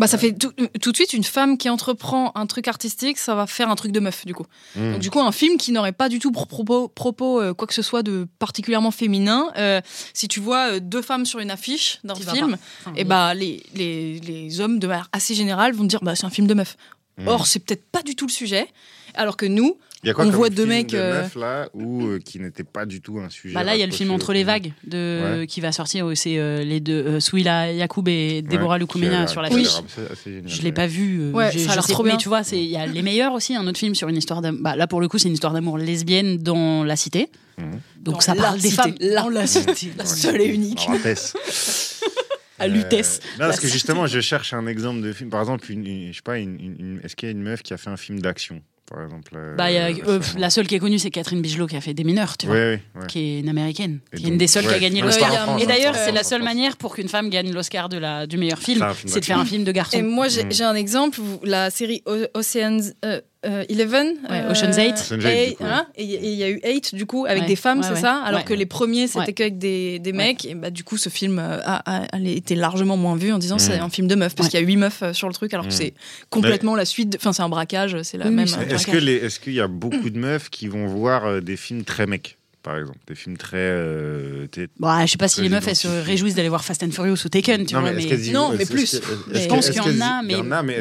Bah 0.00 0.08
ça 0.08 0.18
fait 0.18 0.32
tout, 0.32 0.50
tout 0.82 0.90
de 0.90 0.96
suite 0.96 1.12
une 1.12 1.22
femme 1.22 1.56
qui 1.56 1.68
entreprend 1.68 2.32
un 2.34 2.46
truc 2.46 2.66
artistique, 2.66 3.16
ça 3.16 3.36
va 3.36 3.46
faire 3.46 3.70
un 3.70 3.76
truc 3.76 3.92
de 3.92 4.00
meuf 4.00 4.26
du 4.26 4.34
coup. 4.34 4.44
Mmh. 4.74 4.90
Donc 4.94 5.00
du 5.00 5.08
coup 5.08 5.20
un 5.20 5.30
film 5.30 5.56
qui 5.56 5.70
n'aurait 5.70 5.92
pas 5.92 6.08
du 6.08 6.18
tout 6.18 6.32
pour 6.32 6.48
propos, 6.48 6.88
propos 6.88 7.40
euh, 7.40 7.54
quoi 7.54 7.68
que 7.68 7.74
ce 7.74 7.80
soit 7.82 8.02
de 8.02 8.26
particulièrement 8.40 8.90
féminin. 8.90 9.52
euh, 9.56 9.80
si 10.12 10.26
tu 10.26 10.40
vois 10.40 10.72
euh, 10.72 10.80
deux 10.80 11.00
femmes 11.00 11.24
sur 11.24 11.38
une 11.38 11.52
affiche 11.52 12.00
d'un 12.02 12.16
film. 12.16 12.56
Enfin, 12.80 12.92
et 12.96 13.04
bah 13.04 13.34
les, 13.34 13.62
les, 13.76 14.18
les 14.18 14.60
hommes 14.60 14.80
de 14.80 14.88
manière 14.88 15.08
assez 15.12 15.32
générale 15.36 15.72
vont 15.74 15.84
dire 15.84 16.00
bah 16.02 16.16
c'est 16.16 16.26
un 16.26 16.30
film 16.30 16.48
de 16.48 16.54
meuf. 16.54 16.76
Mmh. 17.18 17.28
Or 17.28 17.46
c'est 17.46 17.60
peut-être 17.60 17.84
pas 17.92 18.02
du 18.02 18.16
tout 18.16 18.26
le 18.26 18.32
sujet. 18.32 18.66
Alors 19.14 19.36
que 19.36 19.46
nous, 19.46 19.78
Il 20.04 20.08
y 20.08 20.10
a 20.10 20.14
quoi 20.14 20.24
on 20.24 20.28
comme 20.28 20.36
voit 20.36 20.50
deux 20.50 20.56
film 20.64 20.68
mecs, 20.68 20.90
de 20.90 20.98
euh, 20.98 21.22
meufs, 21.22 21.34
là 21.34 21.68
où 21.72 22.04
euh, 22.06 22.18
qui 22.18 22.38
n'était 22.38 22.62
pas 22.62 22.84
du 22.84 23.00
tout 23.00 23.18
un 23.18 23.30
sujet. 23.30 23.54
Bah 23.54 23.64
là, 23.64 23.74
il 23.74 23.80
y 23.80 23.82
a 23.82 23.86
le 23.86 23.92
film 23.92 24.10
Entre 24.10 24.32
les 24.34 24.44
vagues 24.44 24.72
de 24.86 25.40
Ouais. 25.40 25.46
qui 25.46 25.60
va 25.62 25.72
sortir. 25.72 26.04
où 26.06 26.14
C'est 26.14 26.38
euh, 26.38 26.62
les 26.62 26.80
deux 26.80 26.92
euh, 27.06 27.20
Souila 27.20 27.72
Yacoub 27.72 28.06
et 28.08 28.42
Deborah 28.42 28.76
Ouais, 28.76 28.80
sur 28.80 28.88
qui 29.00 29.04
a 29.06 29.42
l'affiche. 29.42 29.62
l'air 29.62 29.82
assez- 29.86 30.12
assez 30.12 30.30
génial, 30.32 30.48
Je 30.48 30.62
l'ai 30.62 30.72
pas 30.72 30.86
vu. 30.86 31.20
euh, 31.22 31.32
Ouais, 31.32 31.50
ça 31.52 31.72
je 31.76 31.80
sais- 31.80 31.92
trop 31.92 32.02
mais 32.02 32.10
bien. 32.10 32.16
tu 32.18 32.28
vois, 32.28 32.42
il 32.52 32.58
y 32.64 32.76
a 32.76 32.86
les 32.86 33.02
meilleurs 33.02 33.32
aussi, 33.32 33.56
un 33.56 33.66
autre 33.66 33.78
film 33.78 33.94
sur 33.94 34.08
une 34.08 34.16
histoire 34.16 34.42
d'amour. 34.42 34.60
Bah, 34.62 34.76
là 34.76 34.86
pour 34.86 35.00
le 35.00 35.08
coup, 35.08 35.16
c'est 35.18 35.28
une 35.28 35.34
histoire 35.34 35.54
d'amour 35.54 35.78
lesbienne 35.78 36.36
dans 36.36 36.84
la 36.84 36.96
cité. 36.96 37.30
Mhm. 37.56 37.80
Donc 38.02 38.14
Dans 38.16 38.20
ça 38.20 38.34
la 38.34 38.42
parle 38.42 38.60
des 38.60 38.68
cité. 38.68 38.82
femmes. 38.82 38.94
Dans 39.00 39.28
la 39.30 39.46
cité. 39.46 39.90
La 39.96 40.04
seule 40.04 40.40
et 40.42 40.46
unique. 40.48 40.86
À 42.58 42.68
Lutèce. 42.68 43.20
Euh, 43.24 43.42
non, 43.42 43.46
parce 43.48 43.58
que 43.58 43.66
justement, 43.66 44.06
je 44.06 44.20
cherche 44.20 44.52
un 44.54 44.66
exemple 44.68 45.00
de 45.02 45.12
film. 45.12 45.28
Par 45.28 45.40
exemple, 45.40 45.70
une, 45.72 45.84
une- 45.86 46.12
je 46.12 46.16
sais 46.16 46.22
pas, 46.22 46.38
une, 46.38 46.54
une- 46.60 46.76
une- 46.78 47.00
est-ce 47.02 47.16
qu'il 47.16 47.28
y 47.28 47.30
a 47.30 47.32
une 47.32 47.42
meuf 47.42 47.62
qui 47.64 47.74
a 47.74 47.76
fait 47.76 47.90
un 47.90 47.96
film 47.96 48.20
d'action, 48.20 48.62
par 48.90 49.02
exemple 49.02 49.32
euh, 49.36 49.54
Bah, 49.56 49.70
il 49.70 49.74
y 49.74 49.78
a- 49.78 49.88
euh, 50.08 50.20
la 50.38 50.50
seule 50.50 50.66
qui 50.66 50.74
est 50.74 50.78
connue, 50.78 50.98
c'est 50.98 51.10
Catherine 51.10 51.40
Bigelow 51.40 51.66
qui 51.66 51.76
a 51.76 51.80
fait 51.80 51.94
Des 51.94 52.04
mineurs, 52.04 52.36
tu 52.36 52.46
vois. 52.46 52.54
Ouais. 52.56 52.80
Qui 53.08 53.18
est 53.20 53.40
une 53.40 53.48
américaine, 53.48 54.00
Et 54.12 54.16
qui 54.18 54.24
est 54.26 54.28
une 54.28 54.38
des 54.38 54.46
seules 54.46 54.66
qui 54.66 54.74
a 54.74 54.78
gagné 54.78 55.00
l'Oscar. 55.02 55.58
Et 55.60 55.66
d'ailleurs, 55.66 55.94
c'est 55.96 56.12
la 56.12 56.22
seule 56.24 56.42
manière 56.42 56.76
pour 56.76 56.94
qu'une 56.94 57.08
femme 57.08 57.30
gagne 57.30 57.52
l'Oscar 57.52 57.88
de 57.88 57.98
la 57.98 58.26
du 58.26 58.36
meilleur 58.36 58.58
film, 58.58 58.84
c'est 59.06 59.20
de 59.20 59.24
faire 59.24 59.38
un 59.38 59.44
film 59.44 59.64
de 59.64 59.72
garçon. 59.72 59.98
Et 59.98 60.02
moi, 60.02 60.26
j'ai 60.28 60.64
un 60.64 60.74
exemple. 60.74 61.20
La 61.42 61.70
série 61.70 62.02
Ocean's 62.34 62.94
euh, 63.04 63.20
euh, 63.44 63.64
Eleven, 63.68 64.14
Ouais, 64.30 64.42
Ocean's 64.50 64.78
Eight. 64.78 64.94
Ocean's 64.94 65.24
hein, 65.60 65.86
et 65.96 66.04
il 66.04 66.34
y 66.34 66.42
a 66.44 66.48
eu 66.50 66.60
Eight 66.62 66.94
du 66.94 67.06
coup 67.06 67.26
avec 67.26 67.42
Ouais, 67.42 67.48
des 67.48 67.56
femmes, 67.56 67.78
ouais, 67.78 67.84
c'est 67.86 67.94
ouais. 67.94 68.00
ça. 68.00 68.16
Alors 68.24 68.40
Ouais. 68.40 68.44
que 68.46 68.54
les 68.54 68.66
premiers 68.66 69.06
c'était 69.06 69.18
Ouais. 69.20 69.32
qu'avec 69.32 69.58
des, 69.58 69.98
des 69.98 70.12
mecs. 70.12 70.44
Et 70.44 70.54
bah 70.54 70.70
du 70.70 70.84
coup, 70.84 70.96
ce 70.96 71.08
film 71.08 71.38
euh, 71.38 71.58
a, 71.64 71.82
a- 72.04 72.16
a 72.16 72.18
été 72.20 72.54
largement 72.54 72.96
moins 72.96 73.16
vu 73.16 73.32
en 73.32 73.38
disant 73.38 73.56
Mm. 73.56 73.60
c'est 73.60 73.78
un 73.78 73.88
film 73.90 74.08
de 74.08 74.14
meufs 74.14 74.34
parce 74.34 74.46
Ouais. 74.46 74.50
qu'il 74.52 74.60
y 74.60 74.62
a 74.62 74.66
huit 74.66 74.76
meufs 74.76 75.02
euh, 75.02 75.12
sur 75.12 75.28
le 75.28 75.34
truc, 75.34 75.52
alors 75.54 75.66
que 75.66 75.72
Mm. 75.72 75.76
c'est 75.76 75.94
complètement 76.30 76.74
la 76.76 76.84
suite. 76.84 77.10
de- 77.10 77.16
Enfin, 77.16 77.32
c'est 77.32 77.42
un 77.42 77.48
braquage, 77.48 77.96
c'est 78.02 78.18
la 78.18 78.26
Oui, 78.26 78.32
même. 78.34 78.46
euh. 78.48 78.74
Est-ce 78.74 79.40
qu'il 79.40 79.54
y 79.54 79.60
a 79.60 79.68
beaucoup 79.68 80.10
de 80.10 80.18
meufs 80.18 80.50
qui 80.50 80.68
vont 80.68 80.86
voir 80.86 81.26
euh, 81.26 81.40
des 81.40 81.56
films 81.56 81.84
très 81.84 82.06
mecs, 82.06 82.36
par 82.64 82.78
exemple, 82.78 82.98
des 83.06 83.14
films 83.14 83.36
très, 83.36 83.58
euh, 83.58 84.46
Bon, 84.80 84.88
je 85.02 85.06
sais 85.12 85.18
pas 85.18 85.28
si 85.28 85.42
les 85.42 85.48
meufs 85.48 85.68
elles 85.68 85.76
se 85.76 85.86
réjouissent 85.86 86.34
d'aller 86.34 86.48
voir 86.48 86.64
Fast 86.64 86.82
and 86.82 86.90
Furious 86.90 87.18
ou 87.24 87.28
Taken, 87.28 87.66
tu 87.66 87.74
Non, 87.74 87.82
vois. 87.82 87.92
mais 87.92 88.04
Non, 88.32 88.52
mais 88.58 88.64
plus. 88.66 89.00
Je 89.32 89.46
pense 89.46 89.66
qu'il 89.70 89.76
y 89.76 89.80
en 89.80 90.00
a, 90.00 90.22
mais 90.22 90.34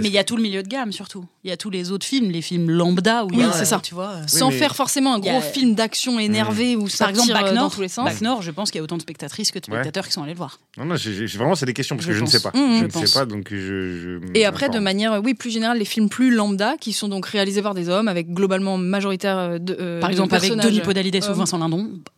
il 0.04 0.08
y 0.12 0.18
a 0.18 0.24
tout 0.24 0.38
le 0.38 0.42
milieu 0.42 0.64
de 0.64 0.68
gamme 0.68 0.92
surtout. 0.92 1.26
Il 1.44 1.50
y 1.50 1.54
a 1.54 1.58
tous 1.58 1.70
les 1.70 1.92
autres 1.92 2.06
films, 2.06 2.32
les 2.32 2.42
films 2.42 2.72
lambda 2.72 3.26
où 3.26 3.28
il 3.32 3.36
y 3.36 3.40
Oui, 3.40 3.44
a, 3.44 3.52
c'est 3.52 3.66
ça. 3.66 3.82
tu 3.84 3.94
vois. 3.94 4.12
euh, 4.12 4.24
Sans 4.28 4.50
mais- 4.50 4.56
faire 4.58 4.76
forcément 4.78 5.14
un 5.14 5.20
gros 5.20 5.38
a- 5.38 5.42
film 5.42 5.76
d'action 5.76 6.18
énervé 6.20 6.78
ça 6.88 7.00
Par 7.06 7.10
exemple, 7.10 7.28
tire, 7.28 7.36
Bac 7.36 7.46
dans 7.48 7.54
Nord, 7.62 7.76
tous 7.76 7.82
les 7.82 7.90
sens. 7.90 8.06
Bac 8.06 8.22
Nord, 8.22 8.42
je 8.42 8.52
pense 8.52 8.72
qu'il 8.72 8.80
y 8.80 8.82
a 8.82 8.84
autant 8.84 8.96
de 8.96 9.02
spectatrices 9.02 9.52
que 9.52 9.60
de 9.60 9.66
Ouais. 9.70 9.78
spectateurs 9.80 10.06
qui 10.08 10.14
sont 10.14 10.24
allés 10.24 10.32
le 10.32 10.38
voir. 10.38 10.60
Non, 10.78 10.86
non, 10.86 10.96
j'ai- 10.96 11.26
vraiment, 11.26 11.56
c'est 11.56 11.66
des 11.66 11.74
questions 11.74 11.98
parce 11.98 12.06
Je 12.08 12.12
que 12.14 12.18
je 12.18 12.22
ne 12.24 12.28
sais 12.28 12.40
pas. 12.40 12.52
Mmh, 12.54 12.86
je 12.88 12.88
je 12.94 13.00
ne 13.00 13.06
sais 13.06 13.20
pas, 13.20 13.26
donc 13.26 13.48
je. 13.52 14.20
Et 14.34 14.46
après, 14.46 14.70
de 14.70 14.80
manière, 14.80 15.22
oui, 15.24 15.34
plus 15.34 15.50
générale, 15.52 15.78
les 15.80 15.86
films 15.86 16.08
plus 16.10 16.34
lambda, 16.34 16.76
qui 16.80 16.94
sont 16.94 17.10
donc 17.10 17.26
réalisés 17.26 17.62
par 17.62 17.74
des 17.74 17.90
hommes, 17.90 18.08
avec 18.08 18.32
globalement 18.34 18.78
majoritaire 18.78 19.38
euh, 19.38 19.58
de. 19.60 19.76
euh, 19.80 20.00
Par 20.00 20.10
exemple, 20.10 20.34
avec 20.34 20.50
personnages, 20.50 20.72
Denis 20.72 20.82
Podalides 20.82 21.24
ou 21.30 21.34
Vincent 21.34 21.58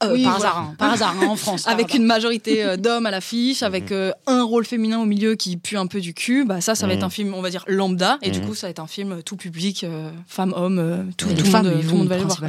Euh, 0.04 0.14
oui, 0.14 0.24
par 0.24 0.36
voilà. 0.38 0.50
hasard, 0.50 0.58
hein, 0.60 0.76
par 0.78 0.92
hasard, 0.94 1.16
hein, 1.22 1.28
en 1.28 1.36
France. 1.36 1.68
Avec 1.68 1.88
hasard. 1.88 1.98
une 1.98 2.06
majorité 2.06 2.64
euh, 2.64 2.78
d'hommes 2.78 3.06
à 3.06 3.12
l'affiche, 3.12 3.64
avec 3.64 3.92
euh, 3.92 4.12
un 4.28 4.44
rôle 4.44 4.66
féminin 4.66 5.00
au 5.00 5.06
milieu 5.06 5.36
qui 5.36 5.58
pue 5.58 5.78
un 5.78 5.88
peu 5.88 6.00
du 6.02 6.14
cul, 6.14 6.46
bah 6.46 6.62
ça, 6.62 6.76
ça 6.76 6.86
va 6.88 6.94
Mhm. 6.94 7.00
être 7.00 7.04
un 7.06 7.10
film, 7.10 7.34
on 7.34 7.42
va 7.42 7.50
dire 7.50 7.64
lambda, 7.68 8.18
et 8.22 8.32
du 8.32 8.40
Mhm. 8.40 8.46
coup, 8.48 8.56
ça 8.56 8.68
va 8.68 8.72
être 8.72 8.80
un 8.80 8.88
film 8.88 9.22
tout 9.24 9.36
public, 9.38 9.84
euh, 9.84 10.10
femmes, 10.28 10.54
hommes, 10.56 10.80
euh, 10.80 11.04
tout, 11.18 11.28
le 11.30 11.36
femmes, 11.44 11.66
monde, 11.68 11.82
tout 11.82 11.92
le 11.92 11.98
monde 11.98 12.08
va 12.08 12.16
aller 12.16 12.24
voir. 12.24 12.40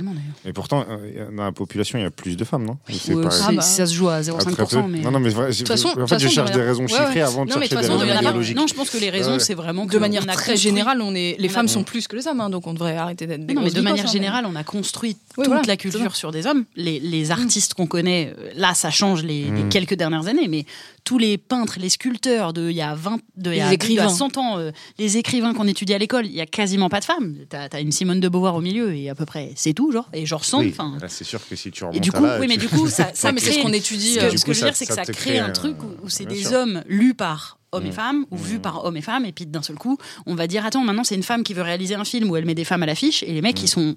Et 0.44 0.52
pourtant, 0.52 0.84
euh, 0.88 1.26
dans 1.36 1.44
la 1.44 1.52
population, 1.52 1.98
il 1.98 2.02
y 2.02 2.04
a 2.06 2.10
plus 2.10 2.36
de 2.36 2.44
femmes, 2.44 2.64
non? 2.64 2.76
C'est- 2.90 3.14
bah. 3.14 3.30
Ça 3.30 3.86
se 3.86 3.94
joue 3.94 4.08
à 4.08 4.16
Ah, 4.16 4.22
très 4.22 4.32
0,5%. 4.32 4.82
peu. 4.82 4.88
Mais... 4.88 5.00
Non, 5.00 5.10
non, 5.10 5.20
mais 5.20 5.30
vrai, 5.30 5.50
De 5.50 5.54
toute 5.56 5.68
façon- 5.68 5.88
en 5.98 6.06
fait, 6.06 6.18
je 6.18 6.28
cherche 6.28 6.50
de 6.50 6.56
des 6.56 6.62
raisons 6.62 6.86
chiffrées 6.86 7.20
avant 7.22 7.44
de 7.44 7.50
Non, 7.50 7.56
mais 7.58 7.66
de 7.66 7.70
chercher 7.72 7.88
toute 7.88 7.98
des 8.00 8.10
raisons. 8.12 8.54
Non, 8.54 8.66
je 8.66 8.74
pense 8.74 8.90
que 8.90 8.98
les 8.98 9.10
raisons, 9.10 9.38
c'est 9.38 9.54
vraiment 9.54 9.86
que 9.86 9.92
De 9.92 9.98
manière 9.98 10.26
très 10.26 10.56
générale, 10.56 11.00
on 11.02 11.14
est, 11.14 11.36
les 11.38 11.48
femmes 11.48 11.68
sont 11.68 11.82
plus 11.84 12.06
que 12.08 12.16
les 12.16 12.26
hommes, 12.26 12.40
hein, 12.40 12.50
donc 12.50 12.66
on 12.66 12.74
devrait 12.74 12.96
arrêter 12.96 13.26
d'être 13.26 13.46
des 13.46 13.54
Non, 13.54 13.62
mais 13.62 13.70
de 13.70 13.80
manière 13.80 14.04
hein, 14.06 14.10
générale, 14.12 14.46
on 14.48 14.56
a 14.56 14.64
construit 14.64 15.16
toute 15.34 15.66
la 15.66 15.76
culture 15.76 16.14
sur 16.16 16.30
des 16.32 16.46
hommes. 16.46 16.64
Les, 16.76 16.95
les 17.00 17.30
artistes 17.30 17.74
qu'on 17.74 17.86
connaît, 17.86 18.34
euh, 18.38 18.50
là, 18.54 18.74
ça 18.74 18.90
change 18.90 19.22
les, 19.22 19.44
les 19.44 19.64
Mm. 19.64 19.68
quelques 19.68 19.94
dernières 19.94 20.26
années, 20.26 20.48
mais 20.48 20.64
tous 21.04 21.18
les 21.18 21.38
peintres, 21.38 21.76
les 21.78 21.88
sculpteurs 21.88 22.52
de 22.52 22.68
il 22.70 22.76
y 22.76 22.82
a 22.82 22.94
20, 22.94 23.20
de, 23.36 23.52
il 23.52 23.56
y 23.58 23.60
a, 23.60 23.72
écrivains. 23.72 24.02
de- 24.04 24.08
il 24.08 24.10
y 24.10 24.14
a 24.14 24.16
100 24.16 24.36
ans, 24.38 24.58
euh, 24.58 24.70
les 24.98 25.16
écrivains 25.18 25.54
qu'on 25.54 25.66
étudie 25.68 25.94
à 25.94 25.98
l'école, 25.98 26.26
il 26.26 26.32
y 26.32 26.40
a 26.40 26.46
quasiment 26.46 26.88
pas 26.88 27.00
de 27.00 27.04
femmes. 27.04 27.36
T'as 27.48 27.68
as 27.72 27.80
une 27.80 27.92
Simone 27.92 28.20
de 28.20 28.28
Beauvoir 28.28 28.54
au 28.56 28.60
milieu 28.60 28.94
et 28.94 29.08
à 29.08 29.14
peu 29.14 29.24
près 29.26 29.52
c'est 29.56 29.72
tout, 29.72 29.92
genre, 29.92 30.08
et 30.12 30.26
genre 30.26 30.44
100. 30.44 30.60
Oui, 30.60 30.68
enfin, 30.72 30.96
là, 31.00 31.08
c'est 31.08 31.24
sûr 31.24 31.40
que 31.48 31.54
si 31.56 31.70
tu 31.70 31.84
remontes 31.84 31.96
et 31.96 32.00
du 32.00 32.10
à 32.10 32.12
coup, 32.12 32.24
là, 32.24 32.38
oui, 32.40 32.46
mais 32.48 32.54
tu- 32.56 32.60
du 32.66 32.68
coup, 32.68 32.86
ça, 32.88 33.10
ça 33.14 33.32
mais 33.32 33.40
c'est 33.40 33.50
crée 33.50 33.58
ce 33.60 33.62
qu'on 33.66 33.72
étudie. 33.72 34.14
Ce 34.14 34.18
euh, 34.20 34.26
que, 34.26 34.30
du 34.32 34.38
ce 34.38 34.44
coup, 34.44 34.50
que 34.50 34.54
je 34.54 34.60
veux 34.60 34.66
dire, 34.66 34.76
c'est 34.76 34.86
que 34.86 34.94
ça 34.94 35.04
crée 35.04 35.38
un 35.38 35.46
un- 35.46 35.50
truc 35.50 35.76
où, 35.82 36.04
où 36.04 36.08
c'est 36.08 36.26
des 36.26 36.42
sûr. 36.42 36.52
hommes 36.54 36.82
lus 36.88 37.14
par 37.14 37.55
hommes 37.72 37.86
et 37.86 37.90
Mm. 37.90 37.92
femmes 37.92 38.26
ou 38.30 38.36
vus 38.36 38.58
Mm. 38.58 38.62
par 38.62 38.84
hommes 38.84 38.96
et 38.96 39.02
femmes, 39.02 39.24
et 39.24 39.32
puis 39.32 39.46
d'un 39.46 39.62
seul 39.62 39.76
coup, 39.76 39.98
on 40.26 40.34
va 40.34 40.46
dire 40.46 40.64
attends, 40.64 40.82
maintenant 40.84 41.04
c'est 41.04 41.14
une 41.16 41.22
femme 41.22 41.42
qui 41.42 41.54
veut 41.54 41.62
réaliser 41.62 41.94
un 41.94 42.04
film 42.04 42.30
où 42.30 42.36
elle 42.36 42.44
met 42.46 42.54
des 42.54 42.64
femmes 42.64 42.82
à 42.82 42.86
l'affiche, 42.86 43.22
et 43.22 43.32
les 43.32 43.42
mecs 43.42 43.60
Mm. 43.60 43.64
ils 43.64 43.68
sont 43.68 43.96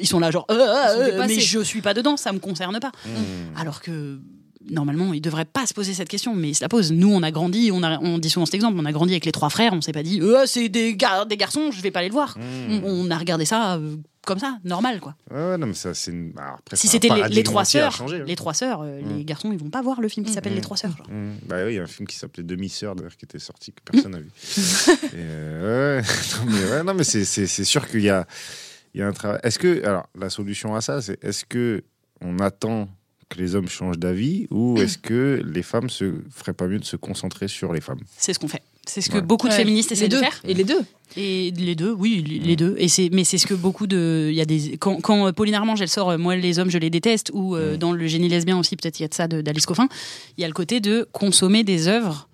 ils 0.00 0.06
sont 0.06 0.20
là 0.20 0.30
genre 0.30 0.46
euh, 0.50 0.54
euh, 0.54 0.94
sont 0.94 1.16
euh, 1.20 1.24
mais 1.26 1.40
je 1.40 1.60
suis 1.60 1.82
pas 1.82 1.94
dedans, 1.94 2.16
ça 2.16 2.32
me 2.32 2.38
concerne 2.38 2.78
pas. 2.80 2.92
Hmm. 3.04 3.58
Alors 3.60 3.80
que 3.80 4.18
normalement, 4.70 5.12
ils 5.14 5.22
devraient 5.22 5.46
pas 5.46 5.66
se 5.66 5.72
poser 5.74 5.94
cette 5.94 6.08
question, 6.08 6.34
mais 6.34 6.50
ils 6.50 6.54
se 6.54 6.62
la 6.62 6.68
posent. 6.68 6.92
Nous, 6.92 7.10
on 7.12 7.22
a 7.22 7.30
grandi, 7.30 7.70
on, 7.72 7.82
a, 7.82 7.98
on 8.00 8.18
dit 8.18 8.28
souvent 8.30 8.44
cet 8.46 8.54
exemple, 8.54 8.76
on 8.78 8.84
a 8.84 8.92
grandi 8.92 9.14
avec 9.14 9.24
les 9.24 9.32
trois 9.32 9.48
frères, 9.50 9.72
on 9.72 9.80
s'est 9.80 9.90
pas 9.92 10.02
dit, 10.02 10.20
euh, 10.20 10.44
c'est 10.46 10.68
des, 10.68 10.94
gar- 10.94 11.26
des 11.26 11.36
garçons, 11.38 11.70
je 11.72 11.80
vais 11.80 11.90
pas 11.90 12.00
aller 12.00 12.08
le 12.08 12.12
voir. 12.14 12.36
On 12.84 13.10
a 13.10 13.16
regardé 13.18 13.44
ça 13.46 13.76
euh, 13.76 13.96
comme 14.26 14.38
ça, 14.38 14.58
normal 14.64 15.00
quoi. 15.00 15.14
Ouais, 15.30 15.36
ouais, 15.50 15.58
non, 15.58 15.66
mais 15.66 15.74
ça, 15.74 15.94
c'est 15.94 16.10
une- 16.10 16.32
alors, 16.36 16.56
après, 16.58 16.76
si 16.76 16.88
c'était 16.88 17.08
les, 17.08 17.14
les 17.14 17.20
paradigme 17.20 17.42
trois 17.44 17.62
entier 17.62 17.80
à 17.80 17.84
sœurs, 17.84 17.92
changer, 17.92 18.16
hein. 18.20 18.24
les 18.26 18.36
trois 18.36 18.54
sœurs, 18.54 18.82
euh, 18.82 19.00
Mm. 19.00 19.16
les 19.16 19.24
garçons, 19.24 19.50
ils 19.52 19.58
vont 19.58 19.70
pas 19.70 19.82
voir 19.82 20.00
le 20.00 20.08
film 20.08 20.26
qui 20.26 20.32
s'appelle 20.32 20.52
Mm. 20.52 20.56
Les 20.56 20.60
trois 20.60 20.76
sœurs. 20.76 20.96
genre. 20.96 21.06
Bah 21.46 21.64
oui, 21.64 21.72
il 21.72 21.76
y 21.76 21.78
a 21.78 21.82
un 21.82 21.86
film 21.86 22.06
qui 22.06 22.16
s'appelait 22.16 22.42
Demi-sœur 22.42 22.94
d'ailleurs 22.96 23.16
qui 23.16 23.24
était 23.24 23.38
sorti 23.38 23.72
que 23.72 23.80
personne 23.90 24.12
n'a 24.12 24.20
vu. 24.20 24.28
Et, 25.04 25.16
euh, 25.16 26.00
ouais, 26.00 26.06
non, 26.46 26.52
mais, 26.52 26.70
ouais, 26.70 26.82
non, 26.84 26.94
mais 26.94 27.04
c'est, 27.04 27.24
c'est, 27.24 27.46
c'est 27.46 27.64
sûr 27.64 27.88
qu'il 27.88 28.02
y 28.02 28.10
a, 28.10 28.26
il 28.94 29.00
y 29.00 29.02
a 29.02 29.06
un 29.08 29.12
travail. 29.12 29.40
Est-ce 29.42 29.58
que, 29.58 29.84
alors, 29.84 30.06
la 30.18 30.28
solution 30.30 30.74
à 30.74 30.80
ça, 30.80 31.00
c'est 31.00 31.22
est-ce 31.24 31.44
que 31.44 31.82
on 32.20 32.38
attend 32.40 32.88
que 33.30 33.38
les 33.38 33.54
hommes 33.54 33.68
changent 33.68 33.98
d'avis 33.98 34.48
ou 34.50 34.76
est-ce 34.78 34.98
que 34.98 35.40
les 35.44 35.62
femmes 35.62 35.88
se 35.88 36.14
feraient 36.30 36.52
pas 36.52 36.66
mieux 36.66 36.80
de 36.80 36.84
se 36.84 36.96
concentrer 36.96 37.46
sur 37.48 37.72
les 37.72 37.80
femmes? 37.80 38.00
C'est 38.16 38.32
ce 38.34 38.38
qu'on 38.40 38.48
fait. 38.48 38.62
C'est 38.86 39.00
ce 39.00 39.10
que 39.10 39.16
Ouais. 39.16 39.22
beaucoup 39.22 39.46
de 39.46 39.52
Ouais, 39.52 39.58
féministes 39.58 39.92
essaient 39.92 40.08
de 40.08 40.16
deux. 40.16 40.20
faire. 40.20 40.40
Et 40.44 40.54
les 40.54 40.64
deux. 40.64 40.80
Et 41.16 41.50
les 41.56 41.74
deux, 41.74 41.92
oui, 41.92 42.22
les, 42.44 42.56
deux. 42.56 42.76
Et 42.78 42.86
c'est, 42.88 43.10
mais 43.12 43.24
c'est 43.24 43.36
ce 43.38 43.46
que 43.46 43.54
beaucoup 43.54 43.86
de, 43.86 44.28
il 44.30 44.34
y 44.36 44.40
a 44.40 44.44
des, 44.44 44.76
quand, 44.78 45.00
quand 45.00 45.26
euh, 45.26 45.32
Pauline 45.32 45.54
Armange 45.54 45.82
elle 45.82 45.88
sort, 45.88 46.10
euh, 46.10 46.18
moi 46.18 46.36
les 46.36 46.58
hommes 46.60 46.70
je 46.70 46.78
les 46.78 46.88
déteste, 46.90 47.30
ou 47.34 47.56
euh, 47.56 47.76
dans 47.76 47.92
le 47.92 48.06
génie 48.06 48.28
lesbien 48.28 48.58
aussi 48.58 48.76
peut-être 48.76 49.00
il 49.00 49.02
y 49.02 49.04
a 49.04 49.08
de 49.08 49.14
ça 49.14 49.26
d'Alice 49.26 49.66
Coffin, 49.66 49.88
il 50.38 50.42
y 50.42 50.44
a 50.44 50.46
le 50.48 50.54
côté 50.54 50.80
de 50.80 51.08
consommer 51.12 51.64
des 51.64 51.88
œuvres 51.88 52.28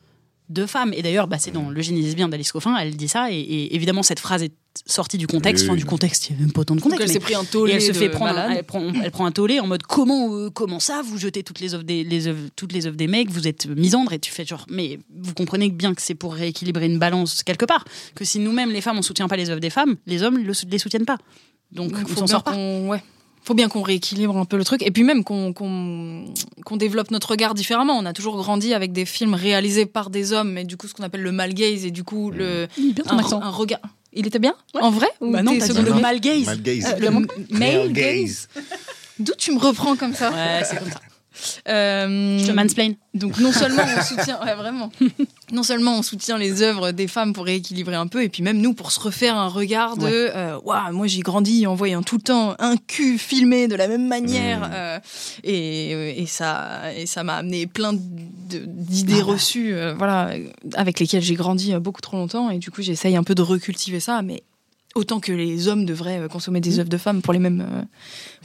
de 0.51 0.67
femmes. 0.67 0.93
Et 0.95 1.03
d'ailleurs, 1.03 1.27
bah, 1.27 1.39
c'est 1.39 1.51
dans 1.53 1.71
le 1.71 1.81
génie 1.83 2.03
lesbien 2.03 2.29
d'Alice 2.29 2.53
Coffin, 2.53 2.77
elle 2.77 2.97
dit 2.97 3.09
ça. 3.09 3.33
Et, 3.33 3.39
et 3.41 3.75
évidemment 3.75 4.03
cette 4.03 4.21
phrase 4.21 4.43
est 4.43 4.53
sortie 4.87 5.17
du 5.19 5.27
contexte, 5.27 5.63
Oui, 5.63 5.69
enfin 5.69 5.75
oui. 5.75 5.79
du 5.81 5.85
contexte, 5.87 6.29
il 6.29 6.37
y 6.37 6.39
a 6.39 6.41
même 6.43 6.53
pas 6.53 6.61
autant 6.63 6.75
de 6.75 6.81
Donc 6.81 6.91
contexte. 6.91 7.09
elle 7.09 7.13
s'est 7.15 7.21
pris 7.25 7.35
un 7.35 7.45
tollé 7.45 7.73
elle 7.75 7.83
se 7.83 7.93
fait 7.93 8.09
prendre, 8.11 8.39
un- 8.39 8.51
elle 8.51 8.65
prend, 8.65 8.83
elle 9.03 9.11
prend 9.11 9.27
un 9.27 9.33
tollé 9.33 9.61
en 9.61 9.67
mode 9.67 9.83
comment, 9.85 10.35
euh, 10.35 10.51
comment 10.51 10.81
ça, 10.81 11.03
vous 11.05 11.19
jetez 11.19 11.43
toutes 11.43 11.61
les 11.61 11.75
œuvres 11.75 11.85
des, 11.85 12.05
les 12.05 12.27
œuvres, 12.27 12.49
toutes 12.57 12.73
les 12.73 12.87
œuvres 12.87 12.97
des 12.97 13.07
mecs, 13.07 13.31
vous 13.31 13.49
êtes 13.49 13.67
misandre 13.67 14.13
et 14.13 14.19
tu 14.19 14.31
fais 14.31 14.45
genre, 14.45 14.67
mais 14.71 14.99
vous 15.23 15.35
comprenez 15.35 15.71
bien 15.71 15.95
que 15.95 16.03
c'est 16.03 16.15
pour 16.15 16.35
rééquilibrer 16.35 16.87
une 16.87 16.99
balance 16.99 17.43
quelque 17.43 17.65
part, 17.65 17.85
que 18.15 18.25
si 18.25 18.39
nous-mêmes 18.39 18.71
les 18.71 18.81
femmes 18.81 18.99
on 18.99 19.03
soutient 19.03 19.29
pas 19.29 19.37
les 19.37 19.51
œuvres 19.51 19.61
des 19.61 19.71
femmes, 19.71 19.97
les 20.07 20.23
hommes 20.23 20.39
ne 20.43 20.53
les 20.71 20.79
soutiennent 20.79 21.07
pas. 21.07 21.19
Donc 21.73 21.93
Donc, 21.93 22.03
on 22.05 22.07
faut 22.09 22.21
s'en 22.21 22.27
sort 22.27 22.43
pas. 22.45 22.53
qu'on- 22.53 22.89
ouais. 22.89 23.03
Faut 23.43 23.55
bien 23.55 23.69
qu'on 23.69 23.83
rééquilibre 23.83 24.37
un 24.37 24.45
peu 24.45 24.57
le 24.57 24.65
truc 24.65 24.83
et 24.83 24.91
puis 24.91 25.05
même 25.05 25.23
qu'on 25.23 25.53
qu'on 25.53 26.25
qu'on 26.65 26.77
développe 26.77 27.13
notre 27.13 27.31
regard 27.31 27.55
différemment. 27.55 27.97
On 27.97 28.05
a 28.05 28.13
toujours 28.13 28.37
grandi 28.37 28.75
avec 28.75 28.91
des 28.93 29.07
films 29.07 29.35
réalisés 29.35 29.87
par 29.87 30.11
des 30.11 30.33
hommes, 30.33 30.51
mais 30.51 30.65
du 30.65 30.77
coup 30.77 30.89
ce 30.89 30.95
qu'on 30.95 31.05
appelle 31.05 31.23
le 31.23 31.31
male 31.31 31.55
gaze 31.55 31.85
et 31.85 31.93
du 31.93 32.03
coup 32.03 32.33
le 32.33 32.67
un, 33.09 33.19
un 33.19 33.51
regard. 33.51 33.79
Il 34.17 34.27
était 34.27 34.39
bien 34.39 34.55
Ouais. 34.75 34.83
en 34.83 34.91
vrai 34.91 35.09
ou 35.21 35.31
Bah 35.31 35.43
non, 35.43 35.57
t'as 35.59 35.69
dit 35.69 35.83
le 35.83 35.95
mal 35.95 36.21
gaze. 36.21 36.47
Mal 36.47 36.63
gaze. 36.63 36.87
Euh, 36.87 36.99
le 36.99 37.11
male 37.59 37.93
gaze. 37.93 38.49
D'où 39.19 39.33
tu 39.39 39.53
me 39.53 39.59
reprends 39.59 39.95
comme 39.97 40.15
ça 40.15 40.31
Ouais, 40.31 40.63
c'est 40.65 40.79
comme 40.79 40.91
ça. 40.91 41.01
Euh, 41.69 42.39
Je 42.39 42.47
te 42.47 42.53
mansplain. 42.53 42.93
Donc 43.15 43.39
non 43.39 43.53
seulement 43.53 43.83
on 43.97 44.03
soutient, 44.17 44.39
ouais, 44.45 44.55
vraiment, 44.55 44.91
non 45.53 45.63
seulement 45.63 45.99
on 45.99 46.03
soutient 46.03 46.37
les 46.39 46.63
œuvres 46.63 46.93
des 46.93 47.09
femmes 47.09 47.33
pour 47.33 47.45
rééquilibrer 47.47 47.95
un 47.95 48.07
peu, 48.07 48.23
et 48.23 48.29
puis 48.29 48.43
même 48.43 48.59
nous 48.61 48.75
pour 48.75 48.93
se 48.93 49.01
refaire 49.01 49.37
un 49.37 49.49
regard 49.49 49.97
de, 49.97 50.05
Ouais. 50.05 50.31
euh, 50.35 50.59
Ouah, 50.65 50.91
moi 50.93 51.07
j'ai 51.07 51.21
grandi 51.21 51.67
en 51.67 51.75
voyant 51.75 52.03
tout 52.03 52.17
le 52.17 52.23
temps 52.23 52.55
un 52.59 52.77
cul 52.77 53.19
filmé 53.19 53.69
de 53.69 53.75
la 53.75 53.89
même 53.89 54.07
manière, 54.07 54.61
Mmh. 54.61 54.71
euh, 54.75 54.99
et, 55.45 56.23
et 56.23 56.27
ça, 56.27 56.93
et 56.95 57.07
ça 57.07 57.25
m'a 57.25 57.37
amené 57.37 57.67
plein 57.67 57.93
d'idées 57.95 59.21
Ah 59.21 59.25
reçues, 59.25 59.75
euh, 59.75 59.95
voilà, 59.95 60.31
avec 60.75 61.01
lesquelles 61.01 61.23
j'ai 61.23 61.35
grandi 61.37 61.75
beaucoup 61.77 62.01
trop 62.03 62.17
longtemps, 62.17 62.51
et 62.51 62.59
du 62.59 62.71
coup 62.71 62.83
j'essaye 62.83 63.17
un 63.17 63.23
peu 63.25 63.35
de 63.35 63.43
recultiver 63.43 64.01
ça, 64.01 64.23
mais 64.23 64.43
autant 64.95 65.21
que 65.21 65.33
les 65.33 65.69
hommes 65.69 65.85
devraient 65.87 66.27
consommer 66.31 66.61
des 66.61 66.79
œuvres 66.81 66.89
de 66.89 66.97
femmes 66.99 67.23
pour 67.23 67.33
les 67.33 67.39
mêmes, 67.39 67.87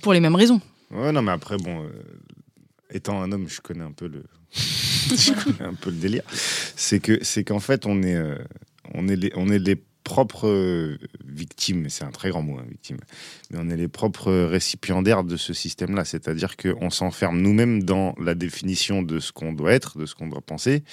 pour 0.01 0.13
les 0.13 0.19
mêmes 0.19 0.35
raisons. 0.35 0.61
Ouais, 0.91 1.11
non, 1.13 1.21
mais 1.21 1.31
après, 1.31 1.55
bon, 1.57 1.83
euh, 1.83 1.89
étant 2.91 3.21
un 3.21 3.31
homme, 3.31 3.47
je 3.47 3.61
connais 3.61 3.83
un 3.83 3.91
peu 3.91 4.07
le, 4.07 4.23
un 5.59 5.73
peu 5.73 5.89
le 5.89 5.97
délire. 5.97 6.23
C'est 6.75 6.99
que, 6.99 7.23
c'est 7.23 7.43
qu'en 7.43 7.59
fait, 7.59 7.85
on 7.85 8.01
est, 8.03 8.15
euh, 8.15 8.37
on 8.93 9.07
est 9.07 9.15
les, 9.15 9.31
on 9.35 9.49
est 9.49 9.59
les 9.59 9.81
propres 10.03 10.47
euh, 10.47 10.97
victimes. 11.25 11.89
C'est 11.89 12.03
un 12.03 12.11
très 12.11 12.29
grand 12.29 12.41
mot, 12.41 12.57
hein, 12.57 12.65
victime. 12.69 12.97
Mais 13.51 13.59
on 13.61 13.69
est 13.69 13.77
les 13.77 13.87
propres 13.87 14.31
récipiendaires 14.31 15.23
de 15.23 15.37
ce 15.37 15.53
système-là. 15.53 16.05
C'est-à-dire 16.05 16.57
qu'on 16.57 16.89
s'enferme 16.89 17.39
nous-mêmes 17.39 17.83
dans 17.83 18.15
la 18.19 18.35
définition 18.35 19.01
de 19.03 19.19
ce 19.19 19.31
qu'on 19.31 19.53
doit 19.53 19.73
être, 19.73 19.97
de 19.97 20.05
ce 20.05 20.15
qu'on 20.15 20.27
doit 20.27 20.41
penser. 20.41 20.83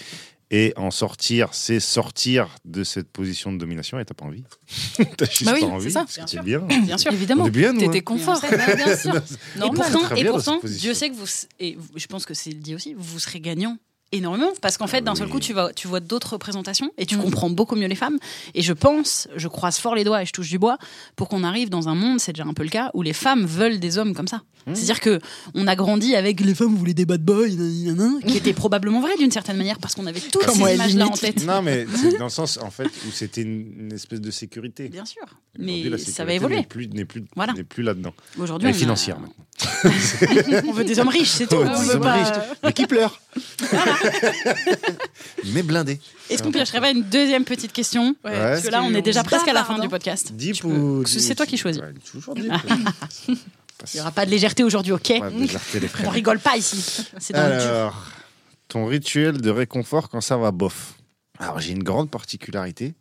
Et 0.50 0.72
en 0.76 0.90
sortir, 0.90 1.50
c'est 1.52 1.78
sortir 1.78 2.48
de 2.64 2.82
cette 2.82 3.08
position 3.08 3.52
de 3.52 3.58
domination 3.58 3.98
et 3.98 4.04
t'as 4.04 4.14
pas 4.14 4.24
envie. 4.24 4.44
t'as 5.16 5.26
juste 5.26 5.44
Bah 5.44 5.52
oui, 5.54 5.60
pas 5.60 5.66
envie. 5.66 5.90
ça. 5.90 6.00
parce 6.00 6.16
Bien 6.16 6.26
sûr. 6.26 6.42
bien. 6.42 6.60
Bien 6.60 6.96
sûr. 6.96 7.12
Évidemment. 7.12 7.44
T'étais 7.50 7.98
hein. 7.98 8.00
confort. 8.00 8.40
Bah, 8.40 8.74
bien 8.74 8.96
sûr. 8.96 9.14
Et 10.16 10.24
pourtant, 10.24 10.60
et. 10.62 10.68
Dieu 10.68 10.94
sait 10.94 11.10
que 11.10 11.14
vous, 11.14 11.26
et 11.60 11.76
je 11.96 12.06
pense 12.06 12.24
que 12.24 12.32
c'est 12.32 12.50
le 12.50 12.60
dit 12.60 12.74
aussi, 12.74 12.94
vous 12.96 13.18
serez 13.18 13.40
gagnant 13.40 13.76
énormément 14.12 14.50
parce 14.62 14.76
qu'en 14.78 14.86
fait 14.86 15.02
d'un 15.02 15.14
seul 15.14 15.28
coup 15.28 15.38
tu 15.40 15.52
vas 15.52 15.72
tu 15.72 15.86
vois 15.88 16.00
d'autres 16.00 16.32
représentations 16.34 16.90
et 16.96 17.04
tu 17.06 17.16
Mm. 17.16 17.22
comprends 17.22 17.50
beaucoup 17.50 17.76
mieux 17.76 17.86
les 17.88 17.94
femmes 17.94 18.18
et 18.54 18.62
je 18.62 18.72
pense 18.72 19.28
je 19.36 19.48
croise 19.48 19.78
fort 19.78 19.94
les 19.94 20.04
doigts 20.04 20.22
et 20.22 20.26
je 20.26 20.32
touche 20.32 20.48
du 20.48 20.58
bois 20.58 20.78
pour 21.16 21.28
qu'on 21.28 21.44
arrive 21.44 21.68
dans 21.68 21.88
un 21.88 21.94
monde 21.94 22.18
c'est 22.20 22.32
déjà 22.32 22.44
un 22.48 22.54
peu 22.54 22.62
le 22.62 22.70
cas 22.70 22.90
où 22.94 23.02
les 23.02 23.12
femmes 23.12 23.44
veulent 23.44 23.78
des 23.80 23.98
hommes 23.98 24.14
comme 24.14 24.28
ça 24.28 24.42
Mmh. 24.66 24.74
c'est 24.74 24.82
à 24.82 24.84
dire 24.86 25.00
que 25.00 25.20
on 25.54 25.66
a 25.66 25.74
grandi 25.76 26.14
avec 26.14 26.40
les 26.40 26.54
femmes 26.54 26.74
voulaient 26.74 26.92
des 26.92 27.06
bad 27.06 27.22
boys 27.24 27.46
qui 27.48 28.36
était 28.36 28.52
probablement 28.64 29.00
vrai 29.00 29.16
d'une 29.16 29.30
certaine 29.30 29.56
manière 29.56 29.78
parce 29.78 29.94
qu'on 29.94 30.04
avait 30.06 30.20
toutes 30.20 30.44
Comment 30.44 30.66
ces 30.66 30.74
images 30.74 30.94
là 30.94 31.06
en 31.06 31.10
tête 31.10 31.46
Non, 31.46 31.62
mais 31.62 31.86
c'est 31.96 32.18
dans 32.18 32.24
le 32.24 32.30
sens, 32.30 32.58
en 32.60 32.68
fait, 32.70 32.84
où 33.06 33.10
c'était 33.10 33.40
une, 33.42 33.72
une 33.78 33.92
espèce 33.94 34.20
de 34.20 34.30
sécurité. 34.30 34.88
bien 34.90 35.06
sûr 35.06 35.22
Aujourd'hui, 35.58 35.84
mais 35.84 35.88
la 35.88 35.96
ça 35.96 36.24
va 36.26 36.34
évoluer 36.34 36.56
N'est 36.56 36.62
plus, 36.64 36.86
n'est 36.88 37.06
plus, 37.06 37.24
Voilà. 37.34 37.54
n'est 37.54 37.64
plus 37.64 37.82
là-dedans. 37.82 38.12
aujourd'hui 38.38 38.68
Et 38.68 38.72
on 38.72 38.74
a- 38.74 38.78
financière, 38.78 39.18
maintenant. 39.20 39.44
on 40.68 40.72
veut 40.72 40.84
des 40.84 40.98
hommes 41.00 41.08
riches 41.08 41.30
c'est 41.30 41.46
tout 41.48 41.56
on 41.56 41.64
des 41.64 41.86
veut 41.88 41.94
hommes 41.96 42.00
pas- 42.02 42.12
riches. 42.14 42.28
Mais 42.62 42.72
qui 42.72 42.86
pleure 42.86 43.20
Mais 45.52 45.62
blindé. 45.62 45.98
est-ce 46.30 46.42
qu'on 46.42 46.52
piocherait 46.52 46.80
pas 46.80 46.90
une 46.90 47.02
deuxième 47.02 47.44
petite 47.44 47.72
question? 47.72 48.14
Ouais, 48.24 48.32
Parce 48.32 48.62
que 48.62 48.68
là, 48.68 48.82
on 48.82 48.92
est 48.94 49.02
déjà 49.02 49.22
presque 49.24 49.48
à 49.48 49.52
la 49.52 49.64
fin 49.64 49.78
du 49.78 49.88
podcast. 49.88 50.32
Deep 50.32 50.64
ou. 50.64 51.04
C'est 51.06 51.34
toi 51.34 51.46
qui 51.46 51.56
choisis. 51.56 51.80
Ouais, 51.82 51.92
toujours 52.10 52.34
deep. 52.34 52.52
Il 53.28 53.94
n'y 53.94 54.00
aura 54.00 54.10
pas 54.10 54.26
de 54.26 54.30
légèreté 54.30 54.64
aujourd'hui, 54.64 54.92
ok? 54.92 55.08
Ouais, 55.20 55.30
légèreté, 55.30 55.78
les 55.80 55.88
On 56.04 56.08
rigole 56.10 56.40
pas 56.40 56.56
ici. 56.56 57.06
C'est 57.18 57.32
dans 57.32 57.48
le 57.48 57.60
dur. 57.60 57.70
Alors, 57.70 58.06
ton 58.66 58.86
rituel 58.86 59.40
de 59.40 59.50
réconfort 59.50 60.08
quand 60.08 60.20
ça 60.20 60.36
va 60.36 60.50
bof? 60.50 60.94
Alors, 61.38 61.60
j'ai 61.60 61.72
une 61.72 61.84
grande 61.84 62.10
particularité, 62.10 62.94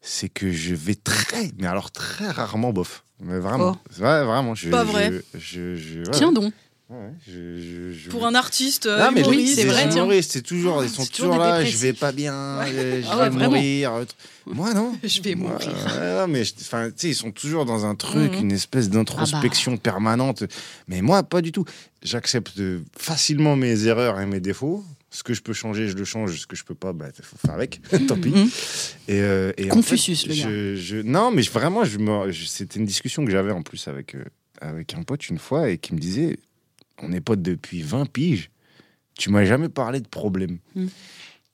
c'est 0.00 0.28
que 0.28 0.50
je 0.52 0.74
vais 0.74 0.94
très, 0.94 1.50
mais 1.58 1.66
alors 1.66 1.90
très 1.90 2.28
rarement 2.30 2.72
bof. 2.72 3.04
Mais 3.22 3.38
vraiment, 3.38 3.72
ouais, 3.98 4.24
vraiment. 4.24 4.54
Je, 4.54 4.70
Pas 4.70 4.84
vrai. 4.84 5.12
Je, 5.34 5.76
je- 5.76 5.98
ouais, 5.98 6.04
Tiens 6.12 6.32
donc. 6.32 6.54
ouais, 6.88 6.96
je- 7.28 8.08
Pour 8.08 8.26
un 8.26 8.34
artiste, 8.34 8.86
euh, 8.86 8.98
Ah, 8.98 9.10
mais 9.10 9.26
oui, 9.28 9.46
c'est 9.54 9.64
vrai, 9.66 10.22
c'est 10.22 10.40
toujours, 10.42 10.82
ils 10.82 10.88
sont 10.88 11.04
toujours 11.04 11.36
là. 11.36 11.62
Je 11.62 11.76
vais 11.76 11.92
pas 11.92 12.12
bien, 12.12 12.32
je 12.66 13.06
Ah 13.10 13.28
vais 13.28 13.30
mourir. 13.30 13.92
Moi 14.46 14.72
non. 14.72 14.96
Je 15.04 15.20
vais 15.20 15.34
Moi, 15.34 15.50
mourir. 15.50 15.68
non, 16.00 16.26
mais 16.28 16.42
enfin, 16.62 16.86
tu 16.88 16.94
sais, 16.96 17.08
ils 17.10 17.14
sont 17.14 17.30
toujours 17.30 17.66
dans 17.66 17.84
un 17.84 17.94
truc, 17.94 18.32
Mhm. 18.32 18.40
une 18.40 18.52
espèce 18.52 18.88
d'introspection 18.88 19.76
permanente. 19.76 20.44
Mais 20.88 21.02
moi, 21.02 21.22
pas 21.22 21.42
du 21.42 21.52
tout. 21.52 21.66
J'accepte 22.02 22.58
euh, 22.58 22.80
facilement 22.98 23.54
mes 23.54 23.84
erreurs 23.84 24.18
et 24.18 24.24
mes 24.26 24.40
défauts. 24.40 24.82
Ce 25.12 25.22
que 25.24 25.34
je 25.34 25.42
peux 25.42 25.52
changer, 25.52 25.88
je 25.88 25.96
le 25.96 26.04
change. 26.04 26.38
Ce 26.40 26.46
que 26.46 26.54
je 26.56 26.62
peux 26.64 26.74
pas, 26.74 26.92
bah, 26.92 27.08
faut 27.20 27.36
faire 27.36 27.54
avec. 27.54 27.80
Tant 28.08 28.16
pis. 28.16 28.30
Mhm. 28.30 28.48
Et, 29.08 29.20
euh, 29.20 29.52
et 29.56 29.70
en 29.70 29.74
Confucius, 29.74 30.22
fait, 30.22 30.28
le 30.28 30.34
gars. 30.36 30.48
je- 30.48 30.76
je- 30.76 30.96
non, 31.02 31.30
mais 31.32 31.42
vraiment, 31.42 31.84
je 31.84 31.98
me- 31.98 32.30
je- 32.30 32.44
c'était 32.46 32.78
une 32.78 32.86
discussion 32.86 33.24
que 33.24 33.30
j'avais 33.30 33.50
en 33.52 33.62
plus 33.62 33.88
avec, 33.88 34.14
euh, 34.14 34.24
avec 34.60 34.94
un 34.94 35.02
pote 35.02 35.28
une 35.28 35.38
fois 35.38 35.68
et 35.70 35.78
qui 35.78 35.94
me 35.94 35.98
disait 35.98 36.38
On 37.02 37.12
est 37.12 37.20
potes 37.20 37.42
depuis 37.42 37.82
20 37.82 38.04
piges. 38.06 38.50
Tu 39.18 39.30
m'as 39.30 39.44
jamais 39.44 39.68
parlé 39.70 40.00
de 40.00 40.06
problème. 40.08 40.58
Mm. 40.76 40.86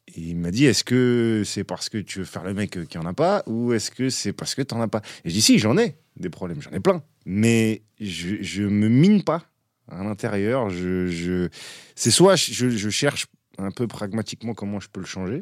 Et 0.08 0.20
il 0.20 0.36
m'a 0.36 0.50
dit 0.50 0.64
Est-ce 0.66 0.82
que 0.84 1.42
c'est 1.46 1.64
parce 1.64 1.88
que 1.88 1.98
tu 1.98 2.18
veux 2.18 2.24
faire 2.24 2.42
le 2.44 2.52
mec 2.52 2.86
qui 2.88 2.98
en 2.98 3.06
a 3.06 3.12
pas 3.14 3.42
ou 3.46 3.72
est-ce 3.72 3.90
que 3.90 4.10
c'est 4.10 4.32
parce 4.32 4.54
que 4.54 4.62
tu 4.62 4.74
en 4.74 4.80
as 4.80 4.88
pas? 4.88 5.02
Et 5.24 5.30
je 5.30 5.34
dis 5.34 5.40
Si, 5.42 5.58
j'en 5.58 5.78
ai 5.78 5.96
des 6.16 6.30
problèmes, 6.30 6.60
j'en 6.60 6.72
ai 6.72 6.80
plein. 6.80 7.02
Mais 7.24 7.82
je, 8.00 8.36
je 8.42 8.62
me 8.64 8.88
mine 8.88 9.22
pas 9.22 9.44
à 9.88 10.02
l'intérieur. 10.04 10.68
Je, 10.68 11.06
je... 11.06 11.48
C'est 11.94 12.10
soit 12.10 12.34
je, 12.36 12.68
je 12.70 12.90
cherche 12.90 13.26
un 13.58 13.70
peu 13.70 13.86
pragmatiquement 13.86 14.54
comment 14.54 14.80
je 14.80 14.88
peux 14.92 15.00
le 15.00 15.06
changer. 15.06 15.40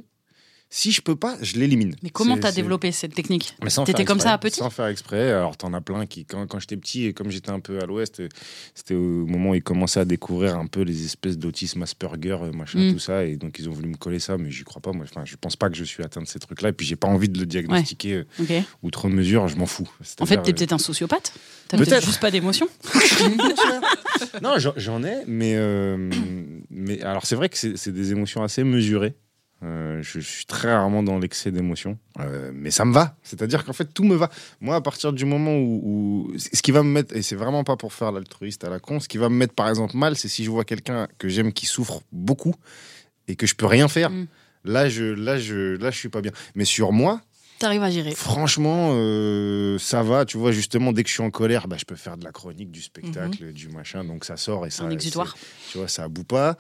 Si 0.71 0.91
je 0.91 1.03
peux 1.03 1.15
pas, 1.15 1.37
je 1.41 1.57
l'élimine. 1.57 1.95
Mais 2.03 2.11
comment 2.11 2.37
t'as 2.37 2.51
développé 2.51 2.91
cette 2.91 3.15
technique 3.15 3.55
T'étais 3.85 4.05
comme 4.05 4.19
ça 4.19 4.33
à 4.33 4.39
petit 4.39 4.59
Sans 4.59 4.71
faire 4.71 4.87
exprès. 4.87 5.31
Alors, 5.31 5.57
t'en 5.57 5.73
as 5.73 5.81
plein 5.81 6.05
qui, 6.07 6.25
quand, 6.25 6.49
quand 6.49 6.59
j'étais 6.59 6.77
petit 6.77 7.05
et 7.05 7.13
comme 7.13 7.31
j'étais 7.31 7.51
un 7.51 7.61
peu 7.61 7.79
à 7.81 7.87
l'ouest, 7.87 8.19
euh, 8.21 8.29
c'était 8.75 8.95
au 8.95 9.25
moment 9.27 9.51
où 9.51 9.55
ils 9.55 9.63
commençaient 9.63 10.01
à 10.01 10.05
découvrir 10.05 10.57
un 10.57 10.67
peu 10.67 10.81
les 10.81 11.05
espèces 11.05 11.39
d'autisme 11.39 11.83
Asperger, 11.83 12.39
euh, 12.43 12.51
machin, 12.53 12.81
Mm. 12.81 12.93
tout 12.95 12.99
ça. 12.99 13.25
Et 13.25 13.37
donc, 13.37 13.57
ils 13.61 13.69
ont 13.69 13.73
voulu 13.73 13.89
me 13.89 13.97
coller 13.97 14.19
ça, 14.19 14.37
mais 14.37 14.51
j'y 14.51 14.65
crois 14.65 14.83
pas. 14.83 14.91
Moi, 14.93 15.05
enfin, 15.09 15.25
je 15.25 15.37
pense 15.37 15.55
pas 15.55 15.69
que 15.71 15.77
je 15.77 15.85
suis 15.85 16.03
atteint 16.03 16.23
de 16.23 16.27
ces 16.27 16.41
trucs-là. 16.41 16.71
Et 16.71 16.73
puis, 16.73 16.87
j'ai 16.87 16.97
pas 16.97 17.09
envie 17.09 17.29
de 17.29 17.39
le 17.39 17.47
diagnostiquer 17.47 18.15
euh, 18.15 18.25
Ok. 18.41 18.53
outre 18.83 19.09
mesure. 19.09 19.47
Je 19.47 19.57
m'en 19.57 19.67
fous. 19.67 19.89
En 20.19 20.27
fait, 20.27 20.43
t'es 20.43 20.51
euh, 20.51 20.55
peut-être 20.55 20.73
un 20.73 20.79
sociopathe. 20.79 21.35
T'as 21.69 21.77
peut-être 21.79 22.05
juste 22.05 22.21
pas 22.21 22.33
d'émotion. 22.33 22.67
non, 24.43 24.55
j'en- 24.59 24.75
j'en 24.77 25.05
ai, 25.05 25.19
mais, 25.29 25.55
euh, 25.57 26.11
mais 26.75 27.01
alors 27.03 27.25
c'est 27.27 27.37
vrai 27.37 27.49
que 27.49 27.57
c'est 27.57 27.93
des 27.93 28.13
émotions 28.13 28.43
assez 28.43 28.65
mesurées. 28.65 29.15
Euh, 29.63 30.03
je, 30.03 30.21
je 30.21 30.29
suis 30.29 30.45
très 30.45 30.75
rarement 30.75 31.03
dans 31.03 31.19
l'excès 31.19 31.51
d'émotions, 31.51 31.97
Euh, 32.21 32.51
mais 32.53 32.71
ça 32.71 32.85
me 32.85 32.93
va. 32.93 33.17
C'est-à-dire 33.23 33.65
qu'en 33.65 33.73
fait 33.73 33.87
tout 33.95 34.05
me 34.05 34.15
va. 34.15 34.29
Moi, 34.61 34.75
à 34.77 34.81
partir 34.83 35.13
du 35.13 35.25
moment 35.25 35.57
où, 35.57 35.81
où- 36.33 36.39
ce 36.39 36.61
qui 36.61 36.71
va 36.73 36.83
me 36.83 36.91
mettre, 36.91 37.17
et 37.17 37.23
c'est 37.23 37.37
vraiment 37.37 37.65
pas 37.65 37.77
pour 37.77 37.93
faire 37.95 38.13
l'altruiste 38.13 38.65
à 38.65 38.69
la 38.69 38.79
con, 38.79 39.01
ce 39.01 39.09
qui 39.09 39.17
va 39.17 39.29
me 39.31 39.37
mettre 39.37 39.55
par 39.55 39.69
exemple 39.71 39.97
mal, 39.97 40.17
c'est 40.17 40.29
si 40.29 40.45
je 40.45 40.51
vois 40.51 40.65
quelqu'un 40.65 41.09
que 41.19 41.29
j'aime 41.29 41.53
qui 41.53 41.65
souffre 41.67 42.03
beaucoup 42.13 42.55
et 43.27 43.37
que 43.37 43.47
je 43.47 43.55
peux 43.55 43.67
rien 43.67 43.89
faire. 43.89 44.11
Mm. 44.11 44.27
Là, 44.65 44.89
je, 44.89 45.05
là, 45.05 45.39
je, 45.39 45.77
là, 45.77 45.91
je 45.91 45.99
suis 45.99 46.09
pas 46.11 46.21
bien. 46.21 46.33
Mais 46.55 46.65
sur 46.67 46.93
moi, 46.93 47.23
T'arrives 47.65 47.83
à 47.83 47.91
gérer. 47.91 48.11
Franchement, 48.15 48.91
euh, 48.93 49.79
ça 49.79 50.03
va. 50.03 50.27
Tu 50.27 50.37
vois, 50.37 50.53
justement, 50.53 50.93
dès 50.93 51.03
que 51.03 51.09
je 51.09 51.15
suis 51.15 51.23
en 51.23 51.31
colère, 51.31 51.67
bah, 51.67 51.77
je 51.79 51.87
peux 51.87 51.97
faire 51.97 52.19
de 52.19 52.25
la 52.25 52.31
chronique, 52.31 52.71
du 52.71 52.83
spectacle, 52.83 53.53
du 53.53 53.69
machin. 53.69 54.05
Donc 54.05 54.25
ça 54.27 54.37
sort 54.37 54.67
et 54.67 54.71
ça. 54.71 54.85
Un 54.85 54.91
exutoire. 54.91 55.35
Tu 55.73 55.79
vois, 55.79 55.89
ça 55.89 56.05
aboue 56.05 56.25
pas. 56.25 56.59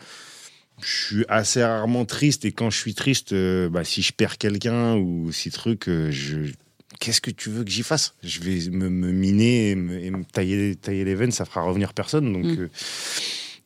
Je 0.80 1.06
suis 1.06 1.24
assez 1.28 1.62
rarement 1.62 2.04
triste 2.04 2.44
et 2.46 2.52
quand 2.52 2.70
je 2.70 2.78
suis 2.78 2.94
triste, 2.94 3.32
euh, 3.32 3.68
bah, 3.68 3.84
si 3.84 4.02
je 4.02 4.12
perds 4.12 4.38
quelqu'un 4.38 4.96
ou 4.96 5.30
si 5.30 5.50
truc, 5.50 5.88
euh, 5.88 6.10
je. 6.10 6.52
Qu'est-ce 7.00 7.20
que 7.20 7.30
tu 7.30 7.50
veux 7.50 7.64
que 7.64 7.70
j'y 7.70 7.82
fasse? 7.82 8.14
Je 8.22 8.40
vais 8.40 8.70
me, 8.70 8.88
me 8.88 9.12
miner 9.12 9.70
et 9.70 9.74
me, 9.74 9.98
et 9.98 10.10
me 10.10 10.24
tailler, 10.24 10.74
tailler 10.76 11.04
les 11.04 11.14
veines, 11.14 11.32
ça 11.32 11.44
fera 11.44 11.62
revenir 11.62 11.92
personne. 11.92 12.32
Donc, 12.32 12.46
euh, 12.46 12.70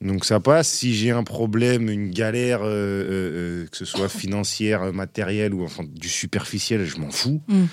donc 0.01 0.25
ça 0.25 0.41
passe. 0.41 0.69
Si 0.69 0.95
j'ai 0.95 1.11
un 1.11 1.25
problème, 1.25 1.89
une 1.91 2.11
galère, 2.11 2.63
euh, 2.63 2.67
euh, 2.67 3.63
euh, 3.65 3.67
que 3.67 3.77
ce 3.77 3.85
soit 3.85 4.09
financière, 4.09 4.93
matérielle 4.93 5.55
ou 5.55 5.65
enfin 5.65 5.85
du 5.85 6.09
superficiel, 6.09 6.85
je 6.85 6.97
m'en 6.99 7.11
fous. 7.11 7.41
Mm. 7.49 7.65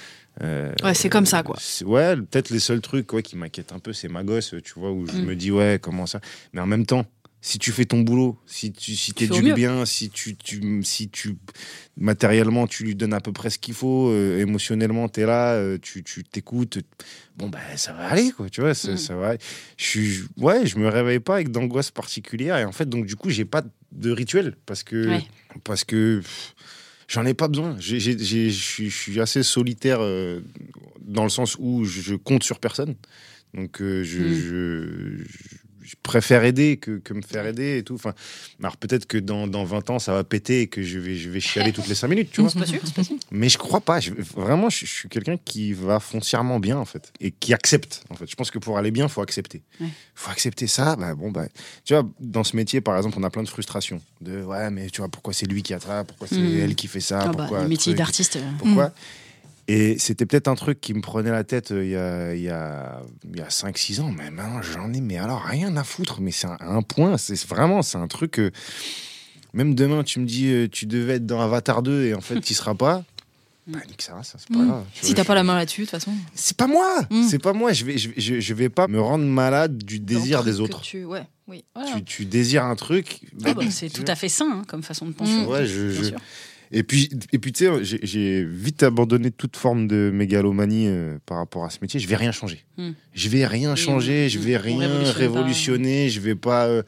Euh, 0.42 0.74
Ouais, 0.84 0.94
c'est 0.94 1.10
comme 1.10 1.26
ça, 1.26 1.44
quoi. 1.44 1.56
Ouais, 1.86 2.16
peut-être 2.18 2.50
les 2.50 2.60
seuls 2.60 2.82
trucs 2.82 3.14
ouais, 3.14 3.22
qui 3.24 3.38
m'inquiètent 3.38 3.72
un 3.72 3.80
peu, 3.80 3.94
c'est 3.94 4.10
ma 4.10 4.24
gosse, 4.24 4.54
tu 4.64 4.74
vois, 4.80 4.92
où 4.92 5.06
je 5.08 5.14
Mm. 5.14 5.26
me 5.26 5.36
dis, 5.36 5.52
ouais, 5.52 5.80
comment 5.82 6.06
ça 6.08 6.20
Mais 6.54 6.60
en 6.62 6.68
même 6.68 6.86
temps, 6.86 7.06
si 7.48 7.60
tu 7.60 7.72
fais 7.72 7.86
ton 7.86 8.00
boulot, 8.02 8.40
si 8.48 8.72
tu 8.74 8.96
si 8.96 9.14
t'éduques 9.14 9.44
mieux. 9.44 9.54
bien, 9.54 9.86
si 9.86 10.10
tu, 10.10 10.36
tu, 10.36 10.82
si 10.84 11.10
tu 11.10 11.36
matériellement 11.96 12.66
tu 12.66 12.84
lui 12.84 12.96
donnes 12.96 13.14
à 13.14 13.22
peu 13.22 13.32
près 13.32 13.52
ce 13.52 13.60
qu'il 13.60 13.76
faut, 13.76 14.10
euh, 14.10 14.40
émotionnellement 14.40 15.08
tu 15.10 15.22
es 15.22 15.26
là, 15.28 15.54
euh, 15.54 15.78
tu 15.80 16.04
tu 16.04 16.24
t'écoutes, 16.24 16.80
bon 17.38 17.50
ben 17.50 17.60
ça 17.76 17.94
va 17.94 18.08
aller 18.08 18.32
quoi, 18.32 18.50
tu 18.50 18.62
vois, 18.62 18.74
ça, 18.74 18.94
Mm. 18.94 18.98
ça 18.98 19.16
va. 19.16 19.28
aller. 19.30 19.40
Je 19.78 19.86
suis 19.86 20.20
ouais, 20.38 20.66
je 20.66 20.78
me 20.80 20.88
réveille 20.88 21.20
pas 21.20 21.36
avec 21.36 21.52
d'angoisse 21.52 21.92
particulière 21.92 22.58
et 22.58 22.66
en 22.66 22.72
fait 22.72 22.90
donc 22.90 23.06
du 23.06 23.16
coup 23.16 23.30
j'ai 23.30 23.46
pas 23.46 23.64
de 23.92 24.10
rituel 24.12 24.56
parce 24.66 24.82
que 24.82 25.08
Ouais. 25.08 25.24
parce 25.64 25.84
que 25.84 26.22
j'en 27.08 27.26
ai 27.28 27.36
pas 27.36 27.48
besoin. 27.48 27.76
Je 27.80 27.96
suis- 28.50 29.20
assez 29.20 29.44
solitaire 29.44 30.00
euh, 30.02 30.42
dans 31.02 31.24
le 31.24 31.30
sens 31.30 31.58
où 31.60 31.86
je, 31.86 32.02
je 32.02 32.16
compte 32.16 32.44
sur 32.44 32.60
personne. 32.60 32.96
Donc 33.54 33.82
euh, 33.82 34.04
je, 34.04 34.20
Mm. 34.22 34.34
je, 34.34 35.24
je- 35.30 35.58
je 35.86 35.96
préfère 36.02 36.44
aider 36.44 36.78
que, 36.78 36.98
que 36.98 37.14
me 37.14 37.22
faire 37.22 37.46
aider 37.46 37.78
et 37.78 37.84
tout. 37.84 37.94
Enfin, 37.96 38.14
alors 38.60 38.76
peut-être 38.78 39.06
que 39.06 39.18
dans, 39.18 39.48
dans 39.48 39.64
20 39.64 39.90
ans 39.92 40.00
ça 40.00 40.14
va 40.14 40.24
péter 40.24 40.62
et 40.62 40.68
que 40.68 40.82
je 40.84 40.98
vais, 41.00 41.16
je 41.16 41.30
vais 41.30 41.40
chialer 41.40 41.72
toutes 41.74 41.88
les 41.88 41.96
5 41.96 42.08
minutes, 42.08 42.32
tu 42.32 42.42
vois. 42.42 42.50
C'est 42.50 42.60
pas 42.60 42.66
sûr, 42.66 42.80
c'est 42.84 42.94
pas 42.96 43.04
sûr. 43.04 43.16
Mais 43.32 43.50
je 43.50 43.58
crois 43.58 43.82
pas. 43.82 44.00
Je- 44.00 44.12
vraiment, 44.14 44.70
je, 44.70 44.86
je 44.86 44.92
suis 44.92 45.10
quelqu'un 45.10 45.38
qui 45.38 45.74
va 45.74 46.00
foncièrement 46.00 46.60
bien 46.60 46.78
en 46.78 46.86
fait 46.86 47.14
et 47.20 47.32
qui 47.32 47.54
accepte. 47.54 48.04
En 48.10 48.16
fait, 48.16 48.30
je 48.30 48.36
pense 48.36 48.50
que 48.52 48.60
pour 48.60 48.78
aller 48.78 48.92
bien, 48.92 49.08
faut 49.08 49.22
accepter. 49.22 49.62
Ouais. 49.80 49.88
Faut 50.16 50.32
accepter 50.32 50.68
ça. 50.68 50.96
Bah 50.96 51.14
bon 51.16 51.32
bah, 51.32 51.46
tu 51.84 51.94
vois, 51.94 52.10
dans 52.20 52.44
ce 52.44 52.56
métier, 52.56 52.82
par 52.82 52.98
exemple, 52.98 53.18
on 53.20 53.24
a 53.24 53.30
plein 53.30 53.44
de 53.44 53.50
frustrations. 53.50 54.02
De 54.22 54.44
ouais, 54.44 54.70
mais 54.72 54.90
tu 54.90 55.02
vois, 55.02 55.10
pourquoi 55.10 55.34
c'est 55.34 55.46
lui 55.46 55.62
qui 55.62 55.74
a 55.74 55.80
ça 55.80 56.04
Pourquoi 56.04 56.28
c'est 56.28 56.36
Mm. 56.40 56.60
elle 56.60 56.76
qui 56.76 56.88
fait 56.88 57.00
ça? 57.02 57.20
Ah 57.22 57.28
bah, 57.28 57.34
Pourquoi 57.38 57.62
le 57.64 57.68
métier 57.70 57.94
d'artiste. 57.94 58.38
euh, 58.38 58.52
Pourquoi? 58.58 58.92
Et 59.68 59.98
c'était 59.98 60.26
peut-être 60.28 60.48
un 60.48 60.54
truc 60.56 60.80
qui 60.80 60.94
me 60.94 61.02
prenait 61.02 61.32
la 61.32 61.44
tête 61.44 61.72
euh, 61.72 61.84
il 61.84 61.90
y 61.92 61.96
a, 61.96 62.36
il 62.36 62.42
y 62.42 62.50
a, 62.50 63.02
il 63.34 63.40
y 63.40 63.42
a 63.42 63.48
5-6 63.48 64.00
ans, 64.02 64.12
mais 64.16 64.30
maintenant 64.30 64.62
j'en 64.62 64.94
ai, 64.94 65.02
mais 65.02 65.18
alors 65.18 65.42
rien 65.44 65.76
à 65.76 65.84
foutre, 65.84 66.22
mais 66.22 66.32
c'est 66.32 66.46
un, 66.48 66.58
un 66.60 66.82
point, 66.84 67.18
c'est 67.18 67.44
vraiment, 67.48 67.82
c'est 67.82 67.98
un 67.98 68.08
truc 68.08 68.32
que 68.32 68.52
même 69.54 69.74
demain 69.74 70.04
tu 70.04 70.20
me 70.20 70.26
dis 70.26 70.48
euh, 70.52 70.68
tu 70.72 70.86
devais 70.86 71.16
être 71.16 71.26
dans 71.26 71.42
Avatar 71.42 71.82
2 71.82 72.06
et 72.06 72.14
en 72.14 72.22
fait 72.22 72.40
tu 72.42 72.54
seras 72.54 72.76
pas, 72.76 73.04
bah 73.68 73.80
nique 73.90 74.04
ça, 74.04 74.22
ça 74.22 74.38
c'est 74.38 74.50
pas 74.56 74.60
Mm. 74.62 74.68
grave. 74.68 74.86
Tu 74.94 75.06
Si 75.08 75.14
t'as 75.16 75.24
pas 75.24 75.34
la 75.34 75.44
main 75.44 75.56
là-dessus, 75.56 75.82
de 75.82 75.86
toute 75.86 75.92
façon. 75.92 76.12
C'est 76.36 76.56
pas 76.58 76.68
moi, 76.68 77.02
Mm. 77.10 77.24
c'est 77.28 77.40
pas 77.40 77.54
moi, 77.54 77.74
je 77.74 77.86
vais, 77.86 77.98
je, 77.98 78.10
vais- 78.10 78.22
je, 78.22 78.40
je 78.40 78.54
vais 78.54 78.70
pas 78.70 78.88
me 78.88 79.02
rendre 79.02 79.26
malade 79.26 79.78
du 79.80 80.00
désir 80.00 80.44
des 80.44 80.60
autres. 80.60 80.82
tu- 80.82 81.06
Ouais, 81.06 81.24
oui. 81.48 81.64
Voilà. 81.74 81.92
Tu, 81.96 82.04
tu 82.04 82.26
désires 82.26 82.66
un 82.66 82.76
truc, 82.76 83.22
ah 83.44 83.56
bah, 83.56 83.64
c'est 83.72 83.90
tu 83.90 84.04
tout 84.04 84.12
à 84.12 84.14
fait 84.16 84.30
sain 84.30 84.60
hein, 84.60 84.62
comme 84.68 84.84
façon 84.84 85.08
de 85.08 85.14
penser. 85.14 85.32
Mm. 85.32 85.48
Ouais, 85.48 85.66
je, 85.66 85.88
Bien 85.88 86.04
sûr. 86.04 86.20
Et 86.72 86.84
puis, 86.84 87.10
et 87.32 87.40
puis 87.40 87.52
tu 87.52 87.66
sais, 87.66 88.00
j'ai- 88.04 88.44
vite 88.44 88.84
abandonné 88.84 89.32
toute 89.32 89.56
forme 89.58 89.88
de 89.88 90.10
mégalomanie 90.14 90.88
euh, 90.88 91.18
par 91.26 91.38
rapport 91.38 91.64
à 91.66 91.70
ce 91.70 91.78
métier. 91.82 92.00
Je 92.00 92.08
vais 92.08 92.16
rien 92.16 92.32
changer. 92.32 92.64
Hmm. 92.78 92.92
Je 93.14 93.30
vais 93.30 93.46
rien 93.46 93.76
changer. 93.76 94.26
on- 94.26 94.30
Je 94.30 94.40
vais 94.40 94.58
on 94.58 94.62
rien 94.62 94.90
pas. 94.90 95.12
révolutionner. 95.12 96.10
Je 96.10 96.20
vais 96.20 96.36
pas, 96.36 96.66
euh, 96.68 96.84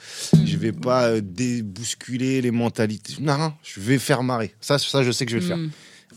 je 0.46 0.58
vais 0.58 0.72
pas 0.72 1.08
euh, 1.10 1.22
débousculer 1.22 2.42
les 2.42 2.52
mentalités. 2.52 3.16
Non, 3.20 3.38
non, 3.38 3.54
je 3.64 3.80
vais 3.80 4.00
faire 4.00 4.24
marrer. 4.24 4.54
Ça, 4.62 4.78
ça, 4.80 5.04
je 5.04 5.12
sais 5.12 5.26
que 5.26 5.32
je 5.32 5.38
vais 5.38 5.42
le 5.44 5.48
faire. 5.48 5.58
Hmm. 5.58 5.70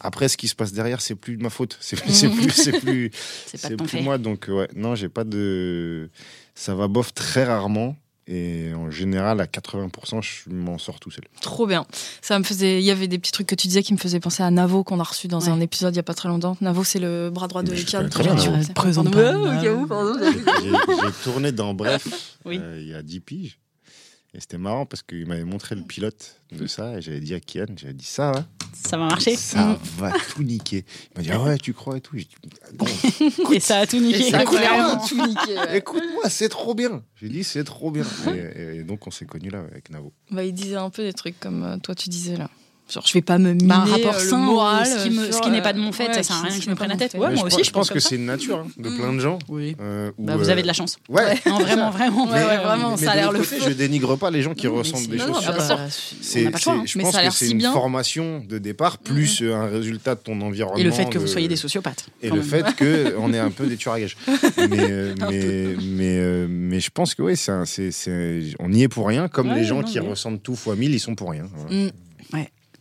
Après, 0.03 0.29
ce 0.29 0.37
qui 0.39 0.49
se 0.49 0.55
passe 0.55 0.73
derrière, 0.73 1.01
c'est 1.03 1.15
plus 1.15 1.37
de 1.37 1.43
ma 1.43 1.51
faute. 1.51 1.77
C'est 1.81 2.01
plus, 2.01 2.13
c'est 2.15 2.31
plus, 2.81 3.11
C'est 3.47 3.61
pas 3.61 3.69
c'est 3.69 3.77
plus 3.77 4.01
moi. 4.03 4.17
Donc, 4.19 4.47
ouais, 4.49 4.69
non, 4.75 4.95
j'ai 4.95 5.09
pas 5.11 5.25
de. 5.25 6.09
Ça 6.55 6.75
va 6.75 6.89
bof 6.89 7.13
très 7.13 7.45
rarement. 7.45 7.97
Et 8.33 8.73
en 8.77 8.93
général, 8.93 9.41
à 9.41 9.47
80%, 9.47 10.23
je 10.23 10.51
m'en 10.55 10.79
sors 10.79 11.01
tout 11.01 11.11
seul. 11.11 11.25
Trop 11.41 11.67
bien. 11.67 11.85
Ça 12.23 12.39
me 12.39 12.45
faisait. 12.45 12.79
Il 12.81 12.85
y 12.85 12.93
avait 12.93 13.09
des 13.09 13.19
petits 13.19 13.33
trucs 13.33 13.49
que 13.49 13.57
tu 13.57 13.67
disais 13.67 13.83
qui 13.83 13.93
me 13.93 13.99
faisaient 13.99 14.21
penser 14.21 14.45
à 14.45 14.51
Navo 14.53 14.85
qu'on 14.85 15.01
a 15.01 15.03
reçu 15.03 15.27
dans 15.27 15.41
Ouais. 15.41 15.49
un 15.49 15.59
épisode 15.61 15.93
il 15.95 15.97
y 15.97 16.01
a 16.01 16.05
pas 16.05 16.15
très 16.15 16.29
longtemps. 16.29 16.57
Navo, 16.61 16.85
c'est 16.85 17.01
le 17.01 17.31
bras 17.31 17.49
droit 17.49 17.65
de 17.65 17.75
je 17.75 17.85
connais 17.91 18.09
très 18.09 18.23
bien, 18.23 18.37
c'est- 18.63 18.73
Présente 18.73 19.11
pas. 19.13 19.33
J'ai 19.61 20.71
j'ai 20.71 21.13
tourné 21.25 21.51
dans 21.51 21.75
Bref 21.75 22.37
Oui. 22.45 22.59
euh, 22.63 22.79
il 22.81 22.89
y 22.89 22.95
a 22.95 23.03
10 23.03 23.19
piges. 23.21 23.59
Et 24.33 24.39
c'était 24.41 24.59
marrant 24.59 24.87
parce 24.87 25.03
qu'il 25.03 25.27
m'avait 25.27 25.43
montré 25.45 25.75
le 25.75 25.83
pilote 25.83 26.37
de 26.53 26.69
ça. 26.69 26.99
Et 26.99 27.03
j'avais 27.03 27.19
dit 27.21 27.35
à 27.35 27.41
Kian, 27.41 27.67
j'avais 27.77 27.95
dit 27.95 28.05
ça, 28.05 28.31
hein, 28.37 28.47
Ça 28.73 28.97
va 28.97 29.07
marcher. 29.09 29.37
ça 29.37 29.79
va 29.99 30.13
tout 30.35 30.43
niquer. 30.43 30.85
Il 31.15 31.19
m'a 31.19 31.23
dit, 31.23 31.31
ah 31.33 31.43
ouais, 31.43 31.59
tu 31.59 31.73
crois 31.73 31.97
et 31.97 32.01
tout. 32.01 32.17
J'ai 32.17 32.25
dit, 32.25 32.37
Gros, 32.75 33.53
Et 33.53 33.61
ça 33.61 33.79
a 33.79 33.87
tout 33.87 33.99
niqué. 33.99 34.27
Et 34.29 34.31
ça 34.31 34.41
a 34.41 34.45
Vraiment. 34.45 34.59
clairement 34.59 35.07
tout 35.07 35.27
niqué. 35.27 35.57
ouais. 35.59 35.79
écoute-moi, 35.79 36.29
c'est 36.29 36.49
trop 36.49 36.75
bien. 36.75 37.03
J'ai 37.17 37.29
dit, 37.29 37.45
c'est 37.45 37.65
trop 37.65 37.91
bien. 37.91 38.05
Et, 38.29 38.31
et- 38.61 38.77
et 38.79 38.83
donc, 38.85 39.07
on 39.07 39.11
s'est 39.11 39.27
connus 39.27 39.51
là 39.51 39.61
avec 39.71 39.91
Navo. 39.91 40.13
Bah, 40.31 40.45
il 40.45 40.53
disait 40.55 40.77
un 40.77 40.91
peu 40.91 41.03
des 41.03 41.13
trucs 41.13 41.39
comme 41.41 41.63
euh, 41.65 41.77
toi 41.79 41.95
tu 41.95 42.09
disais 42.09 42.37
là. 42.37 42.49
Genre, 42.91 43.05
je 43.07 43.13
vais 43.15 43.23
pas 43.23 43.39
me 43.39 43.53
miner 43.53 43.67
Bah, 43.69 43.77
un 43.77 43.85
rapport 43.85 44.15
euh, 44.17 44.19
sain, 44.19 44.37
moral, 44.39 44.87
ce 44.87 45.05
qui, 45.05 45.11
me- 45.11 45.25
sur, 45.27 45.35
ce 45.35 45.41
qui 45.43 45.51
n'est 45.51 45.61
euh, 45.61 45.63
pas 45.63 45.73
de 45.73 45.79
mon 45.79 45.93
fait, 45.93 46.09
ouais, 46.09 46.15
ça 46.15 46.23
sert 46.25 46.37
à 46.37 46.41
rien 46.43 46.51
que 46.51 46.55
qui 46.57 46.63
je 46.63 46.71
me 46.71 46.75
prenne 46.75 46.89
la 46.89 46.97
tête. 46.97 47.13
Ouais, 47.15 47.21
moi 47.21 47.31
je, 47.37 47.43
aussi, 47.45 47.57
pense- 47.59 47.67
je 47.67 47.71
pense 47.73 47.91
que 47.91 48.01
c'est 48.01 48.17
une 48.17 48.27
nature 48.27 48.59
hein, 48.59 48.67
de 48.77 48.89
Mm. 48.91 48.97
plein 48.97 49.13
de 49.13 49.19
gens. 49.21 49.39
Oui. 49.49 49.77
euh, 49.81 50.11
où, 50.19 50.25
Bah, 50.25 50.37
vous 50.37 50.49
euh, 50.49 50.53
avez 50.53 50.63
de 50.63 50.67
la 50.67 50.73
chance. 50.73 50.99
Ouais. 51.09 51.39
Non, 51.47 51.59
vraiment, 51.61 51.91
vraiment. 51.93 52.27
Ouais, 52.27 52.33
ouais, 52.45 52.57
vraiment, 52.59 52.91
mais 52.99 53.05
ça 53.05 53.13
a 53.13 53.17
l'air 53.17 53.33
le 53.33 53.43
feu. 53.43 53.57
je 53.65 53.71
dénigre 53.73 54.17
pas 54.17 54.31
les 54.31 54.43
gens 54.43 54.55
qui 54.55 54.67
ressentent 54.67 55.01
c'est- 55.03 55.07
des 55.09 55.19
choses 55.19 55.39
bien 55.41 55.53
bah, 55.53 55.57
on 55.71 55.89
C'est, 56.21 56.47
hein. 56.47 56.51
je 56.85 56.99
pense 56.99 57.17
que 57.17 57.31
c'est 57.31 57.51
une 57.51 57.61
formation 57.63 58.43
de 58.49 58.59
départ, 58.59 58.99
plus 58.99 59.41
euh, 59.43 59.55
un 59.55 59.67
résultat 59.67 60.15
de 60.17 60.21
ton 60.21 60.41
environnement. 60.41 60.79
Et 60.81 60.83
le 60.85 60.91
fait 60.91 61.09
que 61.09 61.19
vous 61.19 61.27
soyez 61.29 61.49
des 61.49 61.57
sociopathes. 61.57 62.07
Et 62.23 62.31
le 62.31 62.43
fait 62.43 62.65
qu'on 63.15 63.33
est 63.33 63.39
un 63.39 63.51
peu 63.51 63.67
des 63.67 63.77
tueurs 63.77 63.95
à 63.95 64.01
gages. 64.01 64.17
mais, 64.59 64.79
euh, 64.91 65.15
mais, 65.81 66.17
euh, 66.19 66.81
je 66.81 66.91
pense 66.91 67.15
que 67.15 67.23
oui, 67.23 67.35
on 68.59 68.73
y 68.73 68.83
est 68.83 68.89
pour 68.89 69.07
rien, 69.07 69.29
comme 69.29 69.53
les 69.55 69.65
gens 69.65 69.83
qui 69.83 69.99
ressentent 69.99 70.43
tout 70.43 70.57
fois 70.57 70.75
mille, 70.77 70.93
ils 70.95 71.01
sont 71.01 71.15
pour 71.15 71.31
rien. 71.31 71.45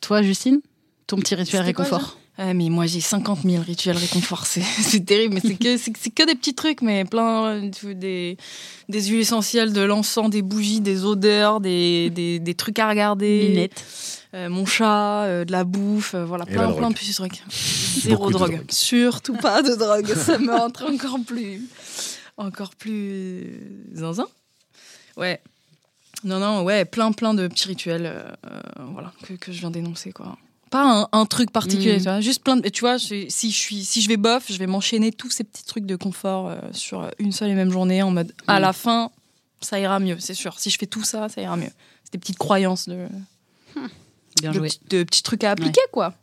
Toi, 0.02 0.22
Justine, 0.22 0.62
ton 1.08 1.18
petit 1.18 1.36
rituel 1.36 1.62
réconfort. 1.62 2.18
Ouais, 2.38 2.54
mais 2.54 2.70
moi 2.70 2.86
j'ai 2.86 3.02
50 3.02 3.40
000 3.44 3.62
rituels 3.62 3.98
réconfort, 3.98 4.46
c'est 4.46 4.62
c'est 4.82 5.04
terrible, 5.06 5.34
mais 5.34 5.42
c'est 5.42 5.56
que, 5.58 6.26
des 6.26 6.36
petits 6.36 6.56
trucs, 6.56 6.82
mais 6.82 7.04
plein 7.04 7.48
euh, 7.48 7.94
des, 7.94 8.38
des 8.88 9.02
huiles 9.04 9.20
essentielles, 9.20 9.74
de 9.74 9.82
l'encens, 9.82 10.30
des 10.30 10.42
bougies, 10.42 10.80
des 10.80 11.04
odeurs, 11.04 11.60
des, 11.60 12.10
des, 12.12 12.40
des 12.40 12.54
trucs 12.54 12.80
à 12.80 12.88
regarder. 12.88 13.50
Minette. 13.50 13.84
Euh, 14.36 14.48
mon 14.48 14.66
chat, 14.68 15.24
euh, 15.24 15.44
de 15.44 15.52
la 15.52 15.64
bouffe, 15.64 16.14
euh, 16.14 16.24
voilà, 16.24 16.46
Et 16.48 16.54
plein, 16.54 16.72
plein 16.72 16.90
de 16.92 16.96
petits 16.96 17.14
trucs. 17.14 17.42
Zéro 17.50 18.30
drogue. 18.30 18.52
drogue. 18.52 18.66
Surtout 18.70 19.34
pas 19.34 19.64
de 19.64 19.74
drogue, 19.76 20.14
ça 20.14 20.38
me 20.38 20.54
rentre 20.56 20.86
encore 20.86 21.18
plus. 21.26 21.64
Encore 22.38 22.76
plus. 22.76 23.60
zinzin. 23.96 24.28
Ouais. 25.18 25.42
Non, 26.24 26.40
non, 26.40 26.64
ouais, 26.64 26.84
plein, 26.86 27.12
plein 27.14 27.34
de 27.34 27.48
petits 27.48 27.68
rituels, 27.68 28.06
euh, 28.06 28.24
euh, 28.52 28.60
voilà, 28.92 29.12
que, 29.24 29.34
que 29.34 29.52
je 29.52 29.60
viens 29.60 29.72
d'énoncer, 29.72 30.12
quoi. 30.12 30.38
Pas 30.70 30.84
un, 30.84 31.08
un 31.14 31.26
truc 31.26 31.50
particulier, 31.52 31.96
Mm. 31.96 31.98
tu 31.98 32.04
vois, 32.04 32.22
juste 32.22 32.44
plein 32.44 32.58
de. 32.58 32.68
Tu 32.70 32.82
vois, 32.82 32.98
je- 32.98 33.26
si 33.30 33.52
je, 33.52 33.58
suis, 33.58 33.84
si 33.86 34.02
je 34.02 34.08
vais 34.10 34.18
bof, 34.18 34.46
je 34.52 34.58
vais 34.58 34.68
m'enchaîner 34.68 35.12
tous 35.12 35.30
ces 35.32 35.44
petits 35.44 35.64
trucs 35.66 35.86
de 35.86 35.96
confort 35.96 36.50
euh, 36.50 36.58
sur 36.74 37.10
une 37.20 37.32
seule 37.32 37.50
et 37.50 37.56
même 37.56 37.72
journée 37.72 38.04
en 38.04 38.12
mode 38.12 38.34
à 38.48 38.60
Mm. 38.60 38.62
la 38.62 38.74
fin, 38.74 39.12
ça 39.62 39.80
ira 39.80 40.00
mieux, 40.00 40.18
c'est 40.20 40.34
sûr. 40.36 40.60
Si 40.60 40.70
je 40.70 40.78
fais 40.78 40.86
tout 40.88 41.04
ça, 41.04 41.28
ça 41.30 41.42
ira 41.42 41.56
mieux. 41.58 41.72
C'est 42.04 42.14
des 42.14 42.20
petites 42.20 42.38
croyances 42.38 42.88
de, 42.90 43.08
Bien 44.42 44.52
de, 44.52 44.58
joué. 44.58 44.68
petits- 44.68 44.80
de 44.90 45.04
petits 45.04 45.24
trucs 45.24 45.44
à 45.44 45.52
appliquer, 45.52 45.82
quoi. 45.92 46.14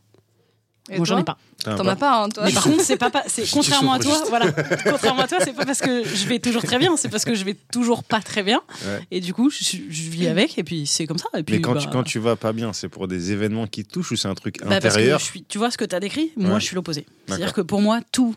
Et 0.88 0.96
Moi, 0.98 1.04
j'en 1.04 1.18
ai 1.18 1.24
pas. 1.24 1.36
T'en 1.64 1.86
as 1.86 1.96
pas, 1.96 2.22
hein, 2.22 2.28
toi. 2.28 2.44
Mais 2.44 2.52
par 2.52 2.62
contre, 2.62 2.82
c'est 2.82 2.96
pas, 2.96 3.10
pas 3.10 3.24
contrairement 3.52 3.94
à 3.94 3.98
toi, 3.98 4.22
voilà. 4.28 4.52
Contrairement 4.84 5.22
à 5.22 5.26
toi, 5.26 5.38
c'est 5.42 5.52
pas 5.52 5.64
parce 5.64 5.80
que 5.80 6.04
je 6.04 6.26
vais 6.26 6.38
toujours 6.38 6.62
très 6.62 6.78
bien, 6.78 6.96
c'est 6.96 7.08
parce 7.08 7.24
que 7.24 7.34
je 7.34 7.44
vais 7.44 7.56
toujours 7.72 8.04
pas 8.04 8.20
très 8.20 8.42
bien. 8.42 8.62
Et 9.10 9.20
du 9.20 9.34
coup, 9.34 9.50
je, 9.50 9.76
vis 9.76 10.26
mm. 10.26 10.30
avec, 10.30 10.58
et 10.58 10.64
puis 10.64 10.86
c'est 10.86 11.06
comme 11.06 11.18
ça. 11.18 11.28
Et 11.36 11.42
puis, 11.42 11.56
Mais 11.56 11.60
quand, 11.60 11.74
bah 11.74 11.80
tu, 11.80 11.88
quand 11.88 12.04
tu 12.04 12.18
vas 12.18 12.36
pas 12.36 12.52
bien, 12.52 12.72
c'est 12.72 12.88
pour 12.88 13.08
des 13.08 13.32
événements 13.32 13.66
qui 13.66 13.84
te 13.84 13.92
touchent 13.92 14.12
ou 14.12 14.16
c'est 14.16 14.28
un 14.28 14.34
truc 14.34 14.58
bah, 14.64 14.76
intérieur 14.76 15.20
Tu 15.48 15.58
vois 15.58 15.70
ce 15.70 15.78
que 15.78 15.84
t'as 15.84 16.00
décrit? 16.00 16.32
Moi, 16.36 16.58
je 16.58 16.66
suis 16.66 16.76
l'opposé. 16.76 17.06
C'est-à-dire 17.26 17.52
que 17.52 17.62
pour 17.62 17.80
moi, 17.80 18.00
tout, 18.12 18.36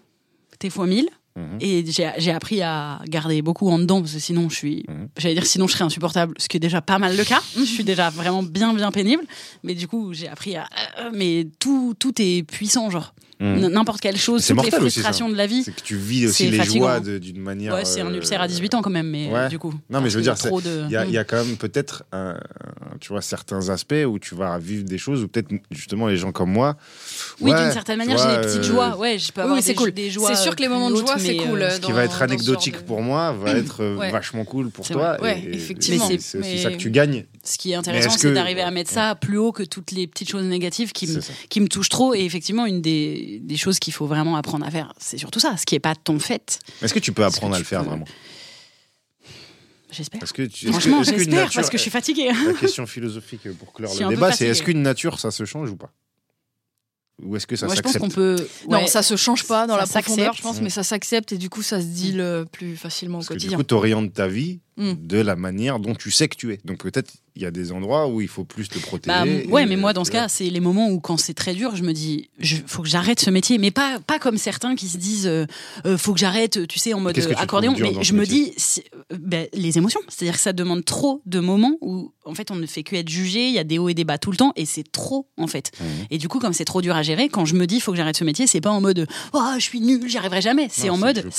t'es 0.58 0.70
fois 0.70 0.88
1000. 0.88 1.08
Et 1.62 1.86
j'ai 1.88 2.32
appris 2.32 2.62
à 2.62 3.00
garder 3.08 3.42
beaucoup 3.42 3.70
en 3.70 3.80
dedans 3.80 4.02
parce 4.02 4.14
que 4.14 4.20
sinon 4.20 4.50
je 4.50 4.56
suis, 4.56 4.86
Mhm. 4.90 5.08
j'allais 5.18 5.36
dire 5.36 5.46
sinon 5.46 5.68
je 5.68 5.74
serais 5.74 5.86
insupportable, 5.86 6.34
ce 6.38 6.50
qui 6.50 6.58
est 6.58 6.60
déjà 6.60 6.82
pas 6.82 7.00
mal 7.00 7.16
le 7.16 7.24
cas. 7.24 7.40
je 7.56 7.64
suis 7.64 7.84
déjà 7.86 8.10
vraiment 8.10 8.44
bien 8.44 8.74
bien 8.74 8.92
pénible, 8.92 9.24
mais 9.64 9.74
du 9.74 9.88
coup 9.88 10.14
j'ai 10.14 10.28
appris 10.28 10.56
à, 10.58 10.66
euh, 11.00 11.10
mais 11.14 11.48
tout 11.60 11.96
tout 11.98 12.14
est 12.22 12.44
puissant 12.44 12.90
genre 12.90 13.14
Mhm. 13.42 13.70
N'importe 13.70 14.02
quelle 14.02 14.18
chose, 14.18 14.44
C'est 14.44 14.54
toutes 14.54 14.64
les 14.66 14.68
aussi, 14.80 14.80
frustrations 15.00 15.30
de 15.30 15.36
la 15.36 15.48
vie. 15.48 15.64
C'est 15.64 15.74
que 15.74 15.80
tu 15.82 15.96
vis 15.96 16.28
aussi 16.28 16.50
les 16.50 16.58
fatigant. 16.58 17.00
joies 17.00 17.00
d'une 17.20 17.40
manière. 17.40 17.74
Ouais, 17.74 17.86
c'est 17.86 18.02
un 18.02 18.08
euh, 18.12 18.18
ulcère 18.18 18.42
à 18.42 18.50
18 18.50 18.74
ans 18.74 18.82
quand 18.82 18.90
même, 18.90 19.08
mais 19.10 19.32
ouais. 19.32 19.48
du 19.48 19.58
coup. 19.58 19.74
Non, 19.90 20.02
mais 20.02 20.10
je 20.10 20.18
veux 20.18 20.22
dire, 20.22 20.36
trop 20.38 20.60
de. 20.60 20.84
Il 20.88 20.92
y, 20.92 20.98
a, 20.98 21.06
il 21.06 21.12
y 21.14 21.18
a 21.18 21.24
quand 21.24 21.38
même 21.46 21.56
peut-être, 21.56 22.04
tu 23.00 23.14
vois, 23.14 23.22
certains 23.22 23.70
aspects 23.70 23.96
où 24.06 24.20
tu 24.20 24.36
vas 24.36 24.58
vivre 24.60 24.84
des 24.84 24.98
choses 24.98 25.24
où 25.24 25.30
peut-être 25.30 25.48
justement 25.72 26.08
les 26.08 26.18
gens 26.18 26.34
comme 26.34 26.52
moi. 26.52 26.76
Oui, 27.42 27.52
ouais, 27.52 27.64
d'une 27.64 27.72
certaine 27.72 27.98
manière, 27.98 28.18
j'ai 28.18 28.36
des 28.36 28.42
petites 28.48 28.60
euh, 28.70 28.74
joies. 28.74 28.98
Ouais, 28.98 29.18
je 29.18 29.32
peux 29.32 29.42
avoir 29.42 29.56
oui, 29.56 29.62
c'est 29.64 29.70
des, 29.72 29.76
cool. 29.76 29.92
des 29.92 30.10
joies. 30.10 30.36
C'est 30.36 30.44
sûr 30.44 30.56
que 30.56 30.62
les 30.62 30.68
moments 30.68 30.92
de 30.92 30.96
joie, 30.98 31.16
c'est 31.18 31.30
mais, 31.30 31.38
cool. 31.38 31.62
euh, 31.62 31.70
Ce 31.70 31.76
qui 31.80 31.88
dans- 31.88 31.94
va 31.94 32.04
être 32.04 32.22
anecdotique 32.22 32.76
de- 32.78 32.82
pour 32.84 33.02
moi 33.02 33.32
va 33.32 33.52
être 33.52 33.82
euh, 33.82 33.96
Ouais. 33.96 34.12
vachement 34.12 34.44
cool 34.44 34.70
pour 34.72 34.86
C'est 34.86 34.94
toi. 34.94 35.18
Ouais, 35.22 35.40
et- 35.40 35.56
effectivement. 35.56 36.06
C'est 36.08 36.20
c'est 36.20 36.38
aussi 36.40 36.50
Mais- 36.50 36.58
ça 36.62 36.72
que 36.72 36.76
tu 36.78 36.92
gagnes. 36.92 37.26
Ce 37.44 37.58
qui 37.58 37.72
est 37.72 37.76
intéressant, 37.76 38.10
c'est 38.10 38.28
que- 38.30 38.34
d'arriver 38.34 38.62
à 38.62 38.72
mettre 38.72 38.92
ça 38.92 39.16
plus 39.16 39.38
haut 39.38 39.52
que 39.54 39.64
toutes 39.64 39.92
les 39.92 40.06
petites 40.08 40.30
choses 40.30 40.44
négatives 40.44 40.92
qui 40.92 41.08
me, 41.08 41.20
qui 41.50 41.66
touchent 41.70 41.90
trop. 41.90 42.14
Et 42.14 42.20
effectivement, 42.26 42.66
une 42.66 42.82
des, 42.82 43.40
des 43.42 43.58
choses 43.58 43.80
qu'il 43.80 43.94
faut 43.94 44.06
vraiment 44.06 44.36
apprendre 44.36 44.66
à 44.66 44.72
faire, 44.72 44.94
c'est 45.00 45.18
surtout 45.18 45.40
ça. 45.40 45.56
Ce 45.56 45.66
qui 45.66 45.76
est 45.76 45.80
pas 45.80 45.96
ton 45.96 46.20
fait, 46.20 46.60
Est-ce 46.82 46.94
que 46.94 47.00
tu 47.00 47.14
peux 47.14 47.24
apprendre 47.24 47.56
à 47.56 47.60
le 47.60 47.64
faire 47.66 47.84
vraiment? 47.84 48.06
J'espère. 49.92 50.22
Est-ce 50.22 50.34
que 50.34 50.44
tu- 50.44 50.66
est-ce 50.66 50.66
que- 50.66 50.72
Franchement, 50.82 51.04
j'espère 51.04 51.34
nature- 51.46 51.56
parce 51.56 51.70
que 51.70 51.78
je 51.78 51.82
suis 51.82 51.90
fatiguée. 51.92 52.30
La 52.46 52.54
question 52.60 52.86
philosophique 52.86 53.42
pour 53.58 53.74
clore 53.74 53.94
le 54.00 54.08
débat, 54.10 54.32
c'est 54.32 54.46
est-ce 54.48 54.62
qu'une 54.62 54.82
nature 54.84 55.20
ça 55.20 55.32
se 55.32 55.46
change 55.46 55.72
ou 55.72 55.78
pas? 55.78 55.92
Ou 57.24 57.36
est-ce 57.36 57.46
que 57.48 57.56
ça 57.56 57.66
Moi, 57.66 57.76
je 57.76 57.82
pense 57.82 57.92
s'accepte 57.94 58.14
qu'on 58.16 58.22
peut. 58.22 58.48
Non, 58.70 58.88
ça 58.88 59.02
se 59.04 59.16
change 59.16 59.46
pas 59.46 59.68
dans 59.68 59.74
ça 59.76 59.82
la 59.82 59.86
profondeur, 59.88 60.26
s'accepte. 60.28 60.38
je 60.38 60.42
pense, 60.42 60.62
mais 60.62 60.70
ça 60.70 60.84
s'accepte 60.84 61.32
et 61.34 61.38
du 61.38 61.50
coup, 61.50 61.62
ça 61.62 61.82
se 61.82 61.86
deal 61.86 62.22
euh, 62.22 62.46
plus 62.46 62.78
facilement 62.78 63.18
au 63.18 63.20
Parce 63.20 63.28
que 63.30 63.34
du 63.34 63.40
quotidien. 63.40 63.58
coup, 63.58 63.64
tu 63.64 63.74
orientes 63.74 64.14
ta 64.14 64.28
vie 64.28 64.60
Mm. 64.80 64.94
de 65.08 65.18
la 65.18 65.36
manière 65.36 65.78
dont 65.80 65.94
tu 65.94 66.10
sais 66.10 66.30
que 66.30 66.38
tu 66.38 66.54
es. 66.54 66.60
Donc 66.64 66.84
peut-être 66.84 67.12
il 67.40 67.44
y 67.44 67.46
a 67.46 67.52
des 67.52 67.72
endroits 67.72 68.08
où 68.08 68.20
il 68.20 68.28
faut 68.28 68.44
plus 68.44 68.68
te 68.68 68.80
protéger. 68.80 69.46
Bah, 69.46 69.52
ouais, 69.52 69.66
mais 69.66 69.78
moi, 69.78 69.94
dans 69.94 70.04
ce 70.04 70.12
cas, 70.12 70.28
c'est 70.28 70.50
les 70.50 70.60
moments 70.60 70.90
où, 70.90 71.00
quand 71.00 71.16
c'est 71.16 71.34
très 71.34 71.54
dur, 71.54 71.74
je 71.76 71.84
me 71.84 71.94
dis, 71.94 72.30
je, 72.38 72.58
faut 72.66 72.82
que 72.82 72.90
j'arrête 72.90 73.22
ce 73.22 73.30
métier. 73.30 73.58
Mais 73.58 73.72
pas, 73.72 74.00
pas 74.00 74.20
comme 74.20 74.38
certains 74.38 74.76
qui 74.76 74.90
se 74.90 74.98
disent, 74.98 75.28
euh, 75.28 75.46
euh, 75.86 75.98
faut 75.98 76.14
que 76.14 76.20
j'arrête, 76.20 76.68
tu 76.68 76.80
sais, 76.80 76.94
en 76.94 77.00
mode 77.00 77.18
accordéon. 77.38 77.76
Mais 77.80 77.94
ce 77.94 78.04
je 78.04 78.14
me 78.14 78.26
dis, 78.26 78.54
euh, 79.12 79.18
ben, 79.18 79.48
les 79.54 79.78
émotions. 79.78 80.02
C'est-à-dire 80.10 80.36
que 80.36 80.42
ça 80.42 80.52
demande 80.52 80.84
trop 80.84 81.22
de 81.26 81.40
moments 81.40 81.78
où, 81.80 82.12
en 82.26 82.34
fait, 82.34 82.52
on 82.52 82.56
ne 82.56 82.66
fait 82.66 82.84
que 82.84 82.96
être 82.98 83.10
jugé. 83.10 83.48
Il 83.48 83.54
y 83.54 83.60
a 83.60 83.64
des 83.64 83.78
hauts 83.78 83.90
et 83.90 83.94
des 83.94 84.04
bas 84.04 84.18
tout 84.18 84.32
le 84.32 84.38
temps, 84.38 84.52
et 84.58 84.66
c'est 84.66 84.90
trop, 84.92 85.30
en 85.38 85.48
fait. 85.48 85.72
Mhm. 85.80 85.88
Et 86.10 86.18
du 86.18 86.28
coup, 86.28 86.40
comme 86.40 86.54
c'est 86.54 86.66
trop 86.66 86.82
dur 86.82 86.96
à 86.96 87.04
gérer, 87.04 87.30
quand 87.30 87.46
je 87.46 87.56
me 87.56 87.68
dis, 87.68 87.80
faut 87.80 87.92
que 87.92 87.98
j'arrête 87.98 88.18
ce 88.18 88.26
métier, 88.26 88.48
c'est 88.48 88.62
pas 88.62 88.72
en 88.72 88.82
mode, 88.82 89.08
oh, 89.32 89.40
je 89.56 89.64
suis 89.64 89.80
nul, 89.80 90.10
j'y 90.10 90.18
arriverai 90.18 90.42
jamais. 90.42 90.68
C'est 90.70 90.90
en 90.90 90.98
mode, 90.98 91.30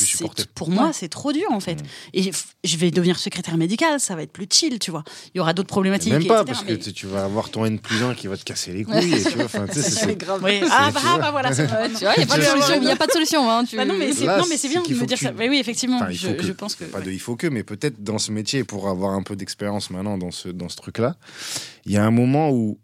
pour 0.54 0.70
moi, 0.70 0.92
c'est 0.94 1.08
trop 1.08 1.32
dur, 1.32 1.50
en 1.50 1.60
fait. 1.60 1.82
Mhm. 1.82 1.88
Et 2.14 2.30
je 2.64 2.76
vais 2.78 2.90
devenir 2.90 3.18
secrétaire 3.30 3.56
médical, 3.56 4.00
ça 4.00 4.16
va 4.16 4.22
être 4.22 4.32
plus 4.32 4.46
chill, 4.50 4.78
tu 4.80 4.90
vois. 4.90 5.04
Il 5.34 5.38
y 5.38 5.40
aura 5.40 5.52
d'autres 5.52 5.68
problématiques. 5.68 6.12
Même 6.12 6.26
pas, 6.26 6.42
etc., 6.42 6.44
parce 6.52 6.64
que 6.64 6.72
mais- 6.72 6.78
tu- 6.78 6.92
tu 6.92 7.06
vas 7.06 7.24
avoir 7.24 7.48
ton 7.50 7.64
N 7.64 7.78
plus 7.78 8.02
1 8.02 8.14
qui 8.14 8.26
va 8.26 8.36
te 8.36 8.42
casser 8.44 8.72
les 8.72 8.84
couilles. 8.84 9.14
et 9.14 9.22
tu 9.22 9.38
vois, 9.38 9.48
c'est- 9.72 9.80
c'est- 9.82 10.16
grave. 10.16 10.40
Oui. 10.44 10.60
Ah, 10.70 10.90
bah, 10.92 11.00
tu 11.00 11.06
vois. 11.06 11.18
bah, 11.18 11.30
voilà, 11.30 11.50
il 11.52 11.56
n'y 11.56 11.62
a 11.62 12.26
pas 12.26 12.36
de 12.38 12.42
solution. 12.42 12.74
Il 12.82 12.84
y 12.84 12.90
a 12.90 12.96
pas 12.96 13.06
de 13.06 13.12
solution. 13.12 13.50
Hein, 13.50 13.64
tu... 13.64 13.76
Bah 13.76 13.84
non, 13.84 13.94
mais 13.96 14.12
c'est 14.12 14.24
Là, 14.26 14.38
non, 14.38 14.44
mais 14.48 14.56
c'est 14.56 14.62
c'est 14.62 14.68
bien 14.68 14.82
de 14.82 14.88
me 14.88 14.94
faut 14.94 15.06
dire 15.06 15.18
ça. 15.18 15.32
Oui, 15.38 15.56
effectivement. 15.58 15.96
Enfin, 15.96 16.10
je, 16.10 16.26
faut 16.28 16.34
que- 16.34 16.42
je 16.44 16.52
pense 16.52 16.74
que. 16.74 16.84
Pas 16.84 17.00
de 17.00 17.10
il 17.12 17.20
faut 17.20 17.36
que, 17.36 17.46
mais 17.46 17.62
peut-être 17.62 18.02
dans 18.02 18.18
ce 18.18 18.32
métier, 18.32 18.64
pour 18.64 18.88
avoir 18.88 19.12
un 19.14 19.22
peu 19.22 19.36
d'expérience 19.36 19.90
maintenant 19.90 20.18
dans 20.18 20.30
ce, 20.32 20.48
dans 20.48 20.68
ce 20.68 20.76
truc-là, 20.76 21.16
il 21.86 21.92
y 21.92 21.96
a 21.96 22.04
un 22.04 22.10
moment 22.10 22.50
où 22.50 22.78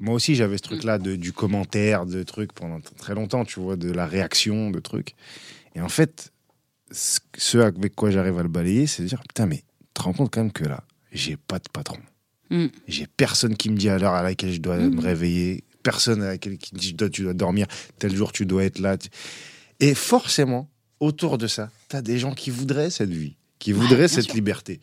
moi 0.00 0.14
aussi 0.14 0.34
j'avais 0.34 0.56
ce 0.56 0.62
truc-là 0.62 0.98
de, 0.98 1.14
du 1.16 1.32
commentaire, 1.32 2.04
de 2.06 2.22
trucs 2.24 2.52
pendant 2.52 2.80
très 2.98 3.14
longtemps, 3.14 3.44
tu 3.44 3.60
vois, 3.60 3.76
de 3.76 3.90
la 3.92 4.06
réaction, 4.06 4.70
de 4.70 4.80
trucs. 4.80 5.14
Et 5.76 5.80
en 5.80 5.88
fait, 5.88 6.32
ce, 6.90 7.58
avec 7.58 7.94
quoi 7.94 8.10
j'arrive 8.10 8.38
à 8.38 8.42
le 8.42 8.48
balayer, 8.48 8.86
c'est 8.86 9.02
de 9.02 9.08
dire 9.08 9.20
putain, 9.22 9.46
mais 9.46 9.58
tu 9.58 9.64
te 9.94 10.02
rends 10.02 10.12
compte 10.12 10.32
quand 10.32 10.42
même 10.42 10.52
que 10.52 10.64
là, 10.64 10.84
j'ai 11.12 11.36
pas 11.36 11.58
de 11.58 11.68
patron. 11.72 11.98
Mm. 12.50 12.66
J'ai 12.88 13.06
personne 13.06 13.56
qui 13.56 13.70
me 13.70 13.76
dit 13.76 13.88
à 13.88 13.98
l'heure 13.98 14.14
à 14.14 14.22
laquelle 14.22 14.52
je 14.52 14.60
dois 14.60 14.76
Mm. 14.76 14.94
me 14.96 15.00
réveiller, 15.00 15.64
personne 15.82 16.22
à 16.22 16.28
laquelle 16.28 16.58
qui 16.58 16.74
me 16.74 16.80
dit 16.80 16.92
Dois- 16.94 17.10
tu 17.10 17.22
dois 17.22 17.34
dormir, 17.34 17.66
tel 17.98 18.14
jour 18.14 18.32
tu 18.32 18.46
dois 18.46 18.64
être 18.64 18.78
là. 18.78 18.96
Et 19.80 19.94
forcément, 19.94 20.68
autour 21.00 21.38
de 21.38 21.46
ça, 21.46 21.70
tu 21.88 21.96
as 21.96 22.02
des 22.02 22.18
gens 22.18 22.32
qui 22.34 22.50
voudraient 22.50 22.90
cette 22.90 23.10
vie, 23.10 23.36
qui 23.64 23.72
voudrait 23.72 23.96
bien 23.96 24.08
cette 24.08 24.24
sûr. 24.26 24.34
liberté. 24.34 24.78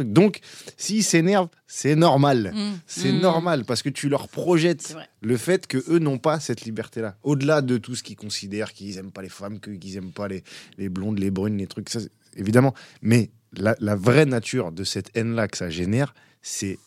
Donc, 0.00 0.40
s'ils 0.76 1.02
s'énervent, 1.02 1.48
c'est 1.66 1.96
normal. 1.96 2.52
Mm. 2.54 2.78
C'est 2.86 3.12
Mm. 3.12 3.20
normal 3.20 3.64
parce 3.64 3.82
que 3.82 3.88
tu 3.88 4.10
leur 4.10 4.28
projettes 4.28 4.94
le 5.22 5.36
fait 5.38 5.66
que 5.66 5.78
eux 5.88 5.98
n'ont 5.98 6.18
pas 6.18 6.38
cette 6.38 6.60
liberté-là. 6.66 7.16
Au-delà 7.22 7.62
de 7.62 7.78
tout 7.78 7.94
ce 7.94 8.02
qu'ils 8.02 8.16
considèrent, 8.16 8.74
qu'ils 8.74 8.98
aiment 8.98 9.10
pas 9.10 9.22
les 9.22 9.30
femmes, 9.30 9.58
qu'ils 9.58 9.96
aiment 9.96 10.12
pas 10.12 10.28
les, 10.28 10.44
les 10.76 10.90
blondes, 10.90 11.18
les 11.18 11.30
brunes, 11.30 11.56
les 11.56 11.66
trucs, 11.66 11.88
ça, 11.88 12.00
évidemment. 12.36 12.74
Mais 13.00 13.30
la, 13.56 13.74
la 13.80 13.96
vraie 13.96 14.26
nature 14.26 14.70
de 14.70 14.84
cette 14.84 15.10
haine-là 15.16 15.48
que 15.48 15.56
ça 15.56 15.70
génère, 15.70 16.14
c'est 16.42 16.78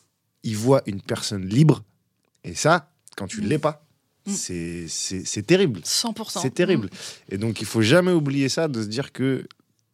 ils 0.44 0.56
voient 0.56 0.84
une 0.86 1.02
personne 1.02 1.48
libre 1.48 1.84
et 2.44 2.54
ça, 2.54 2.92
quand 3.18 3.26
tu 3.28 3.42
Mm. 3.42 3.46
l'es 3.48 3.58
pas, 3.60 3.86
c'est 4.28 4.86
terrible. 5.48 5.82
100%. 5.84 6.42
C'est 6.42 6.54
terrible. 6.54 6.90
Et 7.30 7.38
donc, 7.40 7.60
il 7.62 7.66
faut 7.66 7.82
jamais 7.82 8.12
oublier 8.12 8.50
ça, 8.50 8.68
de 8.68 8.84
se 8.84 8.88
dire 8.88 9.12
que 9.12 9.48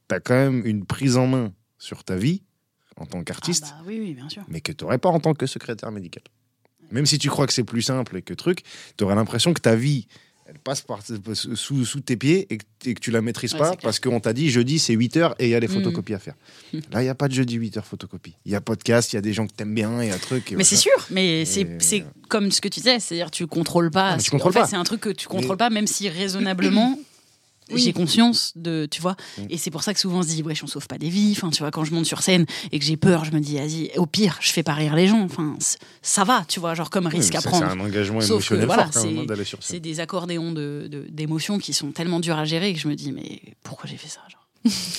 tu 0.10 0.16
as 0.16 0.20
quand 0.20 0.34
même 0.36 0.66
une 0.66 0.86
prise 0.86 1.18
en 1.18 1.28
main 1.28 1.54
sur 1.78 2.04
ta 2.04 2.16
vie 2.16 2.42
en 2.98 3.06
tant 3.06 3.20
Ah 3.20 3.24
qu'artiste, 3.26 3.64
bah 3.78 3.84
oui, 3.88 3.98
oui, 4.00 4.14
bien 4.14 4.30
sûr. 4.30 4.44
mais 4.48 4.62
que 4.62 4.72
tu 4.72 4.84
n'aurais 4.84 4.98
pas 5.00 5.10
en 5.10 5.20
tant 5.20 5.34
que 5.34 5.46
secrétaire 5.46 5.92
médical. 5.92 6.24
Même 6.92 7.06
si 7.06 7.18
tu 7.18 7.30
crois 7.30 7.48
que 7.48 7.54
c'est 7.54 7.64
plus 7.64 7.82
simple 7.82 8.16
et 8.18 8.22
que 8.22 8.34
truc, 8.34 8.62
tu 8.98 9.04
aurais 9.04 9.16
l'impression 9.16 9.54
que 9.54 9.60
ta 9.62 9.76
vie, 9.76 10.08
elle 10.48 10.60
passe 10.60 10.82
par, 10.82 11.00
sous, 11.34 11.86
sous 11.86 12.00
tes 12.02 12.16
pieds 12.16 12.46
et 12.54 12.58
que, 12.60 12.66
et 12.86 12.94
que 12.94 13.00
tu 13.00 13.10
la 13.10 13.22
maîtrises 13.24 13.54
Ouais, 13.54 13.60
pas 13.60 13.76
parce 13.82 14.00
qu'on 14.00 14.20
t'a 14.20 14.32
dit 14.32 14.52
jeudi 14.52 14.78
c'est 14.78 14.94
8 14.94 15.18
heures 15.18 15.36
et 15.40 15.48
il 15.48 15.50
y 15.50 15.56
a 15.56 15.60
les 15.60 15.68
Mhm. 15.68 15.74
photocopies 15.74 16.14
à 16.14 16.20
faire. 16.20 16.36
Là, 16.92 17.02
il 17.02 17.06
n'y 17.06 17.10
a 17.10 17.16
pas 17.16 17.28
de 17.28 17.34
jeudi 17.34 17.56
8 17.56 17.78
heures 17.78 17.86
photocopie. 17.88 18.36
Il 18.46 18.52
y 18.52 18.56
a 18.56 18.62
podcast, 18.62 19.12
il 19.12 19.16
y 19.16 19.18
a 19.18 19.22
des 19.22 19.34
gens 19.34 19.48
que 19.48 19.54
t'aimes 19.54 19.74
bien, 19.74 20.04
il 20.04 20.10
y 20.10 20.12
a 20.12 20.16
un 20.16 20.20
truc. 20.20 20.52
et 20.52 20.56
Mais 20.56 20.64
c'est 20.64 20.76
sûr, 20.76 20.92
mais 21.10 21.44
c'est 21.46 21.62
Et- 21.62 21.78
c'est 21.80 22.06
comme 22.30 22.52
ce 22.52 22.62
que 22.62 22.68
tu 22.68 22.80
disais, 22.80 23.00
c'est-à-dire 23.00 23.32
tu 23.32 23.48
contrôles 23.48 23.90
pas. 23.90 24.12
Non, 24.12 24.18
mais 24.18 24.24
tu 24.24 24.30
contrôles 24.30 24.52
en 24.52 24.54
fait, 24.54 24.60
pas. 24.62 24.68
c'est 24.68 24.76
un 24.76 24.84
truc 24.84 25.02
que 25.02 25.10
tu 25.10 25.28
contrôles 25.28 25.56
Mais- 25.56 25.58
pas, 25.58 25.70
même 25.72 25.88
si 25.88 26.08
raisonnablement. 26.08 26.98
Oui. 27.72 27.82
J'ai 27.82 27.94
conscience 27.94 28.52
de, 28.56 28.88
tu 28.92 29.02
vois, 29.02 29.16
Mm. 29.40 29.42
et 29.50 29.58
c'est 29.58 29.72
pour 29.72 29.82
ça 29.84 29.94
que 29.94 30.00
souvent 30.00 30.20
on 30.20 30.22
se 30.22 30.28
dit, 30.28 30.44
wesh, 30.44 30.64
on 30.64 30.68
sauve 30.68 30.88
pas 30.88 30.98
des 31.00 31.10
vies. 31.10 31.34
Enfin, 31.36 31.50
tu 31.50 31.60
vois, 31.64 31.72
quand 31.72 31.84
je 31.84 31.94
monte 31.94 32.06
sur 32.06 32.22
scène 32.22 32.46
et 32.72 32.78
que 32.78 32.86
j'ai 32.86 32.96
peur, 32.98 33.26
je 33.26 33.32
me 33.32 33.40
dis, 33.40 33.56
vas-y, 33.58 33.90
au 33.98 34.06
pire, 34.06 34.38
je 34.40 34.52
fais 34.52 34.62
pas 34.64 34.74
rire 34.76 34.96
les 34.96 35.08
gens. 35.08 35.22
Enfin, 35.24 35.58
ça 36.04 36.24
va, 36.24 36.46
tu 36.48 36.60
vois, 36.60 36.76
genre 36.76 36.90
comme 36.92 37.08
risque 37.08 37.34
à 37.36 37.42
ça, 37.42 37.50
prendre. 37.50 37.66
C'est 37.66 37.72
un 37.72 37.80
engagement 37.80 38.22
Sauf 38.22 38.28
que, 38.30 38.34
émotionnel 38.54 38.66
voilà, 38.68 38.86
fort 38.92 39.04
hein, 39.06 39.26
d'aller 39.26 39.44
sur 39.46 39.58
C'est 39.62 39.80
des 39.80 40.00
accordéons 40.00 40.52
de- 40.52 40.88
de- 40.90 41.06
d'émotions 41.10 41.58
qui 41.58 41.74
sont 41.74 41.92
tellement 41.92 42.20
durs 42.20 42.38
à 42.38 42.46
gérer 42.46 42.72
que 42.74 42.80
je 42.80 42.88
me 42.88 42.96
dis, 42.96 43.12
mais 43.12 43.42
pourquoi 43.64 43.90
j'ai 43.90 43.98
fait 43.98 44.10
ça 44.10 44.20
genre? 44.30 44.42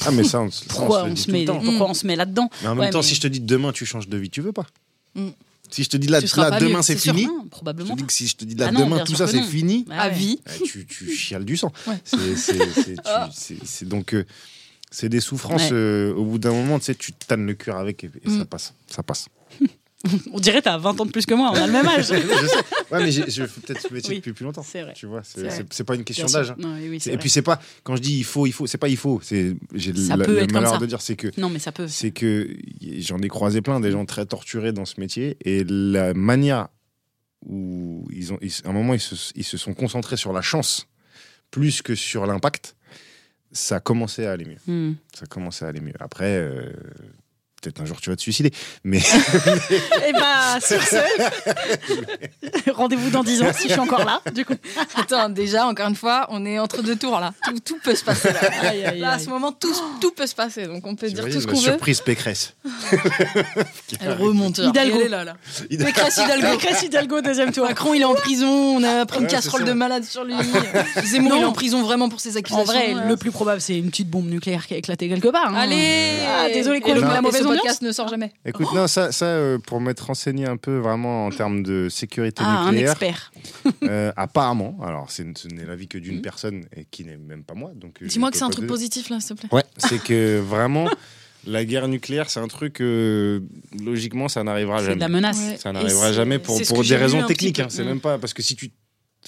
Ah, 0.04 0.10
mais 0.10 0.24
ça, 0.24 0.40
on, 0.40 0.50
ça, 0.50 0.64
Pourquoi, 0.68 1.04
on 1.04 1.14
se 1.14 1.30
met, 1.30 1.44
pourquoi 1.44 1.88
on 1.90 1.94
se 1.94 2.06
met 2.06 2.16
là-dedans? 2.16 2.50
Mais 2.62 2.68
en 2.68 2.70
même 2.74 2.80
Ouais, 2.80 2.90
temps, 2.90 2.98
mais- 2.98 3.04
si 3.04 3.14
je 3.14 3.20
te 3.20 3.26
dis 3.28 3.40
demain 3.40 3.72
tu 3.72 3.86
changes 3.86 4.08
de 4.08 4.16
vie, 4.16 4.30
tu 4.30 4.40
veux 4.40 4.52
pas. 4.52 4.66
Mm. 5.14 5.28
Si 5.70 5.82
je 5.84 5.88
te 5.90 5.96
dis 5.96 6.06
là, 6.08 6.20
là 6.20 6.58
demain 6.60 6.82
c'est 6.82 6.96
sûr, 6.96 7.14
fini, 7.14 7.28
je 7.44 7.48
probablement 7.48 7.94
te 7.94 8.00
dis 8.00 8.06
que 8.06 8.12
si 8.12 8.26
je 8.28 8.36
te 8.36 8.44
dis 8.44 8.54
là 8.54 8.66
Ah 8.68 8.72
non, 8.72 8.80
demain 8.86 8.98
tout 9.04 9.14
sûr 9.14 9.18
ça 9.18 9.26
c'est 9.26 9.42
fini, 9.42 9.84
À 9.90 10.08
ouais. 10.08 10.14
vie. 10.14 10.38
eh, 10.58 10.62
tu, 10.62 10.86
tu 10.86 11.10
chiales 11.14 11.44
du 11.44 11.56
sang. 11.56 11.72
Ouais. 11.86 11.98
C'est- 12.04 12.96
Ah. 13.04 13.28
c'est- 13.32 13.84
donc 13.84 14.14
euh, 14.14 14.24
c'est 14.90 15.08
des 15.08 15.20
souffrances. 15.20 15.62
Ouais. 15.70 15.72
euh, 15.72 16.14
au 16.14 16.24
bout 16.24 16.38
d'un 16.38 16.52
moment, 16.52 16.78
tu 16.78 16.86
sais, 16.86 16.94
tu 16.94 17.12
tannes 17.12 17.46
le 17.46 17.54
cœur 17.54 17.76
avec 17.78 18.04
et, 18.04 18.10
et 18.24 18.28
ça 18.30 18.36
Mm. 18.38 18.46
passe, 18.46 18.74
ça 18.86 19.02
passe. 19.02 19.26
On 20.32 20.40
dirait 20.40 20.62
t'as 20.62 20.78
20 20.78 21.00
ans 21.00 21.06
de 21.06 21.10
plus 21.10 21.26
que 21.26 21.34
moi, 21.34 21.50
on 21.52 21.56
a 21.56 21.66
le 21.66 21.72
même 21.72 21.86
âge. 21.86 22.06
je 22.08 22.14
sais. 22.14 22.24
Ouais, 22.90 23.02
mais 23.04 23.10
je 23.10 23.44
fais 23.46 23.60
peut-être 23.60 23.80
ce 23.88 23.92
métier 23.94 24.10
Oui. 24.10 24.16
depuis 24.16 24.32
plus 24.32 24.44
longtemps. 24.44 24.62
C'est 24.62 24.82
vrai. 24.82 24.92
Tu 24.94 25.06
vois, 25.06 25.22
C'est 25.70 25.84
pas 25.84 25.94
une 25.94 26.04
question 26.04 26.26
d'âge. 26.26 26.50
hein. 26.52 26.56
Oui, 26.88 26.98
Et 27.06 27.18
puis 27.18 27.30
c'est 27.30 27.42
pas 27.42 27.60
quand 27.82 27.96
je 27.96 28.02
dis 28.02 28.18
il 28.18 28.24
faut, 28.24 28.46
il 28.46 28.52
faut, 28.52 28.66
c'est 28.66 28.78
pas 28.78 28.88
il 28.88 28.96
faut. 28.96 29.20
C'est 29.22 29.56
j'ai 29.74 29.92
le 29.92 30.46
malheur 30.52 30.78
de 30.78 30.86
dire 30.86 31.00
c'est 31.00 31.16
que 31.16 31.28
Non, 31.40 31.48
mais 31.50 31.58
ça 31.58 31.72
peut. 31.72 31.88
c'est 31.88 32.10
que 32.10 32.48
j'en 32.98 33.18
ai 33.20 33.28
croisé 33.28 33.60
plein 33.62 33.80
des 33.80 33.90
gens 33.90 34.04
très 34.06 34.26
torturés 34.26 34.72
dans 34.72 34.84
ce 34.84 35.00
métier 35.00 35.36
et 35.44 35.64
la 35.64 36.14
manière 36.14 36.68
où 37.44 38.06
ils 38.12 38.32
ont 38.32 38.38
ils- 38.42 38.52
à 38.64 38.70
un 38.70 38.72
moment 38.72 38.94
ils 38.94 39.00
se, 39.00 39.32
ils 39.36 39.44
se 39.44 39.56
sont 39.56 39.74
concentrés 39.74 40.16
sur 40.16 40.32
la 40.32 40.42
chance 40.42 40.88
plus 41.50 41.82
que 41.82 41.94
sur 41.94 42.26
l'impact 42.26 42.74
ça 43.52 43.78
commençait 43.78 44.26
à 44.26 44.32
aller 44.32 44.44
mieux 44.46 44.56
Hmm. 44.66 44.94
ça 45.14 45.26
commençait 45.26 45.64
à 45.64 45.68
aller 45.68 45.80
mieux 45.80 45.92
après 46.00 46.36
euh, 46.38 46.72
peut-être 47.66 47.80
un 47.82 47.84
jour 47.86 48.00
tu 48.00 48.10
vas 48.10 48.16
te 48.16 48.22
suicider 48.22 48.52
mais 48.84 48.98
Eh 50.08 50.12
bah, 50.12 50.58
sur 50.60 50.80
ce, 50.82 52.70
rendez-vous 52.72 53.10
dans 53.10 53.24
10 53.24 53.42
ans 53.42 53.52
si 53.56 53.66
je 53.68 53.72
suis 53.72 53.80
encore 53.80 54.04
là, 54.04 54.20
du 54.32 54.44
coup. 54.44 54.54
Attends, 54.96 55.28
déjà, 55.28 55.66
encore 55.66 55.88
une 55.88 55.96
fois, 55.96 56.26
on 56.30 56.44
est 56.46 56.58
entre 56.58 56.82
deux 56.82 56.96
tours 56.96 57.18
là. 57.20 57.32
Tout, 57.44 57.58
tout 57.64 57.78
peut 57.82 57.94
se 57.94 58.04
passer 58.04 58.28
là. 58.32 58.40
Aïe, 58.62 58.84
aïe, 58.84 59.00
Là, 59.00 59.12
à 59.12 59.18
ce 59.18 59.28
moment, 59.28 59.52
tout, 59.52 59.72
tout 60.00 60.12
peut 60.12 60.26
se 60.26 60.34
passer. 60.34 60.66
Donc, 60.66 60.86
on 60.86 60.94
peut 60.94 61.08
dire 61.08 61.24
tout 61.28 61.40
ce 61.40 61.46
qu'on 61.46 61.54
veut. 61.54 61.60
surprise 61.60 62.00
Pécresse 62.00 62.54
Elle 64.00 64.12
remonte. 64.12 64.58
Hidalgo. 64.58 64.96
Elle 65.00 65.06
est 65.06 65.08
là, 65.08 65.24
là. 65.24 65.36
Pécresse 65.68 66.16
Hidalgo. 66.18 66.46
Pécresse 66.58 66.82
Hidalgo, 66.82 67.20
deuxième 67.20 67.52
tour. 67.52 67.66
Macron, 67.66 67.94
il 67.94 68.02
est 68.02 68.06
en 68.06 68.14
prison. 68.14 68.46
On 68.76 68.82
a 68.84 69.04
pris 69.06 69.18
une 69.18 69.24
Ouais, 69.26 69.30
casserole 69.30 69.64
de 69.64 69.72
malade 69.72 70.04
sur 70.04 70.24
lui. 70.24 70.34
Zemmour, 71.04 71.30
Non. 71.32 71.36
il 71.38 71.42
est 71.42 71.46
en 71.46 71.52
prison 71.52 71.82
vraiment 71.82 72.08
pour 72.08 72.20
ses 72.20 72.36
accusations. 72.36 72.62
En 72.62 72.64
vrai, 72.64 72.94
là. 72.94 73.06
le 73.06 73.16
plus 73.16 73.30
probable, 73.32 73.60
c'est 73.60 73.76
une 73.76 73.90
petite 73.90 74.08
bombe 74.08 74.28
nucléaire 74.28 74.66
qui 74.66 74.74
a 74.74 74.76
éclaté 74.76 75.08
quelque 75.08 75.28
part. 75.28 75.48
hein. 75.48 75.54
Allez 75.56 76.18
Ah, 76.28 76.48
désolé, 76.52 76.80
quoi, 76.80 76.94
mets 76.94 77.00
la 77.00 77.18
et 77.18 77.20
mauvaise 77.20 77.42
podcast 77.58 77.82
ne 77.82 77.92
sort 77.92 78.08
jamais. 78.08 78.32
écoute 78.44 78.66
non 78.74 78.86
ça 78.86 79.12
ça 79.12 79.26
euh, 79.26 79.58
pour 79.58 79.80
m'être 79.80 80.06
renseigné 80.06 80.46
un 80.46 80.56
peu 80.56 80.76
vraiment 80.78 81.26
en 81.26 81.30
termes 81.30 81.62
de 81.62 81.88
sécurité 81.88 82.42
Ah, 82.44 82.60
un 82.62 82.72
nucléaire 82.72 82.90
expert. 82.92 83.32
euh, 83.84 84.12
apparemment 84.16 84.78
alors 84.82 85.10
c'est 85.10 85.26
ce 85.36 85.48
n'est 85.48 85.64
l'avis 85.64 85.88
que 85.88 85.98
d'une 85.98 86.16
Mhm. 86.16 86.22
personne 86.22 86.64
et 86.76 86.84
qui 86.90 87.04
n'est 87.04 87.16
même 87.16 87.44
pas 87.44 87.54
moi 87.54 87.72
donc 87.74 88.02
euh, 88.02 88.06
Dis-moi 88.06 88.30
que 88.30 88.36
c'est 88.36 88.44
un 88.44 88.48
pas 88.48 88.52
truc 88.54 88.66
te- 88.66 88.70
positif 88.70 89.08
là, 89.10 89.20
s'il 89.20 89.36
te 89.36 89.40
plaît. 89.40 89.48
Ouais, 89.52 89.64
c'est 89.78 90.02
que 90.02 90.38
vraiment, 90.40 90.88
la 91.46 91.64
guerre 91.64 91.86
nucléaire, 91.88 92.28
c'est 92.30 92.40
un 92.40 92.48
truc, 92.48 92.80
euh, 92.80 93.40
logiquement, 93.84 94.28
ça 94.28 94.42
n'arrivera 94.42 94.78
C'est 94.80 94.86
de 94.86 95.00
la 95.00 95.06
jamais. 95.06 95.14
menace. 95.14 95.38
Ouais. 95.38 95.56
Ça 95.58 95.70
Et 95.70 95.72
n'arrivera 95.72 96.08
c'est- 96.08 96.14
jamais 96.14 96.38
pour, 96.38 96.56
c'est 96.58 96.64
ce 96.64 96.68
pour 96.70 96.78
que 96.78 96.82
des 96.82 96.88
j'ai 96.88 96.96
lu 96.96 97.02
raisons 97.02 97.18
un 97.20 97.22
petit 97.26 97.34
techniques. 97.34 97.56
peu. 97.56 97.62
hein. 97.62 97.66
C'est 97.70 97.82
Mm. 97.84 97.88
même 97.88 98.00
pas 98.00 98.18
parce 98.18 98.34
que 98.34 98.42
si 98.42 98.56
tu 98.56 98.70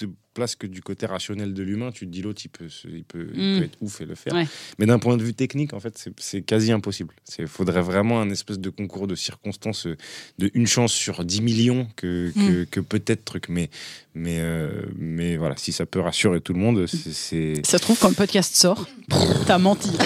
te 0.05 0.11
places 0.33 0.55
que 0.55 0.67
du 0.67 0.81
côté 0.81 1.05
rationnel 1.05 1.53
de 1.53 1.63
l'humain, 1.63 1.91
tu 1.91 2.05
te 2.05 2.11
dis 2.11 2.21
l'autre, 2.21 2.41
il 2.45 2.49
peut, 2.49 2.67
il 2.85 3.03
peut, 3.03 3.27
il 3.33 3.55
Mm. 3.55 3.59
peut 3.59 3.65
être 3.65 3.77
ouf 3.81 3.99
et 4.01 4.05
le 4.05 4.15
faire. 4.15 4.33
Ouais. 4.33 4.47
Mais 4.77 4.85
d'un 4.85 4.99
point 4.99 5.17
de 5.17 5.23
vue 5.23 5.33
technique, 5.33 5.73
en 5.73 5.79
fait, 5.79 5.97
c'est- 5.97 6.13
c'est 6.19 6.41
quasi 6.41 6.71
impossible. 6.71 7.13
Il 7.39 7.47
faudrait 7.47 7.81
vraiment 7.81 8.21
un 8.21 8.29
espèce 8.29 8.59
de 8.59 8.69
concours 8.69 9.07
de 9.07 9.15
circonstances, 9.15 9.87
euh, 9.87 9.97
de 10.37 10.49
une 10.53 10.67
chance 10.67 10.93
sur 10.93 11.25
10 11.25 11.41
millions 11.41 11.87
que, 11.95 12.31
que, 12.35 12.63
que 12.65 12.79
peut-être 12.79 13.25
truc. 13.25 13.49
Mais, 13.49 13.69
mais, 14.13 14.37
euh, 14.39 14.83
mais 14.95 15.35
voilà, 15.35 15.55
si 15.57 15.71
ça 15.73 15.85
peut 15.85 15.99
rassurer 15.99 16.39
tout 16.41 16.53
le 16.53 16.59
monde, 16.59 16.85
c'est- 16.87 17.11
c'est. 17.13 17.53
Ça 17.65 17.77
se 17.77 17.83
trouve, 17.83 17.99
quand 17.99 18.09
le 18.09 18.15
podcast 18.15 18.55
sort, 18.55 18.87
t'as 19.45 19.57
menti. 19.57 19.89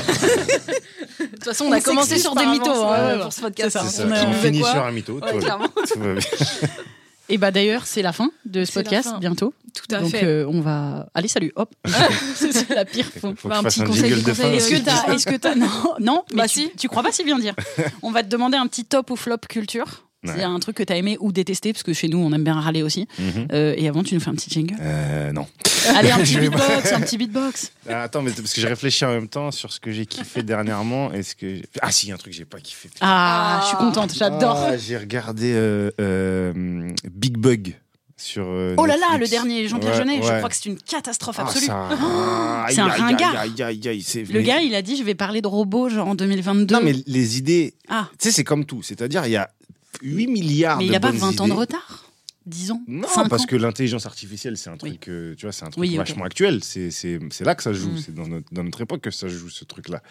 De 1.20 1.28
toute 1.28 1.44
façon, 1.44 1.66
on 1.66 1.72
a 1.72 1.78
On 1.78 1.82
commencé 1.82 2.18
sur 2.18 2.34
des 2.36 2.46
mythos 2.46 2.70
hein, 2.72 3.08
ouais, 3.10 3.16
ouais, 3.18 3.22
pour 3.24 3.34
ce 3.34 3.42
podcast. 3.42 3.72
ça. 3.78 3.84
ça. 3.88 4.08
on 4.28 4.34
finit 4.34 4.60
sur 4.60 4.84
un 4.84 4.92
mytho. 4.92 5.20
Tout. 5.20 5.28
Tout 5.30 5.40
va 5.40 5.58
bien. 5.58 6.16
Et 7.30 7.38
bah 7.38 7.52
d'ailleurs, 7.52 7.86
c'est 7.88 8.02
la 8.02 8.12
fin 8.12 8.32
de 8.46 8.66
ce 8.66 8.74
podcast, 8.74 9.10
bientôt. 9.20 9.54
Tout 9.74 9.96
à 9.96 10.02
Donc 10.02 10.12
fait. 10.12 10.24
euh, 10.26 10.46
on 10.48 10.62
va. 10.62 11.08
Allez, 11.14 11.28
salut, 11.28 11.52
hop. 11.56 11.74
c'est 12.36 12.70
la 12.70 12.86
pire 12.86 13.10
Il 13.16 13.22
fin. 13.22 13.34
faut 13.36 13.48
Bah, 13.50 13.58
un 13.60 13.64
petit 13.64 13.82
un 13.82 13.86
conseil 13.86 14.12
Est-ce 14.14 15.26
que 15.26 15.36
t'as. 15.38 15.56
Non, 15.56 15.68
non 16.00 16.24
mais 16.32 16.38
Bah, 16.38 16.48
tu, 16.48 16.62
si. 16.62 16.72
tu 16.78 16.88
crois 16.90 17.02
pas 17.02 17.12
si 17.12 17.24
bien 17.24 17.40
dire. 17.40 17.56
On 18.02 18.12
va 18.12 18.24
te 18.24 18.28
demander 18.30 18.58
un 18.58 18.68
petit 18.68 18.86
top 18.86 19.10
ou 19.10 19.16
flop 19.16 19.38
culture. 19.50 20.06
Ouais. 20.24 20.32
C'est 20.38 20.44
un 20.44 20.60
truc 20.60 20.78
que 20.78 20.84
t'as 20.84 20.96
aimé 20.96 21.18
ou 21.20 21.32
détesté, 21.32 21.74
parce 21.74 21.84
que 21.84 21.94
chez 21.94 22.08
nous, 22.08 22.18
on 22.18 22.32
aime 22.32 22.44
bien 22.44 22.54
râler 22.60 22.82
aussi. 22.82 23.08
Mhm. 23.20 23.48
Euh, 23.52 23.74
et 23.78 23.88
avant, 23.90 24.04
tu 24.04 24.14
nous 24.14 24.22
fais 24.22 24.30
un 24.30 24.36
petit 24.36 24.50
jingle? 24.50 24.76
Euh, 24.80 25.32
non. 25.34 25.48
Allez, 25.96 26.12
un 26.12 26.20
petit 26.20 26.34
Je 26.34 26.40
beatbox, 26.40 26.94
un 26.94 27.02
petit 27.02 27.18
beatbox. 27.18 27.72
Ah, 27.90 28.04
Attends, 28.04 28.22
mais 28.22 28.32
parce 28.32 28.54
que 28.54 28.62
j'ai 28.62 28.68
réfléchi 28.68 29.04
en 29.04 29.12
même 29.12 29.28
temps 29.28 29.52
sur 29.52 29.72
ce 29.74 29.80
que 29.80 29.92
j'ai 29.92 30.06
kiffé 30.06 30.44
dernièrement. 30.44 31.12
Est-ce 31.12 31.36
que 31.36 31.62
ah 31.82 31.92
si, 31.92 32.06
il 32.06 32.10
y 32.10 32.12
a 32.12 32.16
un 32.16 32.18
truc 32.18 32.32
que 32.32 32.38
j'ai 32.38 32.46
pas 32.46 32.60
kiffé. 32.60 32.88
putain. 32.90 33.06
Ah, 33.06 33.60
je 33.64 33.68
suis 33.68 33.78
contente, 33.78 34.14
j'adore. 34.14 34.58
Ah, 34.58 34.78
j'ai 34.78 34.98
regardé 34.98 35.52
euh, 35.54 35.92
euh, 36.00 36.90
Big 37.12 37.38
Bug 37.38 37.76
sur. 38.16 38.46
Oh 38.78 38.86
là 38.86 38.96
là, 38.96 39.18
le 39.18 39.28
dernier 39.28 39.68
Jean-Pierre 39.68 39.92
Ouais, 39.92 39.98
Jeunet, 39.98 40.22
je 40.24 40.38
crois 40.38 40.48
que 40.50 40.56
c'est 40.56 40.70
une 40.70 40.78
catastrophe 40.78 41.36
Ah, 41.40 41.44
absolue. 41.44 41.66
c'est 42.70 42.82
un 42.82 42.88
ringard. 42.88 43.36
aïe, 43.38 43.54
Le 44.32 44.42
gars, 44.42 44.62
il 44.62 44.74
a 44.76 44.82
dit 44.82 44.96
je 44.96 45.04
vais 45.04 45.16
parler 45.16 45.42
de 45.42 45.48
robots 45.48 45.90
genre 45.90 46.08
en 46.08 46.16
2022. 46.16 46.74
Non, 46.76 46.82
mais 46.82 46.96
les 47.08 47.38
idées. 47.38 47.74
Ah, 47.90 48.08
Tu 48.20 48.30
sais, 48.30 48.32
c'est 48.32 48.44
comme 48.46 48.66
tout. 48.66 48.82
C'est-à-dire, 48.84 49.26
il 49.26 49.32
y 49.32 49.38
a 49.38 49.50
8 50.02 50.28
milliards 50.28 50.78
mais 50.78 50.84
de 50.84 50.88
il 50.88 50.90
n'y 50.92 50.96
a 50.96 51.00
pas 51.00 51.12
bonnes 51.12 51.20
20 51.20 51.42
ans 51.42 51.46
de 51.46 51.50
idées. 51.52 51.60
retard 51.60 52.10
Disons 52.46 52.82
Non, 52.88 53.08
5 53.08 53.30
parce 53.30 53.44
ans. 53.44 53.46
que 53.46 53.56
l'intelligence 53.56 54.06
artificielle, 54.06 54.58
c'est 54.58 54.70
un 54.70 54.74
Oui. 54.84 54.98
truc, 54.98 55.08
euh, 55.08 55.34
tu 55.36 55.46
vois, 55.46 55.54
c'est 55.54 55.64
un 55.64 55.70
truc 55.70 55.80
Oui, 55.82 55.96
vachement 55.96 56.26
actuel. 56.26 56.62
C'est, 56.64 56.90
là 57.42 57.56
que 57.56 57.64
ça 57.64 57.74
se 57.74 57.80
joue. 57.80 57.92
Mm. 57.92 57.98
C'est 58.00 58.14
dans 58.14 58.28
notre, 58.28 58.54
dans 58.54 58.64
notre 58.66 58.82
époque 58.82 59.00
que 59.02 59.12
ça 59.12 59.30
se 59.30 59.36
joue, 59.38 59.50
ce 59.50 59.64
truc-là. 59.64 60.04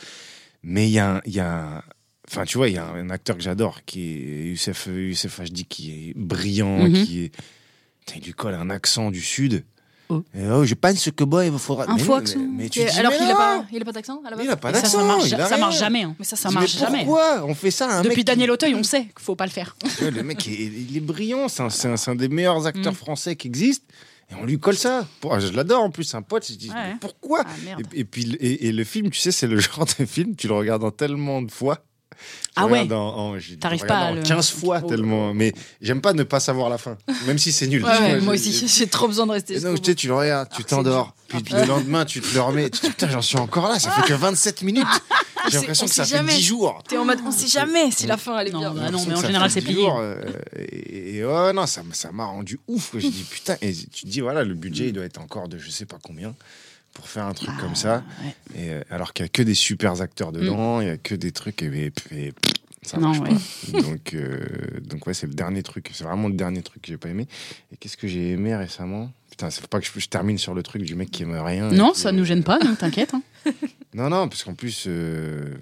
Mais 0.62 0.88
il 0.88 0.92
y 0.92 0.98
a, 0.98 1.20
y 1.26 1.40
a 1.40 1.84
Enfin, 2.30 2.44
tu 2.44 2.56
vois, 2.56 2.68
il 2.68 2.74
y 2.74 2.78
a 2.78 2.86
un, 2.86 2.94
un 3.06 3.10
acteur 3.10 3.36
que 3.36 3.42
j'adore, 3.42 3.84
qui 3.84 4.00
est 4.12 4.48
Youssef, 4.50 4.86
Youssef 4.90 5.40
qui 5.68 5.90
est 5.90 6.12
brillant, 6.16 6.84
Mhm. 6.88 7.04
qui 7.04 7.24
est... 7.24 7.32
Putain, 8.06 8.18
il 8.20 8.24
lui 8.24 8.32
colle 8.32 8.54
un 8.54 8.70
accent 8.70 9.10
du 9.10 9.20
Sud. 9.20 9.64
Oh. 10.14 10.22
Et, 10.38 10.46
oh, 10.50 10.64
je 10.64 10.74
pense 10.74 11.10
que 11.10 11.24
bon, 11.24 11.40
il 11.52 11.58
faudra... 11.58 11.84
Un 11.90 11.96
mais, 11.96 12.02
mais- 12.56 12.68
tu 12.68 12.80
dis, 12.80 12.84
Alors 12.98 13.12
qu'il 13.12 13.22
a 13.22 13.28
non 13.28 13.34
pas, 13.34 13.64
il 13.72 13.80
a 13.80 13.84
pas 13.84 13.92
d'accent 13.92 14.20
à 14.24 14.30
la 14.30 14.36
base 14.36 14.44
Il 14.46 14.50
a 14.50 14.56
pas 14.56 14.72
ça, 14.74 14.80
d'accent. 14.80 14.98
ça 14.98 15.04
marche, 15.04 15.26
il 15.28 15.34
a 15.34 15.38
ça 15.46 15.54
rien. 15.54 15.64
marche 15.64 15.78
jamais. 15.78 16.02
hein. 16.02 16.14
Mais 16.18 16.24
ça, 16.24 16.36
Ça 16.36 16.48
Mais 16.50 16.54
marche 16.56 16.76
jamais. 16.78 17.04
Pourquoi 17.04 17.44
on 17.46 17.54
fait 17.54 17.70
ça 17.70 17.88
à 17.88 17.94
un 17.98 18.02
Depuis 18.02 18.18
mec 18.18 18.26
Daniel 18.26 18.50
Auteuil, 18.50 18.74
on 18.74 18.82
sait 18.82 19.02
qu'il 19.02 19.12
faut 19.20 19.36
pas 19.36 19.46
le 19.46 19.50
faire. 19.52 19.76
Le 20.00 20.22
mec, 20.22 20.46
il, 20.46 20.90
il 20.90 20.96
est 20.96 21.00
brillant. 21.00 21.48
C'est 21.48 22.08
un, 22.08 22.14
des 22.14 22.28
meilleurs 22.28 22.66
acteurs 22.66 22.92
Mm. 22.92 22.96
français 22.96 23.36
qui 23.36 23.48
existent. 23.48 23.86
Et 24.30 24.34
on 24.40 24.44
lui 24.46 24.58
colle 24.58 24.76
ça. 24.76 25.06
Pour- 25.20 25.38
je 25.40 25.52
l'adore 25.52 25.82
en 25.82 25.90
plus, 25.90 26.04
c'est 26.04 26.16
un 26.16 26.22
pote. 26.22 26.46
Je 26.48 26.54
dis, 26.54 26.68
Ouais. 26.70 26.74
mais 26.92 26.96
pourquoi 27.00 27.44
Ah 27.46 27.76
et 27.94 28.04
puis, 28.04 28.34
et, 28.40 28.68
et 28.68 28.72
le 28.72 28.84
film, 28.84 29.10
tu 29.10 29.18
sais, 29.20 29.30
c'est 29.32 29.46
le 29.46 29.58
genre 29.60 29.84
de 29.98 30.06
film, 30.06 30.34
tu 30.36 30.46
le 30.48 30.54
regardes 30.54 30.84
en 30.84 30.90
tellement 30.90 31.42
de 31.42 31.50
fois. 31.50 31.84
Ah 32.56 32.66
ouais. 32.66 32.90
en- 32.92 32.96
en- 32.96 33.38
j'ai- 33.38 33.56
T'arrives 33.56 33.86
pas 33.86 33.96
à 33.98 34.04
en 34.10 34.14
le- 34.14 34.22
15 34.22 34.50
fois 34.50 34.80
Oh. 34.84 34.88
tellement. 34.88 35.32
Mais 35.34 35.52
j'aime 35.80 36.00
pas 36.00 36.12
ne 36.12 36.22
pas 36.22 36.40
savoir 36.40 36.68
la 36.68 36.78
fin, 36.78 36.96
même 37.26 37.38
si 37.38 37.52
c'est 37.52 37.66
nul. 37.66 37.84
Ouais, 37.84 37.90
ouais, 37.90 38.20
moi 38.20 38.36
j'ai- 38.36 38.50
aussi, 38.50 38.68
j'ai 38.78 38.86
trop 38.86 39.08
besoin 39.08 39.26
de 39.26 39.32
rester. 39.32 39.58
Donc, 39.60 39.80
tu 39.82 39.90
sais, 39.90 39.94
tu 39.94 40.06
le 40.08 40.14
regardes, 40.14 40.48
tu 40.50 40.56
c'est 40.58 40.68
t'endors. 40.68 41.14
Puis 41.28 41.42
le 41.50 41.64
lendemain, 41.64 42.04
tu 42.04 42.20
te 42.20 42.34
le 42.34 42.40
remets. 42.42 42.68
Tu 42.68 42.80
te 42.80 42.86
dis, 42.86 42.90
putain, 42.92 43.08
j'en 43.08 43.22
suis 43.22 43.38
encore 43.38 43.68
là, 43.68 43.78
ça 43.78 43.90
fait 43.90 44.02
que 44.06 44.12
27 44.12 44.62
minutes. 44.62 44.86
J'ai 45.50 45.56
l'impression 45.58 45.86
on 45.86 45.88
que 45.88 45.94
ça 45.94 46.04
fait 46.04 46.16
jamais. 46.16 46.34
10 46.36 46.42
jours. 46.42 46.82
T'es 46.88 46.96
en 46.98 47.04
mode, 47.04 47.18
on 47.26 47.32
sait 47.32 47.48
jamais 47.48 47.90
si 47.90 48.06
la 48.06 48.16
fin 48.16 48.38
elle 48.38 48.48
est 48.48 48.52
Non, 48.52 48.60
bien. 48.60 48.70
bah 48.74 48.82
J'ai 48.86 48.92
non, 48.92 49.04
mais 49.08 49.14
en 49.14 49.20
ça 49.20 49.26
général, 49.26 49.50
c'est 49.50 49.60
10 49.60 49.66
plié. 49.66 49.80
jours, 49.80 49.98
euh, 49.98 50.14
et, 50.56 51.16
et 51.16 51.24
ouais, 51.24 51.52
non, 51.52 51.66
ça, 51.66 51.82
ça 51.92 52.12
m'a 52.12 52.26
rendu 52.26 52.60
ouf. 52.68 52.90
Je 52.94 53.08
dis 53.08 53.24
putain, 53.28 53.56
et 53.60 53.72
tu 53.74 54.02
te 54.02 54.06
dis 54.08 54.20
voilà, 54.20 54.44
le 54.44 54.54
budget 54.54 54.88
il 54.88 54.92
doit 54.92 55.04
être 55.04 55.20
encore 55.20 55.48
de 55.48 55.58
je 55.58 55.70
sais 55.70 55.86
pas 55.86 55.96
combien 56.02 56.34
pour 56.94 57.08
faire 57.08 57.24
un 57.26 57.32
truc 57.34 57.50
comme 57.58 57.74
ça. 57.74 58.02
Ah, 58.06 58.22
ouais. 58.24 58.60
Et, 58.62 58.70
euh, 58.70 58.82
alors 58.90 59.12
qu'il 59.12 59.24
y 59.24 59.26
a 59.26 59.28
que 59.28 59.42
des 59.42 59.54
super 59.54 60.00
acteurs 60.00 60.32
dedans, 60.32 60.80
il 60.80 60.86
y 60.88 60.90
a 60.90 60.96
que 60.98 61.14
des 61.14 61.32
trucs 61.32 61.62
et, 61.62 61.66
et- 61.66 61.92
et- 62.28 62.32
ça 62.84 62.98
Non, 62.98 63.14
marche 63.14 63.20
ouais. 63.20 63.72
pas. 63.72 63.80
Donc, 63.82 64.14
euh, 64.14 64.40
donc 64.82 65.06
ouais, 65.06 65.14
c'est 65.14 65.28
le 65.28 65.34
dernier 65.34 65.62
truc. 65.62 65.90
C'est 65.94 66.02
vraiment 66.04 66.26
le 66.28 66.34
dernier 66.34 66.62
truc 66.62 66.82
que 66.82 66.88
j'ai 66.88 66.96
pas 66.98 67.08
aimé. 67.10 67.28
Et 67.72 67.76
qu'est-ce 67.76 67.96
que 67.96 68.08
j'ai 68.08 68.32
aimé 68.32 68.56
récemment? 68.56 69.12
Putain, 69.30 69.50
c'est 69.50 69.66
pas 69.68 69.78
que 69.80 69.86
je, 69.86 70.00
je 70.00 70.08
termine 70.08 70.36
sur 70.36 70.52
le 70.52 70.62
truc 70.64 70.82
du 70.82 70.94
mec 70.96 71.10
qui 71.10 71.22
aime 71.22 71.32
rien. 71.38 71.70
Non, 71.70 71.94
ça 71.94 72.10
nous 72.12 72.24
gêne 72.24 72.42
pas, 72.42 72.58
donc 72.58 72.78
t'inquiète. 72.78 73.14
hein. 73.14 73.22
Non, 73.94 74.08
non, 74.10 74.28
parce 74.28 74.42
qu'en 74.44 74.54
plus. 74.54 74.84
euh, 74.88 75.54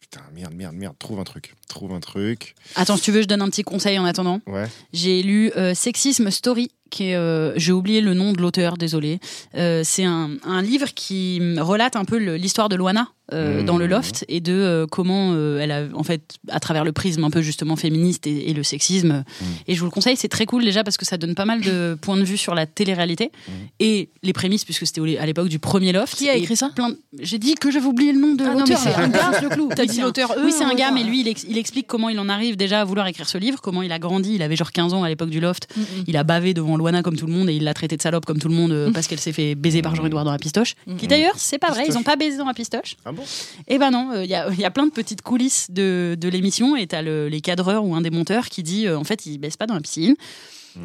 Putain, 0.00 0.22
merde, 0.34 0.54
merde, 0.54 0.74
merde, 0.74 0.94
trouve 0.98 1.20
un 1.20 1.24
truc. 1.24 1.54
Trouve 1.68 1.92
un 1.92 2.00
truc. 2.00 2.54
Attends, 2.74 2.96
si 2.96 3.02
tu 3.04 3.12
veux, 3.12 3.22
je 3.22 3.28
donne 3.28 3.42
un 3.42 3.48
petit 3.48 3.62
conseil 3.62 3.96
en 3.98 4.04
attendant. 4.04 4.40
Ouais. 4.46 4.66
J'ai 4.92 5.22
lu 5.22 5.52
euh, 5.56 5.72
Sexisme 5.74 6.30
Story, 6.30 6.72
qui 6.90 7.10
est, 7.10 7.14
euh, 7.16 7.52
j'ai 7.56 7.72
oublié 7.72 8.00
le 8.00 8.14
nom 8.14 8.32
de 8.32 8.40
l'auteur, 8.40 8.76
désolé. 8.76 9.20
Euh, 9.56 9.82
c'est 9.84 10.04
un, 10.04 10.30
un 10.44 10.62
livre 10.62 10.88
qui 10.94 11.40
relate 11.58 11.96
un 11.96 12.04
peu 12.04 12.16
l'histoire 12.16 12.68
de 12.68 12.76
Loana 12.76 13.08
euh, 13.32 13.62
Mmh. 13.62 13.64
dans 13.64 13.78
le 13.78 13.86
loft 13.86 14.24
et 14.28 14.40
de 14.40 14.52
euh, 14.52 14.86
comment 14.90 15.30
euh, 15.34 15.60
elle 15.60 15.70
a, 15.70 15.82
en 15.94 16.02
fait, 16.02 16.34
à 16.48 16.58
travers 16.58 16.82
le 16.84 16.90
prisme 16.90 17.22
un 17.22 17.30
peu 17.30 17.42
justement 17.42 17.76
féministe 17.76 18.26
et, 18.26 18.50
et 18.50 18.54
le 18.54 18.64
sexisme. 18.64 19.22
Et 19.68 19.74
je 19.76 19.78
vous 19.78 19.84
le 19.86 19.92
conseille, 19.92 20.16
c'est 20.16 20.26
très 20.28 20.46
cool 20.46 20.64
déjà 20.64 20.82
parce 20.82 20.96
que 20.96 21.06
ça 21.06 21.16
donne 21.16 21.36
pas 21.36 21.44
mal 21.44 21.60
de 21.60 21.96
points 22.02 22.16
de 22.16 22.24
vue 22.24 22.36
sur 22.36 22.56
la 22.56 22.66
télé-réalité 22.66 23.30
et 23.78 24.08
les 24.24 24.32
prémices, 24.32 24.64
puisque 24.64 24.84
c'était 24.84 25.16
à 25.16 25.26
l'époque 25.26 25.46
du 25.48 25.60
premier 25.60 25.92
loft. 25.92 26.16
Qui 26.16 26.28
a 26.28 26.34
écrit 26.34 26.56
ça 26.56 26.70
de- 26.76 26.98
J'ai 27.20 27.38
dit 27.38 27.54
que 27.54 27.70
j'avais 27.70 27.86
oublié 27.86 28.12
le 28.12 28.18
nom 28.20 28.34
de 28.34 28.42
Ah 28.42 28.48
non, 28.48 28.54
mais 28.54 28.60
l'auteur. 28.74 28.78
c'est 28.80 28.94
un 28.94 29.08
gars. 29.08 29.40
Le 29.40 29.48
clou. 29.48 29.68
T'as 29.76 29.86
dit 29.86 30.00
l'auteur, 30.00 30.34
Oui, 30.44 30.50
c'est 30.50 30.64
un 30.64 30.74
gars, 30.74 30.90
mais 30.90 31.04
lui, 31.04 31.20
il, 31.20 31.28
ex- 31.28 31.46
il 31.48 31.56
explique 31.56 31.86
comment 31.86 32.08
il 32.08 32.18
en 32.18 32.28
arrive 32.28 32.56
déjà 32.56 32.80
à 32.80 32.84
vouloir 32.84 33.06
écrire 33.06 33.28
ce 33.28 33.38
livre, 33.38 33.60
comment 33.60 33.82
il 33.82 33.92
a 33.92 34.00
grandi. 34.00 34.34
Il 34.34 34.42
avait 34.42 34.56
genre 34.56 34.72
15 34.72 34.92
ans 34.92 35.04
à 35.04 35.08
l'époque 35.08 35.30
du 35.30 35.38
loft. 35.38 35.68
Il 36.08 36.16
a 36.16 36.24
bavé 36.24 36.52
devant 36.52 36.76
Loana 36.80 37.02
comme 37.02 37.16
tout 37.16 37.26
le 37.26 37.32
monde 37.32 37.48
et 37.48 37.54
il 37.54 37.62
l'a 37.64 37.74
traité 37.74 37.96
de 37.96 38.02
salope 38.02 38.26
comme 38.26 38.38
tout 38.40 38.48
le 38.48 38.54
monde 38.54 38.72
euh, 38.72 38.90
parce 38.92 39.06
qu'elle 39.06 39.20
s'est 39.20 39.32
fait 39.32 39.54
baiser 39.54 39.80
par 39.82 39.94
Jean-Edouard 39.94 40.24
dans 40.24 40.32
la 40.32 40.38
pistoche. 40.38 40.74
Qui 40.98 41.06
d'ailleurs, 41.06 41.34
c'est 41.36 41.58
pas 41.58 41.70
vrai, 41.70 41.84
ils 41.88 41.96
ont 41.96 42.02
pas 42.02 42.16
baisé 42.16 42.36
dans 42.38 42.46
la 42.46 42.54
pistoche. 42.54 42.96
Ah 43.04 43.12
bon? 43.12 43.22
Eh 43.68 43.78
ben 43.78 43.90
non, 43.92 44.20
il 44.20 44.28
y, 44.28 44.34
a, 44.34 44.50
y 44.52 44.64
a 44.64 44.70
plein 44.72 44.86
de 44.86 44.92
petites 44.92 45.22
coulisses 45.22 45.70
de, 45.70 46.16
de 46.18 46.28
l'émission 46.28 46.74
et 46.76 46.86
t'as 46.88 47.02
le, 47.02 47.28
les 47.28 47.40
cadreurs 47.40 47.84
ou 47.84 47.94
un 47.94 48.00
des 48.00 48.10
monteurs 48.10 48.48
qui 48.48 48.62
dit 48.62 48.86
euh, 48.86 48.98
en 48.98 49.04
fait 49.04 49.26
ils 49.26 49.38
baissent 49.38 49.56
pas 49.56 49.66
dans 49.66 49.74
la 49.74 49.80
piscine. 49.80 50.16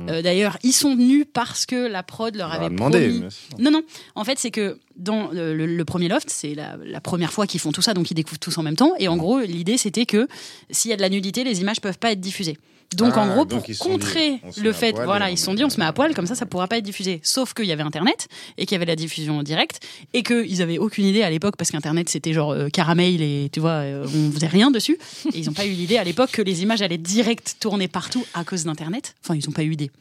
Euh, 0.09 0.23
D'ailleurs, 0.23 0.57
ils 0.63 0.71
sont 0.73 0.95
venus 0.95 1.25
parce 1.31 1.67
que 1.67 1.75
la 1.87 2.01
prod 2.01 2.35
leur 2.35 2.51
avait 2.51 2.69
demander. 2.69 3.07
promis. 3.07 3.23
Non, 3.59 3.69
non. 3.69 3.83
En 4.15 4.23
fait, 4.23 4.39
c'est 4.39 4.49
que 4.49 4.79
dans 4.95 5.29
le, 5.31 5.55
le- 5.55 5.67
le 5.67 5.85
premier 5.85 6.07
loft, 6.07 6.27
c'est 6.31 6.55
la, 6.55 6.75
la 6.83 6.99
première 7.01 7.31
fois 7.31 7.45
qu'ils 7.45 7.59
font 7.59 7.71
tout 7.71 7.83
ça, 7.83 7.93
donc 7.93 8.09
ils 8.09 8.15
découvrent 8.15 8.39
tous 8.39 8.57
en 8.57 8.63
même 8.63 8.75
temps. 8.75 8.93
Et 8.97 9.07
en 9.07 9.15
gros, 9.15 9.41
l'idée, 9.41 9.77
c'était 9.77 10.07
que 10.07 10.27
s'il 10.71 10.89
y 10.89 10.93
a 10.95 10.97
de 10.97 11.03
la 11.03 11.09
nudité, 11.09 11.43
les 11.43 11.61
images 11.61 11.79
peuvent 11.81 11.99
pas 11.99 12.11
être 12.11 12.19
diffusées. 12.19 12.57
Donc, 12.95 13.13
Ah, 13.15 13.21
en 13.21 13.27
gros, 13.27 13.45
donc 13.45 13.59
pour 13.61 13.67
dit, 13.69 13.77
contrer 13.77 14.39
le 14.57 14.71
fait, 14.73 14.91
poil 14.93 15.05
voilà, 15.05 15.29
ils 15.31 15.37
se 15.37 15.43
on 15.43 15.45
sont 15.45 15.53
dit, 15.53 15.63
on 15.63 15.69
se 15.69 15.79
met 15.79 15.85
à 15.85 15.93
poil, 15.93 16.13
comme 16.13 16.27
ça, 16.27 16.35
ça 16.35 16.45
pourra 16.45 16.67
pas 16.67 16.77
être 16.77 16.83
diffusé. 16.83 17.19
Sauf 17.23 17.53
qu'il 17.53 17.65
y 17.65 17.71
avait 17.71 17.83
Internet 17.83 18.27
et 18.57 18.65
qu'il 18.65 18.73
y 18.73 18.77
avait 18.77 18.85
la 18.85 18.95
diffusion 18.95 19.43
directe 19.43 19.79
et 20.13 20.23
qu'ils 20.23 20.61
avaient 20.61 20.77
aucune 20.77 21.05
idée 21.05 21.21
à 21.23 21.29
l'époque 21.29 21.55
parce 21.57 21.71
qu'Internet 21.71 22.09
c'était 22.09 22.33
genre 22.33 22.51
euh, 22.51 22.69
caramel 22.69 23.21
et 23.21 23.49
tu 23.51 23.59
vois, 23.59 23.71
euh, 23.83 24.05
on 24.07 24.31
faisait 24.31 24.47
rien 24.47 24.71
dessus. 24.71 24.97
Et 25.33 25.39
ils 25.39 25.49
ont 25.49 25.53
pas 25.53 25.65
eu 25.65 25.71
l'idée 25.71 25.97
à 25.97 26.03
l'époque 26.03 26.31
que 26.31 26.41
les 26.41 26.63
images 26.63 26.81
allaient 26.81 26.97
direct 26.97 27.57
tourner 27.59 27.87
partout 27.87 28.25
à 28.33 28.43
cause 28.43 28.63
d'Internet. 28.65 29.15
Enfin, 29.23 29.35
ils 29.35 29.47
ont 29.47 29.51
pas 29.53 29.63
eu 29.63 29.71
idée. 29.73 29.91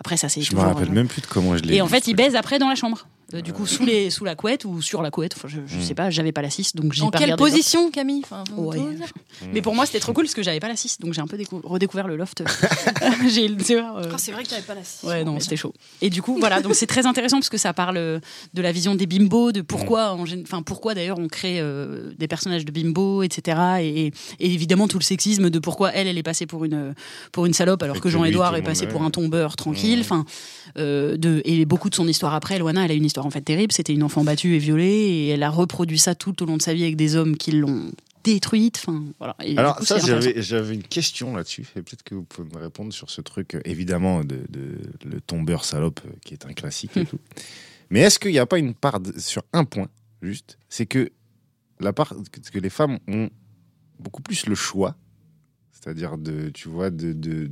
Après, 0.00 0.16
ça 0.16 0.28
c'est 0.28 0.40
Je 0.42 0.54
me 0.54 0.60
rappelle 0.60 0.88
euh, 0.88 0.92
même 0.92 1.08
plus 1.08 1.22
de 1.22 1.26
comment 1.26 1.56
je 1.56 1.62
l'ai. 1.62 1.76
et 1.76 1.82
en 1.82 1.86
fait, 1.88 2.06
ils 2.08 2.14
baisent 2.16 2.36
après 2.36 2.58
dans 2.58 2.68
la 2.68 2.74
chambre. 2.74 3.06
Euh, 3.34 3.40
du 3.40 3.52
coup, 3.52 3.66
sous, 3.66 3.84
les, 3.84 4.10
sous 4.10 4.24
la 4.24 4.34
couette 4.34 4.64
ou 4.64 4.80
sur 4.80 5.02
la 5.02 5.10
couette. 5.10 5.34
Enfin, 5.36 5.48
je, 5.48 5.60
je 5.66 5.80
sais 5.80 5.94
pas, 5.94 6.10
j'avais 6.10 6.32
pas 6.32 6.42
la 6.42 6.50
6, 6.50 6.74
donc 6.76 6.92
j'ai 6.92 7.00
Dans 7.00 7.10
pas 7.10 7.18
quelle 7.18 7.26
regardé 7.32 7.42
le 7.44 7.48
loft. 7.48 7.56
position, 7.62 7.90
Camille 7.90 8.20
Enfin, 8.24 8.44
faut- 8.54 8.62
Ouais. 8.62 8.78
faut 8.78 8.90
dire. 8.90 9.06
Mais 9.52 9.60
pour 9.62 9.74
moi, 9.74 9.86
c'était 9.86 9.98
trop 10.00 10.12
cool 10.12 10.24
parce 10.24 10.34
que 10.34 10.42
j'avais 10.42 10.60
pas 10.60 10.68
la 10.68 10.76
6, 10.76 10.98
donc 11.00 11.12
j'ai 11.14 11.20
un 11.20 11.26
peu 11.26 11.36
décou- 11.36 11.60
redécouvert 11.64 12.06
le 12.06 12.16
loft. 12.16 12.42
j'ai 13.28 13.54
tu 13.56 13.74
vois, 13.74 13.98
euh, 14.00 14.10
Ah, 14.12 14.16
c'est 14.18 14.32
vrai 14.32 14.42
que 14.44 14.48
t'avais 14.50 14.62
pas 14.62 14.74
la 14.74 14.84
6. 14.84 15.06
Ouais, 15.06 15.24
non, 15.24 15.40
c'était 15.40 15.56
chaud. 15.56 15.72
Et 16.00 16.10
du 16.10 16.22
coup, 16.22 16.36
voilà, 16.38 16.60
donc 16.60 16.74
c'est 16.74 16.86
très 16.86 17.06
intéressant 17.06 17.38
parce 17.38 17.48
que 17.48 17.58
ça 17.58 17.72
parle 17.72 17.96
euh, 17.96 18.20
de 18.54 18.62
la 18.62 18.72
vision 18.72 18.94
des 18.94 19.06
bimbos, 19.06 19.52
de 19.52 19.60
pourquoi, 19.62 20.12
en 20.12 20.24
gén- 20.24 20.42
enfin, 20.42 20.62
pourquoi 20.62 20.94
d'ailleurs 20.94 21.18
on 21.18 21.28
crée 21.28 21.58
euh, 21.60 22.12
des 22.18 22.28
personnages 22.28 22.64
de 22.64 22.70
bimbos, 22.72 23.22
etc. 23.22 23.58
Et, 23.80 24.06
et 24.06 24.12
évidemment 24.52 24.86
tout 24.88 24.98
le 24.98 25.04
sexisme 25.04 25.50
de 25.50 25.58
pourquoi 25.58 25.92
elle, 25.92 26.06
elle 26.06 26.18
est 26.18 26.22
passée 26.22 26.46
pour 26.46 26.64
une 26.64 26.94
pour 27.32 27.46
une 27.46 27.52
salope 27.54 27.82
alors 27.82 27.96
Et 27.96 27.98
que 27.98 28.04
que 28.04 28.08
lui, 28.08 28.12
Jean-Édouard 28.12 28.50
tout 28.50 28.54
le 28.56 28.60
est 28.60 28.64
passé 28.64 28.86
pour 28.86 29.02
un 29.02 29.10
tombeur 29.10 29.56
tranquille. 29.56 30.00
Enfin, 30.00 30.24
euh, 30.78 31.16
de 31.16 31.42
et 31.44 31.64
beaucoup 31.64 31.90
de 31.90 31.94
son 31.94 32.06
histoire 32.08 32.34
après, 32.34 32.58
Loana, 32.58 32.84
elle 32.84 32.90
a 32.90 32.94
une 32.94 33.04
histoire 33.04 33.23
en 33.24 33.30
fait 33.30 33.40
terrible. 33.42 33.72
C'était 33.72 33.92
une 33.94 34.02
enfant 34.02 34.24
battue 34.24 34.54
et 34.54 34.58
violée 34.58 34.84
et 34.86 35.28
elle 35.28 35.42
a 35.42 35.50
reproduit 35.50 35.98
ça 35.98 36.14
tout 36.14 36.42
au 36.42 36.46
long 36.46 36.56
de 36.56 36.62
sa 36.62 36.74
vie 36.74 36.82
avec 36.82 36.96
des 36.96 37.16
hommes 37.16 37.36
qui 37.36 37.52
l'ont 37.52 37.92
détruite. 38.22 38.82
Enfin, 38.86 39.04
voilà. 39.18 39.36
Et 39.44 39.52
du 39.52 39.58
Alors 39.58 39.76
coup, 39.76 39.84
ça, 39.84 39.98
j'avais 39.98 40.74
une 40.74 40.82
question 40.82 41.36
là-dessus, 41.36 41.66
et 41.76 41.82
peut-être 41.82 42.02
que 42.02 42.14
vous 42.14 42.24
pouvez 42.24 42.48
me 42.54 42.58
répondre 42.58 42.92
sur 42.92 43.10
ce 43.10 43.20
truc, 43.20 43.54
euh, 43.54 43.60
évidemment, 43.66 44.24
de, 44.24 44.40
de- 44.48 44.78
le 45.04 45.20
tombeur 45.20 45.64
salope, 45.64 46.00
euh, 46.06 46.10
qui 46.24 46.32
est 46.32 46.46
un 46.46 46.52
classique 46.54 46.96
et 46.96 47.04
tout. 47.04 47.18
Mais 47.90 48.00
est-ce 48.00 48.18
qu'il 48.18 48.30
n'y 48.32 48.38
a 48.38 48.46
pas 48.46 48.58
une 48.58 48.72
part, 48.74 49.00
de- 49.00 49.18
sur 49.18 49.42
un 49.52 49.64
point, 49.64 49.88
juste, 50.22 50.56
c'est 50.70 50.86
que 50.86 51.10
la 51.80 51.92
part, 51.92 52.14
que, 52.32 52.40
que 52.40 52.58
les 52.58 52.70
femmes 52.70 52.98
ont 53.08 53.28
beaucoup 53.98 54.22
plus 54.22 54.46
le 54.46 54.54
choix, 54.54 54.96
c'est-à-dire 55.72 56.16
de, 56.16 56.48
tu 56.48 56.68
vois, 56.70 56.88
de, 56.88 57.12
de- 57.12 57.50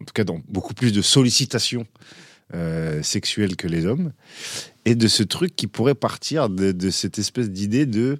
en 0.00 0.04
tout 0.04 0.12
cas, 0.14 0.22
dans 0.22 0.40
beaucoup 0.48 0.74
plus 0.74 0.92
de 0.92 1.02
sollicitations 1.02 1.84
euh, 2.54 3.02
sexuelles 3.02 3.56
que 3.56 3.66
les 3.66 3.86
hommes, 3.86 4.12
et 4.84 4.94
de 4.94 5.08
ce 5.08 5.22
truc 5.22 5.56
qui 5.56 5.66
pourrait 5.66 5.94
partir 5.94 6.48
de, 6.48 6.90
cette 6.90 7.18
espèce 7.18 7.50
d'idée 7.50 7.86
de 7.86 8.18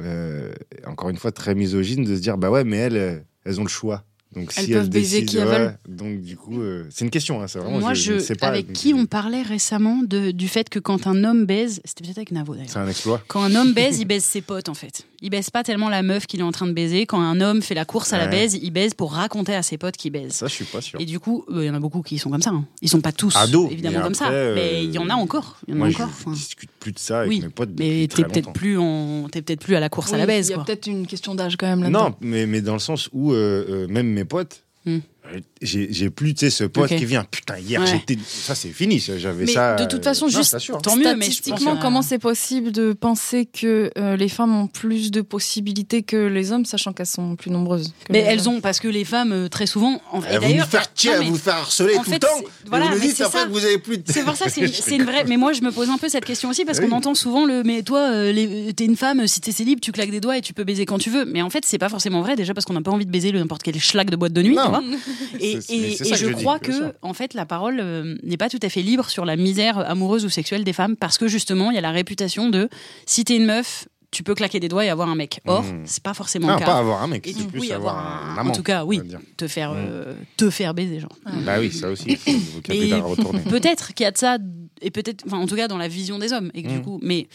euh, 0.00 0.52
encore 0.86 1.10
une 1.10 1.16
fois 1.16 1.32
très 1.32 1.54
misogyne 1.54 2.04
de 2.04 2.16
se 2.16 2.20
dire 2.20 2.36
bah 2.36 2.50
ouais 2.50 2.64
mais 2.64 2.76
elles 2.76 3.24
elles 3.44 3.60
ont 3.60 3.64
le 3.64 3.68
choix 3.68 4.04
donc 4.34 4.52
Elles 4.56 4.64
si 4.66 4.72
peuvent 4.72 4.82
elles 4.84 4.90
baiser 4.90 5.20
décident, 5.22 5.42
qui 5.46 5.54
elles 5.54 5.62
ouais, 5.66 5.76
donc 5.88 6.20
du 6.20 6.36
coup 6.36 6.60
euh, 6.60 6.84
c'est 6.90 7.04
une 7.04 7.10
question 7.10 7.40
hein, 7.40 7.46
c'est 7.46 7.58
vraiment 7.58 7.78
Moi, 7.78 7.94
je, 7.94 8.02
je, 8.02 8.12
ne 8.14 8.18
sais 8.18 8.34
pas 8.34 8.48
avec 8.48 8.72
qui 8.72 8.92
on 8.92 9.06
parlait 9.06 9.42
récemment 9.42 10.02
de, 10.02 10.30
du 10.30 10.48
fait 10.48 10.68
que 10.68 10.78
quand 10.78 11.06
un 11.06 11.24
homme 11.24 11.46
baise, 11.46 11.80
c'était 11.84 12.04
peut-être 12.04 12.18
avec 12.18 12.32
Navo 12.32 12.54
d'ailleurs. 12.54 12.68
c'est 12.70 12.78
un 12.78 12.88
exploit 12.88 13.22
Quand 13.28 13.42
un 13.42 13.54
homme 13.54 13.72
baise, 13.72 14.00
il 14.00 14.04
baise 14.04 14.24
ses 14.24 14.42
potes 14.42 14.68
en 14.68 14.74
fait. 14.74 15.06
Il 15.22 15.30
baise 15.30 15.48
pas 15.50 15.62
tellement 15.62 15.88
la 15.88 16.02
meuf 16.02 16.26
qu'il 16.26 16.40
est 16.40 16.44
en 16.44 16.52
train 16.52 16.66
de 16.66 16.72
baiser. 16.72 17.06
Quand 17.06 17.20
un 17.20 17.40
homme 17.40 17.62
fait 17.62 17.74
la 17.74 17.84
course 17.84 18.12
à 18.12 18.18
la 18.18 18.26
baise, 18.26 18.58
il 18.60 18.70
baise 18.70 18.92
pour 18.94 19.12
raconter 19.12 19.54
à 19.54 19.62
ses 19.62 19.78
potes 19.78 19.96
qu'il 19.96 20.12
baise. 20.12 20.32
ça 20.32 20.48
je 20.48 20.52
suis 20.54 20.64
pas 20.64 20.80
sûr 20.80 21.00
Et 21.00 21.06
du 21.06 21.18
coup, 21.20 21.44
euh, 21.50 21.64
il 21.64 21.66
y 21.66 21.70
en 21.70 21.74
a 21.74 21.80
beaucoup 21.80 22.02
qui 22.02 22.18
sont 22.18 22.30
comme 22.30 22.42
ça. 22.42 22.50
hein. 22.50 22.66
Ils 22.82 22.90
sont 22.90 23.00
pas 23.00 23.12
tous 23.12 23.34
Ados, 23.36 23.70
évidemment 23.70 23.98
mais 23.98 24.04
comme 24.04 24.14
ça, 24.14 24.26
après, 24.26 24.36
euh, 24.36 24.54
mais 24.54 24.84
il 24.84 24.92
y 24.92 24.98
en 24.98 25.08
a 25.08 25.14
encore. 25.14 25.58
Il 25.66 25.74
y 25.74 25.78
en 25.78 25.82
a 25.82 25.88
encore. 25.88 26.08
je 26.08 26.28
enfin. 26.28 26.32
discute 26.32 26.70
plus 26.86 26.92
de 26.92 26.98
ça 27.00 27.20
avec 27.20 27.30
Oui, 27.30 27.40
mes 27.40 27.48
potes 27.48 27.70
mais 27.78 28.06
depuis 28.06 28.22
t'es 28.22 28.28
peut-être 28.28 28.52
plus 28.52 28.78
en, 28.78 29.28
t'es 29.30 29.42
peut-être 29.42 29.60
plus 29.64 29.74
à 29.74 29.80
la 29.80 29.88
course 29.88 30.12
à 30.12 30.16
la 30.16 30.22
Oui, 30.22 30.28
baise. 30.28 30.46
Il 30.46 30.50
y 30.50 30.52
a 30.52 30.56
quoi. 30.56 30.64
peut-être 30.66 30.86
une 30.86 31.06
question 31.06 31.34
d'âge 31.34 31.56
quand 31.56 31.66
même 31.66 31.82
là-dedans. 31.82 32.10
non 32.10 32.14
mais, 32.20 32.46
mais 32.46 32.60
dans 32.60 32.74
le 32.74 32.78
sens 32.78 33.08
où 33.12 33.32
euh, 33.32 33.64
euh, 33.68 33.88
même 33.88 34.06
mes 34.06 34.24
potes 34.24 34.62
Hmm. 34.84 34.98
Euh, 35.34 35.40
j'ai 35.62 36.10
plus 36.10 36.34
tu 36.34 36.40
sais 36.46 36.50
ce 36.50 36.64
pote 36.64 36.88
qui 36.88 37.04
vient 37.04 37.24
putain 37.24 37.58
hier 37.58 37.80
Ouais. 37.80 37.86
j'étais 37.86 38.18
ça 38.26 38.54
c'est 38.54 38.68
fini 38.70 38.98
j'avais 38.98 39.46
ça 39.46 39.74
de 39.76 39.84
toute 39.84 40.04
façon, 40.04 40.26
non, 40.26 40.30
juste-. 40.32 40.56
Tant 40.82 40.96
mieux, 40.96 41.04
mais 41.16 41.24
Statistiquement, 41.26 41.76
que- 41.76 41.82
comment 41.82 42.02
c'est 42.02 42.18
possible 42.18 42.72
de 42.72 42.92
penser 42.92 43.46
que 43.46 43.90
euh, 43.98 44.16
les 44.16 44.28
femmes 44.28 44.54
ont 44.54 44.66
plus 44.66 45.10
de 45.10 45.20
possibilités 45.20 46.02
que 46.02 46.16
les 46.16 46.52
hommes, 46.52 46.64
sachant 46.64 46.92
qu'elles 46.92 47.06
sont 47.06 47.36
plus 47.36 47.50
nombreuses 47.50 47.92
Mais 48.10 48.22
les 48.22 48.26
elles 48.28 48.48
hommes? 48.48 48.56
ont 48.56 48.60
parce 48.60 48.80
que 48.80 48.88
les 48.88 49.04
femmes 49.04 49.32
euh, 49.32 49.48
très 49.48 49.66
souvent. 49.66 50.00
En, 50.12 50.20
Eh, 50.30 50.38
vous 50.38 50.64
faire 50.66 50.92
tirer 50.92 51.16
non, 51.16 51.24
mais- 51.24 51.30
vous 51.30 51.36
faire 51.36 51.56
harceler 51.56 51.96
en 51.98 52.02
tout 52.02 52.10
fait, 52.10 52.14
le 52.14 52.18
temps 52.20 52.48
voilà, 52.66 52.86
vous 52.86 52.98
dites 53.00 53.20
après 53.20 53.44
que 53.44 53.50
vous 53.50 53.64
avez 53.64 53.78
plus 53.78 53.98
de 53.98 54.04
C'est 54.10 54.22
pour 54.24 54.36
ça, 54.36 54.48
c'est 54.48 54.60
une, 54.62 54.68
c'est 54.68 54.96
une 54.96 55.04
vraie. 55.04 55.24
Mais 55.24 55.36
moi, 55.36 55.52
je 55.52 55.62
me 55.62 55.70
pose 55.70 55.88
un 55.90 55.98
peu 55.98 56.08
cette 56.08 56.24
question 56.24 56.48
aussi 56.50 56.64
parce 56.64 56.78
Oui. 56.78 56.88
qu'on 56.88 56.96
entend 56.96 57.14
souvent 57.14 57.44
le. 57.46 57.62
Mais 57.62 57.82
toi, 57.82 58.00
euh, 58.10 58.32
les- 58.32 58.72
t'es 58.74 58.84
une 58.84 58.96
femme, 58.96 59.26
si 59.26 59.40
t'es 59.40 59.52
célib, 59.52 59.80
tu 59.80 59.92
claques 59.92 60.10
des 60.10 60.20
doigts 60.20 60.36
et 60.38 60.40
tu 60.42 60.52
peux 60.54 60.64
baiser 60.64 60.86
quand 60.86 60.98
tu 60.98 61.10
veux. 61.10 61.24
Mais 61.24 61.42
en 61.42 61.50
fait, 61.50 61.64
c'est 61.64 61.78
pas 61.78 61.88
forcément 61.88 62.20
vrai. 62.22 62.36
Déjà 62.36 62.54
parce 62.54 62.64
qu'on 62.64 62.74
n'a 62.74 62.80
pas 62.82 62.90
envie 62.90 63.06
de 63.06 63.10
baiser 63.10 63.32
le 63.32 63.38
n'importe 63.38 63.62
quel 63.62 63.78
schlag 63.78 64.10
de 64.10 64.16
boîte 64.16 64.32
de 64.32 64.42
nuit, 64.42 64.54
Non. 64.56 64.64
tu 64.64 64.68
vois. 64.70 64.82
Et, 65.40 65.60
je 65.60 66.32
crois 66.32 66.58
que, 66.58 66.94
en 67.02 67.14
fait, 67.14 67.34
la 67.34 67.46
parole 67.46 67.78
euh, 67.80 68.16
n'est 68.22 68.36
pas 68.36 68.48
tout 68.48 68.58
à 68.62 68.68
fait 68.68 68.82
libre 68.82 69.08
sur 69.10 69.24
la 69.24 69.36
misère 69.36 69.78
amoureuse 69.78 70.24
ou 70.24 70.28
sexuelle 70.30 70.64
des 70.64 70.72
femmes 70.72 70.96
parce 70.96 71.18
que 71.18 71.28
justement, 71.28 71.70
il 71.70 71.74
y 71.74 71.78
a 71.78 71.82
la 71.82 71.90
réputation 71.92 72.48
de 72.50 72.68
si 73.06 73.24
t'es 73.24 73.36
une 73.36 73.46
meuf, 73.46 73.88
tu 74.12 74.22
peux 74.22 74.34
claquer 74.34 74.60
des 74.60 74.68
doigts 74.68 74.84
et 74.84 74.88
avoir 74.88 75.08
un 75.10 75.14
mec. 75.16 75.40
Or, 75.46 75.62
Mm. 75.62 75.82
c'est 75.84 76.02
pas 76.02 76.14
forcément 76.14 76.46
non 76.46 76.54
le 76.54 76.58
cas. 76.60 76.64
pas 76.66 76.78
avoir 76.78 77.02
un 77.02 77.06
mec 77.08 77.26
c'est 77.26 77.46
plus 77.48 77.66
y 77.66 77.72
avoir 77.72 77.98
un 77.98 78.34
un- 78.34 78.38
amant 78.38 78.50
en 78.50 78.54
tout 78.54 78.62
cas, 78.62 78.84
oui, 78.84 79.00
te 79.36 79.46
faire, 79.48 79.72
Mm. 79.72 79.76
euh, 79.78 80.14
te 80.36 80.48
faire 80.48 80.72
baiser, 80.74 81.00
genre. 81.00 81.16
Bah 81.44 81.56
oui, 81.58 81.70
ça 81.72 81.90
aussi. 81.90 82.16
Peut-être 82.64 83.94
qu'il 83.94 84.04
y 84.04 84.06
a 84.06 84.10
de 84.12 84.18
ça, 84.18 84.38
et 84.80 84.90
peut-être, 84.90 85.24
enfin, 85.26 85.38
en 85.38 85.46
tout 85.46 85.56
cas, 85.56 85.68
dans 85.68 85.78
la 85.78 85.88
vision 85.88 86.18
des 86.18 86.32
hommes. 86.32 86.50
Et 86.54 86.62
que 86.62 86.68
du 86.68 86.78
Mm. 86.78 86.82
coup, 86.82 86.98
mais 87.02 87.28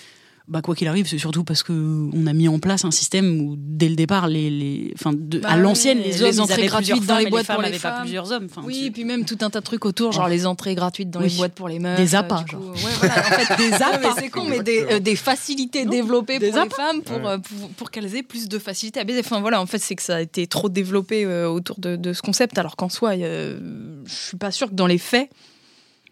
bah, 0.52 0.62
quoi 0.62 0.76
qu'il 0.76 0.88
arrive, 0.90 1.08
c'est 1.08 1.18
surtout 1.18 1.44
parce 1.46 1.64
que 1.64 1.72
on 2.14 2.28
a 2.28 2.34
mis 2.34 2.48
en 2.50 2.60
place 2.60 2.84
un 2.84 2.92
système 2.92 3.40
où, 3.42 3.56
dès 3.58 3.88
le 3.88 3.96
départ, 3.96 4.28
les, 4.28 4.50
les, 4.50 4.92
enfin, 4.96 5.14
de- 5.14 5.40
Bah 5.40 5.50
à 5.52 5.58
l'ancienne, 5.58 6.00
les 6.00 6.12
les 6.12 6.22
hommes, 6.24 6.32
ils 6.34 6.42
entrées 6.42 6.66
gratuites 6.66 7.06
dans 7.06 7.18
les 7.18 7.30
boîtes 7.30 7.48
pour 7.48 7.62
les 7.62 7.72
pas 7.72 7.78
femmes. 7.78 8.02
plusieurs 8.02 8.32
hommes. 8.32 8.48
Enfin, 8.50 8.62
Oui, 8.66 8.78
tu- 8.80 8.86
et 8.88 8.92
puis 8.92 9.06
même 9.06 9.24
tout 9.26 9.38
un 9.42 9.50
tas 9.50 9.62
de 9.62 9.66
trucs 9.66 9.86
autour, 9.86 10.12
genre 10.12 10.28
les 10.28 10.46
entrées 10.46 10.76
gratuites 10.76 11.10
dans 11.10 11.22
Oui. 11.22 11.30
les 11.30 11.36
boîtes 11.38 11.54
pour 11.54 11.70
les 11.70 11.80
meufs. 11.80 11.98
Des 11.98 12.16
euh, 12.16 12.20
appâts, 12.20 12.44
genre. 12.52 12.62
ouais, 12.62 12.76
voilà, 13.00 13.14
en 13.20 13.24
fait, 13.24 13.58
des 13.70 13.74
appâts. 13.82 14.00
mais 14.02 14.22
c'est 14.22 14.30
con, 14.30 14.44
mais 14.50 14.62
des, 14.62 14.86
euh, 14.92 15.00
des 15.00 15.16
facilités 15.16 15.86
Non, 15.86 15.92
développées 15.92 16.38
des 16.40 16.50
pour 16.52 16.64
les 16.64 16.70
femmes 16.70 17.02
pour, 17.02 17.18
Ouais. 17.18 17.28
euh, 17.28 17.38
pour, 17.38 17.70
pour 17.70 17.92
qu'elles 17.92 18.14
aient 18.18 18.24
plus 18.24 18.50
de 18.50 18.60
facilité 18.60 19.00
à 19.00 19.06
baiser. 19.06 19.22
Enfin 19.24 19.40
voilà, 19.40 19.62
en 19.62 19.66
fait, 19.66 19.80
c'est 19.80 19.96
que 19.96 20.04
ça 20.04 20.18
a 20.18 20.22
été 20.22 20.48
trop 20.48 20.68
développé 20.68 21.24
euh, 21.26 21.48
autour 21.48 21.80
de, 21.80 21.96
de 21.96 22.12
ce 22.14 22.22
concept, 22.22 22.58
alors 22.58 22.76
qu'en 22.76 22.90
soi, 22.90 23.12
euh, 23.12 23.58
je 24.06 24.14
suis 24.14 24.38
pas 24.38 24.52
sûre 24.52 24.70
que 24.70 24.76
dans 24.76 24.88
les 24.88 24.98
faits, 24.98 25.30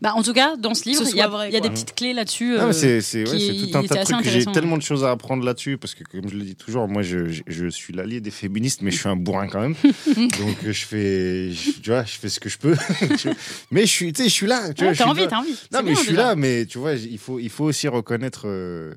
Bah, 0.02 0.14
en 0.16 0.24
tout 0.24 0.32
cas, 0.32 0.56
dans 0.56 0.74
ce 0.74 0.88
livre, 0.88 1.04
il 1.10 1.16
y 1.18 1.20
a, 1.22 1.26
soit 1.26 1.28
vrai, 1.28 1.50
il 1.50 1.54
y 1.54 1.58
a 1.58 1.60
des 1.60 1.70
petites 1.70 1.94
clés 1.94 2.14
là-dessus. 2.14 2.58
Euh, 2.58 2.72
c'est 2.72 3.00
ouais, 3.28 3.70
tout 3.72 3.78
un 3.78 3.84
tas 3.84 4.04
de 4.06 4.12
trucs. 4.14 4.26
J'ai 4.30 4.46
tellement 4.46 4.78
de 4.78 4.82
choses 4.82 5.04
à 5.04 5.12
apprendre 5.12 5.44
là-dessus 5.44 5.78
parce 5.78 5.94
que, 5.94 6.04
comme 6.06 6.30
je 6.30 6.36
le 6.38 6.44
dis 6.44 6.56
toujours, 6.56 6.88
moi, 6.88 7.02
je, 7.02 7.28
je, 7.30 7.42
je 7.48 7.68
suis 7.68 7.94
l'allié 7.94 8.22
des 8.22 8.32
féministes, 8.32 8.82
mais 8.82 8.92
je 8.92 8.98
suis 9.00 9.10
un 9.10 9.18
bourrin 9.18 9.48
quand 9.48 9.60
même. 9.60 9.76
Donc, 9.84 10.58
je 10.64 10.86
fais, 10.86 11.52
je- 11.52 11.82
tu 11.82 11.90
vois, 11.90 12.06
je 12.06 12.14
fais 12.14 12.30
ce 12.30 12.40
que 12.40 12.48
je 12.50 12.58
peux. 12.58 12.74
Vois. 13.24 13.34
mais 13.72 13.82
je 13.82 13.92
suis, 13.92 14.14
tu 14.14 14.24
sais, 14.24 14.30
je 14.30 14.34
suis 14.34 14.48
là. 14.48 14.74
Tu 14.74 14.84
vois, 14.84 14.90
Ouais, 14.90 14.94
je 14.94 15.00
t'as 15.00 15.04
suis 15.04 15.12
envie, 15.12 15.28
t'as 15.28 15.40
envie. 15.40 15.56
Non, 15.74 15.80
mais 15.80 15.84
bien, 15.84 15.94
je 15.96 16.00
suis 16.00 16.10
déjà. 16.12 16.22
là, 16.30 16.36
mais 16.36 16.66
tu 16.66 16.78
vois, 16.78 16.94
il 16.94 17.18
faut, 17.18 17.40
il 17.40 17.50
faut 17.50 17.66
aussi 17.66 17.88
reconnaître 17.90 18.44
euh, 18.46 18.94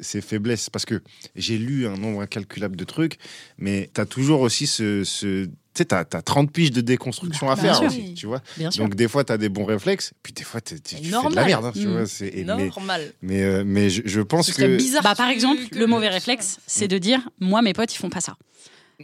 ses 0.00 0.20
faiblesses 0.22 0.70
parce 0.70 0.84
que 0.86 1.02
j'ai 1.36 1.58
lu 1.58 1.86
un 1.86 1.96
nombre 1.96 2.22
incalculable 2.22 2.76
de 2.76 2.84
trucs, 2.84 3.18
mais 3.58 3.90
tu 3.94 4.00
as 4.00 4.06
toujours 4.06 4.40
aussi 4.40 4.66
ce. 4.66 5.04
ce 5.04 5.46
tu 5.74 5.78
sais, 5.78 5.84
t'as 5.86 6.00
as 6.00 6.22
30 6.22 6.52
piges 6.52 6.70
de 6.70 6.80
déconstruction 6.82 7.48
à 7.50 7.54
Bien 7.54 7.64
faire 7.64 7.76
sûr. 7.76 7.86
aussi, 7.86 8.14
tu 8.14 8.26
vois. 8.26 8.42
Bien 8.58 8.70
sûr. 8.70 8.84
Donc, 8.84 8.94
des 8.94 9.08
fois, 9.08 9.24
tu 9.24 9.32
as 9.32 9.38
des 9.38 9.48
bons 9.48 9.64
réflexes, 9.64 10.12
puis 10.22 10.32
des 10.32 10.44
fois, 10.44 10.60
t'es- 10.60 10.78
t'es- 10.78 10.96
tu 10.96 11.04
fais 11.10 11.28
de 11.30 11.34
la 11.34 11.44
merde. 11.44 11.64
hein, 11.64 11.72
tu 11.74 11.86
Mm. 11.86 11.92
vois, 11.92 12.06
c'est- 12.06 12.32
mais, 12.36 12.44
Normal. 12.44 13.12
mais, 13.22 13.42
euh, 13.42 13.62
mais 13.66 13.88
je, 13.90 14.02
je 14.04 14.20
pense 14.20 14.50
Ce 14.50 14.52
que. 14.52 14.76
bizarre. 14.76 15.02
Bah, 15.02 15.14
par 15.14 15.28
exemple, 15.30 15.62
que 15.70 15.78
le 15.78 15.86
mauvais 15.86 16.08
le- 16.08 16.14
réflexe, 16.14 16.58
c'est 16.66 16.88
de 16.88 16.98
dire 16.98 17.20
Moi, 17.40 17.62
mes 17.62 17.72
potes, 17.72 17.94
ils 17.94 17.98
font 17.98 18.10
pas 18.10 18.20
ça. 18.20 18.36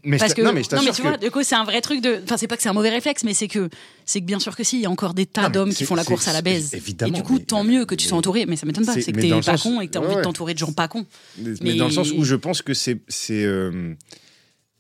Mais 0.05 0.16
Parce 0.19 0.32
que 0.35 0.43
non, 0.43 0.53
mais 0.53 0.62
je 0.62 0.69
non, 0.77 0.81
mais 0.82 0.86
t'assure 0.90 0.95
tu 0.95 1.03
que- 1.03 1.09
vois, 1.09 1.16
du 1.16 1.31
coup, 1.32 1.43
c'est 1.43 1.57
un 1.57 1.65
vrai 1.65 1.81
truc 1.81 2.01
de. 2.01 2.20
Enfin, 2.23 2.36
c'est 2.36 2.47
pas 2.47 2.57
que 2.57 2.62
c'est 2.62 2.69
un 2.69 2.73
mauvais 2.74 2.90
réflexe, 2.90 3.24
mais 3.24 3.35
c'est 3.35 3.49
que 3.49 3.69
c'est 4.05 4.20
que 4.20 4.27
bien 4.27 4.39
sûr 4.39 4.55
que 4.55 4.62
si, 4.62 4.77
il 4.77 4.82
y 4.82 4.86
a 4.86 4.90
encore 4.90 5.12
des 5.12 5.27
tas 5.27 5.49
d'hommes 5.49 5.73
qui 5.74 5.85
font 5.85 5.97
la 5.97 6.05
course 6.05 6.28
à 6.28 6.32
la 6.32 6.40
baise. 6.43 6.69
c'est- 6.70 6.77
Et 6.77 6.81
évidemment, 6.81 7.16
du 7.16 7.23
coup, 7.24 7.39
mais- 7.39 7.45
tant 7.45 7.65
mieux 7.65 7.85
que 7.85 7.97
tu 7.97 8.05
mais- 8.05 8.09
sois 8.11 8.19
entouré. 8.19 8.47
Mais 8.47 8.55
ça 8.55 8.65
m'étonne 8.66 8.86
pas. 8.86 8.93
c'est- 8.95 9.01
C'est 9.01 9.12
que 9.12 9.20
t'es 9.20 9.31
pas 9.31 9.43
sens- 9.43 9.62
con 9.62 9.81
et 9.81 9.89
que 9.89 9.93
t'as 9.93 9.99
ouais, 10.01 10.07
envie 10.07 10.16
de 10.16 10.20
t'entourer 10.23 10.55
de 10.55 10.59
gens 10.59 10.70
pas 10.73 10.86
cons. 10.86 11.05
Mais, 11.39 11.51
Mais- 11.62 11.74
dans 11.74 11.86
le 11.86 11.90
sens 11.93 12.12
où 12.12 12.23
je 12.23 12.35
pense 12.36 12.62
que 12.62 12.74
c'est 12.74 12.99
c'est 13.09 13.43
euh, 13.45 13.95
c'est 14.11 14.27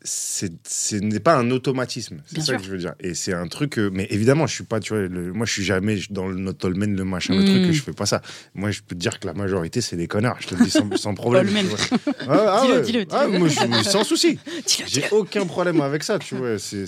ce 0.04 0.94
n'est 0.96 1.18
pas 1.20 1.34
un 1.36 1.50
automatisme 1.50 2.18
c'est 2.26 2.36
ça 2.40 2.44
sûr. 2.44 2.56
que 2.58 2.62
je 2.64 2.70
veux 2.70 2.78
dire 2.78 2.94
et 3.00 3.14
c'est 3.14 3.32
un 3.32 3.48
truc 3.48 3.78
euh, 3.78 3.90
mais 3.92 4.06
évidemment 4.10 4.46
je 4.46 4.54
suis 4.54 4.64
pas 4.64 4.78
tu 4.78 4.92
vois 4.94 5.02
le- 5.02 5.32
moi 5.32 5.44
je 5.44 5.52
suis 5.52 5.64
jamais 5.64 5.98
dans 6.10 6.28
le 6.28 6.36
notolmen 6.36 6.94
le 6.96 7.04
machin 7.04 7.34
le 7.34 7.42
Mm. 7.42 7.46
truc 7.46 7.62
que 7.66 7.72
je 7.72 7.82
fais 7.82 7.92
pas 7.92 8.06
ça 8.06 8.22
moi 8.54 8.70
je 8.70 8.80
peux 8.80 8.94
te 8.94 9.00
dire 9.00 9.18
que 9.18 9.26
la 9.26 9.34
majorité 9.34 9.80
c'est 9.80 9.96
des 9.96 10.06
connards 10.06 10.36
je 10.40 10.46
te 10.48 10.54
le 10.54 10.64
dis 10.64 10.70
sans, 10.70 10.88
sans 10.96 11.14
problème. 11.14 11.48
Ah, 12.28 12.62
Dis-le, 12.64 12.80
dis-le, 12.82 13.04
Ah, 13.10 13.26
moi, 13.26 13.48
je- 13.48 13.82
sans 13.88 14.04
souci 14.04 14.38
j'ai 14.86 15.04
aucun 15.10 15.44
problème 15.46 15.80
avec 15.80 16.04
ça 16.04 16.18
tu 16.20 16.36
vois 16.36 16.58
c'est 16.58 16.86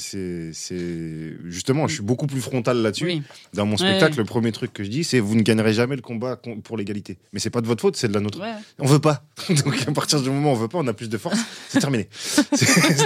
justement 1.46 1.88
je 1.88 1.94
suis 1.94 2.02
beaucoup 2.04 2.26
plus 2.26 2.40
frontal 2.40 2.78
là-dessus 2.78 3.04
Oui. 3.06 3.22
dans 3.54 3.66
mon 3.66 3.72
Ouais. 3.72 3.88
spectacle 3.88 4.18
le 4.18 4.24
premier 4.24 4.52
truc 4.52 4.72
que 4.72 4.84
je 4.84 4.88
dis 4.90 5.02
c'est 5.04 5.18
vous 5.20 5.34
ne 5.34 5.42
gagnerez 5.42 5.72
jamais 5.72 5.96
le 5.96 6.02
combat 6.02 6.40
pour 6.62 6.76
l'égalité 6.76 7.18
mais 7.32 7.40
c'est 7.40 7.50
pas 7.50 7.60
de 7.60 7.66
votre 7.66 7.80
faute 7.82 7.96
c'est 7.96 8.08
de 8.08 8.14
la 8.14 8.20
nôtre 8.20 8.40
Ouais. 8.40 8.52
on 8.78 8.86
veut 8.86 8.98
pas. 9.00 9.24
Donc 9.48 9.74
à 9.86 9.92
partir 9.92 10.22
du 10.22 10.30
moment 10.30 10.50
où 10.52 10.54
on 10.54 10.58
veut 10.58 10.68
pas, 10.68 10.78
on 10.78 10.86
a 10.86 10.92
plus 10.94 11.08
de 11.08 11.18
force. 11.18 11.38
C'est 11.68 11.80
terminé. 11.80 12.08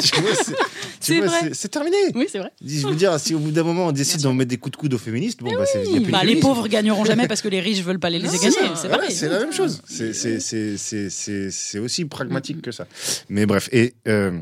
C'est- 1.01 1.69
terminé. 1.69 1.97
Oui, 2.15 2.27
c'est 2.31 2.39
vrai. 2.39 2.51
Je 2.65 2.87
veux 2.87 2.95
dire, 2.95 3.19
si 3.21 3.35
au 3.35 3.39
bout 3.39 3.51
d'un 3.51 3.62
moment 3.62 3.89
on 3.89 3.93
décide 3.93 4.21
d'en 4.23 4.33
mettre 4.33 4.51
des 4.51 4.57
coups 4.59 4.73
de 4.73 4.77
coude 4.77 4.95
aux 4.95 4.99
féministes, 4.99 5.41
bon 5.41 5.53
bah 5.55 5.62
a 5.62 5.66
plus 5.66 6.01
de 6.01 6.11
Bah, 6.11 6.25
les 6.25 6.37
pauvres 6.37 6.66
gagneront 6.69 7.05
jamais 7.05 7.29
parce 7.29 7.43
que 7.43 7.49
les 7.49 7.61
riches 7.61 7.81
veulent 7.83 7.99
pas 7.99 8.11
les 8.11 8.19
laisser 8.19 8.39
gagner. 8.39 8.57
c'est 8.77 8.89
Voilà, 8.89 9.09
la 9.09 9.39
même 9.41 9.53
chose. 9.53 9.83
C'est- 9.87 11.79
aussi 11.79 12.05
pragmatique 12.05 12.62
que 12.62 12.73
ça. 12.73 12.87
Mais 13.29 13.47
bref, 13.47 13.69
et 13.73 13.95
euh, 14.09 14.39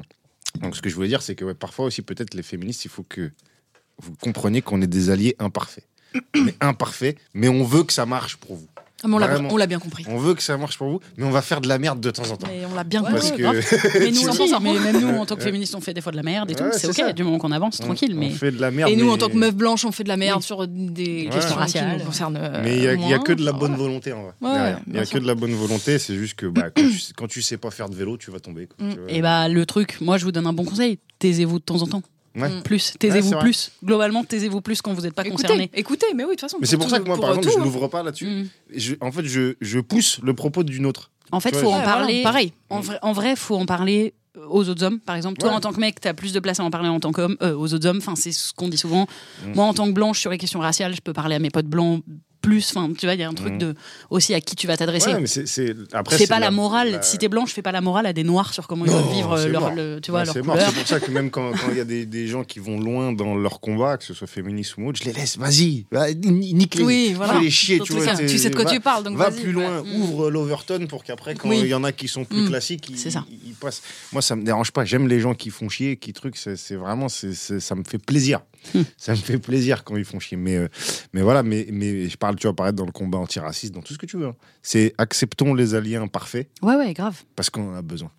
donc 0.61 0.77
ce 0.77 0.83
que 0.83 0.89
je 0.89 0.95
voulais 0.95 1.09
dire, 1.09 1.23
c'est 1.23 1.35
que 1.35 1.45
ouais, 1.45 1.55
parfois 1.55 1.87
aussi 1.87 2.03
peut-être 2.03 2.35
les 2.35 2.43
féministes, 2.43 2.85
il 2.85 2.91
faut 2.91 3.05
que 3.05 3.31
vous 3.99 4.15
compreniez 4.20 4.62
qu'on 4.62 4.81
est 4.83 4.87
des 4.87 5.11
alliés 5.11 5.35
imparfaits. 5.39 5.85
mais 6.37 6.55
imparfaits, 6.61 7.16
mais 7.35 7.49
on 7.49 7.65
veut 7.65 7.85
que 7.85 7.93
ça 7.93 8.05
marche 8.07 8.37
pour 8.37 8.57
vous. 8.57 8.69
Ah, 9.05 9.09
mais 9.09 9.15
on 9.15 9.57
l'a- 9.57 9.66
bien 9.66 9.79
compris. 9.79 10.05
On 10.09 10.16
veut 10.19 10.35
que 10.35 10.43
ça 10.43 10.57
marche 10.57 10.79
pour 10.79 10.89
vous, 10.89 11.01
mais 11.16 11.24
on 11.24 11.31
va 11.31 11.43
faire 11.43 11.61
de 11.61 11.69
la 11.69 11.79
merde 11.79 12.01
de 12.01 12.11
temps 12.11 12.31
en 12.31 12.37
temps. 12.37 12.47
Mais 12.49 12.62
on 12.70 12.74
l'a 12.74 12.85
bien 12.85 13.03
compris. 13.03 13.31
ouais, 13.33 13.61
que 13.61 13.99
Mais 13.99 14.11
nous 14.11 14.61
mais 14.61 14.79
même 14.93 15.01
nous, 15.01 15.16
en 15.19 15.27
tant 15.27 15.37
que 15.37 15.43
féministes, 15.43 15.74
on 15.74 15.81
fait 15.81 15.95
des 15.95 16.01
fois 16.01 16.12
de 16.12 16.16
la 16.16 16.23
merde 16.23 16.51
et 16.51 16.55
tout. 16.55 16.65
Ouais, 16.65 16.70
C'est 16.73 16.89
ok, 16.89 16.95
ça. 16.95 17.12
du 17.12 17.24
moment 17.24 17.39
qu'on 17.39 17.53
avance, 17.53 17.79
tranquille. 17.79 18.12
on, 18.15 18.19
Mais 18.20 18.31
on 18.33 18.35
fait 18.37 18.51
de 18.53 18.61
la 18.61 18.70
merde. 18.70 18.91
Et 18.91 18.97
nous, 18.97 19.07
mais- 19.07 19.11
en 19.12 19.16
tant 19.19 19.29
que 19.29 19.37
meufs 19.37 19.55
blanches, 19.55 19.85
on 19.85 19.93
fait 19.93 20.05
de 20.05 20.09
la 20.09 20.16
merde 20.16 20.39
Oui. 20.39 20.45
sur 20.45 20.66
des 20.69 21.24
Ouais. 21.27 21.31
questions 21.33 21.57
raciales 21.57 21.93
qui 21.95 21.99
nous 22.01 22.05
concernent. 22.07 22.37
euh, 22.37 22.61
Mais 22.62 22.77
il 22.77 22.99
n'y 23.01 23.12
a, 23.12 23.16
a 23.16 23.19
que 23.19 23.33
de 23.33 23.45
la 23.45 23.53
bonne 23.53 23.74
volonté 23.74 24.12
en 24.12 24.23
vrai. 24.23 24.33
Il 24.87 24.93
n'y 24.93 24.99
a 24.99 25.07
que 25.07 25.19
de 25.19 25.27
la 25.27 25.35
bonne 25.35 25.55
volonté, 25.55 25.99
c'est 25.99 26.15
juste 26.16 26.35
que 26.35 26.47
bah, 26.47 26.70
quand, 26.74 26.83
tu, 26.83 26.99
quand 27.16 27.27
tu 27.29 27.43
sais 27.43 27.57
pas 27.57 27.70
faire 27.70 27.89
de 27.89 27.95
vélo, 27.95 28.16
tu 28.16 28.31
vas 28.31 28.41
tomber. 28.41 28.66
quoi, 28.66 28.87
Mm. 28.87 28.93
tu 28.95 29.01
vois. 29.01 29.11
Et 29.11 29.23
bah, 29.23 29.49
le 29.49 29.66
truc, 29.66 29.99
moi, 30.01 30.19
je 30.19 30.24
vous 30.24 30.33
donne 30.33 30.47
un 30.47 30.53
bon 30.53 30.65
conseil. 30.65 30.99
Taisez-vous 31.19 31.59
de 31.59 31.65
temps 31.65 31.83
en 31.83 31.87
temps. 31.87 32.03
Ouais. 32.35 32.49
Mm. 32.49 32.63
Plus. 32.63 32.95
Taisez-vous 32.99 33.39
plus. 33.39 33.73
Globalement, 33.85 34.25
taisez-vous 34.25 34.61
plus 34.61 34.81
quand 34.81 34.93
vous 34.95 35.03
n'êtes 35.03 35.15
pas 35.15 35.25
concerné. 35.25 35.71
Écoutez, 35.75 36.07
mais 36.15 36.25
oui, 36.25 36.31
de 36.31 36.33
toute 36.33 36.41
façon. 36.43 36.59
Mais 36.61 36.67
c'est 36.67 36.77
pour 36.79 36.89
ça 36.91 36.99
que 36.99 37.05
moi, 37.07 37.19
par 37.21 37.31
exemple, 37.31 37.49
tout, 37.49 37.53
je 37.59 37.65
n'ouvre 37.65 37.89
pas 37.89 38.03
là-dessus. 38.03 38.27
Mm. 38.27 38.95
En 39.01 39.13
fait, 39.13 39.25
je, 39.25 39.55
je 39.61 39.79
pousse 39.81 40.19
le 40.23 40.35
propos 40.35 40.63
d'une 40.63 40.87
autre. 40.87 41.11
En 41.31 41.41
fait, 41.41 41.51
Tu 41.51 41.57
faut 41.57 41.67
vois, 41.67 41.77
en 41.77 41.79
Ouais, 41.79 41.85
parler. 41.85 42.23
Pareil. 42.23 42.53
En 42.71 42.81
vrai, 42.81 42.99
en 43.03 43.13
vrai, 43.13 43.37
faut 43.37 43.57
en 43.57 43.67
parler 43.67 44.15
aux 44.49 44.69
autres 44.69 44.83
hommes, 44.83 44.99
par 45.01 45.17
exemple. 45.17 45.39
Toi, 45.39 45.51
Ouais. 45.51 45.55
en 45.57 45.61
tant 45.61 45.73
que 45.73 45.81
mec, 45.81 46.01
t'as 46.01 46.15
plus 46.15 46.33
de 46.33 46.41
place 46.41 46.59
à 46.61 46.65
en 46.65 46.71
parler 46.71 46.89
en 46.89 47.01
tant 47.01 47.13
qu'homme, 47.13 47.37
euh, 47.43 47.55
aux 47.55 47.73
autres 47.75 47.87
hommes. 47.87 47.99
Enfin, 47.99 48.17
c'est 48.17 48.33
ce 48.33 48.53
qu'on 48.55 48.69
dit 48.69 48.79
souvent. 48.79 49.07
Mm. 49.47 49.53
Moi, 49.55 49.65
en 49.67 49.75
tant 49.75 49.87
que 49.87 49.93
blanche, 49.93 50.21
sur 50.21 50.31
les 50.31 50.39
questions 50.39 50.61
raciales, 50.61 50.95
je 50.95 51.01
peux 51.01 51.13
parler 51.13 51.35
à 51.35 51.39
mes 51.39 51.51
potes 51.51 51.67
blancs 51.67 52.03
plus. 52.43 52.70
Enfin, 52.77 52.93
tu 52.93 53.06
vois, 53.06 53.14
il 53.14 53.20
y 53.20 53.23
a 53.23 53.28
un 53.28 53.32
truc 53.35 53.55
Mm. 53.55 53.59
de 53.59 53.74
aussi 54.10 54.35
à 54.35 54.40
qui 54.43 54.55
tu 54.56 54.66
vas 54.66 54.77
t'adresser. 54.77 55.14
Ouais, 55.14 55.20
mais 55.20 55.27
c'est- 55.27 56.27
pas 56.28 56.39
la, 56.40 56.51
morale. 56.51 56.90
la- 56.93 57.02
Si 57.02 57.16
t'es 57.16 57.28
blanche, 57.28 57.52
fais 57.52 57.62
pas 57.62 57.73
la 57.73 57.81
morale 57.81 58.05
à 58.06 58.12
des 58.12 58.24
noirs 58.24 58.52
sur 58.52 58.66
comment 58.66 58.85
ils 58.85 58.90
doivent 58.90 59.12
vivre 59.14 59.32
euh, 59.39 59.48
leur, 59.48 59.60
mort. 59.62 59.73
le- 59.74 60.01
tu 60.02 60.10
vois, 60.10 60.20
Ouais, 60.20 60.27
leur 60.27 60.35
c'est 60.35 60.43
pour 60.43 60.86
ça 60.86 61.01
que 61.01 61.10
même 61.10 61.31
quand 61.31 61.52
il 61.70 61.77
y 61.78 61.81
a 61.81 61.85
des, 61.85 62.05
des 62.05 62.27
gens 62.27 62.44
qui 62.44 62.59
vont 62.59 62.78
loin 62.78 63.12
dans 63.12 63.35
leur 63.35 63.60
combat, 63.60 63.97
que 63.97 64.05
ce 64.05 64.12
soit 64.12 64.27
féministe 64.27 64.77
ou 64.77 64.86
autre, 64.89 64.98
je 65.02 65.05
les 65.09 65.12
laisse. 65.14 65.39
Vas-y, 65.39 65.86
va, 65.90 66.12
ni- 66.12 66.52
nique-les. 66.52 66.82
Oui, 66.85 67.12
voilà. 67.16 67.39
Les 67.40 67.51
chier, 67.51 67.78
tu 67.81 67.94
les 67.94 68.01
vois. 68.01 68.14
tu 68.16 68.36
sais 68.39 68.51
de 68.51 68.55
quoi 68.56 68.64
va- 68.64 68.70
tu 68.70 68.81
parles, 68.81 69.05
donc 69.05 69.16
Va 69.16 69.31
plus 69.31 69.52
loin, 69.52 69.81
ouais. 69.81 69.97
ouvre 69.97 70.31
l'Overton 70.31 70.86
pour 70.89 71.05
qu'après, 71.05 71.35
quand 71.35 71.51
il 71.52 71.62
Oui. 71.62 71.69
y 71.69 71.74
en 71.74 71.85
a 71.85 71.93
qui 71.93 72.09
sont 72.09 72.24
plus 72.24 72.43
Mm. 72.43 72.48
classiques, 72.48 72.90
ils, 72.90 72.98
ça. 72.98 73.24
ils- 73.31 73.55
passent. 73.55 73.82
Moi, 74.12 74.23
ça 74.23 74.35
me 74.35 74.43
dérange 74.44 74.73
pas. 74.73 74.85
J'aime 74.85 75.06
les 75.06 75.20
gens 75.20 75.35
qui 75.35 75.51
font 75.51 75.69
chier, 75.69 75.97
qui 75.97 76.12
truc. 76.12 76.36
C'est 76.36 76.74
vraiment, 76.74 77.09
ça 77.09 77.74
me 77.77 77.85
fait 77.85 77.98
plaisir. 77.98 78.40
Ça 78.97 79.12
me 79.12 79.16
fait 79.16 79.39
plaisir 79.39 79.84
quand 79.84 79.97
ils 79.97 80.05
font 80.05 80.20
chier. 80.20 80.36
Mais, 80.36 80.56
euh, 80.56 80.68
mais 81.12 81.22
voilà, 81.22 81.43
mais, 81.43 81.66
mais 81.70 82.09
je 82.09 82.16
parle, 82.16 82.36
tu 82.36 82.47
vas 82.47 82.51
apparaître 82.52 82.76
dans 82.76 82.86
le 82.86 82.93
combat 82.93 83.18
antiraciste, 83.18 83.74
dans 83.74 83.82
tout 83.82 83.93
ce 83.94 83.98
que 83.98 84.06
tu 84.06 84.16
veux. 84.16 84.26
hein. 84.28 84.36
C'est 84.62 84.94
acceptons 84.98 85.55
les 85.55 85.74
alliés 85.74 85.97
imparfaits 85.97 86.48
Ouais, 86.62 86.76
ouais, 86.76 86.93
grave. 86.94 87.22
parce 87.36 87.51
qu'on 87.51 87.72
en 87.72 87.74
a 87.74 87.82
besoin. 87.82 88.10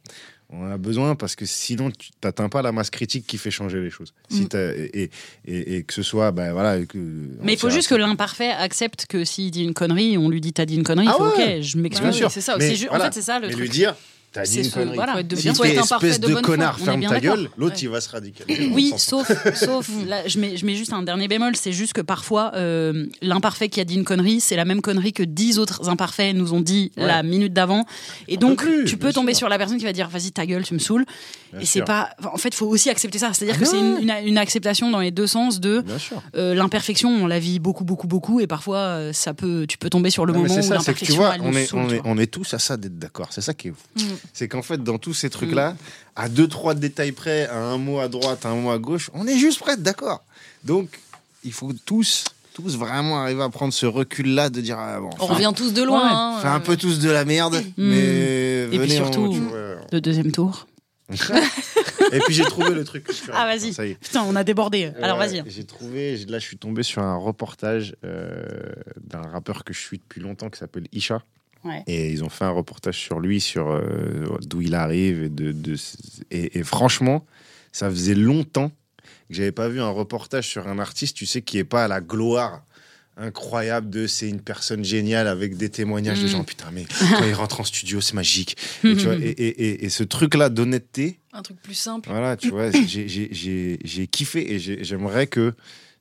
On 0.56 0.68
en 0.68 0.72
a 0.72 0.78
besoin 0.78 1.16
parce 1.16 1.36
que 1.36 1.48
sinon, 1.48 1.90
tu 1.90 2.12
n'atteins 2.24 2.48
pas 2.48 2.62
la 2.62 2.72
masse 2.72 2.92
critique 2.92 3.26
qui 3.26 3.40
fait 3.40 3.50
changer 3.50 3.80
les 3.82 3.90
choses. 3.90 4.14
Si 4.30 4.42
Mm. 4.44 4.48
t'as- 4.50 4.74
et, 4.76 5.10
et, 5.46 5.78
et 5.78 5.84
que 5.84 5.94
ce 5.96 6.04
soit, 6.04 6.32
ben 6.32 6.52
voilà. 6.54 6.86
Que, 6.86 6.98
Mais 7.42 7.54
il 7.54 7.58
faut 7.60 7.72
juste 7.72 7.90
que 7.90 7.96
l'imparfait 7.96 8.52
accepte 8.52 9.08
que 9.08 9.24
s'il 9.24 9.50
dit 9.50 9.64
une 9.64 9.74
connerie, 9.74 10.16
on 10.18 10.30
lui 10.30 10.42
dit 10.42 10.54
t'as 10.54 10.66
dit 10.66 10.76
une 10.76 10.84
connerie, 10.84 11.08
Ah 11.10 11.16
il 11.18 11.24
ouais. 11.24 11.56
ok, 11.58 11.62
je 11.64 11.78
m'excuse. 11.80 12.28
c'est 12.30 12.42
ça 12.42 12.58
Mais 12.60 12.76
voilà. 12.76 13.06
En 13.06 13.08
fait, 13.08 13.14
c'est 13.16 13.22
ça 13.24 13.40
le 13.40 13.48
Mais 13.48 13.54
truc. 13.54 13.64
lui 13.64 13.70
dire, 13.70 13.96
t'as 14.34 14.44
dit 14.44 14.52
C'est 14.52 14.58
une 14.60 14.64
ce- 14.66 14.74
connerie. 14.74 14.96
voilà. 14.96 15.14
Faut 15.14 15.20
être 15.20 15.28
de 15.28 15.36
Si 15.36 15.44
bien- 15.44 15.54
espèce 15.54 16.20
de 16.20 16.34
connard, 16.36 16.80
ferme 16.80 17.02
ta 17.06 17.20
gueule, 17.20 17.50
l'autre 17.58 17.76
Ouais. 17.76 17.80
il 17.82 17.90
va 17.90 18.02
se 18.02 18.10
radicaliser. 18.10 18.70
Oui, 18.74 18.94
sauf, 18.98 19.32
sauf 19.56 19.90
là, 20.08 20.28
je, 20.28 20.40
mets, 20.40 20.58
je 20.58 20.66
mets 20.66 20.76
juste 20.76 20.92
un 20.94 21.04
dernier 21.04 21.28
bémol, 21.28 21.56
c'est 21.56 21.72
juste 21.72 21.94
que 21.94 22.02
parfois, 22.02 22.52
euh, 22.56 23.06
l'imparfait 23.22 23.70
qui 23.70 23.80
a 23.80 23.86
dit 23.86 23.96
une 23.96 24.04
connerie, 24.04 24.42
c'est 24.42 24.56
la 24.56 24.66
même 24.66 24.82
connerie 24.82 25.14
que 25.14 25.24
dix 25.24 25.60
autres 25.60 25.88
imparfaits 25.90 26.36
nous 26.36 26.54
ont 26.54 26.62
dit 26.62 26.92
Ouais. 26.98 27.06
la 27.06 27.24
minute 27.24 27.54
d'avant. 27.54 27.86
Et 28.28 28.38
On 28.38 28.40
donc, 28.40 28.58
plus, 28.64 28.86
tu 28.86 28.98
peux 28.98 29.14
tomber 29.14 29.34
sûr. 29.34 29.40
sur 29.40 29.50
la 29.50 29.58
personne 29.58 29.78
qui 29.78 29.86
va 29.86 29.94
dire 29.94 30.10
vas-y, 30.10 30.32
ta 30.32 30.46
gueule, 30.46 30.64
tu 30.64 30.74
me 30.74 30.80
saoules. 30.80 31.06
Bien 31.52 31.62
et 31.62 31.66
c'est 31.66 31.82
pas. 31.84 32.10
En 32.34 32.38
fait, 32.38 32.50
il 32.50 32.56
faut 32.56 32.66
aussi 32.68 32.90
accepter 32.90 33.20
ça. 33.20 33.32
C'est-à-dire 33.34 33.56
Ah 33.58 33.62
que 33.62 33.66
c'est 33.70 33.80
une, 33.80 34.00
une- 34.02 34.28
une 34.28 34.38
acceptation 34.40 34.90
dans 34.90 35.00
les 35.00 35.12
deux 35.12 35.28
sens 35.28 35.60
de 35.60 35.84
euh, 36.36 36.56
l'imperfection, 36.56 37.10
on 37.10 37.28
la 37.28 37.38
vit 37.40 37.60
beaucoup, 37.60 37.84
beaucoup, 37.84 38.08
beaucoup. 38.08 38.40
Et 38.40 38.48
parfois, 38.48 38.78
euh, 38.78 39.14
ça 39.14 39.34
peut, 39.36 39.66
tu 39.68 39.78
peux 39.78 39.90
tomber 39.90 40.10
sur 40.10 40.26
le 40.26 40.34
Non, 40.34 40.40
moment 40.40 40.54
c'est 40.54 40.60
où 40.62 40.64
ça, 40.64 40.80
c'est 40.80 40.94
que 40.94 41.06
tu 41.06 41.12
l'imperfection, 41.12 41.16
vois, 41.18 41.36
elle 41.36 41.42
on 41.42 41.52
nous 41.52 41.58
est, 41.60 41.66
saoule, 41.66 41.80
on, 41.82 41.88
tu 41.88 41.96
est, 41.96 42.00
vois. 42.00 42.12
on 42.12 42.18
est 42.18 42.26
tous 42.32 42.54
à 42.56 42.60
ça 42.60 42.76
d'être 42.78 42.98
d'accord. 42.98 43.28
C'est 43.32 43.42
ça 43.42 43.54
qui 43.54 43.68
est. 43.68 43.74
C'est 44.32 44.48
qu'en 44.48 44.62
fait, 44.62 44.82
dans 44.84 44.98
tous 44.98 45.14
ces 45.14 45.30
trucs-là, 45.30 45.76
à 46.16 46.30
deux, 46.30 46.48
trois 46.48 46.74
détails 46.74 47.12
près, 47.12 47.48
à 47.48 47.58
un 47.58 47.78
mot 47.78 48.00
à 48.00 48.08
droite, 48.08 48.46
à 48.46 48.50
un 48.50 48.56
mot 48.56 48.72
à 48.72 48.78
gauche, 48.80 49.10
on 49.14 49.28
est 49.28 49.38
juste 49.38 49.60
prêt, 49.60 49.76
d'accord. 49.78 50.24
Donc, 50.64 51.00
il 51.44 51.52
faut 51.52 51.72
tous, 51.86 52.24
tous 52.54 52.78
vraiment 52.78 53.22
arriver 53.22 53.44
à 53.44 53.50
prendre 53.50 53.74
ce 53.74 53.86
recul-là 53.86 54.50
de 54.50 54.62
dire, 54.62 54.78
ah, 54.80 55.00
bon, 55.00 55.10
On 55.20 55.26
revient 55.26 55.52
tous 55.56 55.74
de 55.74 55.84
loin. 55.84 56.04
Ouais. 56.04 56.10
hein, 56.12 56.40
fait 56.42 56.48
un 56.48 56.56
euh. 56.58 56.60
peu 56.60 56.78
tous 56.78 57.00
de 57.00 57.10
la 57.10 57.26
merde, 57.26 57.62
mais 57.78 58.68
puis 58.70 58.78
venez, 58.78 59.02
on- 59.02 59.12
surtout-. 59.12 59.50
Le 59.92 60.02
deuxième 60.02 60.32
tour. 60.32 60.66
Et 62.12 62.20
puis 62.20 62.34
j'ai 62.34 62.44
trouvé 62.46 62.72
le 62.72 62.84
truc. 62.84 63.08
Ah, 63.34 63.46
vas-y. 63.46 63.74
Ça 63.74 63.86
y 63.86 63.92
est. 63.92 63.96
Putain, 63.96 64.24
on 64.24 64.36
a 64.36 64.44
débordé. 64.44 64.92
Alors, 65.02 65.18
Ouais, 65.18 65.28
vas-y. 65.28 65.44
J'ai 65.48 65.64
trouvé, 65.66 66.18
j'ai- 66.18 66.26
là 66.26 66.40
je 66.40 66.46
suis 66.46 66.58
tombé 66.58 66.84
sur 66.84 67.02
un 67.02 67.16
reportage 67.18 67.96
euh, 68.06 68.44
d'un 69.02 69.22
rappeur 69.22 69.64
que 69.64 69.74
je 69.74 69.80
suis 69.80 69.98
depuis 69.98 70.22
longtemps 70.22 70.50
qui 70.50 70.60
s'appelle 70.60 70.88
Isha. 70.94 71.22
Ouais. 71.64 71.84
Et 71.88 72.12
ils 72.12 72.24
ont 72.24 72.30
fait 72.30 72.46
un 72.46 72.50
reportage 72.52 72.98
sur 73.00 73.20
lui, 73.20 73.40
sur 73.40 73.70
euh, 73.72 74.38
d'où 74.46 74.62
il 74.62 74.76
arrive. 74.76 75.24
Et, 75.24 75.30
de, 75.30 75.52
de- 75.52 75.76
et, 76.32 76.60
et 76.60 76.64
franchement, 76.64 77.26
ça 77.72 77.90
faisait 77.90 78.16
longtemps 78.16 78.70
que 79.30 79.36
j'avais 79.36 79.52
pas 79.54 79.70
vu 79.70 79.80
un 79.82 79.90
reportage 79.90 80.48
sur 80.48 80.68
un 80.68 80.78
artiste, 80.80 81.16
tu 81.16 81.26
sais, 81.26 81.42
qui 81.42 81.58
est 81.58 81.64
pas 81.64 81.86
à 81.86 81.88
la 81.88 82.02
gloire 82.02 82.64
incroyable 83.16 83.90
de 83.92 84.08
c'est 84.08 84.28
une 84.28 84.42
personne 84.42 84.84
géniale 84.84 85.28
avec 85.28 85.56
des 85.56 85.70
témoignages 85.70 86.20
de 86.20 86.26
Mm. 86.26 86.30
gens 86.30 86.44
putain 86.44 86.72
mais 86.72 86.86
quand 87.12 87.24
il 87.26 87.34
rentre 87.36 87.60
en 87.60 87.64
studio 87.64 88.02
c'est 88.02 88.16
magique 88.16 88.58
et, 88.84 88.96
tu 88.96 89.04
vois, 89.06 89.14
et, 89.14 89.20
et- 89.20 89.48
et- 89.70 89.86
et 89.86 89.90
ce 89.90 90.04
truc 90.04 90.34
là 90.34 90.50
d'honnêteté 90.50 91.20
Un 91.32 91.44
truc 91.44 91.62
plus 91.62 91.76
simple. 91.76 92.10
voilà, 92.10 92.36
tu 92.38 92.50
vois, 92.50 92.72
j'ai- 92.72 94.08
kiffé 94.08 94.54
et 94.54 94.58
j'ai- 94.60 94.84
j'aimerais 94.84 95.28
que 95.28 95.54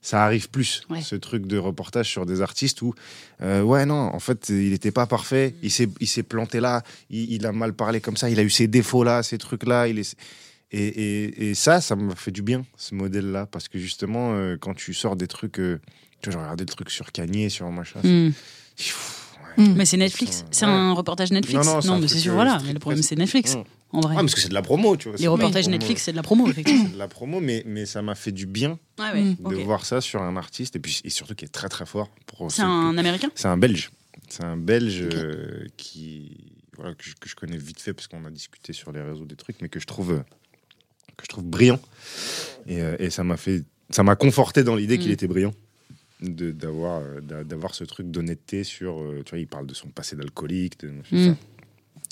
ça 0.05 0.24
arrive 0.24 0.51
plus, 0.51 0.83
Ouais. 0.91 1.01
ce 1.01 1.15
truc 1.15 1.47
de 1.47 1.57
reportage 1.59 2.09
sur 2.09 2.27
des 2.27 2.43
artistes 2.43 2.83
où, 2.83 2.93
euh, 3.41 3.62
ouais, 3.62 3.87
non, 3.87 3.95
en 4.12 4.19
fait, 4.19 4.49
il 4.49 4.70
n'était 4.70 4.91
pas 4.91 5.07
parfait, 5.07 5.55
il 5.62 5.70
s'est 5.70 5.89
il 6.01 6.09
s'est 6.09 6.24
planté 6.24 6.59
là, 6.61 6.83
il, 7.09 7.33
il 7.33 7.47
a 7.47 7.53
mal 7.53 7.73
parlé 7.73 8.01
comme 8.01 8.16
ça, 8.16 8.29
il 8.29 8.39
a 8.41 8.43
eu 8.43 8.51
ses 8.51 8.66
défauts 8.66 9.05
là, 9.05 9.23
ces 9.23 9.39
trucs 9.39 9.65
là, 9.65 9.87
il 9.89 9.99
est... 10.01 10.15
Et, 10.74 10.87
et- 10.87 11.51
et 11.51 11.55
ça, 11.55 11.81
ça 11.83 11.95
m'a 11.97 12.15
fait 12.16 12.31
du 12.31 12.41
bien, 12.43 12.65
ce 12.79 12.95
modèle-là, 12.95 13.47
parce 13.47 13.69
que 13.69 13.79
justement, 13.79 14.33
euh, 14.33 14.57
quand 14.59 14.74
tu 14.74 14.95
sors 14.95 15.16
des 15.16 15.27
trucs, 15.29 15.61
euh, 15.61 15.79
tu 16.23 16.31
vois, 16.31 16.33
j'ai 16.33 16.43
regardé 16.45 16.65
le 16.65 16.70
truc 16.73 16.91
sur 16.91 17.12
Kanye, 17.12 17.51
sur 17.51 17.70
machin. 17.70 18.01
Pff, 18.77 19.29
ouais. 19.59 19.65
Mm. 19.65 19.74
Mais 19.77 19.85
c'est 19.85 19.99
Netflix. 19.99 20.45
C'est 20.51 20.65
ouais. 20.65 20.70
un 20.73 20.95
reportage 20.95 21.31
Netflix. 21.31 21.65
Non, 21.85 21.99
mais 21.99 22.09
c'est 22.09 22.19
sûr, 22.19 22.33
voilà. 22.33 22.59
Mais 22.65 22.73
le 22.73 22.79
problème, 22.79 23.03
c'est 23.03 23.16
Netflix, 23.16 23.55
Mm. 23.57 23.65
En 23.93 24.01
vrai. 24.01 24.14
Ouais, 24.16 24.23
parce 24.23 24.35
que 24.35 24.40
c'est 24.40 24.48
de 24.48 24.55
la 24.55 24.62
promo, 24.62 24.97
tu 24.97 25.09
vois. 25.09 25.19
Les 25.19 25.28
reportages 25.28 25.64
promo. 25.64 25.77
Netflix, 25.77 26.02
c'est 26.02 26.12
de 26.12 26.16
la 26.16 26.23
promo, 26.23 26.48
effectivement. 26.48 26.85
C'est 26.86 26.93
de 26.94 26.98
la 26.98 27.09
promo, 27.09 27.40
mais, 27.40 27.62
mais 27.66 27.86
ça 27.86 28.01
m'a 28.02 28.14
fait 28.14 28.32
du 28.32 28.47
bien 28.47 28.78
ouais. 28.98 29.35
de 29.35 29.56
voir 29.62 29.85
ça 29.85 30.01
sur 30.01 30.23
un 30.23 30.36
artiste, 30.36 30.77
et 30.77 30.78
puis 30.81 31.01
et 31.05 31.10
surtout 31.10 31.35
qui 31.35 31.44
est 31.44 31.48
très 31.48 31.69
très 31.69 31.86
fort. 31.86 32.09
C'est 32.48 32.62
un 32.62 32.97
Américain? 32.98 33.31
C'est 33.35 33.48
un 33.48 33.56
Belge. 33.56 33.90
C'est 34.28 34.44
un 34.44 34.56
Belge 34.56 35.02
euh, 35.12 35.66
qui 35.77 36.52
voilà 36.77 36.94
que 36.94 37.05
je, 37.05 37.12
que 37.14 37.28
je 37.28 37.35
connais 37.36 37.59
vite 37.59 37.81
fait 37.81 37.93
parce 37.93 38.06
qu'on 38.09 38.24
a 38.24 38.31
discuté 38.31 38.73
sur 38.73 38.93
les 38.93 39.02
réseaux 39.02 39.27
des 39.27 39.36
trucs, 39.36 39.60
mais 39.60 39.69
que 39.69 39.78
je 39.78 39.86
trouve 39.86 40.12
euh, 40.12 40.20
que 41.16 41.24
je 41.24 41.28
trouve 41.28 41.44
brillant. 41.44 41.78
Et, 42.66 42.81
euh, 42.81 42.97
et 42.98 43.10
ça 43.10 43.24
m'a 43.24 43.36
fait 43.36 43.62
ça 43.90 44.02
m'a 44.02 44.16
conforté 44.16 44.64
dans 44.64 44.74
l'idée 44.74 44.97
qu'il 44.98 45.10
Mm. 45.10 45.14
était 45.14 45.27
brillant. 45.28 45.52
de- 46.23 46.52
d'avoir 46.52 47.02
d'a- 47.20 47.43
d'avoir 47.43 47.74
ce 47.74 47.82
truc 47.82 48.09
d'honnêteté 48.10 48.62
sur 48.62 49.02
tu 49.27 49.31
vois 49.31 49.39
il 49.40 49.48
parle 49.48 49.66
de 49.66 49.74
son 49.74 49.89
passé 49.89 50.14
d'alcoolique 50.14 50.81
Mm. 51.10 51.32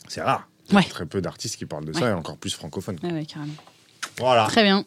c'est 0.08 0.20
rare 0.20 0.49
Il 0.70 0.74
y 0.74 0.76
a 0.76 0.80
Ouais. 0.80 0.86
très 0.88 1.06
peu 1.06 1.20
d'artistes 1.20 1.56
qui 1.56 1.66
parlent 1.66 1.84
de 1.84 1.92
Ouais. 1.92 2.00
ça 2.00 2.08
et 2.10 2.12
encore 2.12 2.36
plus 2.38 2.54
francophones 2.54 2.98
ouais, 3.02 3.26
carrément. 3.26 3.52
voilà 4.18 4.46
Très 4.46 4.62
bien. 4.62 4.84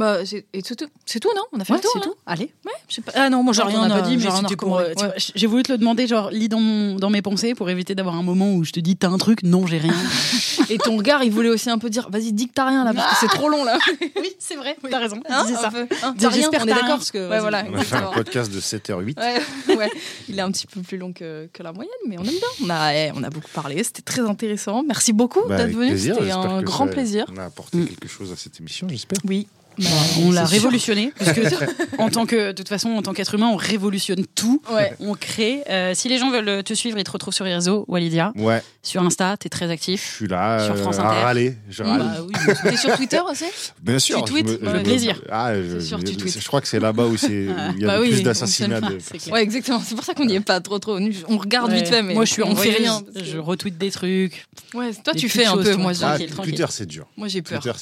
Bah, 0.00 0.24
c'est 0.24 0.46
et 0.54 0.62
tout, 0.62 0.74
c'est 1.04 1.20
tout, 1.20 1.28
non? 1.36 1.42
On 1.52 1.60
a 1.60 1.64
fait 1.64 1.72
Ouais, 1.74 1.78
le 1.78 1.82
tour. 1.82 1.90
c'est 1.92 1.98
hein? 1.98 2.02
tout. 2.06 2.14
Allez. 2.26 2.52
Je 2.88 2.94
sais 2.96 3.02
pas. 3.02 3.12
Ah 3.14 3.28
non, 3.30 3.42
moi 3.42 3.52
j'ai 3.52 3.62
rien 3.62 3.82
on 3.82 3.86
n'a 3.86 3.94
à- 3.96 4.00
pas 4.00 4.08
dit, 4.08 4.16
mais 4.16 4.22
j'ai 4.22 4.28
rien 4.28 4.38
à 4.38 4.42
c'était 4.42 4.56
pour. 4.56 4.78
euh, 4.78 4.92
vois, 4.96 5.12
J'ai 5.16 5.46
voulu 5.46 5.62
te 5.62 5.70
le 5.72 5.78
demander, 5.78 6.06
genre, 6.06 6.30
lis 6.30 6.48
dans, 6.48 6.58
mon- 6.58 6.96
dans 6.96 7.10
mes 7.10 7.22
pensées 7.22 7.54
pour 7.54 7.68
éviter 7.70 7.94
d'avoir 7.94 8.16
un 8.16 8.22
moment 8.22 8.52
où 8.54 8.64
je 8.64 8.72
te 8.72 8.80
dis, 8.80 8.96
t'as 8.96 9.08
un 9.10 9.18
truc? 9.18 9.42
Non, 9.42 9.66
j'ai 9.66 9.78
rien. 9.78 9.92
Et 10.70 10.78
ton 10.78 10.96
regard, 10.96 11.22
il 11.22 11.30
voulait 11.32 11.48
aussi 11.50 11.68
un 11.70 11.78
peu 11.78 11.90
dire, 11.90 12.08
vas-y, 12.10 12.32
dis 12.32 12.48
que 12.48 12.54
t'as 12.54 12.66
rien 12.66 12.84
là, 12.84 12.92
parce 12.94 13.10
que 13.10 13.16
c'est 13.20 13.36
trop 13.36 13.48
long 13.48 13.62
là. 13.64 13.78
oui, 14.16 14.32
c'est 14.38 14.56
vrai, 14.56 14.76
t'as 14.90 14.98
raison. 14.98 15.20
Hein, 15.28 15.44
ça. 15.46 15.70
hein, 16.02 16.14
t'as 16.18 16.28
rien, 16.30 16.48
on 16.48 16.52
est 16.62 16.66
d'accord. 16.66 16.86
parce 16.88 17.10
que, 17.10 17.28
Ouais, 17.28 17.40
voilà. 17.40 17.64
on 17.70 17.76
a 17.76 17.82
fait 17.84 17.96
un 17.96 18.10
podcast 18.12 18.50
de 18.52 18.60
7h08 18.60 19.18
Ouais, 19.18 19.76
ouais, 19.76 19.90
il 20.28 20.38
est 20.38 20.42
un 20.42 20.50
petit 20.50 20.66
peu 20.66 20.80
plus 20.80 20.96
long 20.98 21.12
que, 21.12 21.48
que 21.52 21.62
la 21.62 21.72
moyenne, 21.72 21.92
mais 22.08 22.16
on 22.18 22.22
aime 22.24 22.30
bien. 22.30 22.48
On 22.64 22.70
a, 22.70 22.94
eh, 22.94 23.12
on 23.14 23.22
a 23.22 23.30
beaucoup 23.30 23.50
parlé, 23.52 23.82
c'était 23.84 24.02
très 24.02 24.22
intéressant. 24.22 24.82
Merci 24.86 25.12
beaucoup 25.12 25.40
Bah, 25.48 25.56
d'être 25.58 25.76
venu, 25.76 25.98
c'était 25.98 26.30
un 26.30 26.62
grand 26.62 26.86
plaisir. 26.86 27.26
on 27.32 27.36
a 27.36 27.44
apporté 27.44 27.76
Mm. 27.78 27.86
quelque 27.88 28.08
chose 28.08 28.32
à 28.32 28.36
cette 28.36 28.58
émission 28.60 28.88
j'espère 28.88 29.18
Oui. 29.26 29.46
Bah, 29.78 29.86
on 30.22 30.30
l'a 30.32 30.44
révolutionné, 30.44 31.12
en 31.98 32.10
tant 32.10 32.26
que, 32.26 32.48
de 32.48 32.52
toute 32.52 32.68
façon, 32.68 32.90
en 32.90 33.02
tant 33.02 33.12
qu'être 33.14 33.34
humain, 33.34 33.48
on 33.50 33.56
révolutionne 33.56 34.26
tout. 34.34 34.60
Ouais. 34.70 34.92
On 35.00 35.14
crée. 35.14 35.62
Euh, 35.70 35.92
si 35.94 36.08
les 36.08 36.18
gens 36.18 36.30
veulent 36.30 36.62
te 36.62 36.74
suivre, 36.74 36.98
ils 36.98 37.04
te 37.04 37.10
retrouvent 37.10 37.32
sur 37.32 37.44
les 37.46 37.54
réseaux, 37.54 37.84
Walidia. 37.88 38.32
ouais 38.36 38.62
Sur 38.82 39.02
Insta, 39.02 39.36
t'es 39.38 39.48
très 39.48 39.66
je 39.66 39.70
actif. 39.72 40.16
suis 40.16 40.26
là 40.26 40.64
Sur 40.66 40.74
euh, 40.74 40.76
France 40.76 40.98
à 40.98 41.08
Inter. 41.08 41.20
râler 41.22 41.54
je 41.70 41.82
râle 41.82 41.98
Bah 42.00 42.16
oui, 42.26 42.54
T'es 42.62 42.76
sur 42.76 42.94
Twitter 42.96 43.20
aussi 43.30 43.44
Bien 43.82 43.98
sûr. 43.98 44.22
Tu 44.24 44.34
je 44.36 44.42
tweets 44.42 44.62
me- 44.62 44.76
je 44.78 44.82
plaisir. 44.82 45.22
Ah, 45.30 45.52
je, 45.54 45.78
sûr, 45.80 45.98
je- 46.00 46.04
tu 46.12 46.28
je 46.28 46.46
crois 46.46 46.60
que 46.60 46.68
c'est 46.68 46.80
là-bas 46.80 47.06
où 47.06 47.16
c'est 47.16 47.30
il 47.76 47.80
y 47.80 47.84
a 47.84 47.86
Bah 47.86 47.96
le 47.96 48.02
oui, 48.02 48.08
plus 48.10 48.22
d'assassinats. 48.22 48.80
de-. 48.80 48.98
Ouais, 49.32 49.42
exactement. 49.42 49.80
C'est 49.84 49.94
pour 49.94 50.04
ça 50.04 50.12
qu'on 50.14 50.26
n'y 50.26 50.34
est 50.34 50.40
pas 50.40 50.60
trop 50.60 50.78
trop. 50.78 50.98
On 51.28 51.38
regarde 51.38 51.70
Ouais. 51.70 51.76
vite 51.78 51.88
fait, 51.88 52.02
mais 52.02 52.14
moi, 52.14 52.24
je 52.26 52.32
suis 52.32 52.42
on 52.42 52.54
fait 52.56 52.70
envoyeuse. 52.70 52.76
rien. 53.16 53.24
Je 53.24 53.38
retweet 53.38 53.78
des 53.78 53.90
trucs. 53.90 54.46
Ouais, 54.74 54.90
toi, 55.04 55.14
tu 55.14 55.28
fais 55.28 55.46
un 55.46 55.56
peu. 55.56 55.74
Moi, 55.76 55.92
Ah. 56.02 56.18
Twitter, 56.42 56.66
c'est 56.70 56.86
dur. 56.86 57.06
moi 57.16 57.28
j'ai 57.28 57.40
peur. 57.42 57.60
Twitter, 57.62 57.78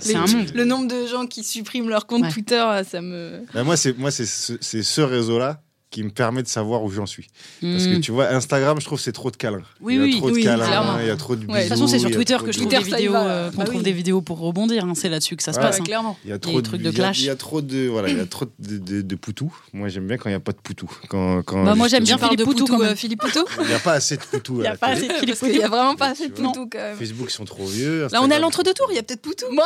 c'est 0.00 0.14
un 0.16 0.26
monde. 0.26 0.50
Le 0.54 0.64
nombre 0.64 0.88
de 0.88 1.05
gens 1.06 1.26
qui 1.26 1.42
suppriment 1.44 1.88
leur 1.88 2.06
compte 2.06 2.22
Ouais. 2.22 2.30
Twitter, 2.32 2.64
ça 2.88 3.00
me. 3.00 3.42
Bah, 3.54 3.64
moi, 3.64 3.76
c'est 3.76 3.96
moi, 3.96 4.10
c'est 4.10 4.26
ce, 4.26 4.54
c'est 4.60 4.82
ce 4.82 5.00
réseau-là 5.00 5.60
qui 5.96 6.02
me 6.02 6.10
permet 6.10 6.42
de 6.42 6.46
savoir 6.48 6.82
où 6.84 6.90
j'en 6.90 7.06
suis. 7.06 7.28
Parce 7.62 7.86
Mm. 7.86 7.94
que 7.94 7.98
tu 8.00 8.12
vois, 8.12 8.26
Instagram, 8.28 8.78
je 8.78 8.84
trouve 8.84 9.00
c'est 9.00 9.12
trop 9.12 9.30
de 9.30 9.36
câlins. 9.38 9.62
Oui, 9.80 9.94
il 9.94 9.96
y 9.96 10.00
a 10.00 10.04
oui, 10.04 10.16
trop 10.18 10.28
de 10.28 10.34
oui, 10.34 10.44
câlins, 10.44 10.66
clairement. 10.66 10.98
il 11.00 11.06
y 11.06 11.10
a 11.10 11.16
trop 11.16 11.36
de 11.36 11.40
bisous. 11.40 11.52
Ouais. 11.52 11.60
De 11.60 11.62
toute 11.62 11.70
façon, 11.70 11.86
c'est 11.86 11.98
sur 11.98 12.10
Twitter 12.10 12.36
que 12.44 12.52
je 12.52 12.58
de- 12.58 12.64
trouve 12.66 12.68
des 12.78 12.84
vidéos, 12.84 13.14
euh, 13.14 13.50
qu'on 13.50 13.56
Bah 13.56 13.64
trouve 13.64 13.78
oui. 13.78 13.82
des 13.82 13.92
vidéos 13.92 14.20
pour 14.20 14.38
rebondir. 14.40 14.84
hein, 14.84 14.92
C'est 14.94 15.08
là-dessus 15.08 15.36
que 15.36 15.42
ça 15.42 15.54
se 15.54 15.58
passe. 15.58 15.80
Hein. 15.80 15.84
clairement. 15.84 16.18
Il 16.26 16.30
y 16.30 16.34
a 16.34 16.38
trop 16.38 16.60
de, 16.60 16.66
trucs 16.66 16.82
de 16.82 16.90
clash. 16.90 17.20
Il 17.20 17.24
y 17.24 17.30
a 17.30 17.34
trop 17.36 17.62
de 17.62 17.86
voilà, 17.88 18.10
il 18.10 18.18
y 18.18 18.20
a 18.20 18.26
trop 18.26 18.44
de, 18.58 18.76
de, 18.76 19.00
de 19.00 19.14
poutous. 19.16 19.50
Moi, 19.72 19.88
j'aime 19.88 20.06
bien 20.06 20.18
quand 20.18 20.28
il 20.28 20.32
n'y 20.32 20.36
a 20.36 20.40
pas 20.40 20.52
de 20.52 20.58
poutous. 20.62 20.90
Quand, 21.08 21.42
quand 21.44 21.64
Bah, 21.64 21.74
moi, 21.74 21.88
j'aime 21.88 22.04
bien 22.04 22.16
de 22.16 22.20
Philippe 22.20 22.44
Poutou, 22.44 22.66
Poutou, 22.66 22.82
euh, 22.82 22.94
Philippe 22.94 23.20
Poutou 23.22 23.44
Il 23.62 23.68
n'y 23.68 23.72
a 23.72 23.78
pas 23.78 23.92
assez 23.92 24.18
de 24.18 24.22
poutous. 24.22 24.56
Il 24.56 24.60
n'y 24.60 24.66
a 24.66 24.76
pas 24.76 24.88
assez 24.88 25.08
de 25.08 25.12
Philippe 25.14 25.34
vraiment 25.66 25.94
pas 25.96 26.08
assez 26.08 26.28
de. 26.28 26.34
Poutou 26.34 26.68
quand 26.70 26.78
même. 26.78 26.96
Facebook, 26.98 27.28
ils 27.30 27.32
sont 27.34 27.46
trop 27.46 27.64
vieux. 27.64 28.06
Là, 28.12 28.20
on 28.22 28.30
est 28.30 28.34
à 28.34 28.38
l'entre-deux-tours, 28.38 28.88
il 28.90 28.96
y 28.96 28.98
a 28.98 29.02
peut-être 29.02 29.22
Poutou. 29.22 29.46
Moi 29.50 29.64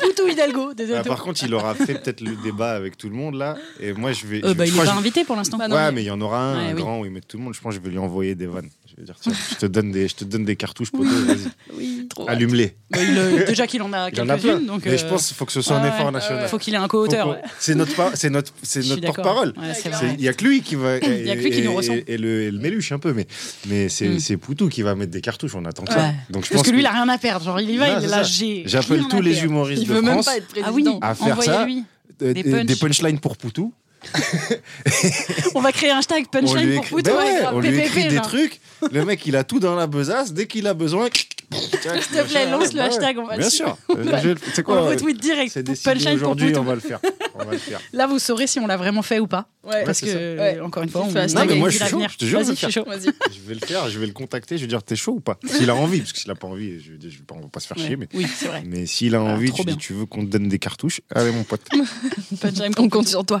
Poutou 0.00 0.28
Hidalgo, 0.28 0.74
désolé. 0.74 0.98
Ah, 1.00 1.04
par 1.04 1.22
contre, 1.22 1.42
il 1.44 1.54
aura 1.54 1.74
fait 1.74 1.94
peut-être 2.02 2.20
le 2.20 2.34
débat 2.42 2.72
avec 2.72 2.96
tout 2.96 3.08
le 3.08 3.14
monde 3.14 3.34
là. 3.36 3.56
Et 3.80 3.92
moi, 3.92 4.12
je 4.12 4.26
vais. 4.26 4.40
Euh, 4.88 4.92
pas 4.94 4.98
invité 4.98 5.24
pour 5.24 5.36
l'instant. 5.36 5.56
Bah, 5.58 5.68
non, 5.68 5.76
ouais, 5.76 5.86
mais- 5.86 5.92
mais 5.92 6.02
il 6.02 6.06
y 6.06 6.10
en 6.10 6.20
aura 6.20 6.40
un, 6.52 6.56
Ouais, 6.66 6.70
un 6.72 6.74
oui. 6.74 6.80
grand 6.82 7.00
où 7.00 7.04
il 7.04 7.10
met 7.10 7.20
tout 7.20 7.36
le 7.38 7.42
monde. 7.44 7.54
Je 7.54 7.60
pense 7.60 7.74
que 7.74 7.80
je 7.80 7.84
vais 7.84 7.90
lui 7.90 7.98
envoyer 7.98 8.34
des 8.34 8.46
vannes. 8.46 8.68
Je 8.90 8.96
vais 8.96 9.02
dire, 9.04 9.16
tiens, 9.20 9.32
je 9.50 9.54
te 9.56 9.66
donne 9.66 9.92
des, 9.92 10.08
je 10.08 10.14
te 10.16 10.24
donne 10.24 10.44
des 10.44 10.56
cartouches, 10.56 10.90
vas-y, 10.92 11.38
Oui, 11.76 12.06
trop. 12.10 12.28
allume-les. 12.28 12.74
Bah, 12.90 12.98
euh, 13.00 13.46
déjà 13.46 13.66
qu'il 13.66 13.80
en 13.82 13.92
a 13.92 14.08
Il 14.10 14.18
y 14.18 14.20
en 14.20 14.28
a 14.28 14.36
plein. 14.36 14.42
quelques-unes, 14.52 14.66
donc 14.66 14.82
mais 14.84 14.92
euh, 14.92 14.98
je 14.98 15.06
pense 15.06 15.26
qu'il 15.28 15.36
faut 15.36 15.44
que 15.44 15.52
ce 15.52 15.60
soit 15.60 15.76
ouais, 15.76 15.82
un 15.82 15.94
effort 15.94 16.06
ouais, 16.06 16.12
national. 16.12 16.48
faut 16.48 16.58
qu'il 16.58 16.74
ait 16.74 16.78
un 16.78 16.88
co-auteur. 16.88 17.36
C'est 17.60 17.74
notre, 17.74 18.16
c'est 18.16 18.30
notre, 18.30 18.52
c'est 18.62 19.00
porte-parole. 19.02 19.54
Il 20.16 20.20
y 20.22 20.28
a 20.28 20.32
que 20.32 20.44
lui 20.44 20.62
qui 20.62 20.74
va. 20.74 20.96
Il 21.02 21.26
y 21.26 21.30
a 21.30 21.36
que 21.36 21.42
lui 21.42 21.50
qui 21.50 21.62
nous 21.62 21.72
et- 21.72 21.76
ressent. 21.76 21.92
Et, 22.06 22.16
le, 22.18 22.50
méluche 22.52 22.90
un 22.92 22.98
peu, 22.98 23.12
mais, 23.12 23.26
mais 23.68 23.88
c'est, 23.88 24.08
Mm. 24.08 24.18
c'est 24.20 24.36
Poutou 24.36 24.68
qui 24.68 24.82
va 24.82 24.94
mettre 24.94 25.12
des 25.12 25.20
cartouches. 25.20 25.54
On 25.54 25.64
attend 25.64 25.84
que 25.84 25.92
ça. 25.92 26.12
Donc 26.30 26.44
je 26.44 26.50
Parce 26.50 26.62
pense 26.62 26.62
que 26.62 26.70
lui, 26.70 26.80
il 26.80 26.86
a 26.86 26.92
rien 26.92 27.08
à 27.08 27.18
perdre. 27.18 27.44
Genre, 27.44 27.60
il 27.60 27.70
y 27.70 27.76
va, 27.76 28.00
il 28.00 28.04
est. 28.04 28.62
J'appelle 28.68 29.04
tous 29.08 29.20
les 29.20 29.44
humoristes 29.44 29.82
Il 29.82 29.88
de 29.88 29.94
veut 29.94 30.02
même 30.02 30.22
France 30.22 30.28
à 31.02 31.14
faire 31.14 31.42
ça. 31.42 31.66
euh, 32.22 32.32
Des 32.32 32.64
des 32.64 32.76
punchlines 32.76 33.20
pour 33.20 33.36
Poutou. 33.36 33.72
On 35.54 35.60
va 35.60 35.72
créer 35.72 35.90
un 35.90 35.98
hashtag 35.98 36.26
punchline 36.28 36.76
pour 36.76 36.84
Poutou. 36.86 37.10
Ben 37.10 37.54
ouais, 37.54 37.70
lui 37.70 37.78
écrit 37.78 38.08
des 38.08 38.20
trucs. 38.20 38.60
Le 38.92 39.04
mec, 39.04 39.26
il 39.26 39.36
a 39.36 39.44
tout 39.44 39.60
dans 39.60 39.74
la 39.74 39.86
besace. 39.86 40.32
Dès 40.32 40.46
qu'il 40.46 40.66
a 40.66 40.74
besoin. 40.74 41.08
S'il 41.50 41.70
te 41.70 42.28
plaît, 42.28 42.50
lance 42.50 42.72
le 42.74 42.80
hashtag, 42.80 43.18
on 43.18 43.24
va 43.26 43.34
le 43.34 43.40
Bien 43.40 43.50
sûr. 43.50 43.76
Euh, 43.90 44.04
je- 44.22 44.34
C'est 44.52 44.60
On 44.60 44.64
quoi 44.64 44.74
le 44.76 44.80
euh, 44.82 44.90
retweet 44.90 45.18
direct. 45.20 45.50
C'est 45.52 45.62
Punchline 45.82 46.14
aujourd'hui, 46.16 46.54
on 46.56 46.62
va 46.62 46.74
le 46.74 46.80
faire. 46.80 46.98
On 47.34 47.44
va 47.44 47.52
le 47.52 47.58
faire. 47.58 47.80
Là, 47.92 48.06
vous 48.06 48.18
saurez 48.18 48.46
si 48.46 48.58
on 48.60 48.66
l'a 48.66 48.76
vraiment 48.76 49.02
fait 49.02 49.18
ou 49.18 49.26
pas. 49.26 49.48
Ouais. 49.64 49.84
Parce 49.84 49.98
c'est 49.98 50.06
que, 50.06 50.12
euh, 50.14 50.64
encore 50.64 50.82
une 50.82 50.88
fois, 50.88 51.02
on 51.02 51.10
fais 51.10 51.20
hashtag 51.20 51.36
on 51.38 51.40
a 51.40 51.44
Non, 51.46 51.54
mais 51.54 51.60
moi, 51.60 51.68
je 51.70 51.76
suis 51.78 51.86
chaud, 51.86 52.02
je 52.08 52.16
te 52.16 52.24
jure, 52.24 52.40
je 52.42 52.52
suis 52.52 52.66
le 52.66 52.72
chaud. 52.72 52.84
Je 52.88 53.48
vais 53.48 53.54
le 53.54 53.60
faire, 53.66 53.88
je 53.88 53.98
vais 53.98 54.06
le 54.06 54.12
contacter, 54.12 54.56
je 54.56 54.62
vais 54.62 54.66
dire 54.68 54.82
t'es 54.82 54.96
chaud 54.96 55.12
ou 55.12 55.20
pas? 55.20 55.38
S'il 55.46 55.68
a 55.70 55.74
envie, 55.74 55.98
parce 56.00 56.12
que 56.12 56.18
s'il 56.18 56.30
a 56.30 56.34
pas 56.34 56.46
envie, 56.48 56.80
je 56.80 56.92
vais 56.92 56.98
on 57.32 57.40
va 57.40 57.48
pas 57.48 57.60
se 57.60 57.66
faire 57.66 57.78
chier, 57.78 57.96
mais, 57.96 58.08
Oui, 58.14 58.26
c'est 58.34 58.46
vrai. 58.48 58.62
mais 58.66 58.86
s'il 58.86 59.14
a 59.14 59.18
Ah, 59.20 59.22
envie, 59.34 59.52
tu 59.52 59.62
dis 59.64 59.76
tu 59.76 59.92
veux 59.94 60.06
qu'on 60.06 60.24
te 60.24 60.30
donne 60.30 60.48
des 60.48 60.58
cartouches 60.58 61.00
Allez 61.14 61.30
mon 61.32 61.44
pote. 61.44 61.62
Punchline 62.40 62.72
On 62.78 62.88
compte 62.88 63.08
sur 63.08 63.24
toi. 63.24 63.40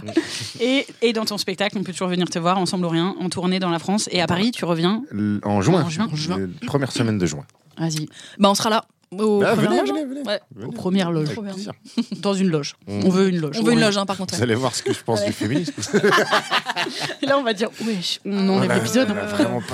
Et, 0.60 0.86
et 1.02 1.12
dans 1.12 1.24
ton 1.24 1.38
spectacle, 1.38 1.76
on 1.78 1.82
peut 1.82 1.92
toujours 1.92 2.08
venir 2.08 2.28
te 2.28 2.38
voir 2.38 2.58
ensemble 2.58 2.84
ou 2.86 2.88
rien, 2.90 3.14
en 3.20 3.28
tournée 3.28 3.58
dans 3.58 3.70
la 3.70 3.78
France. 3.78 4.08
Et 4.12 4.20
à 4.20 4.26
Paris, 4.26 4.50
tu 4.50 4.64
reviens. 4.64 5.02
En 5.44 5.60
juin, 5.62 5.82
En 5.84 5.88
juin, 5.90 6.08
en 6.12 6.16
juin. 6.16 6.36
le- 6.38 6.50
première 6.66 6.92
semaine 6.92 7.18
de 7.18 7.26
juin. 7.26 7.44
Vas-y. 7.78 8.08
Bah, 8.38 8.50
on 8.50 8.54
sera 8.54 8.70
là. 8.70 8.84
Au 9.10 9.42
Ah, 9.42 9.54
venez, 9.54 9.78
loge, 9.78 9.88
venez, 9.88 10.04
venez. 10.04 10.22
Ouais. 10.22 10.38
Venez. 10.54 10.66
Aux 10.66 10.70
premières 10.72 11.10
loges. 11.10 11.30
Dans 12.20 12.34
une 12.34 12.48
loge. 12.50 12.74
On- 12.86 13.06
On 13.06 13.08
veut 13.08 13.28
une 13.30 13.40
loge. 13.40 13.56
On 13.58 13.62
veut 13.62 13.72
une 13.72 13.80
loge, 13.80 13.96
hein, 13.96 14.04
par 14.04 14.18
contre. 14.18 14.34
Vous 14.36 14.42
allez 14.42 14.54
voir 14.54 14.74
ce 14.74 14.82
que 14.82 14.92
je 14.92 15.02
pense 15.02 15.24
du 15.24 15.32
féminisme. 15.32 15.72
Là, 17.22 17.38
on 17.38 17.42
va 17.42 17.54
dire, 17.54 17.70
wesh, 17.86 18.20
on 18.26 18.48
enlève 18.50 18.74
l'épisode. 18.74 19.08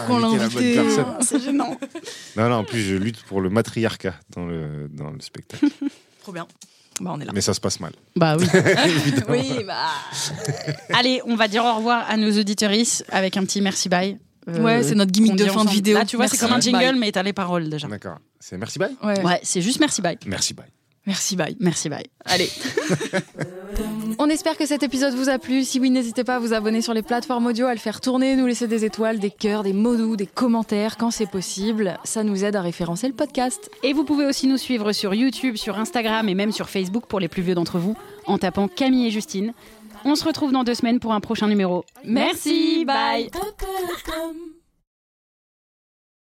on 0.09 0.19
l'a 0.19 0.27
invité. 0.29 0.79
Ah, 0.79 1.19
C'est 1.21 1.43
gênant. 1.43 1.77
Non, 2.37 2.49
non, 2.49 2.55
en 2.57 2.65
plus, 2.65 2.81
je 2.83 2.95
lutte 2.95 3.23
pour 3.25 3.41
le 3.41 3.51
matriarcat 3.51 4.15
dans 4.37 4.47
le, 4.47 4.89
dans 4.93 5.11
le 5.11 5.21
spectacle. 5.21 5.67
Trop 6.23 6.33
bien. 6.33 6.47
Bah, 7.01 7.11
on 7.15 7.21
est 7.21 7.25
là. 7.25 7.33
Mais 7.35 7.41
ça 7.41 7.55
se 7.55 7.61
passe 7.61 7.81
mal. 7.81 7.93
Bah 8.15 8.37
oui. 8.39 8.47
Oui, 9.29 9.65
bah. 9.67 9.75
Allez, 10.97 11.21
on 11.27 11.35
va 11.35 11.49
dire 11.49 11.65
au 11.65 11.75
revoir 11.75 12.09
à 12.09 12.17
nos 12.17 12.31
auditorices 12.39 13.03
avec 13.11 13.37
un 13.37 13.45
petit 13.45 13.61
merci 13.61 13.89
bye. 13.89 14.17
Euh, 14.49 14.63
Ouais, 14.63 14.83
c'est 14.83 14.95
notre 14.95 15.11
gimmick 15.13 15.37
de 15.37 15.45
fin 15.47 15.65
de 15.65 15.71
vidéo. 15.71 15.95
Là, 15.97 16.05
tu 16.05 16.17
vois, 16.17 16.29
c'est 16.29 16.37
comme 16.39 16.53
un 16.53 16.61
jingle, 16.61 16.79
Bye. 16.79 16.99
mais 16.99 17.13
t'as 17.13 17.23
les 17.23 17.33
paroles 17.33 17.69
déjà. 17.71 17.89
D'accord. 17.89 18.19
C'est 18.41 18.59
merci 18.59 18.79
bye 18.79 18.95
Ouais. 19.03 19.21
Ouais, 19.25 19.41
c'est 19.43 19.63
juste 19.63 19.81
merci 19.81 20.03
bye. 20.03 20.19
Merci 20.27 20.55
bye. 20.55 20.67
Merci, 21.07 21.37
bye. 21.37 21.55
Merci 21.61 21.91
bye. 21.91 22.05
Allez. 22.25 22.49
On 24.19 24.31
espère 24.31 24.57
que 24.57 24.65
cet 24.65 24.83
épisode 24.83 25.15
vous 25.15 25.29
a 25.29 25.39
plu. 25.39 25.65
Si 25.65 25.79
oui, 25.81 25.91
n'hésitez 25.91 26.25
pas 26.25 26.37
à 26.37 26.39
vous 26.39 26.55
abonner 26.55 26.81
sur 26.81 26.95
les 26.95 27.03
plateformes 27.03 27.47
audio, 27.47 27.67
à 27.67 27.75
le 27.75 27.79
faire 27.81 28.01
tourner, 28.01 28.37
nous 28.37 28.47
laisser 28.47 28.69
des 28.69 28.85
étoiles, 28.85 29.19
des 29.19 29.31
cœurs, 29.31 29.65
des 29.65 29.73
mots 29.73 29.97
doux, 29.97 30.17
des 30.17 30.27
commentaires 30.27 30.97
quand 30.97 31.11
c'est 31.11 31.27
possible. 31.29 31.99
Ça 32.05 32.23
nous 32.23 32.45
aide 32.45 32.57
à 32.57 32.63
référencer 32.63 33.07
le 33.09 33.13
podcast. 33.15 33.71
Et 33.83 33.93
vous 33.93 34.05
pouvez 34.05 34.25
aussi 34.25 34.47
nous 34.47 34.57
suivre 34.57 34.93
sur 34.93 35.15
YouTube, 35.15 35.57
sur 35.57 35.79
Instagram 35.79 36.29
et 36.29 36.35
même 36.35 36.53
sur 36.53 36.71
Facebook 36.71 37.05
pour 37.07 37.21
les 37.21 37.29
plus 37.29 37.43
vieux 37.43 37.55
d'entre 37.55 37.79
vous 37.79 37.97
en 38.27 38.39
tapant 38.39 38.69
Camille 38.69 39.09
et 39.09 39.11
Justine. 39.11 39.53
On 40.05 40.15
se 40.15 40.25
retrouve 40.25 40.53
dans 40.53 40.65
deux 40.65 40.75
semaines 40.75 41.01
pour 41.01 41.13
un 41.13 41.21
prochain 41.21 41.49
numéro. 41.49 41.85
Merci, 42.05 42.85
bye. 42.85 43.31